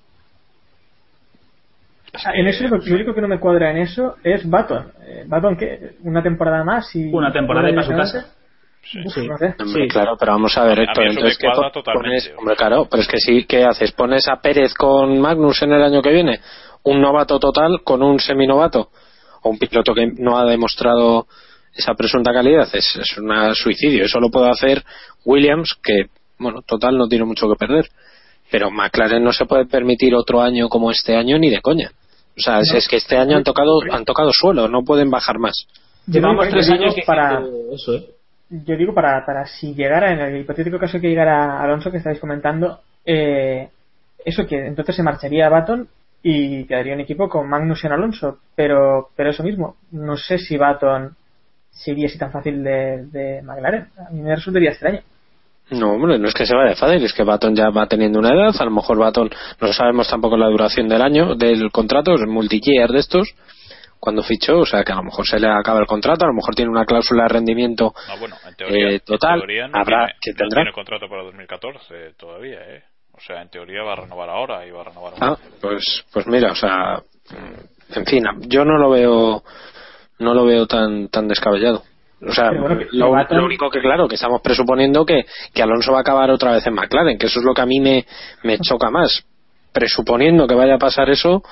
O 2.14 2.20
sea, 2.20 2.32
en 2.34 2.48
eso 2.48 2.68
lo 2.68 2.78
único 2.78 3.14
que 3.14 3.22
no 3.22 3.28
me 3.28 3.40
cuadra 3.40 3.70
en 3.70 3.78
eso 3.78 4.16
es 4.24 4.50
Baton. 4.50 4.92
Eh, 5.06 5.26
Baton 5.28 5.56
que 5.56 5.98
una 6.04 6.24
temporada 6.24 6.64
más 6.64 6.96
y 6.96 7.12
una 7.12 7.32
temporada 7.32 7.70
para 7.70 7.84
su 7.84 7.92
casa. 7.92 8.34
Sí. 8.82 9.00
Sí. 9.10 9.28
No 9.28 9.38
sé. 9.38 9.54
Hombre, 9.60 9.84
Sí. 9.84 9.88
Claro, 9.90 10.16
pero 10.18 10.32
vamos 10.32 10.58
a 10.58 10.64
ver, 10.64 10.80
Héctor, 10.80 11.08
entonces 11.08 11.38
¿qué 11.38 11.50
pones? 11.94 12.34
Hombre, 12.38 12.56
claro, 12.56 12.88
pero 12.90 13.02
es 13.02 13.08
que 13.08 13.18
sí, 13.18 13.44
¿qué 13.44 13.66
haces? 13.66 13.92
¿Pones 13.92 14.28
a 14.30 14.38
Pérez 14.38 14.74
con 14.74 15.20
Magnus 15.20 15.62
en 15.62 15.74
el 15.74 15.84
año 15.84 16.02
que 16.02 16.12
viene? 16.12 16.40
¿Un 16.84 17.02
novato 17.02 17.38
total 17.38 17.82
con 17.84 18.02
un 18.02 18.18
seminovato? 18.20 18.90
¿O 19.48 19.52
un 19.52 19.58
piloto 19.58 19.94
que 19.94 20.08
no 20.18 20.38
ha 20.38 20.46
demostrado 20.46 21.26
esa 21.74 21.94
presunta 21.94 22.34
calidad? 22.34 22.68
Es, 22.74 22.96
es 22.96 23.18
un 23.18 23.32
suicidio. 23.56 24.06
Eso 24.06 24.20
lo 24.20 24.30
puede 24.30 24.50
hacer 24.50 24.84
Williams, 25.26 25.76
que, 25.82 26.08
bueno, 26.38 26.62
total 26.62 26.98
no 26.98 27.08
tiene 27.08 27.26
mucho 27.26 27.48
que 27.50 27.56
perder. 27.56 27.86
Pero 28.52 28.72
McLaren 28.72 29.24
no 29.24 29.32
se 29.34 29.46
puede 29.46 29.66
permitir 29.66 30.16
otro 30.16 30.42
año 30.42 30.70
como 30.70 30.92
este 30.92 31.16
año 31.16 31.38
ni 31.38 31.50
de 31.50 31.62
coña. 31.62 31.92
O 32.38 32.42
sea, 32.42 32.60
es, 32.60 32.70
No. 32.72 32.78
es 32.78 32.88
que 32.88 32.98
este 32.98 33.18
año 33.18 33.36
han 33.38 33.44
tocado, 33.44 33.80
han 33.92 34.06
tocado 34.06 34.32
suelo, 34.32 34.68
no 34.68 34.84
pueden 34.84 35.10
bajar 35.10 35.38
más. 35.40 35.66
Llevamos 36.06 36.48
tres 36.50 36.70
años 36.70 36.96
para- 37.06 37.40
diciendo 37.42 37.74
eso, 37.74 37.94
¿eh? 37.96 38.06
Yo 38.50 38.78
digo 38.78 38.94
para, 38.94 39.26
para 39.26 39.46
si 39.46 39.74
llegara, 39.74 40.14
en 40.14 40.20
el 40.22 40.42
hipotético 40.42 40.80
caso 40.80 41.00
que 41.02 41.10
llegara 41.10 41.62
Alonso 41.62 41.92
que 41.92 41.98
estáis 41.98 42.20
comentando, 42.20 42.80
eh, 43.06 43.68
eso 44.24 44.46
que 44.48 44.56
entonces 44.68 44.96
se 44.96 45.04
marcharía 45.04 45.48
a 45.48 45.50
Baton 45.50 45.90
y 46.24 46.66
quedaría 46.66 46.94
un 46.94 47.02
equipo 47.02 47.30
con 47.30 47.50
Magnus 47.50 47.84
en 47.86 47.92
Alonso. 47.92 48.40
Pero, 48.56 49.10
pero 49.16 49.30
eso 49.30 49.44
mismo, 49.44 49.78
no 49.92 50.18
sé 50.18 50.38
si 50.38 50.58
Baton 50.58 51.16
sería 51.70 52.08
así 52.08 52.18
tan 52.18 52.32
fácil 52.32 52.64
de, 52.64 53.06
de 53.08 53.42
McLaren. 53.44 53.88
A 54.08 54.12
mí 54.12 54.22
me 54.22 54.36
resultaría 54.36 54.72
extraño. 54.72 55.02
No, 55.70 55.94
hombre, 55.94 56.18
no 56.18 56.30
es 56.30 56.34
que 56.34 56.46
se 56.46 56.56
vaya 56.56 56.76
fácil, 56.76 57.04
es 57.04 57.14
que 57.14 57.24
Baton 57.24 57.54
ya 57.54 57.70
va 57.70 57.88
teniendo 57.88 58.20
una 58.20 58.30
edad, 58.34 58.56
a 58.58 58.64
lo 58.66 58.72
mejor 58.72 58.98
Baton, 58.98 59.30
no 59.60 59.74
sabemos 59.74 60.08
tampoco 60.10 60.38
la 60.38 60.48
duración 60.48 60.88
del 60.88 61.02
año, 61.02 61.36
del 61.36 61.72
contrato, 61.72 62.14
es 62.14 62.22
multi-year 62.26 62.90
de 62.90 63.00
estos, 63.00 63.36
cuando 64.00 64.24
fichó, 64.24 64.60
o 64.60 64.66
sea 64.66 64.86
que 64.86 64.94
a 64.94 64.96
lo 64.96 65.04
mejor 65.04 65.28
se 65.28 65.38
le 65.40 65.48
acaba 65.50 65.82
el 65.82 65.86
contrato, 65.86 66.24
a 66.24 66.30
lo 66.30 66.34
mejor 66.34 66.56
tiene 66.56 66.72
una 66.72 66.86
cláusula 66.86 67.24
de 67.24 67.30
rendimiento 67.30 67.94
No, 68.08 68.18
bueno, 68.18 68.36
en 68.48 68.56
teoría, 68.56 68.90
eh, 68.92 69.00
total, 69.02 69.34
en 69.34 69.40
teoría 69.42 69.68
no, 69.68 69.78
habrá 69.78 70.06
tiene, 70.06 70.20
que 70.22 70.32
no 70.32 70.38
tendrá. 70.38 70.62
tiene 70.62 70.74
contrato 70.74 71.10
para 71.10 71.24
2014 71.24 72.14
todavía, 72.18 72.60
¿eh? 72.62 72.84
O 73.18 73.22
sea, 73.22 73.42
en 73.42 73.50
teoría 73.50 73.84
va 73.84 73.94
a 73.94 73.96
renovar 73.98 74.30
ahora 74.30 74.66
y 74.66 74.72
va 74.72 74.82
a 74.82 74.84
renovar 74.86 75.14
un 75.14 75.24
Ah, 75.24 75.38
pues, 75.60 76.06
pues 76.14 76.28
mira, 76.28 76.52
o 76.52 76.56
sea, 76.56 77.02
en 77.96 78.06
fin, 78.06 78.24
yo 78.42 78.64
no 78.64 78.78
lo 78.78 78.92
veo, 78.92 79.44
no 80.20 80.34
lo 80.34 80.46
veo 80.46 80.68
tan, 80.68 81.10
tan 81.10 81.28
descabellado. 81.28 81.84
O 82.28 82.32
sea, 82.32 82.50
bueno, 82.52 82.80
lo, 82.92 83.16
lo 83.30 83.46
único 83.46 83.70
que 83.70 83.80
claro, 83.80 84.08
que 84.08 84.16
estamos 84.16 84.42
presuponiendo 84.42 85.06
que, 85.06 85.26
que 85.54 85.62
Alonso 85.62 85.92
va 85.92 86.00
a 86.00 86.02
acabar 86.02 86.30
otra 86.32 86.52
vez 86.52 86.66
en 86.68 86.74
McLaren, 86.74 87.18
que 87.18 87.28
eso 87.28 87.40
es 87.40 87.46
lo 87.46 87.54
que 87.54 87.62
a 87.62 87.66
mí 87.66 87.80
me, 87.80 88.06
me 88.44 88.58
choca 88.60 88.90
más. 88.90 89.24
Presuponiendo 89.72 90.48
que 90.48 90.56
vaya 90.56 90.76
a 90.76 90.80
pasar 90.80 91.10
eso, 91.10 91.44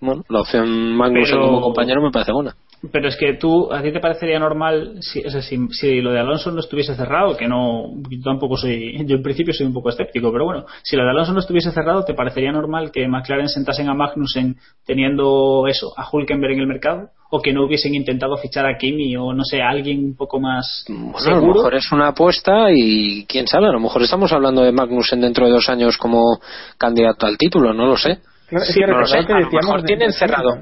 bueno, 0.00 0.24
la 0.28 0.40
opción 0.40 0.96
Magnussen 0.96 1.36
Pero- 1.36 1.46
como 1.46 1.60
compañero 1.60 2.02
me 2.02 2.10
parece 2.10 2.32
buena. 2.32 2.56
Pero 2.90 3.08
es 3.08 3.16
que 3.16 3.34
tú, 3.34 3.72
¿a 3.72 3.80
ti 3.80 3.92
te 3.92 4.00
parecería 4.00 4.40
normal 4.40 4.96
si, 5.00 5.24
o 5.24 5.30
sea, 5.30 5.40
si, 5.40 5.56
si 5.70 6.00
lo 6.00 6.10
de 6.10 6.18
Alonso 6.18 6.50
no 6.50 6.58
estuviese 6.58 6.96
cerrado? 6.96 7.36
Que 7.36 7.46
no, 7.46 7.92
yo 8.10 8.18
tampoco 8.24 8.56
soy, 8.56 9.06
yo 9.06 9.16
en 9.16 9.22
principio 9.22 9.54
soy 9.54 9.66
un 9.66 9.72
poco 9.72 9.90
escéptico, 9.90 10.32
pero 10.32 10.44
bueno, 10.44 10.64
si 10.82 10.96
lo 10.96 11.04
de 11.04 11.10
Alonso 11.10 11.32
no 11.32 11.38
estuviese 11.38 11.70
cerrado, 11.70 12.04
¿te 12.04 12.14
parecería 12.14 12.50
normal 12.50 12.90
que 12.90 13.06
McLaren 13.06 13.48
sentasen 13.48 13.88
a 13.88 13.94
Magnussen 13.94 14.56
teniendo 14.84 15.66
eso, 15.68 15.92
a 15.96 16.08
Hulkenberg 16.10 16.54
en 16.54 16.60
el 16.60 16.66
mercado? 16.66 17.10
¿O 17.30 17.40
que 17.40 17.52
no 17.52 17.64
hubiesen 17.64 17.94
intentado 17.94 18.36
fichar 18.36 18.66
a 18.66 18.76
Kimi 18.76 19.16
o 19.16 19.32
no 19.32 19.44
sé, 19.44 19.62
a 19.62 19.70
alguien 19.70 20.04
un 20.04 20.16
poco 20.16 20.38
más 20.40 20.84
Bueno, 20.88 21.10
a 21.16 21.20
lo 21.30 21.36
seguro? 21.36 21.54
mejor 21.54 21.74
es 21.76 21.90
una 21.92 22.08
apuesta 22.08 22.66
y 22.74 23.24
quién 23.26 23.46
sabe, 23.46 23.68
a 23.68 23.72
lo 23.72 23.80
mejor 23.80 24.02
estamos 24.02 24.32
hablando 24.32 24.60
de 24.62 24.72
Magnussen 24.72 25.20
dentro 25.20 25.46
de 25.46 25.52
dos 25.52 25.68
años 25.68 25.96
como 25.96 26.40
candidato 26.76 27.26
al 27.26 27.38
título, 27.38 27.72
no 27.72 27.86
lo 27.86 27.96
sé. 27.96 28.18
Claro, 28.48 28.64
es 28.64 28.74
Sí, 28.74 28.80
que 28.80 28.86
no 28.86 28.98
lo 28.98 29.06
sé, 29.06 29.24
que 29.24 29.32
a 29.32 29.38
lo 29.40 29.50
mejor 29.50 29.82
tienen 29.84 30.12
cerrado. 30.12 30.58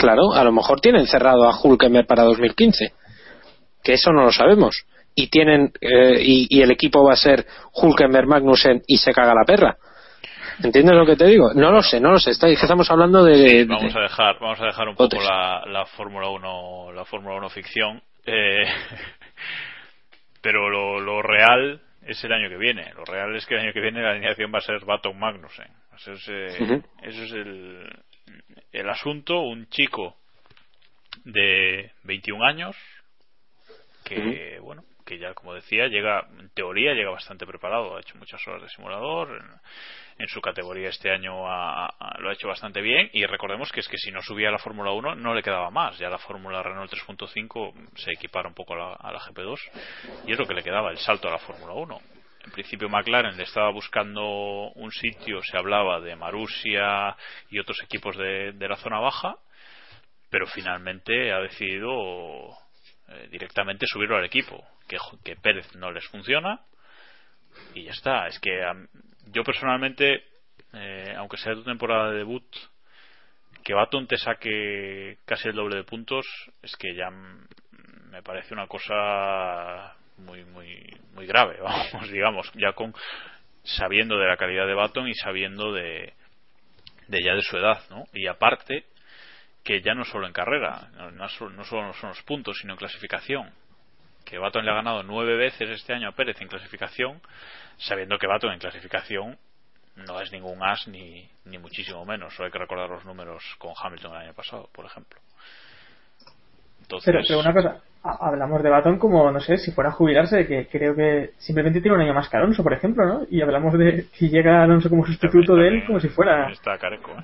Claro, 0.00 0.32
a 0.32 0.42
lo 0.44 0.50
mejor 0.52 0.80
tienen 0.80 1.06
cerrado 1.06 1.44
a 1.44 1.54
Hulkenberg 1.62 2.06
para 2.06 2.22
2015. 2.24 2.92
Que 3.84 3.92
eso 3.94 4.12
no 4.12 4.22
lo 4.24 4.32
sabemos. 4.32 4.84
Y 5.14 5.28
tienen 5.28 5.72
eh, 5.80 6.16
y, 6.22 6.46
y 6.48 6.62
el 6.62 6.70
equipo 6.70 7.04
va 7.04 7.12
a 7.12 7.16
ser 7.16 7.44
Hulkenberg, 7.74 8.26
Magnussen 8.26 8.82
y 8.86 8.96
se 8.96 9.12
caga 9.12 9.34
la 9.34 9.44
perra. 9.46 9.76
¿Entiendes 10.62 10.94
lo 10.96 11.04
que 11.06 11.16
te 11.16 11.26
digo? 11.26 11.52
No 11.54 11.70
lo 11.70 11.82
sé, 11.82 12.00
no 12.00 12.12
lo 12.12 12.18
sé. 12.18 12.30
Está- 12.30 12.48
estamos 12.48 12.90
hablando 12.90 13.24
de. 13.24 13.64
vamos 13.66 13.94
a 13.94 14.00
dejar 14.00 14.38
vamos 14.40 14.60
a 14.60 14.64
dejar 14.66 14.88
un 14.88 14.96
poco 14.96 15.16
la, 15.22 15.62
la 15.66 15.84
Fórmula 15.86 16.28
1 16.28 16.92
la 16.92 17.04
Fórmula 17.04 17.34
1 17.36 17.48
ficción 17.50 18.02
eh, 18.26 18.64
pero 20.42 20.68
lo, 20.70 21.00
lo 21.00 21.22
real 21.22 21.80
es 22.06 22.22
el 22.24 22.32
año 22.32 22.48
que 22.48 22.56
viene 22.56 22.92
lo 22.94 23.04
real 23.04 23.34
es 23.36 23.44
que 23.46 23.54
el 23.54 23.60
año 23.60 23.72
que 23.72 23.80
viene 23.80 24.02
la 24.02 24.10
alineación 24.12 24.50
va 24.54 24.58
a 24.58 24.62
ser 24.62 24.84
Baton 24.84 25.18
Magnussen 25.18 25.68
eso 25.96 26.12
es, 26.12 26.28
eh, 26.28 26.82
eso 27.02 27.22
es 27.24 27.32
el, 27.32 27.86
el 28.72 28.88
asunto 28.88 29.40
un 29.40 29.68
chico 29.68 30.16
de 31.24 31.92
21 32.04 32.44
años 32.44 32.76
que 34.04 34.58
bueno 34.60 34.84
que 35.04 35.18
ya 35.18 35.34
como 35.34 35.54
decía 35.54 35.88
llega 35.88 36.26
en 36.38 36.50
teoría 36.50 36.94
llega 36.94 37.10
bastante 37.10 37.46
preparado 37.46 37.96
ha 37.96 38.00
hecho 38.00 38.16
muchas 38.18 38.46
horas 38.46 38.62
de 38.62 38.68
simulador 38.68 39.30
en, 39.30 40.22
en 40.22 40.28
su 40.28 40.40
categoría 40.40 40.88
este 40.88 41.10
año 41.10 41.48
ha- 41.48 41.86
ha- 41.86 42.18
lo 42.20 42.30
ha 42.30 42.32
hecho 42.32 42.48
bastante 42.48 42.80
bien 42.80 43.10
y 43.12 43.24
recordemos 43.26 43.70
que 43.72 43.80
es 43.80 43.88
que 43.88 43.98
si 43.98 44.10
no 44.12 44.22
subía 44.22 44.48
a 44.48 44.52
la 44.52 44.58
Fórmula 44.58 44.92
1 44.92 45.14
no 45.16 45.34
le 45.34 45.42
quedaba 45.42 45.70
más. 45.70 45.98
Ya 45.98 46.08
la 46.10 46.18
Fórmula 46.18 46.62
Renault 46.62 46.92
3.5 46.92 47.72
se 47.96 48.12
equipara 48.12 48.48
un 48.48 48.54
poco 48.54 48.74
a 48.74 48.76
la, 48.76 48.92
a 48.94 49.12
la 49.12 49.18
GP2 49.18 49.58
y 50.26 50.32
es 50.32 50.38
lo 50.38 50.46
que 50.46 50.54
le 50.54 50.62
quedaba 50.62 50.90
el 50.90 50.98
salto 50.98 51.28
a 51.28 51.32
la 51.32 51.38
Fórmula 51.38 51.72
1 51.72 52.00
en 52.44 52.50
principio 52.52 52.88
McLaren 52.88 53.36
le 53.36 53.44
estaba 53.44 53.70
buscando 53.70 54.70
un 54.74 54.90
sitio 54.90 55.40
se 55.42 55.56
hablaba 55.56 56.00
de 56.00 56.16
Marussia 56.16 57.16
y 57.50 57.58
otros 57.58 57.80
equipos 57.82 58.16
de, 58.16 58.52
de 58.52 58.68
la 58.68 58.76
zona 58.76 58.98
baja 58.98 59.36
pero 60.30 60.46
finalmente 60.46 61.32
ha 61.32 61.40
decidido 61.40 62.50
eh, 63.08 63.28
directamente 63.30 63.86
subirlo 63.86 64.16
al 64.16 64.24
equipo 64.24 64.64
que, 64.88 64.96
que 65.24 65.36
Pérez 65.36 65.74
no 65.74 65.90
les 65.90 66.06
funciona 66.06 66.60
y 67.74 67.84
ya 67.84 67.90
está. 67.90 68.26
Es 68.28 68.38
que 68.38 68.64
am, 68.64 68.88
yo 69.26 69.42
personalmente 69.42 70.24
eh, 70.72 71.14
aunque 71.16 71.36
sea 71.36 71.54
tu 71.54 71.64
temporada 71.64 72.10
de 72.10 72.18
debut 72.18 72.44
que 73.64 73.74
Baton 73.74 74.06
te 74.06 74.16
saque 74.16 75.18
casi 75.24 75.48
el 75.48 75.56
doble 75.56 75.76
de 75.76 75.84
puntos 75.84 76.26
es 76.62 76.74
que 76.76 76.94
ya 76.94 77.10
me 77.10 78.22
parece 78.22 78.54
una 78.54 78.66
cosa 78.66 79.96
muy 80.20 80.44
muy 80.44 80.96
muy 81.14 81.26
grave 81.26 81.58
vamos 81.62 82.10
digamos 82.10 82.50
ya 82.54 82.72
con 82.72 82.94
sabiendo 83.64 84.18
de 84.18 84.26
la 84.26 84.36
calidad 84.36 84.66
de 84.66 84.74
Baton 84.74 85.08
y 85.08 85.14
sabiendo 85.14 85.72
de 85.72 86.14
de 87.08 87.22
ya 87.24 87.34
de 87.34 87.42
su 87.42 87.56
edad 87.56 87.82
no 87.90 88.04
y 88.12 88.26
aparte 88.26 88.84
que 89.62 89.82
ya 89.82 89.94
no 89.94 90.04
solo 90.04 90.26
en 90.26 90.32
carrera, 90.32 90.88
no, 90.94 91.10
no 91.10 91.28
solo 91.28 91.50
no 91.50 91.64
son 91.64 92.08
los 92.08 92.22
puntos, 92.22 92.58
sino 92.60 92.74
en 92.74 92.78
clasificación. 92.78 93.50
Que 94.24 94.38
Baton 94.38 94.64
le 94.64 94.70
ha 94.70 94.74
ganado 94.74 95.02
nueve 95.02 95.36
veces 95.36 95.68
este 95.70 95.92
año 95.92 96.08
a 96.08 96.12
Pérez 96.12 96.40
en 96.40 96.48
clasificación, 96.48 97.20
sabiendo 97.78 98.18
que 98.18 98.26
Baton 98.26 98.52
en 98.52 98.58
clasificación 98.58 99.38
no 99.96 100.20
es 100.20 100.32
ningún 100.32 100.62
as 100.62 100.86
ni, 100.88 101.28
ni 101.44 101.58
muchísimo 101.58 102.04
menos. 102.04 102.34
Solo 102.34 102.46
hay 102.46 102.52
que 102.52 102.58
recordar 102.58 102.88
los 102.88 103.04
números 103.04 103.42
con 103.58 103.72
Hamilton 103.76 104.12
el 104.12 104.22
año 104.22 104.34
pasado, 104.34 104.68
por 104.72 104.86
ejemplo. 104.86 105.20
Entonces, 106.80 107.12
Pero, 107.12 107.24
pero 107.26 107.40
una 107.40 107.52
cosa, 107.52 107.82
hablamos 108.02 108.62
de 108.62 108.70
Baton 108.70 108.98
como, 108.98 109.30
no 109.30 109.40
sé, 109.40 109.58
si 109.58 109.72
fuera 109.72 109.90
a 109.90 109.92
jubilarse, 109.92 110.46
que 110.46 110.66
creo 110.68 110.94
que 110.94 111.30
simplemente 111.38 111.80
tiene 111.80 111.96
un 111.96 112.02
año 112.02 112.14
más 112.14 112.28
que 112.28 112.36
Alonso, 112.36 112.62
por 112.62 112.72
ejemplo, 112.72 113.04
¿no? 113.04 113.26
Y 113.30 113.42
hablamos 113.42 113.74
de 113.78 114.06
que 114.16 114.28
llega 114.28 114.62
Alonso 114.62 114.88
como 114.88 115.04
sustituto 115.04 115.54
de 115.54 115.68
él, 115.68 115.84
como 115.86 116.00
si 116.00 116.08
fuera... 116.08 116.50
está 116.50 116.78
careco, 116.78 117.10
¿eh? 117.12 117.22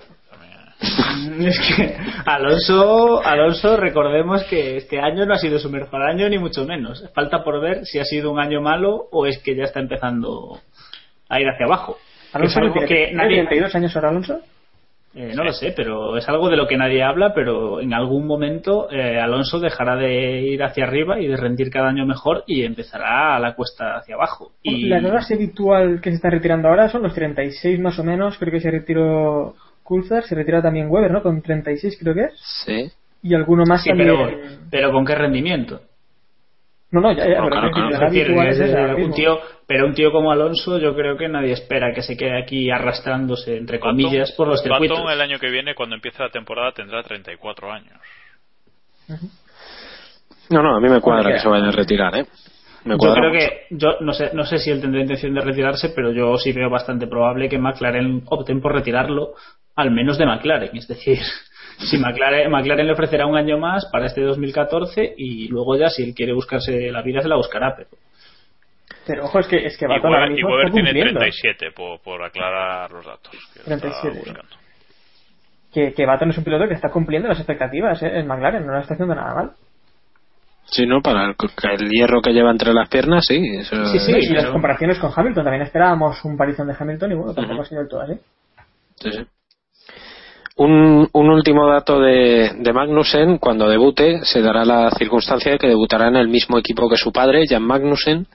Es 1.40 1.58
que 1.58 1.96
Alonso, 2.26 3.24
Alonso, 3.24 3.76
recordemos 3.78 4.44
que 4.44 4.76
este 4.76 5.00
año 5.00 5.24
no 5.24 5.32
ha 5.32 5.38
sido 5.38 5.58
su 5.58 5.70
mejor 5.70 6.02
año, 6.02 6.28
ni 6.28 6.38
mucho 6.38 6.66
menos. 6.66 7.02
Falta 7.14 7.42
por 7.42 7.60
ver 7.62 7.86
si 7.86 7.98
ha 7.98 8.04
sido 8.04 8.30
un 8.30 8.38
año 8.38 8.60
malo 8.60 9.08
o 9.10 9.26
es 9.26 9.38
que 9.38 9.56
ya 9.56 9.64
está 9.64 9.80
empezando 9.80 10.60
a 11.30 11.40
ir 11.40 11.48
hacia 11.48 11.64
abajo. 11.64 11.96
Que 12.30 12.38
Alonso 12.38 12.60
que 12.74 12.86
¿tiene 12.86 13.12
nadie, 13.14 13.36
32 13.46 13.74
años 13.74 13.96
ahora 13.96 14.10
Alonso. 14.10 14.40
Eh, 15.18 15.32
no 15.34 15.44
lo 15.44 15.52
sé, 15.52 15.72
pero 15.74 16.16
es 16.18 16.28
algo 16.28 16.50
de 16.50 16.56
lo 16.56 16.66
que 16.66 16.76
nadie 16.76 17.02
habla, 17.02 17.32
pero 17.34 17.80
en 17.80 17.94
algún 17.94 18.26
momento 18.26 18.88
eh, 18.90 19.18
Alonso 19.18 19.58
dejará 19.58 19.96
de 19.96 20.42
ir 20.42 20.62
hacia 20.62 20.84
arriba 20.84 21.18
y 21.18 21.26
de 21.26 21.36
rendir 21.38 21.70
cada 21.70 21.88
año 21.88 22.04
mejor 22.04 22.44
y 22.46 22.64
empezará 22.64 23.34
a 23.34 23.40
la 23.40 23.54
cuesta 23.54 23.96
hacia 23.96 24.14
abajo. 24.14 24.52
Y 24.62 24.88
La 24.88 24.98
edad 24.98 25.16
habitual 25.32 26.00
que 26.02 26.10
se 26.10 26.16
está 26.16 26.28
retirando 26.28 26.68
ahora 26.68 26.88
son 26.90 27.02
los 27.02 27.14
36 27.14 27.80
más 27.80 27.98
o 27.98 28.04
menos, 28.04 28.36
creo 28.38 28.52
que 28.52 28.60
se 28.60 28.70
retiró 28.70 29.54
Coulthard, 29.82 30.24
se 30.24 30.34
retira 30.34 30.60
también 30.60 30.88
Weber, 30.90 31.10
¿no? 31.10 31.22
Con 31.22 31.40
36 31.40 31.96
creo 31.98 32.14
que 32.14 32.24
es. 32.24 32.32
Sí. 32.66 32.90
Y 33.22 33.34
alguno 33.34 33.64
más 33.66 33.82
Sí, 33.82 33.88
también. 33.88 34.10
pero, 34.14 34.38
pero 34.70 34.92
¿con 34.92 35.04
qué 35.06 35.14
rendimiento? 35.14 35.80
No, 36.92 37.00
no, 37.00 37.12
ya, 37.12 37.26
ya, 37.28 37.38
No, 37.40 37.48
pero 37.48 37.50
claro, 37.50 37.68
que 37.68 37.72
claro. 37.72 37.90
la 37.90 37.96
Es 38.06 38.58
decir, 38.58 38.76
habitual 38.76 38.98
es 39.00 39.06
un 39.06 39.12
tío, 39.14 39.38
pero 39.66 39.86
un 39.86 39.94
tío 39.94 40.12
como 40.12 40.30
Alonso, 40.30 40.78
yo 40.78 40.94
creo 40.94 41.16
que 41.16 41.28
nadie 41.28 41.52
espera 41.52 41.92
que 41.92 42.02
se 42.02 42.16
quede 42.16 42.40
aquí 42.40 42.70
arrastrándose, 42.70 43.56
entre 43.56 43.80
comillas, 43.80 44.32
por 44.32 44.46
los 44.48 44.62
Baton 44.62 44.86
circuitos. 44.86 45.12
el 45.12 45.20
año 45.20 45.38
que 45.38 45.50
viene, 45.50 45.74
cuando 45.74 45.96
empiece 45.96 46.22
la 46.22 46.30
temporada, 46.30 46.72
tendrá 46.72 47.02
34 47.02 47.72
años. 47.72 47.98
No, 50.50 50.62
no, 50.62 50.76
a 50.76 50.80
mí 50.80 50.88
me 50.88 51.00
cuadra 51.00 51.32
que 51.32 51.40
se 51.40 51.48
vayan 51.48 51.68
a 51.68 51.72
retirar, 51.72 52.16
¿eh? 52.16 52.26
Me 52.84 52.94
Yo 52.94 53.12
creo 53.14 53.32
mucho. 53.32 53.38
que, 53.38 53.62
yo 53.70 53.96
no 54.00 54.12
sé, 54.12 54.30
no 54.32 54.44
sé 54.46 54.58
si 54.58 54.70
él 54.70 54.80
tendrá 54.80 55.00
intención 55.00 55.34
de 55.34 55.40
retirarse, 55.40 55.88
pero 55.90 56.12
yo 56.12 56.36
sí 56.38 56.52
veo 56.52 56.70
bastante 56.70 57.08
probable 57.08 57.48
que 57.48 57.58
McLaren 57.58 58.22
opten 58.26 58.60
por 58.60 58.72
retirarlo, 58.72 59.34
al 59.74 59.90
menos 59.90 60.18
de 60.18 60.26
McLaren. 60.26 60.76
Es 60.76 60.86
decir, 60.86 61.18
Si 61.78 61.98
McLaren, 61.98 62.50
McLaren 62.50 62.86
le 62.86 62.92
ofrecerá 62.94 63.26
un 63.26 63.36
año 63.36 63.58
más 63.58 63.84
para 63.92 64.06
este 64.06 64.22
2014 64.22 65.14
y 65.18 65.48
luego 65.48 65.76
ya 65.76 65.88
si 65.90 66.02
él 66.04 66.14
quiere 66.14 66.32
buscarse 66.32 66.90
la 66.90 67.02
vida 67.02 67.20
se 67.20 67.28
la 67.28 67.36
buscará, 67.36 67.74
pero 67.76 67.90
Pero 69.06 69.24
ojo, 69.24 69.38
es 69.38 69.46
que, 69.46 69.64
es 69.64 69.76
que 69.78 69.86
Baton 69.86 70.12
ahora 70.12 70.28
mismo 70.28 70.48
Weber 70.48 70.66
está 70.66 70.74
tiene 70.74 70.90
cumpliendo. 70.90 71.20
37, 71.20 71.70
por, 71.76 72.00
por 72.00 72.24
aclarar 72.24 72.90
los 72.90 73.06
datos. 73.06 73.32
que 73.52 73.60
está 73.60 73.78
37. 73.78 74.18
buscando. 74.18 74.56
Que, 75.72 75.92
que 75.92 76.06
Baton 76.06 76.30
es 76.30 76.38
un 76.38 76.44
piloto 76.44 76.66
que 76.66 76.74
está 76.74 76.90
cumpliendo 76.90 77.28
las 77.28 77.38
expectativas 77.38 78.02
¿eh? 78.02 78.18
en 78.18 78.26
McLaren, 78.26 78.66
no 78.66 78.72
lo 78.72 78.80
está 78.80 78.94
haciendo 78.94 79.14
nada 79.14 79.34
mal. 79.34 79.50
Sí, 80.64 80.84
¿no? 80.86 81.00
Para 81.00 81.26
el, 81.26 81.36
el 81.80 81.90
hierro 81.90 82.20
que 82.20 82.32
lleva 82.32 82.50
entre 82.50 82.72
las 82.72 82.88
piernas, 82.88 83.24
sí. 83.26 83.40
Eso, 83.60 83.84
Sí, 83.86 84.00
sí, 84.00 84.12
y 84.12 84.32
las 84.32 84.46
comparaciones 84.50 84.98
con 84.98 85.12
Hamilton. 85.14 85.44
También 85.44 85.62
esperábamos 85.62 86.24
un 86.24 86.36
palizón 86.36 86.66
de 86.66 86.74
Hamilton 86.76 87.12
y 87.12 87.14
bueno, 87.14 87.34
tampoco 87.34 87.62
ha 87.62 87.64
sido 87.64 87.82
del 87.82 87.88
todo 87.88 88.00
así. 88.00 88.14
Sí, 88.96 89.12
sí. 89.12 89.26
Un, 90.56 91.08
un 91.12 91.30
último 91.30 91.68
dato 91.68 92.00
de, 92.00 92.50
de 92.58 92.72
Magnussen, 92.72 93.36
cuando 93.38 93.68
debute, 93.68 94.24
se 94.24 94.40
dará 94.40 94.64
la 94.64 94.90
circunstancia 94.90 95.52
de 95.52 95.58
que 95.58 95.68
debutará 95.68 96.08
en 96.08 96.16
el 96.16 96.28
mismo 96.28 96.58
equipo 96.58 96.88
que 96.88 96.96
su 96.96 97.12
padre, 97.12 97.44
Jan 97.46 97.62
Magnussen, 97.62 98.26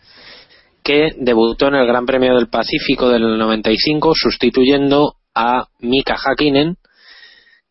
que 0.83 1.09
debutó 1.17 1.67
en 1.67 1.75
el 1.75 1.87
Gran 1.87 2.05
Premio 2.05 2.35
del 2.35 2.49
Pacífico 2.49 3.09
del 3.09 3.37
95, 3.37 4.13
sustituyendo 4.15 5.15
a 5.35 5.67
Mika 5.79 6.15
Hakkinen, 6.15 6.77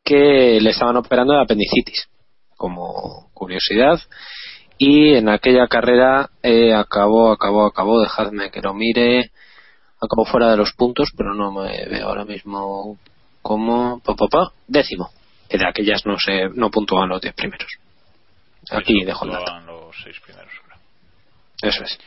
que 0.04 0.58
le 0.60 0.70
estaban 0.70 0.96
operando 0.96 1.34
de 1.34 1.42
apendicitis, 1.42 2.08
como 2.56 3.30
curiosidad. 3.34 4.00
Y 4.78 5.14
en 5.14 5.28
aquella 5.28 5.66
carrera 5.66 6.30
eh, 6.42 6.72
acabó, 6.72 7.32
acabó, 7.32 7.66
acabó, 7.66 8.00
dejadme 8.00 8.50
que 8.50 8.62
lo 8.62 8.72
mire, 8.72 9.30
acabó 10.00 10.24
fuera 10.24 10.50
de 10.50 10.56
los 10.56 10.72
puntos, 10.72 11.10
pero 11.16 11.34
no 11.34 11.52
me 11.52 11.84
veo 11.86 12.08
ahora 12.08 12.24
mismo 12.24 12.96
como 13.42 14.00
pa, 14.00 14.14
pa, 14.14 14.26
pa, 14.28 14.52
décimo. 14.66 15.10
Que 15.48 15.58
de 15.58 15.66
aquellas 15.68 16.06
no 16.06 16.16
se 16.18 16.48
no 16.54 16.70
puntúan 16.70 17.08
los 17.08 17.20
diez 17.20 17.34
primeros. 17.34 17.68
Aquí 18.70 18.94
Sí, 19.00 19.04
dejo 19.04 19.24
el 19.24 19.32
dato. 19.32 19.58
los 19.66 19.96
seis 20.02 20.16
primeros, 20.24 20.52
creo. 20.64 20.78
Eso 21.70 21.82
es. 21.84 21.98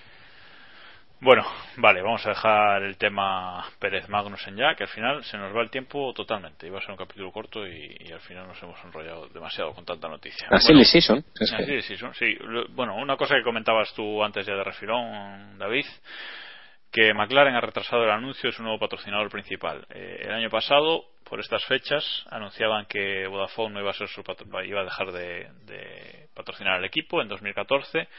Bueno, 1.24 1.46
vale, 1.78 2.02
vamos 2.02 2.26
a 2.26 2.30
dejar 2.30 2.84
el 2.84 2.98
tema 2.98 3.64
Pérez 3.80 4.10
Magnussen 4.10 4.58
ya, 4.58 4.76
que 4.76 4.84
al 4.84 4.90
final 4.90 5.24
se 5.24 5.38
nos 5.38 5.56
va 5.56 5.62
el 5.62 5.70
tiempo 5.70 6.14
totalmente. 6.14 6.68
Iba 6.68 6.80
a 6.80 6.82
ser 6.82 6.92
un 6.92 6.98
capítulo 6.98 7.32
corto 7.32 7.66
y, 7.66 7.96
y 7.98 8.12
al 8.12 8.20
final 8.20 8.46
nos 8.48 8.62
hemos 8.62 8.78
enrollado 8.84 9.30
demasiado 9.30 9.74
con 9.74 9.86
tanta 9.86 10.10
noticia. 10.10 10.48
La 10.52 10.60
silly 10.60 10.84
season. 10.84 11.24
Ah, 11.54 11.58
que- 11.66 11.82
sí, 11.82 11.96
sí, 12.14 12.38
Bueno, 12.72 12.96
una 12.96 13.16
cosa 13.16 13.36
que 13.36 13.44
comentabas 13.44 13.94
tú 13.94 14.22
antes 14.22 14.46
ya 14.46 14.54
de 14.54 14.66
refilón, 14.66 15.58
David, 15.58 15.86
que 16.92 17.14
McLaren 17.14 17.56
ha 17.56 17.62
retrasado 17.62 18.04
el 18.04 18.12
anuncio 18.12 18.50
de 18.50 18.56
su 18.56 18.62
nuevo 18.62 18.78
patrocinador 18.80 19.30
principal. 19.30 19.86
Eh, 19.92 20.24
el 20.26 20.32
año 20.34 20.50
pasado, 20.50 21.06
por 21.24 21.40
estas 21.40 21.64
fechas, 21.66 22.04
anunciaban 22.32 22.86
que 22.86 23.28
Vodafone 23.28 23.76
no 23.76 23.80
iba 23.80 23.92
a 23.92 23.94
ser 23.94 24.10
su 24.10 24.24
patro- 24.24 24.46
iba 24.66 24.82
a 24.82 24.84
dejar 24.84 25.14
de, 25.14 25.48
de 25.66 26.28
patrocinar 26.36 26.74
al 26.74 26.84
equipo 26.86 27.22
en 27.22 27.30
2014, 27.30 28.10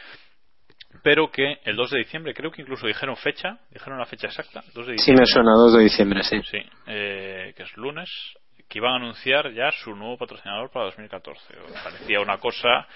pero 1.03 1.31
que 1.31 1.59
el 1.65 1.77
2 1.77 1.91
de 1.91 1.99
diciembre, 1.99 2.35
creo 2.35 2.51
que 2.51 2.63
incluso 2.63 2.87
dijeron 2.87 3.17
fecha, 3.17 3.59
dijeron 3.71 3.99
la 3.99 4.07
fecha 4.07 4.29
exacta, 4.29 4.63
2 4.75 4.87
de 4.87 4.93
Sí 4.93 4.93
diciembre. 4.93 5.23
me 5.23 5.27
suena, 5.27 5.53
2 5.53 5.75
de 5.75 5.83
diciembre, 5.83 6.23
sí. 6.23 6.41
Sí, 6.51 6.59
eh, 6.87 7.53
que 7.57 7.63
es 7.65 7.77
lunes, 7.77 8.09
que 8.69 8.79
iban 8.79 8.93
a 8.93 8.97
anunciar 8.97 9.53
ya 9.53 9.71
su 9.73 9.95
nuevo 9.95 10.17
patrocinador 10.17 10.71
para 10.71 10.87
2014. 10.87 11.43
Parecía 11.85 12.21
una 12.21 12.39
cosa 12.39 12.87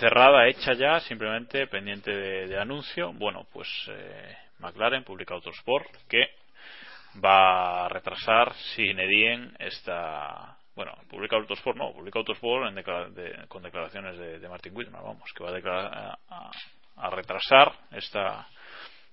cerrada, 0.00 0.46
hecha 0.48 0.72
ya, 0.74 0.98
simplemente 1.00 1.66
pendiente 1.68 2.10
de, 2.10 2.46
de 2.48 2.58
anuncio. 2.60 3.12
Bueno, 3.12 3.46
pues 3.52 3.68
eh, 3.88 4.36
McLaren 4.58 5.04
publica 5.04 5.34
Autosport 5.34 5.86
que 6.08 6.26
va 7.24 7.86
a 7.86 7.88
retrasar 7.88 8.52
sin 8.74 8.98
edien 8.98 9.54
esta. 9.58 10.56
Bueno, 10.74 10.92
publica 11.08 11.36
Autosport, 11.36 11.78
no, 11.78 11.92
publica 11.92 12.18
Autosport 12.18 12.68
en 12.68 12.74
declara- 12.74 13.08
de- 13.08 13.46
con 13.48 13.62
declaraciones 13.62 14.18
de, 14.18 14.38
de 14.38 14.48
Martin 14.48 14.76
Whitmer, 14.76 15.00
vamos, 15.02 15.32
que 15.34 15.42
va 15.44 15.50
a, 15.50 15.52
declarar- 15.54 15.94
a- 15.94 16.18
a 16.28 16.50
retrasar 17.10 17.72
esta 17.92 18.48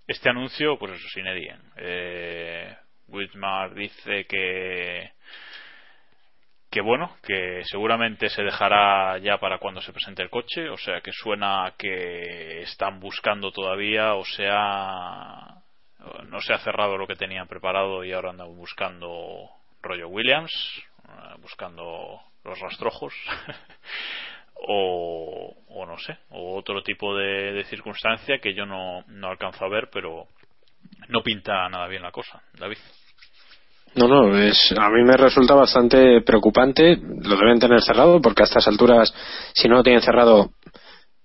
este 0.08 0.30
anuncio, 0.30 0.78
pues 0.78 0.94
eso, 0.94 1.08
sin 1.10 1.28
edien. 1.28 1.62
Eh, 1.78 2.76
Whitmar 3.08 3.74
dice 3.74 4.26
que 4.26 5.12
que 6.74 6.82
bueno, 6.82 7.16
que 7.22 7.62
seguramente 7.66 8.30
se 8.30 8.42
dejará 8.42 9.20
ya 9.20 9.38
para 9.38 9.60
cuando 9.60 9.80
se 9.80 9.94
presente 9.94 10.24
el 10.24 10.32
coche, 10.32 10.70
o 10.70 10.78
sea 10.78 11.02
que 11.02 11.12
suena 11.12 11.68
a 11.68 11.72
que 11.78 12.64
están 12.64 13.00
buscando 13.00 13.52
todavía, 13.52 14.16
o 14.16 14.26
sea, 14.26 15.62
no 16.26 16.42
se 16.42 16.52
ha 16.52 16.58
cerrado 16.60 16.98
lo 16.98 17.06
que 17.06 17.16
tenían 17.16 17.48
preparado 17.48 18.04
y 18.04 18.12
ahora 18.12 18.32
andan 18.32 18.56
buscando 18.56 19.52
rollo 19.84 20.08
Williams, 20.08 20.52
eh, 21.08 21.36
buscando 21.42 22.20
los 22.44 22.60
rastrojos, 22.60 23.14
o, 24.68 25.86
no 25.86 25.98
sé, 25.98 26.18
o 26.32 26.58
otro 26.58 26.82
tipo 26.82 27.16
de, 27.16 27.54
de 27.54 27.64
circunstancia 27.66 28.40
que 28.40 28.54
yo 28.54 28.66
no, 28.66 29.04
no 29.08 29.28
alcanzo 29.28 29.66
a 29.66 29.70
ver, 29.70 29.90
pero 29.92 30.28
no 31.10 31.22
pinta 31.22 31.68
nada 31.70 31.88
bien 31.88 32.02
la 32.02 32.12
cosa, 32.12 32.42
David. 32.58 32.78
No, 33.96 34.08
no, 34.08 34.38
es, 34.38 34.74
a 34.76 34.90
mí 34.90 35.04
me 35.04 35.18
resulta 35.18 35.54
bastante 35.54 36.22
preocupante. 36.22 36.98
Lo 36.98 37.38
deben 37.38 37.60
tener 37.60 37.80
cerrado 37.82 38.20
porque 38.22 38.42
a 38.42 38.46
estas 38.46 38.68
alturas, 38.68 39.14
si 39.54 39.68
no 39.68 39.76
lo 39.76 39.84
tienen 39.84 40.02
cerrado, 40.02 40.54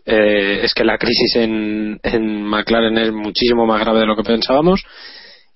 eh, 0.05 0.61
es 0.63 0.75
que 0.75 0.85
la 0.85 0.99
crisis 0.99 1.37
en, 1.37 1.99
en 2.03 2.43
McLaren 2.43 2.99
es 2.99 3.13
muchísimo 3.13 3.65
más 3.65 3.81
grave 3.81 4.01
de 4.01 4.07
lo 4.07 4.17
que 4.17 4.23
pensábamos. 4.23 4.85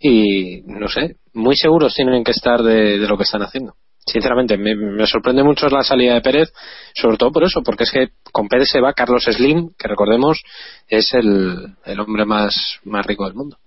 Y 0.00 0.62
no 0.62 0.88
sé, 0.88 1.16
muy 1.34 1.54
seguros 1.54 1.94
tienen 1.94 2.24
que 2.24 2.32
estar 2.32 2.62
de, 2.62 2.98
de 2.98 3.06
lo 3.06 3.16
que 3.18 3.24
están 3.24 3.42
haciendo. 3.42 3.74
Sinceramente, 4.04 4.58
me, 4.58 5.06
sorprende 5.06 5.44
mucho 5.44 5.68
la 5.68 5.82
salida 5.82 6.14
de 6.14 6.20
Pérez, 6.20 6.52
sobre 6.94 7.16
todo 7.16 7.30
por 7.30 7.44
eso, 7.44 7.62
porque 7.62 7.84
es 7.84 7.90
que 7.92 8.08
con 8.32 8.48
Pérez 8.48 8.68
se 8.68 8.80
va 8.80 8.94
Carlos 8.94 9.24
Slim, 9.24 9.74
que 9.78 9.88
recordemos 9.88 10.42
es 10.88 11.14
el, 11.14 11.76
hombre 12.00 12.24
más, 12.24 12.80
más 12.84 13.06
rico 13.06 13.24
del 13.26 13.34
mundo. 13.34 13.58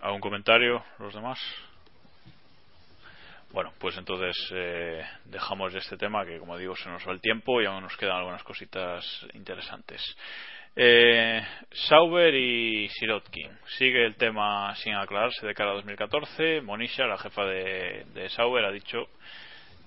¿Algún 0.00 0.20
comentario, 0.20 0.82
los 0.98 1.12
demás? 1.12 1.38
Bueno, 3.52 3.72
pues 3.78 3.98
entonces 3.98 4.36
eh, 4.54 5.02
dejamos 5.24 5.74
este 5.74 5.96
tema 5.96 6.24
que, 6.24 6.38
como 6.38 6.56
digo, 6.56 6.74
se 6.74 6.88
nos 6.88 7.06
va 7.06 7.12
el 7.12 7.20
tiempo 7.20 7.60
y 7.60 7.66
aún 7.66 7.82
nos 7.82 7.96
quedan 7.96 8.16
algunas 8.16 8.44
cositas 8.44 9.04
interesantes. 9.34 10.00
Eh, 10.76 11.42
Sauber 11.88 12.34
y 12.34 12.88
Sirotkin. 12.90 13.50
Sigue 13.78 14.06
el 14.06 14.16
tema 14.16 14.74
sin 14.76 14.94
aclararse 14.94 15.46
de 15.46 15.54
cara 15.54 15.72
a 15.72 15.74
2014. 15.74 16.60
Monisha, 16.62 17.06
la 17.06 17.18
jefa 17.18 17.44
de, 17.44 18.06
de 18.14 18.28
Sauber, 18.30 18.64
ha 18.64 18.70
dicho 18.70 19.08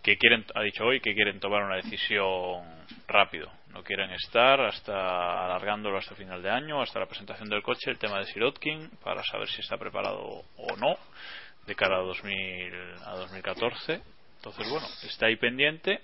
que 0.01 0.17
quieren, 0.17 0.45
ha 0.53 0.61
dicho 0.61 0.83
hoy 0.83 0.99
que 0.99 1.13
quieren 1.13 1.39
tomar 1.39 1.63
una 1.63 1.77
decisión 1.77 2.63
rápido. 3.07 3.49
No 3.69 3.83
quieren 3.83 4.11
estar 4.11 4.61
hasta 4.61 5.45
alargándolo 5.45 5.97
hasta 5.97 6.15
final 6.15 6.43
de 6.43 6.51
año, 6.51 6.81
hasta 6.81 6.99
la 6.99 7.07
presentación 7.07 7.49
del 7.49 7.63
coche, 7.63 7.89
el 7.89 7.97
tema 7.97 8.19
de 8.19 8.25
Sirotkin, 8.25 8.91
para 9.03 9.23
saber 9.23 9.47
si 9.47 9.61
está 9.61 9.77
preparado 9.77 10.43
o 10.57 10.75
no 10.77 10.95
de 11.65 11.75
cara 11.75 11.97
a, 11.97 12.01
2000, 12.01 12.73
a 13.05 13.15
2014. 13.15 14.01
Entonces, 14.37 14.69
bueno, 14.69 14.85
está 15.03 15.27
ahí 15.27 15.37
pendiente. 15.37 16.01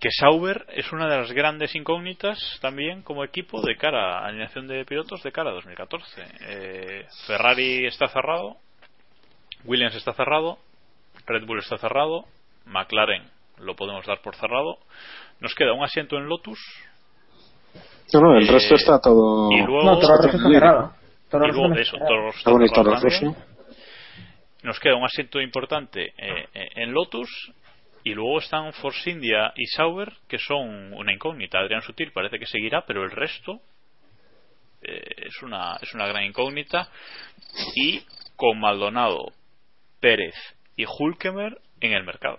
Que 0.00 0.10
Sauber 0.10 0.64
es 0.70 0.90
una 0.92 1.08
de 1.08 1.18
las 1.18 1.30
grandes 1.32 1.74
incógnitas 1.74 2.38
también 2.62 3.02
como 3.02 3.22
equipo 3.22 3.60
de 3.60 3.76
cara 3.76 4.20
a 4.20 4.26
alineación 4.28 4.66
de 4.66 4.84
pilotos 4.86 5.22
de 5.22 5.30
cara 5.30 5.50
a 5.50 5.54
2014. 5.54 6.22
Eh, 6.40 7.06
Ferrari 7.26 7.84
está 7.86 8.08
cerrado, 8.08 8.56
Williams 9.64 9.94
está 9.94 10.14
cerrado, 10.14 10.58
Red 11.26 11.44
Bull 11.44 11.58
está 11.58 11.76
cerrado, 11.76 12.24
McLaren 12.64 13.24
lo 13.58 13.76
podemos 13.76 14.06
dar 14.06 14.22
por 14.22 14.34
cerrado. 14.36 14.78
Nos 15.40 15.54
queda 15.54 15.74
un 15.74 15.84
asiento 15.84 16.16
en 16.16 16.28
Lotus. 16.28 16.58
No, 18.14 18.20
no, 18.22 18.38
el 18.38 18.48
Eh, 18.48 18.52
resto 18.52 18.74
está 18.76 18.98
todo. 19.00 19.52
y 19.52 19.58
luego- 19.58 19.82
No, 19.84 19.94
Rosso 20.00 20.14
está 20.14 20.38
cerrado. 20.38 20.94
Toro 21.30 21.46
y 21.46 21.52
luego 21.52 21.74
eso, 21.74 21.96
está 21.96 22.06
Toro 22.08 22.32
cerrado. 22.32 22.58
Rosso 22.58 23.06
Está 23.06 23.20
también. 23.20 23.36
Nos 24.62 24.80
queda 24.80 24.96
un 24.96 25.04
asiento 25.04 25.40
importante 25.42 26.06
eh, 26.16 26.46
eh, 26.54 26.68
en 26.76 26.92
Lotus 26.92 27.28
y 28.04 28.14
luego 28.14 28.38
están 28.38 28.72
Force 28.74 29.10
India 29.10 29.52
y 29.56 29.66
Sauber 29.66 30.12
que 30.28 30.38
son 30.38 30.92
una 30.94 31.12
incógnita. 31.12 31.58
Adrián 31.58 31.82
Sutil 31.82 32.12
parece 32.12 32.38
que 32.38 32.46
seguirá, 32.46 32.84
pero 32.86 33.04
el 33.04 33.10
resto 33.10 33.60
eh, 34.82 35.00
es 35.26 35.42
una 35.42 35.76
es 35.82 35.92
una 35.94 36.06
gran 36.06 36.24
incógnita 36.24 36.88
y 37.74 38.02
con 38.36 38.58
Maldonado, 38.58 39.32
Pérez 40.00 40.34
y 40.76 40.84
Hulkemer 40.86 41.58
en 41.80 41.92
el 41.92 42.04
mercado. 42.04 42.38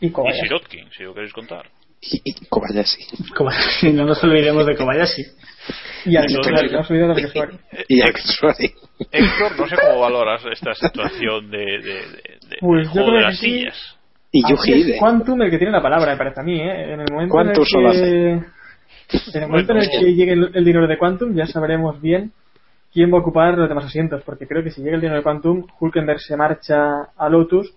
Y 0.00 0.06
Y. 0.08 0.12
Sirotkin, 0.42 0.90
si 0.92 1.02
lo 1.04 1.14
queréis 1.14 1.32
contar. 1.32 1.68
Y, 2.00 2.20
y 2.24 2.46
Kobayashi. 2.46 3.32
Kobayashi, 3.34 3.92
no 3.92 4.04
nos 4.04 4.22
olvidemos 4.22 4.64
de 4.66 4.76
Kobayashi. 4.76 5.22
Y. 7.88 8.00
Héctor, 9.10 9.58
no 9.58 9.66
sé 9.68 9.76
cómo 9.76 10.00
valoras 10.00 10.42
esta 10.52 10.74
situación 10.74 11.50
de, 11.50 11.58
de, 11.58 11.80
de- 11.82 12.38
de- 12.48 12.56
Pues 12.60 12.88
juego 12.88 13.08
creo 13.08 13.18
de 13.18 13.18
que 13.18 13.24
las 13.30 13.38
sí. 13.38 13.64
Y 14.30 14.44
Aquí 14.44 14.52
Yuji 14.54 14.72
es 14.72 14.88
Ide. 14.88 14.98
Quantum 14.98 15.42
el 15.42 15.50
que 15.50 15.58
tiene 15.58 15.72
la 15.72 15.82
palabra, 15.82 16.12
me 16.12 16.18
parece 16.18 16.40
a 16.40 16.42
mí, 16.42 16.60
¿eh? 16.60 16.92
En 16.94 17.00
el 17.00 17.06
momento 17.12 17.40
en 17.40 17.48
el 17.48 17.54
que... 18.02 18.30
En 19.34 19.42
el 19.42 19.48
momento 19.48 19.72
en 19.72 19.78
el 19.78 19.88
que 19.90 20.14
llegue 20.14 20.32
el, 20.32 20.50
el 20.54 20.64
dinero 20.64 20.86
de 20.86 20.98
Quantum 20.98 21.34
ya 21.34 21.46
sabremos 21.46 22.00
bien 22.00 22.32
quién 22.92 23.10
va 23.12 23.18
a 23.18 23.20
ocupar 23.20 23.56
los 23.56 23.68
demás 23.68 23.86
asientos, 23.86 24.22
porque 24.24 24.46
creo 24.46 24.62
que 24.62 24.70
si 24.70 24.82
llega 24.82 24.96
el 24.96 25.00
dinero 25.00 25.16
de 25.18 25.22
Quantum, 25.22 25.66
Hulkenberg 25.80 26.20
se 26.20 26.36
marcha 26.36 27.04
a 27.16 27.28
Lotus 27.30 27.72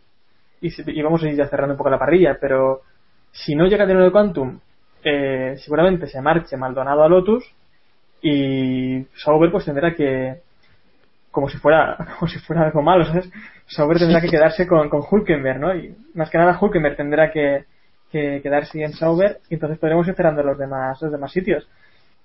y, 0.61 0.69
si- 0.71 0.83
y 0.87 1.01
vamos 1.01 1.23
a 1.23 1.29
ir 1.29 1.35
ya 1.35 1.47
cerrando 1.47 1.73
un 1.73 1.77
poco 1.77 1.89
la 1.89 1.99
parrilla, 1.99 2.37
pero 2.39 2.81
si 3.31 3.55
no 3.55 3.65
llega 3.67 3.85
dinero 3.85 4.05
de 4.05 4.11
Quantum, 4.11 4.59
eh, 5.03 5.55
seguramente 5.57 6.07
se 6.07 6.21
marche 6.21 6.57
Maldonado 6.57 7.03
a 7.03 7.07
Lotus 7.09 7.43
y 8.21 9.03
Sauber 9.15 9.51
pues 9.51 9.65
tendrá 9.65 9.93
que 9.95 10.41
como 11.31 11.49
si 11.49 11.57
fuera 11.57 11.97
como 12.19 12.29
si 12.29 12.39
fuera 12.39 12.63
algo 12.65 12.81
malo, 12.81 13.05
¿sabes? 13.05 13.29
Sauber 13.67 13.97
tendrá 13.97 14.19
que 14.21 14.29
quedarse 14.29 14.67
con, 14.67 14.89
con 14.89 15.01
Hulkenberg, 15.09 15.59
¿no? 15.59 15.75
Y 15.75 15.95
más 16.13 16.29
que 16.29 16.37
nada 16.37 16.57
Hulkenberg 16.59 16.95
tendrá 16.97 17.31
que, 17.31 17.63
que 18.11 18.41
quedarse 18.43 18.83
en 18.83 18.93
Sauber 18.93 19.37
y 19.49 19.53
entonces 19.55 19.79
podremos 19.79 20.07
ir 20.07 20.13
cerrando 20.15 20.43
los 20.43 20.57
demás 20.57 21.01
los 21.01 21.11
demás 21.11 21.31
sitios. 21.31 21.67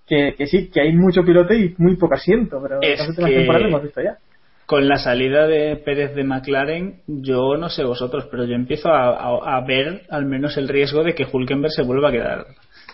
Que, 0.09 0.35
que 0.37 0.47
sí, 0.47 0.71
que 0.71 0.81
hay 0.81 0.93
mucho 0.93 1.23
pilote 1.25 1.57
y 1.57 1.75
muy 1.79 1.97
poco 1.97 2.15
asiento, 2.15 2.61
pero 2.63 2.81
Es 2.81 2.99
las 3.01 3.09
últimas 3.09 3.31
temporadas 3.39 3.63
lo 3.63 3.69
hemos 3.69 3.83
visto 3.83 4.01
ya. 4.03 4.17
Con 4.65 4.89
la 4.89 4.99
salida 4.99 5.47
de 5.49 5.77
Pérez 5.77 6.15
de 6.15 6.23
McLaren, 6.25 7.01
yo 7.07 7.57
no 7.57 7.69
sé 7.69 7.83
vosotros, 7.85 8.27
pero 8.31 8.45
yo 8.45 8.55
empiezo 8.55 8.89
a, 8.89 9.11
a- 9.11 9.57
a 9.57 9.65
ver 9.67 10.03
al 10.11 10.27
menos 10.27 10.57
el 10.57 10.69
riesgo 10.69 11.03
de 11.05 11.15
que 11.15 11.27
Hulkenberg 11.33 11.73
se 11.73 11.83
vuelva 11.83 12.09
a 12.09 12.13
quedar 12.13 12.47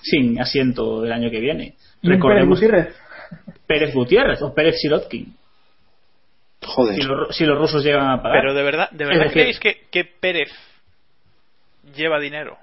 sin 0.02 0.40
asiento 0.40 1.04
el 1.04 1.12
año 1.12 1.30
que 1.30 1.40
viene. 1.40 1.74
Un 2.02 2.10
Pérez 2.10 2.16
Recordemos 2.16 2.60
Gutiérrez. 2.60 2.96
Pérez 3.66 3.94
Gutiérrez 3.94 4.42
o 4.42 4.54
Pérez 4.54 4.76
Sirotkin. 4.80 5.34
Joder. 6.64 6.94
Si 6.94 7.02
los, 7.02 7.36
si 7.36 7.44
los 7.44 7.58
rusos 7.58 7.82
llegan 7.84 8.08
a 8.10 8.22
pagar. 8.22 8.40
Pero 8.40 8.54
de 8.54 8.62
verdad, 8.62 8.90
de 8.90 9.04
verdad 9.04 9.24
decir, 9.24 9.32
creéis 9.32 9.60
que, 9.60 9.76
que 9.90 10.04
Pérez 10.04 10.50
lleva 11.96 12.18
dinero. 12.20 12.56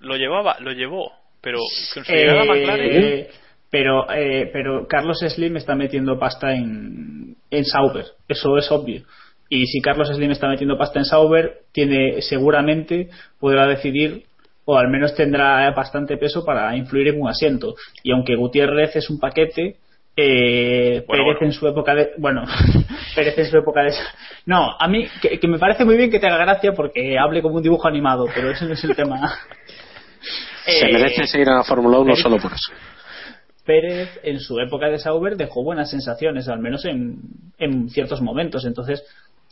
Lo 0.00 0.16
llevaba, 0.16 0.56
lo 0.60 0.72
llevó, 0.72 1.12
pero 1.40 1.58
con 1.94 2.04
su 2.04 2.12
llegada 2.12 2.42
Eh, 2.42 2.46
McLaren. 2.48 3.26
pero, 3.70 4.10
eh, 4.12 4.50
pero 4.52 4.86
Carlos 4.88 5.20
Slim 5.20 5.56
está 5.56 5.74
metiendo 5.74 6.18
pasta 6.18 6.52
en, 6.54 7.36
en 7.50 7.64
Sauber, 7.64 8.04
eso 8.28 8.58
es 8.58 8.70
obvio. 8.70 9.02
Y 9.48 9.66
si 9.66 9.80
Carlos 9.80 10.08
Slim 10.08 10.32
está 10.32 10.48
metiendo 10.48 10.76
pasta 10.76 10.98
en 10.98 11.04
Sauber, 11.04 11.60
tiene 11.72 12.20
seguramente 12.20 13.08
podrá 13.38 13.66
decidir 13.66 14.24
o 14.64 14.76
al 14.76 14.88
menos 14.88 15.14
tendrá 15.14 15.70
bastante 15.70 16.16
peso 16.16 16.44
para 16.44 16.76
influir 16.76 17.08
en 17.08 17.20
un 17.22 17.28
asiento. 17.28 17.74
Y 18.02 18.10
aunque 18.10 18.34
Gutiérrez 18.34 18.96
es 18.96 19.08
un 19.08 19.20
paquete, 19.20 19.76
eh, 20.16 21.04
Bueno, 21.06 21.24
Pérez 21.24 21.38
bueno. 21.40 21.46
en 21.46 21.52
su 21.52 21.68
época 21.68 21.94
de 21.94 22.10
bueno 22.18 22.44
Pérez 23.14 23.36
en 23.38 23.46
su 23.46 23.58
época 23.58 23.82
de 23.82 23.92
no 24.46 24.74
a 24.78 24.88
mí 24.88 25.06
que, 25.20 25.38
que 25.38 25.48
me 25.48 25.58
parece 25.58 25.84
muy 25.84 25.96
bien 25.96 26.10
que 26.10 26.18
te 26.18 26.26
haga 26.26 26.38
gracia 26.38 26.72
porque 26.72 27.18
hable 27.18 27.42
como 27.42 27.56
un 27.56 27.62
dibujo 27.62 27.86
animado 27.88 28.26
pero 28.34 28.50
ese 28.50 28.64
no 28.66 28.72
es 28.72 28.82
el 28.84 28.96
tema 28.96 29.30
Se 30.64 30.86
Eh, 30.88 30.92
merece 30.92 31.26
seguir 31.28 31.46
en 31.48 31.54
la 31.54 31.62
Fórmula 31.64 31.98
1 31.98 32.12
Pérez- 32.14 32.22
solo 32.22 32.38
por 32.38 32.52
eso. 32.52 32.72
Pérez 33.64 34.18
en 34.24 34.40
su 34.40 34.58
época 34.58 34.86
de 34.88 34.98
Sauber 34.98 35.36
dejó 35.36 35.62
buenas 35.62 35.90
sensaciones, 35.90 36.48
al 36.48 36.58
menos 36.60 36.84
en, 36.84 37.18
en 37.58 37.88
ciertos 37.88 38.20
momentos. 38.20 38.64
Entonces 38.64 39.04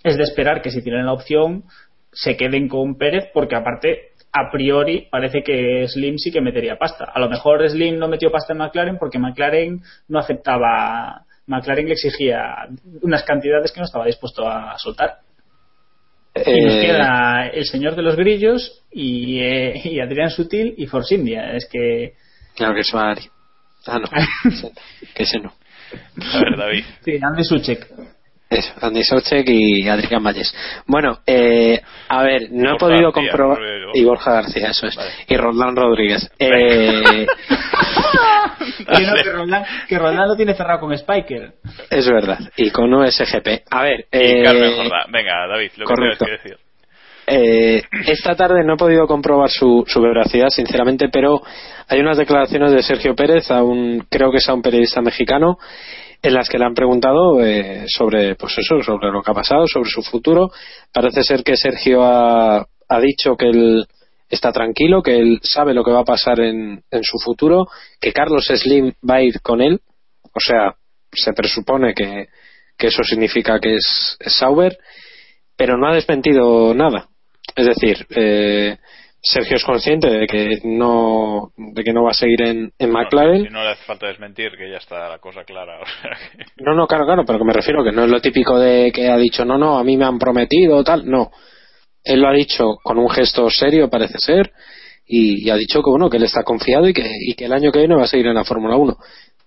es 0.02 0.16
de 0.16 0.22
esperar 0.24 0.60
que 0.62 0.70
si 0.70 0.82
tienen 0.82 1.06
la 1.06 1.12
opción 1.12 1.64
se 2.12 2.36
queden 2.36 2.68
con 2.68 2.96
Pérez 2.96 3.24
porque 3.32 3.54
aparte 3.56 4.10
a 4.36 4.50
priori 4.50 5.06
parece 5.10 5.42
que 5.44 5.86
Slim 5.86 6.18
sí 6.18 6.32
que 6.32 6.40
metería 6.40 6.76
pasta. 6.76 7.04
A 7.14 7.20
lo 7.20 7.28
mejor 7.28 7.66
Slim 7.68 7.98
no 7.98 8.08
metió 8.08 8.30
pasta 8.32 8.52
en 8.52 8.58
McLaren 8.58 8.98
porque 8.98 9.18
McLaren 9.20 9.80
no 10.08 10.18
aceptaba, 10.18 11.24
McLaren 11.46 11.86
le 11.86 11.92
exigía 11.92 12.66
unas 13.02 13.22
cantidades 13.22 13.70
que 13.72 13.78
no 13.80 13.86
estaba 13.86 14.06
dispuesto 14.06 14.48
a 14.48 14.76
soltar. 14.78 15.18
Y 16.34 16.60
nos 16.64 16.74
Eh, 16.74 16.80
queda 16.86 17.46
el 17.46 17.64
señor 17.64 17.94
de 17.94 18.02
los 18.02 18.16
grillos 18.16 18.82
y, 18.90 19.38
eh, 19.40 19.80
y 19.84 20.00
Adrián 20.00 20.30
Sutil 20.30 20.74
y 20.76 20.86
Force 20.86 21.14
India. 21.14 21.52
Es 21.54 21.68
que 21.70 22.14
Claro 22.56 22.74
que 22.74 22.80
es 22.80 22.92
Ari. 22.92 23.22
Ah, 23.86 23.98
no. 24.00 24.08
que 25.14 25.22
ese 25.22 25.38
no. 25.38 25.52
A 26.32 26.38
ver, 26.40 26.56
David. 26.58 26.84
sí, 27.04 27.18
Andy 27.22 27.44
Suchek. 27.44 27.86
Eso, 28.58 28.72
Andy 28.80 29.02
y 29.46 29.88
Adrián 29.88 30.22
Valles. 30.22 30.54
Bueno, 30.86 31.18
eh, 31.26 31.80
a 32.08 32.22
ver, 32.22 32.48
no 32.50 32.74
he 32.74 32.78
podido 32.78 33.10
García, 33.12 33.30
comprobar. 33.30 33.58
Y 33.94 34.04
Borja 34.04 34.32
García, 34.32 34.70
eso 34.70 34.86
es. 34.86 34.96
Vale. 34.96 35.10
Y 35.28 35.36
Roldán 35.36 35.76
Rodríguez. 35.76 36.30
Eh, 36.38 37.26
Que, 38.78 39.06
no, 39.06 39.14
que, 39.14 39.30
Roldán, 39.30 39.64
que 39.88 39.98
Roldán 39.98 40.28
lo 40.28 40.36
tiene 40.36 40.54
cerrado 40.54 40.80
con 40.80 40.96
Spiker. 40.96 41.52
es 41.90 42.08
verdad. 42.08 42.38
Y 42.56 42.70
con 42.70 42.92
USGP. 42.92 43.62
A 43.70 43.82
ver, 43.82 44.06
Y 44.12 44.18
eh, 44.18 44.42
Carmen 44.44 44.72
Jordá. 44.76 45.06
Venga, 45.10 45.46
David, 45.48 45.70
lo 45.76 45.86
correcto. 45.86 46.24
que 46.24 46.30
tienes 46.30 46.42
que 46.42 46.48
decir. 46.48 46.64
Eh, 47.26 47.82
esta 48.06 48.34
tarde 48.34 48.62
no 48.64 48.74
he 48.74 48.76
podido 48.76 49.06
comprobar 49.06 49.48
su, 49.48 49.84
su 49.86 50.00
veracidad, 50.00 50.48
sinceramente, 50.48 51.08
pero 51.10 51.40
hay 51.88 52.00
unas 52.00 52.18
declaraciones 52.18 52.72
de 52.72 52.82
Sergio 52.82 53.14
Pérez, 53.14 53.50
a 53.50 53.62
un, 53.62 54.06
creo 54.10 54.30
que 54.30 54.38
es 54.38 54.48
a 54.48 54.54
un 54.54 54.60
periodista 54.62 55.00
mexicano, 55.00 55.56
en 56.24 56.32
las 56.32 56.48
que 56.48 56.56
le 56.58 56.64
han 56.64 56.74
preguntado 56.74 57.44
eh, 57.44 57.84
sobre, 57.86 58.34
pues 58.34 58.56
eso, 58.56 58.82
sobre 58.82 59.10
lo 59.10 59.22
que 59.22 59.30
ha 59.30 59.34
pasado, 59.34 59.66
sobre 59.66 59.90
su 59.90 60.02
futuro. 60.02 60.50
Parece 60.90 61.22
ser 61.22 61.44
que 61.44 61.54
Sergio 61.54 62.02
ha, 62.02 62.66
dicho 63.02 63.36
que 63.36 63.50
él 63.50 63.86
está 64.30 64.50
tranquilo, 64.50 65.02
que 65.02 65.18
él 65.18 65.38
sabe 65.42 65.74
lo 65.74 65.84
que 65.84 65.90
va 65.90 66.00
a 66.00 66.04
pasar 66.04 66.40
en, 66.40 66.82
en 66.90 67.02
su 67.02 67.18
futuro, 67.18 67.66
que 68.00 68.14
Carlos 68.14 68.46
Slim 68.46 68.94
va 69.08 69.16
a 69.16 69.22
ir 69.22 69.42
con 69.42 69.60
él, 69.60 69.82
o 70.22 70.40
sea, 70.40 70.74
se 71.12 71.34
presupone 71.34 71.92
que, 71.92 72.28
que 72.78 72.86
eso 72.86 73.02
significa 73.04 73.60
que 73.60 73.74
es, 73.74 74.16
es 74.18 74.34
Sauber, 74.34 74.78
pero 75.56 75.76
no 75.76 75.88
ha 75.88 75.94
desmentido 75.94 76.72
nada. 76.72 77.08
Es 77.54 77.66
decir, 77.66 78.06
eh, 78.16 78.78
Sergio 79.26 79.56
es 79.56 79.64
consciente 79.64 80.10
de 80.10 80.26
que 80.26 80.58
no 80.64 81.50
de 81.56 81.82
que 81.82 81.92
no 81.94 82.04
va 82.04 82.10
a 82.10 82.14
seguir 82.14 82.42
en, 82.42 82.72
en 82.78 82.90
McLaren. 82.92 83.50
No 83.50 83.62
le 83.64 83.70
hace 83.70 83.84
falta 83.84 84.06
desmentir, 84.06 84.50
que 84.56 84.70
ya 84.70 84.76
está 84.76 85.08
la 85.08 85.18
cosa 85.18 85.44
clara. 85.44 85.80
O 85.82 85.86
sea 85.86 86.10
que- 86.36 86.62
No, 86.62 86.74
no, 86.74 86.86
claro, 86.86 87.06
claro, 87.06 87.24
pero 87.26 87.38
que 87.38 87.44
me 87.46 87.52
refiero 87.54 87.82
que 87.82 87.90
no 87.92 88.04
es 88.04 88.10
lo 88.10 88.20
típico 88.20 88.58
de 88.58 88.92
que 88.92 89.08
ha 89.08 89.16
dicho, 89.16 89.44
no, 89.46 89.56
no, 89.56 89.78
a 89.78 89.84
mí 89.84 89.96
me 89.96 90.04
han 90.04 90.18
prometido, 90.18 90.84
tal, 90.84 91.08
no. 91.08 91.30
Él 92.04 92.20
lo 92.20 92.28
ha 92.28 92.32
dicho 92.32 92.76
con 92.82 92.98
un 92.98 93.08
gesto 93.08 93.48
serio, 93.48 93.88
parece 93.88 94.18
ser, 94.18 94.52
y, 95.06 95.46
y 95.46 95.50
ha 95.50 95.56
dicho 95.56 95.80
que, 95.82 95.88
bueno, 95.90 96.10
que 96.10 96.18
él 96.18 96.24
está 96.24 96.42
confiado 96.42 96.86
y 96.86 96.92
que, 96.92 97.10
y 97.26 97.32
que 97.34 97.46
el 97.46 97.52
año 97.54 97.72
que 97.72 97.78
viene 97.78 97.94
va 97.96 98.02
a 98.04 98.06
seguir 98.06 98.26
en 98.26 98.34
la 98.34 98.44
Fórmula 98.44 98.76
1. 98.76 98.94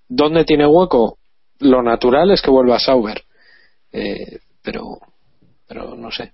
¿Dónde 0.09 0.43
tiene 0.43 0.65
hueco? 0.65 1.19
Lo 1.59 1.83
natural 1.83 2.31
es 2.31 2.41
que 2.41 2.49
vuelva 2.49 2.77
a 2.77 2.79
Sauber. 2.79 3.21
Eh, 3.91 4.39
pero, 4.63 4.81
pero 5.67 5.95
no 5.95 6.09
sé. 6.11 6.33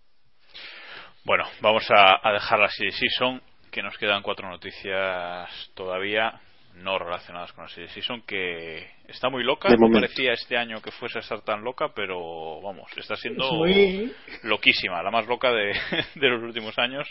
Bueno, 1.25 1.45
vamos 1.61 1.85
a, 1.89 2.19
a 2.27 2.33
dejar 2.33 2.59
la 2.59 2.69
serie 2.69 2.91
season, 2.91 3.41
que 3.71 3.81
nos 3.81 3.97
quedan 3.97 4.21
cuatro 4.21 4.49
noticias 4.49 5.71
todavía 5.73 6.39
no 6.75 6.97
relacionadas 6.97 7.53
con 7.53 7.65
la 7.65 7.69
serie 7.69 7.87
season, 7.89 8.23
que 8.23 8.89
está 9.07 9.29
muy 9.29 9.43
loca. 9.43 9.69
De 9.69 9.75
No 9.75 9.81
momento. 9.81 10.01
parecía 10.07 10.33
este 10.33 10.57
año 10.57 10.81
que 10.81 10.91
fuese 10.91 11.19
a 11.19 11.21
estar 11.21 11.41
tan 11.41 11.63
loca, 11.63 11.89
pero 11.95 12.59
vamos, 12.61 12.91
está 12.97 13.15
siendo 13.15 13.51
muy- 13.53 14.11
loquísima, 14.43 15.01
la 15.03 15.11
más 15.11 15.27
loca 15.27 15.51
de, 15.51 15.71
de 16.15 16.29
los 16.29 16.41
últimos 16.41 16.77
años, 16.79 17.07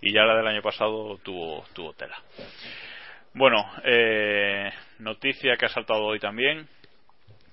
y 0.00 0.12
ya 0.12 0.22
la 0.24 0.36
del 0.36 0.46
año 0.48 0.62
pasado 0.62 1.18
tuvo, 1.18 1.64
tuvo 1.74 1.92
tela. 1.92 2.16
Bueno, 3.34 3.64
eh, 3.84 4.70
noticia 5.00 5.56
que 5.56 5.66
ha 5.66 5.68
saltado 5.68 6.02
hoy 6.04 6.18
también, 6.18 6.66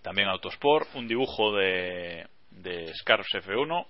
también 0.02 0.30
Autosport, 0.30 0.88
un 0.96 1.08
dibujo 1.08 1.54
de, 1.56 2.28
de 2.52 2.94
Scars 2.96 3.28
F1, 3.34 3.82
eh, 3.82 3.86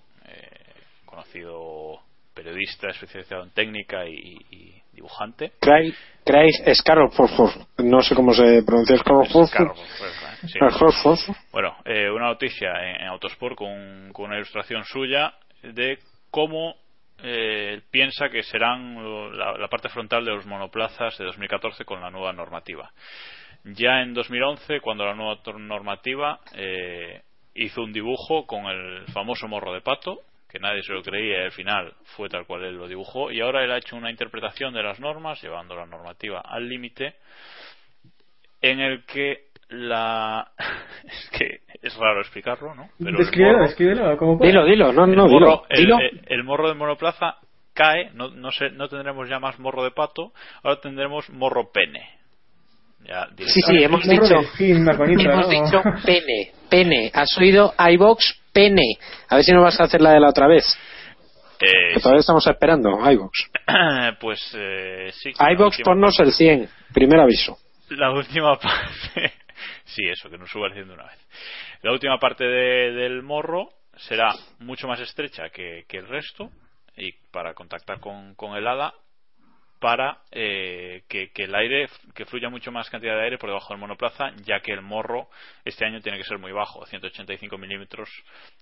conocido 1.12 2.00
periodista 2.34 2.90
especializado 2.90 3.44
en 3.44 3.52
técnica 3.52 4.08
y, 4.08 4.38
y 4.50 4.82
dibujante. 4.94 5.52
Craig, 5.60 5.94
Craig 6.24 6.52
Scarlett, 6.74 7.14
no 7.80 8.02
sé 8.02 8.16
cómo 8.16 8.34
se 8.34 8.64
pronuncia 8.64 8.98
Scarlett. 8.98 9.48
Scarlett, 9.48 9.76
sí. 10.42 10.60
Scarlett. 10.60 11.38
Bueno, 11.52 11.76
eh, 11.86 12.10
una 12.10 12.28
noticia 12.28 12.72
en, 12.84 13.02
en 13.02 13.08
Autosport 13.08 13.56
con, 13.56 14.12
con 14.14 14.26
una 14.26 14.38
ilustración 14.38 14.84
suya 14.86 15.34
de 15.62 16.00
cómo 16.32 16.76
eh, 17.24 17.82
piensa 17.92 18.30
que 18.30 18.44
serán 18.44 19.38
la, 19.38 19.58
la 19.58 19.68
parte 19.68 19.90
frontal 19.90 20.26
de 20.26 20.32
los 20.32 20.46
monoplazas 20.46 21.18
de 21.18 21.26
2014 21.26 21.86
con 21.86 22.02
la 22.02 22.10
nueva 22.10 22.34
normativa. 22.34 22.92
Ya 23.64 24.02
en 24.02 24.14
2011, 24.14 24.80
cuando 24.80 25.06
la 25.06 25.14
nueva 25.14 25.40
normativa 25.60 26.40
eh, 26.56 27.22
hizo 27.54 27.82
un 27.82 27.94
dibujo 27.94 28.48
con 28.48 28.66
el 28.66 29.06
famoso 29.14 29.48
morro 29.48 29.74
de 29.74 29.82
pato, 29.82 30.22
que 30.52 30.60
nadie 30.60 30.84
se 30.84 30.92
lo 30.94 31.02
creía 31.02 31.42
y 31.42 31.46
al 31.46 31.52
final 31.52 31.94
fue 32.18 32.28
tal 32.30 32.46
cual 32.46 32.64
él 32.66 32.76
lo 32.76 32.88
dibujó, 32.88 33.32
y 33.32 33.40
ahora 33.42 33.64
él 33.64 33.72
ha 33.72 33.78
hecho 33.78 33.96
una 33.96 34.12
interpretación 34.12 34.74
de 34.74 34.84
las 34.84 35.00
normas, 35.00 35.42
llevando 35.42 35.76
la 35.76 35.86
normativa 35.86 36.42
al 36.42 36.68
límite, 36.68 37.16
en 38.62 38.80
el 38.80 39.06
que 39.06 39.46
la 39.70 40.52
es 41.06 41.30
que 41.38 41.62
es 41.82 41.96
raro 41.98 42.20
explicarlo, 42.22 42.76
¿no? 42.76 42.90
Pero 43.00 43.10
el 43.12 43.18
Descríbelo, 43.18 43.54
morro- 43.58 43.64
descríbelo, 43.68 44.18
¿cómo? 44.18 44.38
Dilo, 44.46 44.66
dilo, 44.66 44.92
no, 44.94 45.06
el 45.06 45.16
no, 45.16 45.28
morro, 45.28 45.40
dilo. 45.40 45.66
el, 45.70 45.78
dilo. 45.80 46.00
el- 46.00 46.22
el 46.28 46.44
morro 46.44 46.68
de 46.68 46.76
monoplaza 46.76 47.38
cae, 47.74 48.12
no, 48.14 48.28
no, 48.30 48.52
sé, 48.52 48.70
no 48.72 48.90
tendremos 48.90 49.30
ya 49.30 49.40
más 49.40 49.58
morro 49.60 49.84
de 49.84 49.92
pato, 49.92 50.34
ahora 50.64 50.82
tendremos 50.82 51.30
morro 51.30 51.72
pene. 51.72 52.20
Ya, 53.06 53.28
Sí, 53.38 53.60
sí, 53.66 53.84
hemos 53.84 54.04
dicho, 54.08 54.24
hemos 54.60 54.88
¿no? 54.98 55.48
dicho 55.48 55.82
pene, 56.06 56.52
pene. 56.70 57.12
¿Has 57.14 57.38
oído 57.38 57.74
iBox? 57.78 58.40
Pene. 58.54 58.84
A 59.30 59.36
ver 59.36 59.44
si 59.44 59.52
no 59.54 59.62
vas 59.62 59.80
a 59.80 59.84
hacer 59.86 60.02
la 60.02 60.12
de 60.12 60.20
la 60.20 60.30
otra 60.30 60.48
vez. 60.48 60.64
Eh, 61.60 61.94
Que 61.94 62.00
todavía 62.00 62.20
estamos 62.22 62.46
esperando, 62.48 62.90
iBox. 63.12 63.50
pues 64.20 64.56
eh, 64.58 65.12
sí. 65.14 65.32
iBox, 65.54 65.80
ponnos 65.84 66.20
el 66.20 66.32
100. 66.32 66.70
Primer 66.94 67.20
aviso. 67.20 67.58
la 67.90 68.12
última 68.12 68.58
parte 68.58 69.34
sí 69.86 70.04
eso 70.08 70.30
que 70.30 70.38
nos 70.38 70.50
suba 70.50 70.68
el 70.68 70.74
100 70.74 70.88
de 70.88 70.94
una 70.94 71.04
vez 71.06 71.20
la 71.82 71.92
última 71.92 72.18
parte 72.20 72.44
de- 72.46 72.92
del 72.94 73.22
morro 73.22 73.70
será 73.98 74.34
mucho 74.60 74.88
más 74.88 75.00
estrecha 75.02 75.50
que, 75.50 75.84
que 75.90 75.98
el 75.98 76.08
resto 76.08 76.50
y 76.98 77.12
para 77.32 77.54
contactar 77.54 78.00
con, 78.00 78.34
con 78.36 78.56
el 78.56 78.66
hada 78.68 78.94
para 79.82 80.20
eh, 80.32 81.02
que, 81.10 81.32
el 81.36 81.56
aire 81.56 81.90
que 82.14 82.26
fluya 82.26 82.50
mucho 82.50 82.72
más 82.72 82.88
cantidad 82.88 83.16
de 83.16 83.24
aire 83.24 83.40
por 83.40 83.50
debajo 83.50 83.74
del 83.74 83.80
monoplaza 83.80 84.32
ya 84.44 84.60
que 84.60 84.74
el 84.74 84.84
morro 84.84 85.28
este 85.66 85.86
año 85.86 86.00
tiene 86.02 86.20
que 86.20 86.24
ser 86.24 86.38
muy 86.38 86.52
bajo 86.52 86.86
185 86.86 87.58
milímetros 87.58 88.08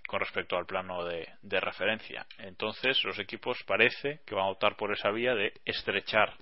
con 0.08 0.22
respecto 0.22 0.56
al 0.56 0.66
plano 0.66 1.04
de, 1.04 1.28
de, 1.42 1.60
referencia 1.60 2.26
entonces 2.38 3.04
los 3.04 3.20
equipos 3.20 3.62
parece 3.68 4.22
que 4.26 4.34
van 4.34 4.46
a 4.46 4.52
optar 4.52 4.78
por 4.78 4.94
esa 4.94 5.12
vía 5.12 5.36
de 5.36 5.52
estrechar 5.66 6.34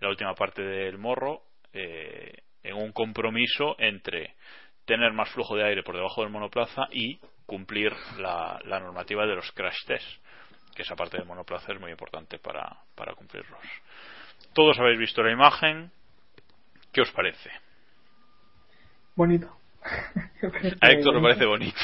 la 0.00 0.08
última 0.08 0.34
parte 0.34 0.62
del 0.62 0.96
morro 0.96 1.42
eh, 1.74 2.38
en 2.62 2.74
un 2.74 2.92
compromiso 2.92 3.76
entre 3.78 4.34
tener 4.86 5.12
más 5.12 5.28
flujo 5.32 5.56
de 5.56 5.64
aire 5.64 5.82
por 5.82 5.94
debajo 5.94 6.22
del 6.22 6.30
monoplaza 6.30 6.88
y 6.90 7.20
cumplir 7.44 7.92
la, 8.16 8.58
la 8.64 8.80
normativa 8.80 9.26
de 9.26 9.34
los 9.34 9.52
crash 9.52 9.84
tests 9.86 10.20
que 10.74 10.82
esa 10.82 10.94
parte 10.94 11.16
del 11.16 11.26
monoplaza 11.26 11.72
es 11.72 11.80
muy 11.80 11.90
importante 11.90 12.38
para, 12.38 12.76
para 12.94 13.14
cumplirlos. 13.14 13.60
Todos 14.56 14.80
habéis 14.80 14.98
visto 14.98 15.22
la 15.22 15.32
imagen. 15.32 15.90
¿Qué 16.90 17.02
os 17.02 17.10
parece? 17.10 17.50
Bonito. 19.14 19.48
A 20.80 20.92
Héctor 20.92 21.14
le 21.14 21.20
parece 21.20 21.44
bonito. 21.44 21.78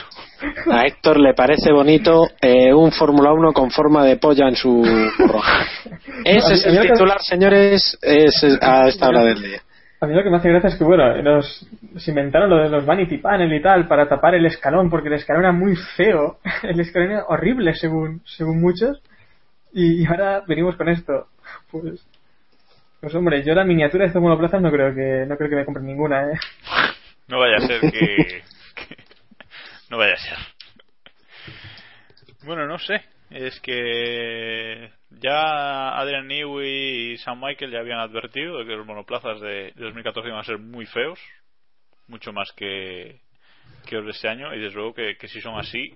A 0.70 0.86
Héctor 0.86 1.20
le 1.20 1.34
parece 1.34 1.70
bonito 1.70 2.28
eh, 2.40 2.72
un 2.72 2.90
Fórmula 2.90 3.30
1 3.34 3.52
con 3.52 3.70
forma 3.70 4.06
de 4.06 4.16
polla 4.16 4.48
en 4.48 4.56
su 4.56 4.70
burro. 5.18 5.40
Ese 6.24 6.54
es 6.54 6.64
el 6.64 6.80
titular, 6.80 7.20
señores, 7.20 7.98
es 8.00 8.42
a 8.62 8.88
esta 8.88 9.08
hora 9.08 9.22
del 9.22 9.42
día. 9.42 9.60
A 10.00 10.06
mí 10.06 10.14
lo 10.14 10.22
que 10.22 10.30
me 10.30 10.38
hace 10.38 10.48
gracia 10.48 10.70
es 10.70 10.76
que, 10.76 10.84
bueno, 10.84 11.22
nos, 11.22 11.68
nos, 11.92 12.08
inventaron 12.08 12.48
lo 12.48 12.56
de 12.56 12.70
los 12.70 12.86
Vanity 12.86 13.18
Panel 13.18 13.52
y 13.52 13.60
tal 13.60 13.86
para 13.86 14.08
tapar 14.08 14.34
el 14.34 14.46
escalón, 14.46 14.88
porque 14.88 15.08
el 15.08 15.14
escalón 15.14 15.42
era 15.44 15.52
muy 15.52 15.76
feo. 15.76 16.38
El 16.62 16.80
escalón 16.80 17.10
era 17.10 17.24
horrible, 17.28 17.74
según, 17.74 18.22
según 18.24 18.62
muchos. 18.62 19.02
Y 19.74 20.06
ahora 20.06 20.42
venimos 20.48 20.74
con 20.76 20.88
esto. 20.88 21.28
Pues, 21.70 22.02
pues 23.02 23.16
hombre, 23.16 23.42
yo 23.42 23.52
la 23.52 23.64
miniatura 23.64 24.04
de 24.04 24.06
estos 24.06 24.22
monoplazas 24.22 24.62
no 24.62 24.70
creo 24.70 24.94
que, 24.94 25.26
no 25.26 25.36
creo 25.36 25.50
que 25.50 25.56
me 25.56 25.64
compre 25.64 25.82
ninguna, 25.82 26.30
¿eh? 26.30 26.38
No 27.26 27.40
vaya 27.40 27.56
a 27.56 27.66
ser 27.66 27.80
que, 27.80 27.90
que... 28.76 28.96
No 29.90 29.98
vaya 29.98 30.12
a 30.12 30.16
ser. 30.16 30.38
Bueno, 32.44 32.68
no 32.68 32.78
sé. 32.78 33.02
Es 33.28 33.58
que 33.58 34.88
ya 35.10 35.98
Adrian 35.98 36.28
Newey 36.28 37.14
y 37.14 37.18
Sam 37.18 37.40
Michael 37.40 37.72
ya 37.72 37.80
habían 37.80 37.98
advertido 37.98 38.58
de 38.58 38.66
que 38.66 38.76
los 38.76 38.86
monoplazas 38.86 39.40
de 39.40 39.72
2014 39.74 40.28
iban 40.28 40.40
a 40.40 40.44
ser 40.44 40.58
muy 40.58 40.86
feos, 40.86 41.18
mucho 42.06 42.32
más 42.32 42.52
que, 42.52 43.20
que 43.84 43.96
los 43.96 44.04
de 44.04 44.10
este 44.12 44.28
año, 44.28 44.54
y 44.54 44.60
desde 44.60 44.76
luego 44.76 44.94
que, 44.94 45.16
que 45.16 45.26
si 45.26 45.40
son 45.40 45.58
así, 45.58 45.92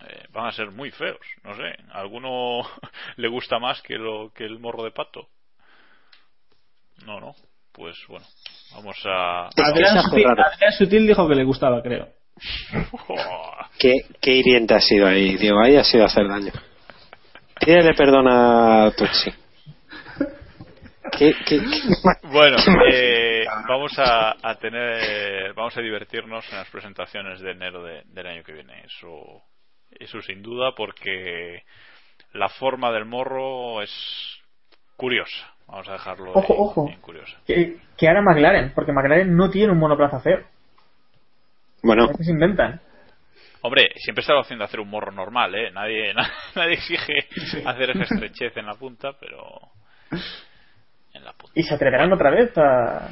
eh, 0.00 0.24
van 0.30 0.46
a 0.46 0.52
ser 0.52 0.72
muy 0.72 0.90
feos. 0.90 1.24
No 1.44 1.54
sé, 1.54 1.76
¿a 1.92 2.00
alguno 2.00 2.62
le 3.16 3.28
gusta 3.28 3.60
más 3.60 3.80
que, 3.80 3.94
lo, 3.94 4.32
que 4.32 4.44
el 4.44 4.58
morro 4.58 4.82
de 4.82 4.90
pato? 4.90 5.28
No, 7.08 7.20
no. 7.20 7.34
Pues 7.72 7.96
bueno, 8.06 8.26
vamos 8.74 8.98
a. 9.06 9.46
Adrián 9.46 10.02
Sutil, 10.02 10.26
Adrián 10.26 10.72
Sutil 10.76 11.06
dijo 11.06 11.26
que 11.26 11.34
le 11.34 11.44
gustaba, 11.44 11.82
creo. 11.82 12.06
¿Qué, 13.78 13.94
qué 14.20 14.32
hiriente 14.32 14.74
ha 14.74 14.80
sido 14.80 15.06
ahí, 15.06 15.36
Diego. 15.38 15.58
Ahí 15.64 15.76
ha 15.76 15.84
sido 15.84 16.04
hacer 16.04 16.28
daño. 16.28 16.52
Pídele 17.58 17.94
perdón 17.94 18.26
a 18.28 18.92
Tucci. 18.94 19.30
¿Qué, 21.18 21.32
qué, 21.46 21.60
Bueno, 22.24 22.58
eh, 22.92 23.46
vamos 23.66 23.98
a, 23.98 24.36
a, 24.42 24.54
tener, 24.56 25.54
vamos 25.54 25.74
a 25.78 25.80
divertirnos 25.80 26.44
en 26.52 26.58
las 26.58 26.68
presentaciones 26.68 27.40
de 27.40 27.52
enero 27.52 27.82
de, 27.82 28.02
del 28.04 28.26
año 28.26 28.44
que 28.44 28.52
viene. 28.52 28.84
Eso, 28.84 29.44
eso 29.98 30.20
sin 30.20 30.42
duda, 30.42 30.72
porque 30.76 31.62
la 32.34 32.50
forma 32.50 32.92
del 32.92 33.06
morro 33.06 33.80
es 33.80 33.90
curiosa. 34.96 35.57
Vamos 35.68 35.88
a 35.88 35.92
dejarlo 35.92 36.32
ojo, 36.32 36.52
ahí, 36.52 36.58
ojo. 36.58 36.86
bien 36.86 37.00
curiosa. 37.00 37.36
Que, 37.46 37.76
que 37.96 38.08
ahora 38.08 38.22
McLaren, 38.22 38.72
porque 38.74 38.92
McLaren 38.92 39.36
no 39.36 39.50
tiene 39.50 39.72
un 39.72 39.78
monoplaza 39.78 40.20
feo. 40.20 40.40
Bueno. 41.82 42.08
¿Qué 42.16 42.24
se 42.24 42.30
inventan? 42.30 42.80
Hombre, 43.60 43.90
siempre 43.96 44.20
está 44.22 44.34
la 44.34 44.40
opción 44.40 44.58
de 44.58 44.64
hacer 44.64 44.80
un 44.80 44.88
morro 44.88 45.12
normal, 45.12 45.54
¿eh? 45.54 45.70
Nadie, 45.74 46.14
nadie 46.54 46.74
exige 46.74 47.28
hacer 47.66 47.90
esa 47.90 48.14
estrechez 48.14 48.56
en 48.56 48.66
la 48.66 48.74
punta, 48.74 49.12
pero. 49.20 49.42
En 51.12 51.24
la 51.24 51.32
punta. 51.32 51.52
¿Y 51.54 51.62
se 51.62 51.74
atreverán 51.74 52.12
otra 52.12 52.30
vez 52.30 52.56
a 52.56 53.10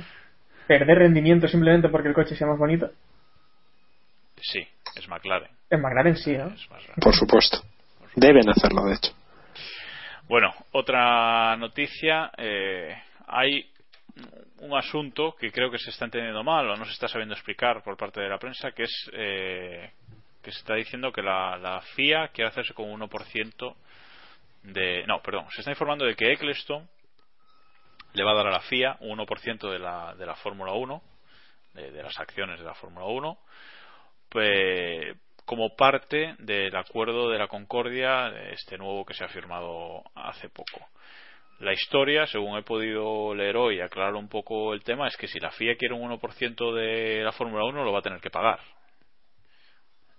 perder 0.66 0.98
rendimiento 0.98 1.46
simplemente 1.48 1.88
porque 1.88 2.08
el 2.08 2.14
coche 2.14 2.36
sea 2.36 2.46
más 2.46 2.58
bonito? 2.58 2.90
Sí, 4.40 4.66
es 4.94 5.08
McLaren. 5.08 5.50
En 5.70 5.80
McLaren 5.80 6.16
sí, 6.16 6.36
¿no? 6.36 6.54
Por 7.00 7.14
supuesto. 7.14 7.58
Deben 8.14 8.48
hacerlo, 8.48 8.84
de 8.84 8.94
hecho. 8.94 9.12
Bueno, 10.28 10.52
otra 10.72 11.56
noticia. 11.56 12.32
Eh, 12.36 13.00
hay 13.28 13.70
un 14.58 14.76
asunto 14.76 15.36
que 15.38 15.52
creo 15.52 15.70
que 15.70 15.78
se 15.78 15.90
está 15.90 16.06
entendiendo 16.06 16.42
mal 16.42 16.68
o 16.68 16.76
no 16.76 16.84
se 16.84 16.90
está 16.90 17.06
sabiendo 17.06 17.34
explicar 17.34 17.80
por 17.84 17.96
parte 17.96 18.20
de 18.20 18.28
la 18.28 18.38
prensa, 18.38 18.72
que 18.72 18.82
es 18.82 19.10
eh, 19.12 19.92
que 20.42 20.50
se 20.50 20.58
está 20.58 20.74
diciendo 20.74 21.12
que 21.12 21.22
la, 21.22 21.56
la, 21.58 21.80
FIA 21.94 22.28
quiere 22.28 22.50
hacerse 22.50 22.74
con 22.74 22.90
un 22.90 23.00
1% 23.02 23.76
de... 24.64 25.04
No, 25.06 25.22
perdón, 25.22 25.46
se 25.50 25.60
está 25.60 25.70
informando 25.70 26.04
de 26.04 26.16
que 26.16 26.32
Eccleston 26.32 26.88
le 28.14 28.24
va 28.24 28.32
a 28.32 28.36
dar 28.36 28.48
a 28.48 28.50
la 28.50 28.60
FIA 28.60 28.96
un 29.00 29.20
1% 29.20 29.70
de 29.70 29.78
la, 29.78 30.12
de 30.16 30.26
la 30.26 30.34
Fórmula 30.34 30.72
1, 30.72 31.02
de, 31.74 32.02
las 32.02 32.18
acciones 32.18 32.58
de 32.58 32.66
la 32.66 32.74
Fórmula 32.74 33.06
1, 33.06 33.38
pues, 34.28 35.16
como 35.46 35.76
parte 35.76 36.34
del 36.40 36.74
acuerdo 36.76 37.30
de 37.30 37.38
la 37.38 37.46
Concordia, 37.46 38.28
este 38.50 38.76
nuevo 38.76 39.06
que 39.06 39.14
se 39.14 39.24
ha 39.24 39.28
firmado 39.28 40.02
hace 40.14 40.48
poco. 40.50 40.88
La 41.60 41.72
historia, 41.72 42.26
según 42.26 42.58
he 42.58 42.62
podido 42.62 43.32
leer 43.34 43.56
hoy 43.56 43.80
aclarar 43.80 44.14
un 44.16 44.28
poco 44.28 44.74
el 44.74 44.82
tema, 44.82 45.06
es 45.06 45.16
que 45.16 45.28
si 45.28 45.38
la 45.38 45.52
FIA 45.52 45.76
quiere 45.76 45.94
un 45.94 46.10
1% 46.10 46.74
de 46.74 47.22
la 47.22 47.32
Fórmula 47.32 47.64
1 47.64 47.84
lo 47.84 47.92
va 47.92 48.00
a 48.00 48.02
tener 48.02 48.20
que 48.20 48.28
pagar 48.28 48.58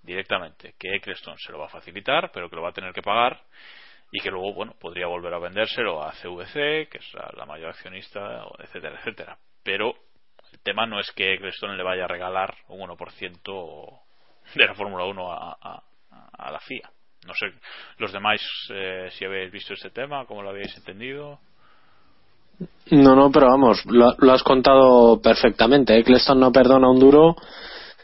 directamente, 0.02 0.74
que 0.80 0.96
Eccleston 0.96 1.38
se 1.38 1.52
lo 1.52 1.60
va 1.60 1.66
a 1.66 1.70
facilitar, 1.70 2.32
pero 2.32 2.50
que 2.50 2.56
lo 2.56 2.62
va 2.62 2.70
a 2.70 2.74
tener 2.74 2.94
que 2.94 3.02
pagar 3.02 3.44
y 4.10 4.22
que 4.22 4.32
luego, 4.32 4.54
bueno, 4.54 4.76
podría 4.80 5.08
volver 5.08 5.34
a 5.34 5.40
vendérselo 5.40 6.02
a 6.02 6.14
CVC, 6.14 6.88
que 6.90 7.00
es 7.00 7.14
la, 7.14 7.30
la 7.36 7.46
mayor 7.46 7.70
accionista, 7.70 8.46
etcétera, 8.60 8.98
etcétera. 9.00 9.38
Pero 9.62 9.94
el 10.54 10.60
tema 10.62 10.86
no 10.86 11.02
es 11.02 11.12
que 11.12 11.34
Eccleston 11.34 11.76
le 11.76 11.84
vaya 11.84 12.06
a 12.06 12.08
regalar 12.08 12.56
un 12.70 12.80
1% 12.80 14.07
de 14.56 14.66
la 14.66 14.74
Fórmula 14.74 15.06
1 15.06 15.32
a, 15.32 15.84
a, 16.38 16.52
la 16.52 16.60
FIA. 16.60 16.90
No 17.26 17.34
sé, 17.34 17.48
los 17.98 18.14
demás, 18.14 18.40
eh, 18.70 19.10
si 19.12 19.26
habéis 19.26 19.52
visto 19.52 19.74
este 19.74 19.90
tema, 19.90 20.26
cómo 20.26 20.42
lo 20.42 20.50
habéis 20.50 20.76
entendido. 20.78 21.40
No, 22.92 23.16
no, 23.16 23.32
pero 23.32 23.48
vamos, 23.48 23.84
lo, 23.86 24.32
has 24.32 24.44
contado 24.44 25.22
perfectamente. 25.22 25.98
Eccleston 25.98 26.40
no 26.40 26.52
perdona 26.52 26.90
un 26.90 27.00
duro 27.00 27.36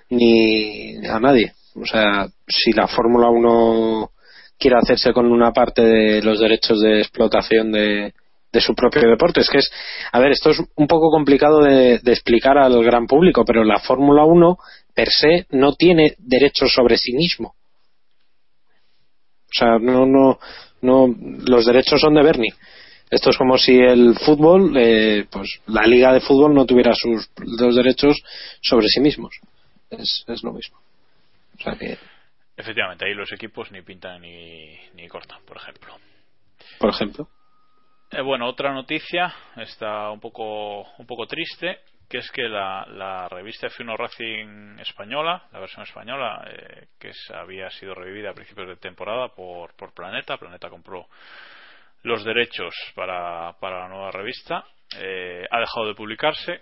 ni 0.09 0.97
a 1.07 1.19
nadie. 1.19 1.53
O 1.75 1.85
sea, 1.85 2.27
si 2.47 2.71
la 2.73 2.87
Fórmula 2.87 3.29
1 3.29 4.11
quiere 4.59 4.77
hacerse 4.77 5.13
con 5.13 5.31
una 5.31 5.51
parte 5.51 5.83
de 5.83 6.21
los 6.21 6.39
derechos 6.39 6.81
de 6.81 6.99
explotación 6.99 7.71
de, 7.71 8.13
de, 8.51 8.61
su 8.61 8.75
propio 8.75 9.09
deporte, 9.09 9.41
es 9.41 9.49
que 9.49 9.57
es, 9.57 9.71
a 10.11 10.19
ver, 10.19 10.31
esto 10.31 10.51
es 10.51 10.61
un 10.75 10.87
poco 10.87 11.09
complicado 11.09 11.61
de, 11.63 11.99
de 11.99 12.11
explicar 12.11 12.57
al 12.57 12.83
gran 12.83 13.07
público, 13.07 13.43
pero 13.45 13.63
la 13.63 13.79
Fórmula 13.79 14.25
1 14.25 14.57
per 14.93 15.09
se 15.09 15.47
no 15.51 15.73
tiene 15.73 16.15
derechos 16.19 16.73
sobre 16.73 16.97
sí 16.97 17.13
mismo. 17.13 17.55
O 19.45 19.55
sea, 19.55 19.77
no, 19.79 20.05
no, 20.05 20.39
no, 20.81 21.15
los 21.45 21.65
derechos 21.65 22.01
son 22.01 22.15
de 22.15 22.23
Bernie. 22.23 22.53
Esto 23.09 23.29
es 23.29 23.37
como 23.37 23.57
si 23.57 23.77
el 23.77 24.15
fútbol, 24.17 24.75
eh, 24.75 25.25
pues 25.29 25.61
la 25.67 25.85
liga 25.85 26.11
de 26.11 26.21
fútbol 26.21 26.53
no 26.53 26.65
tuviera 26.65 26.93
sus 26.95 27.29
los 27.37 27.75
derechos 27.75 28.23
sobre 28.61 28.87
sí 28.87 28.99
mismos. 28.99 29.39
Es, 29.91 30.25
es 30.27 30.43
lo 30.43 30.53
mismo. 30.53 30.79
O 31.59 31.61
sea 31.61 31.75
que... 31.75 31.97
Efectivamente, 32.57 33.05
ahí 33.05 33.13
los 33.13 33.31
equipos 33.31 33.71
ni 33.71 33.81
pintan 33.81 34.21
ni, 34.21 34.75
ni 34.95 35.07
cortan, 35.07 35.39
por 35.45 35.57
ejemplo. 35.57 35.95
Por 36.79 36.89
ejemplo. 36.89 37.27
Eh, 38.11 38.21
bueno, 38.21 38.47
otra 38.47 38.73
noticia 38.73 39.33
está 39.57 40.11
un 40.11 40.19
poco, 40.19 40.81
un 40.97 41.05
poco 41.05 41.25
triste, 41.25 41.79
que 42.13 42.19
es 42.19 42.29
que 42.29 42.47
la, 42.47 42.85
la 42.89 43.27
revista 43.27 43.69
F1 43.69 43.97
Racing 43.97 44.77
española, 44.79 45.47
la 45.51 45.59
versión 45.59 45.81
española, 45.81 46.45
eh, 46.47 46.85
que 46.99 47.07
es, 47.07 47.31
había 47.31 47.71
sido 47.71 47.95
revivida 47.95 48.29
a 48.29 48.35
principios 48.35 48.67
de 48.67 48.75
temporada 48.75 49.29
por, 49.29 49.73
por 49.73 49.95
Planeta, 49.95 50.37
Planeta 50.37 50.69
compró 50.69 51.07
los 52.03 52.23
derechos 52.23 52.75
para, 52.93 53.55
la 53.59 53.87
nueva 53.87 54.11
revista, 54.11 54.63
eh, 54.99 55.47
ha 55.49 55.59
dejado 55.59 55.87
de 55.87 55.95
publicarse. 55.95 56.61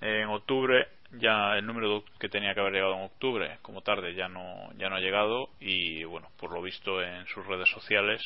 En 0.00 0.28
octubre 0.28 0.86
ya 1.14 1.56
el 1.56 1.66
número 1.66 2.04
que 2.20 2.28
tenía 2.28 2.54
que 2.54 2.60
haber 2.60 2.74
llegado 2.74 2.94
en 2.94 3.06
octubre 3.06 3.58
como 3.62 3.80
tarde 3.80 4.14
ya 4.14 4.28
no 4.28 4.72
ya 4.76 4.88
no 4.88 4.96
ha 4.96 5.00
llegado 5.00 5.48
y 5.58 6.04
bueno 6.04 6.28
por 6.36 6.52
lo 6.52 6.60
visto 6.60 7.02
en 7.02 7.26
sus 7.26 7.46
redes 7.46 7.68
sociales 7.70 8.20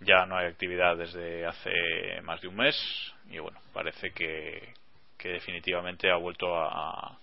ya 0.00 0.24
no 0.24 0.36
hay 0.36 0.46
actividad 0.46 0.96
desde 0.96 1.44
hace 1.44 2.20
más 2.22 2.40
de 2.40 2.48
un 2.48 2.56
mes 2.56 3.14
y 3.28 3.38
bueno 3.38 3.60
parece 3.72 4.12
que, 4.12 4.74
que 5.18 5.30
definitivamente 5.30 6.10
ha 6.10 6.16
vuelto 6.16 6.56
a 6.56 7.18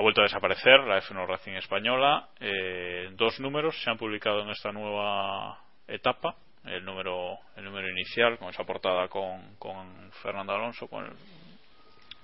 ha 0.00 0.02
vuelto 0.02 0.22
a 0.22 0.24
desaparecer 0.24 0.80
la 0.80 1.00
F1 1.02 1.26
Racing 1.26 1.52
española. 1.52 2.28
Eh, 2.40 3.10
dos 3.12 3.38
números 3.40 3.76
se 3.82 3.90
han 3.90 3.98
publicado 3.98 4.40
en 4.42 4.50
esta 4.50 4.72
nueva 4.72 5.58
etapa. 5.86 6.36
El 6.64 6.84
número 6.84 7.38
el 7.56 7.64
número 7.64 7.88
inicial 7.88 8.38
con 8.38 8.48
esa 8.48 8.64
portada 8.64 9.08
con, 9.08 9.56
con 9.56 10.10
Fernando 10.22 10.54
Alonso 10.54 10.88
con 10.88 11.06
el, 11.06 11.12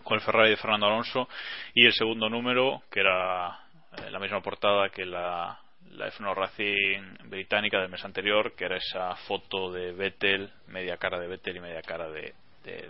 con 0.05 0.15
el 0.15 0.21
Ferrari 0.21 0.51
de 0.51 0.57
Fernando 0.57 0.87
Alonso. 0.87 1.29
Y 1.75 1.85
el 1.85 1.93
segundo 1.93 2.29
número 2.29 2.83
que 2.91 3.01
era 3.01 3.61
eh, 3.99 4.11
la 4.11 4.19
misma 4.19 4.41
portada 4.41 4.89
que 4.91 5.05
la 5.05 5.61
la 5.91 6.11
F1 6.11 6.35
Racing 6.35 7.29
británica 7.29 7.81
del 7.81 7.91
mes 7.91 8.05
anterior 8.05 8.55
que 8.55 8.65
era 8.65 8.77
esa 8.77 9.15
foto 9.29 9.73
de 9.73 9.93
Vettel 9.93 10.51
media 10.67 10.97
cara 10.97 11.19
de 11.19 11.29
Vettel 11.29 11.57
y 11.57 11.61
media 11.61 11.81
cara 11.83 12.09
de, 12.09 12.35
de 12.65 12.89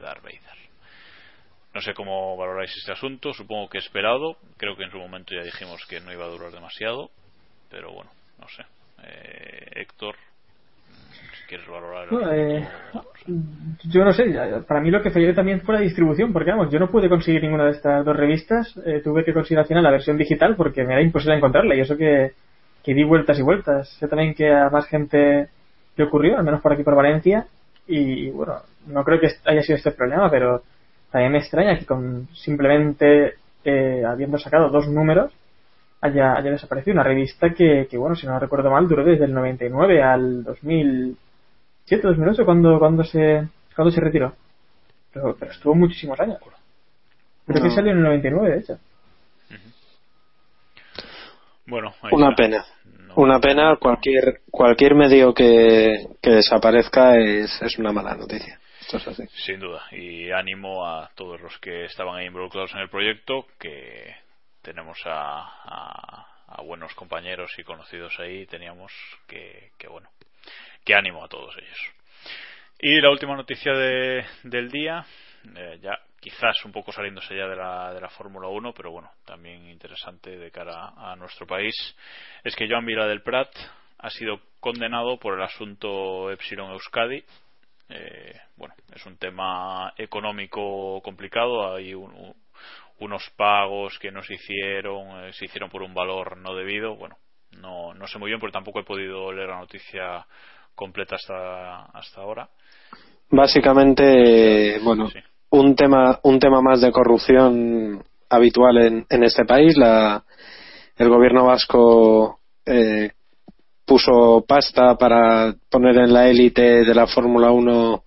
no 1.76 1.82
sé 1.82 1.92
cómo 1.92 2.38
valoráis 2.38 2.74
este 2.74 2.92
asunto 2.92 3.34
supongo 3.34 3.68
que 3.68 3.76
esperado. 3.76 4.38
Creo 4.56 4.76
que 4.76 4.84
en 4.84 4.90
su 4.90 4.96
momento 4.96 5.34
ya 5.34 5.44
dijimos 5.44 5.84
que 5.86 6.00
no 6.00 6.10
iba 6.10 6.24
a 6.24 6.28
durar 6.28 6.50
demasiado 6.50 7.10
pero 7.70 7.92
bueno 7.92 8.10
no 8.40 8.48
sé. 8.48 8.62
Eh, 9.04 9.82
Héctor 9.82 10.14
si 11.10 11.46
quieres 11.46 11.68
valorar 11.68 12.10
No, 12.10 12.32
eh, 12.32 12.66
yo 13.84 14.04
no 14.06 14.12
sé, 14.14 14.24
para 14.66 14.80
mí 14.80 14.90
lo 14.90 15.02
que 15.02 15.10
falló 15.10 15.34
también 15.34 15.60
fue 15.60 15.74
la 15.74 15.82
distribución, 15.82 16.32
porque 16.32 16.50
vamos, 16.50 16.72
yo 16.72 16.78
no 16.78 16.90
pude 16.90 17.10
conseguir 17.10 17.42
ninguna 17.42 17.66
de 17.66 17.72
estas 17.72 18.06
dos 18.06 18.16
revistas, 18.16 18.74
eh, 18.86 19.02
tuve 19.04 19.22
que 19.22 19.34
conseguir 19.34 19.58
al 19.58 19.66
final 19.66 19.82
la 19.82 19.90
versión 19.90 20.16
digital 20.16 20.56
porque 20.56 20.82
me 20.82 20.94
era 20.94 21.02
imposible 21.02 21.36
encontrarla 21.36 21.74
y 21.74 21.80
eso 21.80 21.98
que, 21.98 22.32
que 22.82 22.94
di 22.94 23.04
vueltas 23.04 23.38
y 23.38 23.42
vueltas. 23.42 23.90
Sé 23.98 24.08
también 24.08 24.32
que 24.32 24.50
a 24.50 24.70
más 24.70 24.86
gente 24.86 25.48
le 25.96 26.04
ocurrió, 26.04 26.38
al 26.38 26.44
menos 26.44 26.62
por 26.62 26.72
aquí 26.72 26.82
por 26.82 26.96
Valencia, 26.96 27.46
y 27.86 28.30
bueno, 28.30 28.62
no 28.86 29.04
creo 29.04 29.20
que 29.20 29.28
haya 29.44 29.62
sido 29.62 29.76
este 29.76 29.90
el 29.90 29.94
problema, 29.96 30.30
pero 30.30 30.62
también 31.10 31.32
me 31.32 31.38
extraña 31.38 31.78
que 31.78 31.86
con 31.86 32.28
simplemente 32.34 33.34
eh, 33.64 34.02
habiendo 34.06 34.38
sacado 34.38 34.68
dos 34.68 34.88
números 34.88 35.32
haya, 36.00 36.34
haya 36.36 36.50
desaparecido 36.50 36.94
una 36.94 37.02
revista 37.02 37.50
que, 37.50 37.86
que, 37.90 37.96
bueno, 37.96 38.14
si 38.14 38.26
no 38.26 38.38
recuerdo 38.38 38.70
mal, 38.70 38.86
duró 38.88 39.04
desde 39.04 39.24
el 39.24 39.32
99 39.34 40.02
al 40.02 40.44
2007, 40.44 42.06
2008, 42.06 42.44
cuando, 42.44 42.78
cuando, 42.78 43.04
se, 43.04 43.48
cuando 43.74 43.90
se 43.90 44.00
retiró. 44.00 44.34
Pero, 45.12 45.36
pero 45.38 45.50
estuvo 45.52 45.74
muchísimos 45.74 46.18
años. 46.20 46.38
Creo 47.46 47.62
que 47.62 47.70
salió 47.70 47.92
en 47.92 47.98
el 47.98 48.04
99, 48.04 48.50
de 48.50 48.58
hecho. 48.58 48.78
bueno 51.66 51.92
ahí 52.02 52.10
Una 52.12 52.30
está. 52.30 52.42
pena. 52.42 52.64
Una 53.16 53.40
pena, 53.40 53.76
cualquier 53.80 54.40
cualquier 54.50 54.94
medio 54.94 55.32
que, 55.32 56.06
que 56.20 56.30
desaparezca 56.30 57.16
es, 57.16 57.50
es 57.62 57.78
una 57.78 57.90
mala 57.90 58.14
noticia. 58.14 58.58
Esto 58.86 58.98
es 58.98 59.08
así. 59.08 59.26
Sin 59.44 59.58
duda. 59.58 59.84
Y 59.90 60.30
ánimo 60.30 60.86
a 60.86 61.10
todos 61.16 61.40
los 61.40 61.58
que 61.58 61.86
estaban 61.86 62.18
ahí 62.18 62.26
involucrados 62.26 62.72
en 62.72 62.82
el 62.82 62.88
proyecto, 62.88 63.48
que 63.58 64.14
tenemos 64.62 64.96
a, 65.04 65.40
a, 65.40 66.26
a 66.46 66.62
buenos 66.62 66.94
compañeros 66.94 67.50
y 67.58 67.64
conocidos 67.64 68.16
ahí, 68.20 68.46
teníamos 68.46 68.92
que, 69.26 69.72
que 69.76 69.88
bueno, 69.88 70.08
que 70.84 70.94
ánimo 70.94 71.24
a 71.24 71.28
todos 71.28 71.56
ellos. 71.56 71.78
Y 72.78 73.00
la 73.00 73.10
última 73.10 73.34
noticia 73.34 73.72
de, 73.72 74.24
del 74.44 74.70
día, 74.70 75.04
eh, 75.56 75.80
ya 75.82 75.98
quizás 76.20 76.64
un 76.64 76.70
poco 76.70 76.92
saliéndose 76.92 77.36
ya 77.36 77.48
de 77.48 77.56
la, 77.56 77.92
de 77.92 78.00
la 78.00 78.08
Fórmula 78.10 78.46
1, 78.46 78.72
pero 78.72 78.92
bueno, 78.92 79.10
también 79.24 79.68
interesante 79.68 80.36
de 80.38 80.50
cara 80.52 80.92
a 80.96 81.16
nuestro 81.16 81.44
país, 81.44 81.74
es 82.44 82.54
que 82.54 82.68
Joan 82.68 82.86
Vila 82.86 83.08
del 83.08 83.22
Prat 83.22 83.50
ha 83.98 84.10
sido 84.10 84.40
condenado 84.60 85.18
por 85.18 85.34
el 85.34 85.42
asunto 85.42 86.30
Epsilon 86.30 86.70
Euskadi. 86.70 87.24
Eh, 87.88 88.34
bueno, 88.56 88.74
es 88.94 89.04
un 89.06 89.16
tema 89.16 89.92
económico 89.96 91.00
complicado, 91.02 91.74
hay 91.74 91.94
un- 91.94 92.12
un- 92.12 92.34
unos 92.98 93.22
pagos 93.36 93.98
que 93.98 94.10
no 94.10 94.22
se 94.22 94.34
hicieron, 94.34 95.24
eh, 95.26 95.32
se 95.32 95.44
hicieron 95.44 95.70
por 95.70 95.82
un 95.82 95.94
valor 95.94 96.36
no 96.38 96.54
debido, 96.54 96.96
bueno, 96.96 97.16
no, 97.60 97.94
no 97.94 98.06
sé 98.06 98.18
muy 98.18 98.30
bien 98.30 98.40
porque 98.40 98.54
tampoco 98.54 98.80
he 98.80 98.84
podido 98.84 99.32
leer 99.32 99.50
la 99.50 99.60
noticia 99.60 100.26
completa 100.74 101.16
hasta, 101.16 101.84
hasta 101.86 102.20
ahora. 102.20 102.48
Básicamente, 103.30 104.78
bueno, 104.80 105.10
un 105.50 105.74
tema 105.74 106.18
un 106.22 106.38
tema 106.38 106.60
más 106.60 106.80
de 106.80 106.92
corrupción 106.92 108.04
habitual 108.30 108.78
en, 108.78 109.06
en 109.08 109.24
este 109.24 109.44
país. 109.44 109.76
La, 109.76 110.24
el 110.96 111.08
gobierno 111.08 111.44
vasco 111.46 112.40
eh, 112.64 113.10
puso 113.86 114.44
pasta 114.46 114.96
para 114.96 115.54
poner 115.70 115.96
en 115.98 116.12
la 116.12 116.28
élite 116.28 116.84
de 116.84 116.94
la 116.94 117.06
Fórmula 117.06 117.50
1 117.52 118.04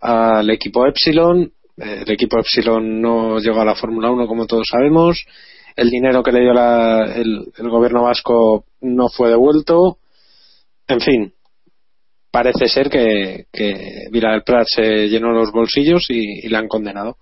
al 0.00 0.50
equipo 0.50 0.86
Epsilon. 0.86 1.50
Eh, 1.78 2.02
el 2.04 2.10
equipo 2.10 2.38
Epsilon 2.38 3.00
no 3.00 3.38
llegó 3.38 3.60
a 3.60 3.64
la 3.64 3.74
Fórmula 3.76 4.10
1 4.10 4.26
como 4.26 4.46
todos 4.46 4.66
sabemos. 4.70 5.24
El 5.76 5.90
dinero 5.90 6.22
que 6.22 6.32
le 6.32 6.40
dio 6.40 6.52
la- 6.52 7.04
el, 7.14 7.52
el 7.56 7.68
gobierno 7.70 8.02
vasco 8.02 8.64
no 8.80 9.08
fue 9.08 9.28
devuelto. 9.30 9.98
En 10.88 11.00
fin, 11.00 11.32
parece 12.30 12.66
ser 12.68 12.88
que, 12.90 13.46
que 13.52 14.06
Vila 14.10 14.32
del 14.32 14.42
Prat 14.42 14.66
se 14.68 15.08
llenó 15.08 15.30
los 15.32 15.52
bolsillos 15.52 16.06
y, 16.10 16.46
y 16.46 16.48
la 16.48 16.58
han 16.58 16.68
condenado. 16.68 17.16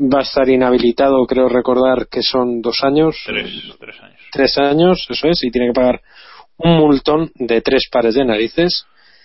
Va 0.00 0.20
a 0.20 0.22
estar 0.22 0.48
inhabilitado, 0.48 1.24
creo 1.26 1.48
recordar 1.48 2.06
que 2.08 2.22
son 2.22 2.60
dos 2.60 2.78
años. 2.82 3.16
Tres, 3.26 3.50
tres 3.80 3.96
años. 4.00 4.20
Tres 4.32 4.58
años, 4.58 5.06
eso 5.08 5.28
es, 5.28 5.42
y 5.44 5.50
tiene 5.50 5.68
que 5.68 5.72
pagar 5.72 6.00
un 6.58 6.76
multón 6.78 7.30
de 7.36 7.60
tres 7.60 7.88
pares 7.90 8.14
de 8.14 8.24
narices. 8.24 8.84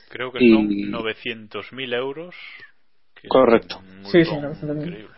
Creo 0.10 0.32
que 0.32 0.40
Y- 0.44 0.54
son 0.54 0.92
900.000 0.92 1.94
euros. 1.94 2.36
Correcto. 3.28 3.82
Sí, 4.12 4.24
sí, 4.24 4.32
montón 4.32 4.52
900.000. 4.54 4.88
increíble. 4.88 5.14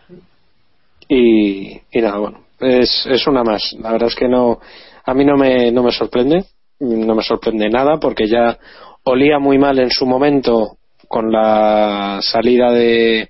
Y, 1.08 1.80
y 1.92 2.00
nada, 2.02 2.18
bueno, 2.18 2.44
es, 2.60 3.06
es 3.06 3.26
una 3.26 3.44
más. 3.44 3.72
La 3.80 3.92
verdad 3.92 4.08
es 4.08 4.14
que 4.14 4.28
no, 4.28 4.58
a 5.04 5.14
mí 5.14 5.24
no 5.24 5.36
me, 5.36 5.70
no 5.70 5.82
me 5.82 5.92
sorprende, 5.92 6.44
no 6.80 7.14
me 7.14 7.22
sorprende 7.22 7.68
nada 7.68 7.98
porque 8.00 8.26
ya 8.26 8.58
olía 9.04 9.38
muy 9.38 9.58
mal 9.58 9.78
en 9.78 9.90
su 9.90 10.04
momento 10.06 10.78
con 11.08 11.30
la 11.30 12.18
salida 12.22 12.72
de, 12.72 13.28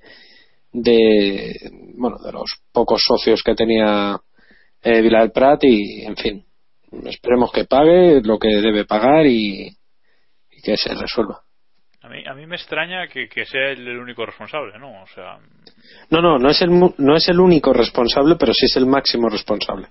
de, 0.71 1.55
bueno, 1.95 2.17
de 2.17 2.31
los 2.31 2.61
pocos 2.71 3.03
socios 3.05 3.43
que 3.43 3.53
tenía 3.53 4.19
eh, 4.81 5.01
Vila 5.01 5.19
del 5.21 5.31
Prat 5.31 5.63
y, 5.63 6.01
en 6.03 6.15
fin, 6.15 6.43
esperemos 7.05 7.51
que 7.51 7.65
pague 7.65 8.21
lo 8.23 8.37
que 8.39 8.49
debe 8.61 8.85
pagar 8.85 9.25
y, 9.25 9.67
y 10.51 10.61
que 10.63 10.77
se 10.77 10.93
resuelva. 10.95 11.41
A 12.01 12.09
mí, 12.09 12.23
a 12.25 12.33
mí 12.33 12.45
me 12.45 12.55
extraña 12.55 13.07
que, 13.07 13.27
que 13.27 13.45
sea 13.45 13.71
el 13.71 13.97
único 13.99 14.25
responsable, 14.25 14.77
¿no? 14.79 15.01
O 15.03 15.07
sea, 15.07 15.37
No, 16.09 16.21
no, 16.21 16.37
no 16.37 16.49
es 16.49 16.61
el, 16.61 16.69
mu- 16.69 16.93
no 16.97 17.15
es 17.15 17.27
el 17.27 17.39
único 17.39 17.73
responsable, 17.73 18.35
pero 18.39 18.53
sí 18.53 18.65
es 18.65 18.75
el 18.77 18.85
máximo 18.85 19.27
responsable. 19.29 19.87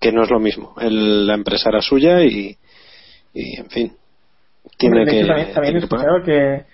Que 0.00 0.12
no 0.12 0.24
es 0.24 0.30
lo 0.30 0.40
mismo. 0.40 0.74
El- 0.80 1.26
la 1.26 1.34
empresa 1.34 1.70
era 1.70 1.80
suya 1.80 2.22
y, 2.22 2.56
y 3.32 3.56
en 3.60 3.70
fin, 3.70 3.96
tiene 4.76 5.04
que, 5.06 5.24
también, 5.24 5.26
también 5.26 5.48
he 5.48 5.62
tiene 5.62 5.78
que 5.78 5.84
escuchado 5.84 6.22
que, 6.24 6.64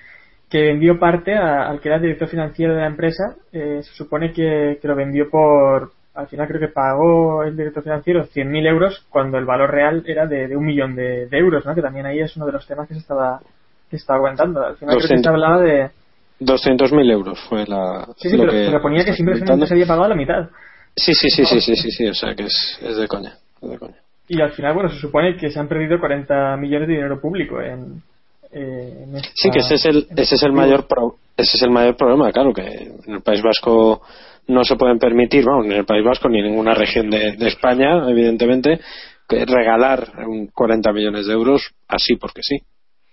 que 0.51 0.59
vendió 0.62 0.99
parte 0.99 1.35
a- 1.37 1.69
al 1.69 1.81
que 1.81 1.89
era 1.89 1.99
director 2.01 2.27
financiero 2.29 2.75
de 2.75 2.81
la 2.81 2.87
empresa. 2.87 3.37
Eh, 3.53 3.81
se 3.83 3.95
supone 3.95 4.33
que, 4.33 4.79
que 4.81 4.89
lo 4.89 4.97
vendió 4.97 5.29
por. 5.31 5.93
Al 6.19 6.27
final 6.27 6.49
creo 6.49 6.59
que 6.61 6.66
pagó 6.74 7.45
el 7.45 7.57
director 7.57 7.81
financiero 7.85 8.27
100.000 8.27 8.66
euros 8.66 9.07
cuando 9.09 9.39
el 9.39 9.45
valor 9.45 9.70
real 9.70 10.03
era 10.05 10.27
de, 10.27 10.49
de 10.49 10.57
un 10.57 10.65
millón 10.66 10.97
de, 10.97 11.27
de 11.28 11.39
euros, 11.39 11.65
¿no? 11.65 11.77
Que 11.77 11.81
también 11.81 12.07
ahí 12.07 12.19
es 12.19 12.36
uno 12.36 12.45
de 12.47 12.51
los 12.53 12.66
temas 12.66 12.89
que 12.89 12.95
se 12.95 13.01
estaba, 13.01 13.40
que 13.89 13.95
estaba 13.97 14.19
comentando. 14.19 14.66
Al 14.66 14.77
final 14.77 14.97
creo 14.97 15.01
que 15.03 15.07
se 15.07 15.15
200. 15.15 15.32
hablaba 15.32 15.62
de. 15.62 15.90
200.000 16.40 17.12
euros 17.12 17.39
fue 17.49 17.65
la. 17.69 18.05
Sí, 18.16 18.31
sí, 18.31 18.36
lo 18.36 18.43
pero, 18.43 18.53
que 18.53 18.66
pero 18.66 18.82
ponía 18.82 19.05
que 19.05 19.12
simplemente 19.12 19.66
se 19.69 19.74
había 19.74 19.86
pagado 19.86 20.09
la 20.09 20.16
mitad. 20.16 20.49
Sí, 20.97 21.15
sí, 21.15 21.31
sí, 21.31 21.45
sí, 21.45 21.61
sí, 21.61 21.77
sí, 21.77 21.90
sí, 21.93 22.09
o 22.09 22.15
sea 22.15 22.35
que 22.35 22.47
es, 22.47 22.81
es 22.82 22.97
de 22.97 23.07
coña. 23.07 23.35
es 23.62 23.70
de 23.70 23.78
coña. 23.78 23.97
Y 24.27 24.40
al 24.40 24.51
final, 24.51 24.74
bueno, 24.74 24.89
se 24.89 24.99
supone 24.99 25.36
que 25.36 25.51
se 25.51 25.61
han 25.61 25.69
perdido 25.69 26.01
40 26.01 26.57
millones 26.57 26.89
de 26.89 26.95
dinero 26.95 27.20
público 27.20 27.61
en. 27.61 28.03
Eh, 28.53 29.05
en 29.05 29.16
esta- 29.16 29.31
Sí, 29.35 29.51
que 29.51 29.59
ese 29.61 29.75
es 29.75 29.85
el, 29.87 30.07
ese 30.16 30.35
es 30.37 30.43
el 30.43 30.53
mayor 30.53 30.87
pro- 30.87 31.16
ese 31.37 31.57
es 31.57 31.62
el 31.62 31.70
mayor 31.70 31.97
problema, 31.97 32.33
claro, 32.33 32.53
que 32.53 32.62
en 32.62 33.15
el 33.15 33.23
País 33.23 33.43
Vasco 33.43 34.03
no 34.49 34.65
se 34.65 34.77
pueden 34.77 34.99
permitir, 34.99 35.45
vamos, 35.45 35.66
ni 35.66 35.73
en 35.75 35.81
el 35.81 35.85
País 35.87 36.05
Vasco 36.05 36.29
ni 36.29 36.39
en 36.41 36.47
ninguna 36.47 36.75
región 36.75 37.11
de, 37.11 37.33
de 37.37 37.49
España, 37.49 38.09
evidentemente, 38.09 38.81
que 39.29 39.45
regalar 39.45 40.11
un 40.27 40.47
40 40.49 40.93
millones 40.93 41.27
de 41.27 41.33
euros 41.35 41.70
así 41.87 42.16
porque 42.16 42.43
sí. 42.43 42.57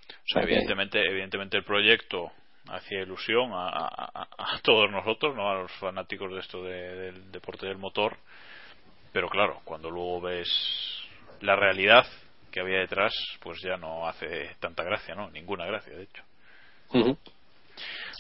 O 0.10 0.28
sea 0.28 0.42
evidentemente, 0.44 1.00
evidentemente 1.06 1.58
el 1.58 1.64
proyecto 1.66 2.32
hacía 2.70 3.02
ilusión 3.02 3.52
a, 3.52 3.68
a- 3.70 4.10
a- 4.14 4.56
a 4.56 4.60
todos 4.64 4.90
nosotros, 4.90 5.36
no 5.36 5.48
a 5.50 5.62
los 5.62 5.72
fanáticos 5.74 6.32
de 6.34 6.40
esto 6.40 6.64
de- 6.64 6.96
del 6.96 7.32
deporte 7.32 7.68
del 7.68 7.78
motor, 7.78 8.18
pero 9.12 9.30
claro, 9.30 9.60
cuando 9.66 9.92
luego 9.92 10.22
ves 10.22 10.50
la 11.42 11.56
realidad 11.56 12.06
que 12.56 12.62
había 12.62 12.80
detrás, 12.80 13.14
pues 13.42 13.62
ya 13.62 13.76
no 13.76 14.08
hace 14.08 14.56
tanta 14.62 14.82
gracia, 14.82 15.14
¿no? 15.14 15.30
Ninguna 15.30 15.66
gracia, 15.66 15.94
de 15.94 16.04
hecho. 16.04 16.24
Ujú. 16.88 17.18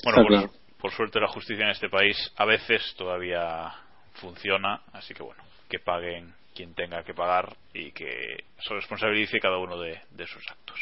Bueno, 0.04 0.18
por, 0.18 0.28
claro. 0.28 0.52
por 0.78 0.92
suerte 0.92 1.22
la 1.22 1.30
justicia 1.30 1.64
en 1.64 1.72
este 1.72 1.88
país 1.88 2.18
a 2.36 2.44
veces 2.44 2.94
todavía 2.98 3.74
funciona, 4.16 4.82
así 4.92 5.14
que 5.14 5.24
bueno, 5.24 5.42
que 5.70 5.80
paguen 5.80 6.34
quien 6.54 6.74
tenga 6.74 7.02
que 7.04 7.14
pagar 7.14 7.56
y 7.74 7.94
que 7.94 8.44
se 8.60 8.74
responsabilice 8.74 9.40
cada 9.40 9.58
uno 9.58 9.80
de, 9.80 10.02
de 10.12 10.28
sus 10.28 10.46
actos. 10.52 10.82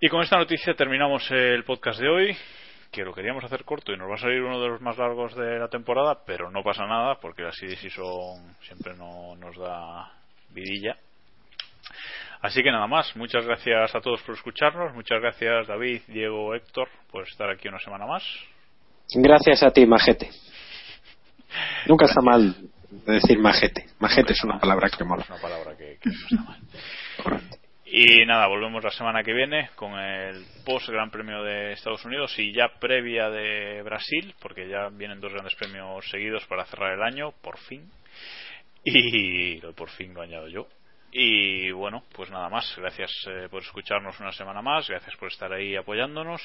Y 0.00 0.08
con 0.08 0.22
esta 0.22 0.36
noticia 0.36 0.74
terminamos 0.74 1.28
el 1.32 1.64
podcast 1.64 1.98
de 1.98 2.08
hoy, 2.08 2.36
que 2.92 3.02
lo 3.02 3.12
queríamos 3.12 3.42
hacer 3.42 3.64
corto 3.64 3.92
y 3.92 3.96
nos 3.96 4.08
va 4.08 4.14
a 4.14 4.18
salir 4.18 4.42
uno 4.42 4.60
de 4.60 4.68
los 4.68 4.80
más 4.80 4.96
largos 4.96 5.34
de 5.34 5.58
la 5.58 5.66
temporada, 5.66 6.22
pero 6.24 6.52
no 6.52 6.62
pasa 6.62 6.86
nada 6.86 7.16
porque 7.16 7.42
la 7.42 7.50
Season 7.50 8.56
siempre 8.60 8.94
no 8.94 9.34
nos 9.34 9.56
da 9.56 10.12
vidilla. 10.50 10.96
Así 12.40 12.62
que 12.62 12.70
nada 12.70 12.86
más, 12.86 13.14
muchas 13.16 13.44
gracias 13.46 13.94
a 13.94 14.00
todos 14.00 14.20
por 14.22 14.34
escucharnos, 14.34 14.94
muchas 14.94 15.20
gracias 15.20 15.68
David, 15.68 16.02
Diego, 16.08 16.54
Héctor 16.54 16.88
por 17.10 17.26
estar 17.28 17.50
aquí 17.50 17.68
una 17.68 17.78
semana 17.78 18.06
más. 18.06 18.24
Gracias 19.14 19.62
a 19.62 19.70
ti, 19.70 19.86
majete. 19.86 20.30
Nunca 21.86 22.06
está 22.06 22.20
mal 22.20 22.54
decir 23.06 23.38
majete. 23.38 23.86
Majete 23.98 24.32
es 24.32 24.44
una 24.44 24.58
palabra 24.58 24.88
que 24.88 25.04
mola. 25.04 25.22
Es 25.22 25.30
una 25.30 25.40
palabra 25.40 25.76
que, 25.76 25.98
que 26.00 26.10
no 26.10 26.14
está 26.14 27.30
mal. 27.30 27.40
Y 27.94 28.24
nada, 28.24 28.46
volvemos 28.46 28.82
la 28.82 28.90
semana 28.90 29.22
que 29.22 29.34
viene 29.34 29.68
con 29.74 29.98
el 29.98 30.46
post 30.64 30.88
Gran 30.88 31.10
Premio 31.10 31.42
de 31.42 31.72
Estados 31.72 32.02
Unidos 32.06 32.32
y 32.38 32.50
ya 32.54 32.68
previa 32.80 33.28
de 33.28 33.82
Brasil, 33.82 34.34
porque 34.40 34.66
ya 34.66 34.88
vienen 34.88 35.20
dos 35.20 35.30
grandes 35.30 35.54
premios 35.56 36.08
seguidos 36.10 36.46
para 36.46 36.64
cerrar 36.64 36.94
el 36.94 37.02
año, 37.02 37.32
por 37.42 37.58
fin. 37.58 37.90
Y 38.82 39.60
por 39.74 39.90
fin 39.90 40.14
lo 40.14 40.22
añado 40.22 40.48
yo. 40.48 40.66
Y 41.12 41.70
bueno, 41.72 42.02
pues 42.14 42.30
nada 42.30 42.48
más. 42.48 42.74
Gracias 42.76 43.10
eh, 43.28 43.48
por 43.50 43.62
escucharnos 43.62 44.18
una 44.18 44.32
semana 44.32 44.62
más. 44.62 44.88
Gracias 44.88 45.14
por 45.16 45.28
estar 45.28 45.52
ahí 45.52 45.76
apoyándonos. 45.76 46.40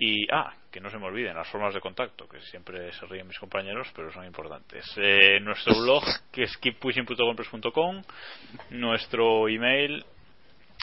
Y, 0.00 0.26
ah, 0.32 0.54
que 0.70 0.80
no 0.80 0.90
se 0.90 0.98
me 0.98 1.06
olviden 1.06 1.36
las 1.36 1.48
formas 1.48 1.74
de 1.74 1.80
contacto, 1.80 2.28
que 2.28 2.40
siempre 2.40 2.92
se 2.92 3.04
ríen 3.06 3.26
mis 3.26 3.38
compañeros, 3.38 3.88
pero 3.94 4.12
son 4.12 4.24
importantes. 4.24 4.86
Eh, 4.96 5.40
nuestro 5.40 5.74
blog, 5.82 6.04
que 6.32 6.44
es 6.44 6.56
keeppushing.compres.com, 6.58 8.02
nuestro 8.70 9.48
email, 9.48 10.04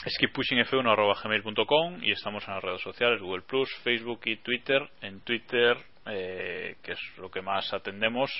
skippushingf1.gmail.com 0.04 2.04
y 2.04 2.12
estamos 2.12 2.46
en 2.46 2.54
las 2.54 2.62
redes 2.62 2.82
sociales, 2.82 3.20
Google 3.20 3.42
Plus, 3.42 3.74
Facebook 3.82 4.20
y 4.26 4.36
Twitter. 4.36 4.86
En 5.00 5.20
Twitter, 5.20 5.78
eh, 6.06 6.76
que 6.82 6.92
es 6.92 7.00
lo 7.16 7.30
que 7.30 7.40
más 7.40 7.72
atendemos, 7.72 8.30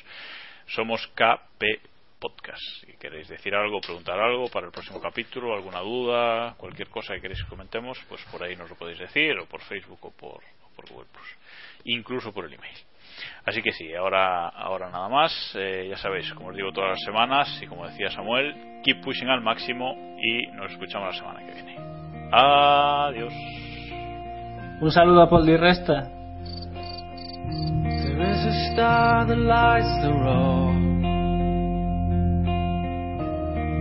somos 0.66 1.06
KP 1.14 1.95
Podcast. 2.18 2.62
Si 2.80 2.96
queréis 2.96 3.28
decir 3.28 3.54
algo, 3.54 3.80
preguntar 3.80 4.18
algo 4.18 4.48
para 4.48 4.66
el 4.66 4.72
próximo 4.72 5.00
capítulo, 5.00 5.54
alguna 5.54 5.80
duda, 5.80 6.54
cualquier 6.56 6.88
cosa 6.88 7.14
que 7.14 7.20
queréis 7.20 7.42
que 7.42 7.48
comentemos, 7.48 7.98
pues 8.08 8.22
por 8.30 8.42
ahí 8.42 8.56
nos 8.56 8.70
lo 8.70 8.76
podéis 8.76 8.98
decir, 8.98 9.38
o 9.38 9.46
por 9.46 9.60
Facebook 9.62 9.98
o 10.02 10.10
por, 10.10 10.40
por 10.74 10.88
Google 10.88 11.08
Plus, 11.12 11.36
incluso 11.84 12.32
por 12.32 12.46
el 12.46 12.54
email. 12.54 12.76
Así 13.44 13.62
que 13.62 13.72
sí, 13.72 13.94
ahora, 13.94 14.48
ahora 14.48 14.90
nada 14.90 15.08
más. 15.08 15.32
Eh, 15.54 15.86
ya 15.90 15.96
sabéis, 15.96 16.32
como 16.34 16.48
os 16.48 16.56
digo 16.56 16.72
todas 16.72 16.90
las 16.90 17.02
semanas, 17.04 17.60
y 17.62 17.66
como 17.66 17.86
decía 17.86 18.10
Samuel, 18.10 18.80
keep 18.84 19.02
pushing 19.02 19.28
al 19.28 19.40
máximo 19.40 19.94
y 20.18 20.46
nos 20.48 20.72
escuchamos 20.72 21.14
la 21.14 21.18
semana 21.18 21.46
que 21.46 21.52
viene. 21.52 21.76
Adiós. 22.32 23.32
Un 24.80 24.90
saludo 24.90 25.22
a 25.22 25.30
Paul 25.30 25.46
Di 25.46 25.56
Resta. 25.56 26.10
There 28.02 28.22
is 28.22 28.46
a 28.46 28.72
star 28.72 29.26
that 29.26 29.38
lights 29.38 30.02
the 30.02 30.12
road. 30.12 30.75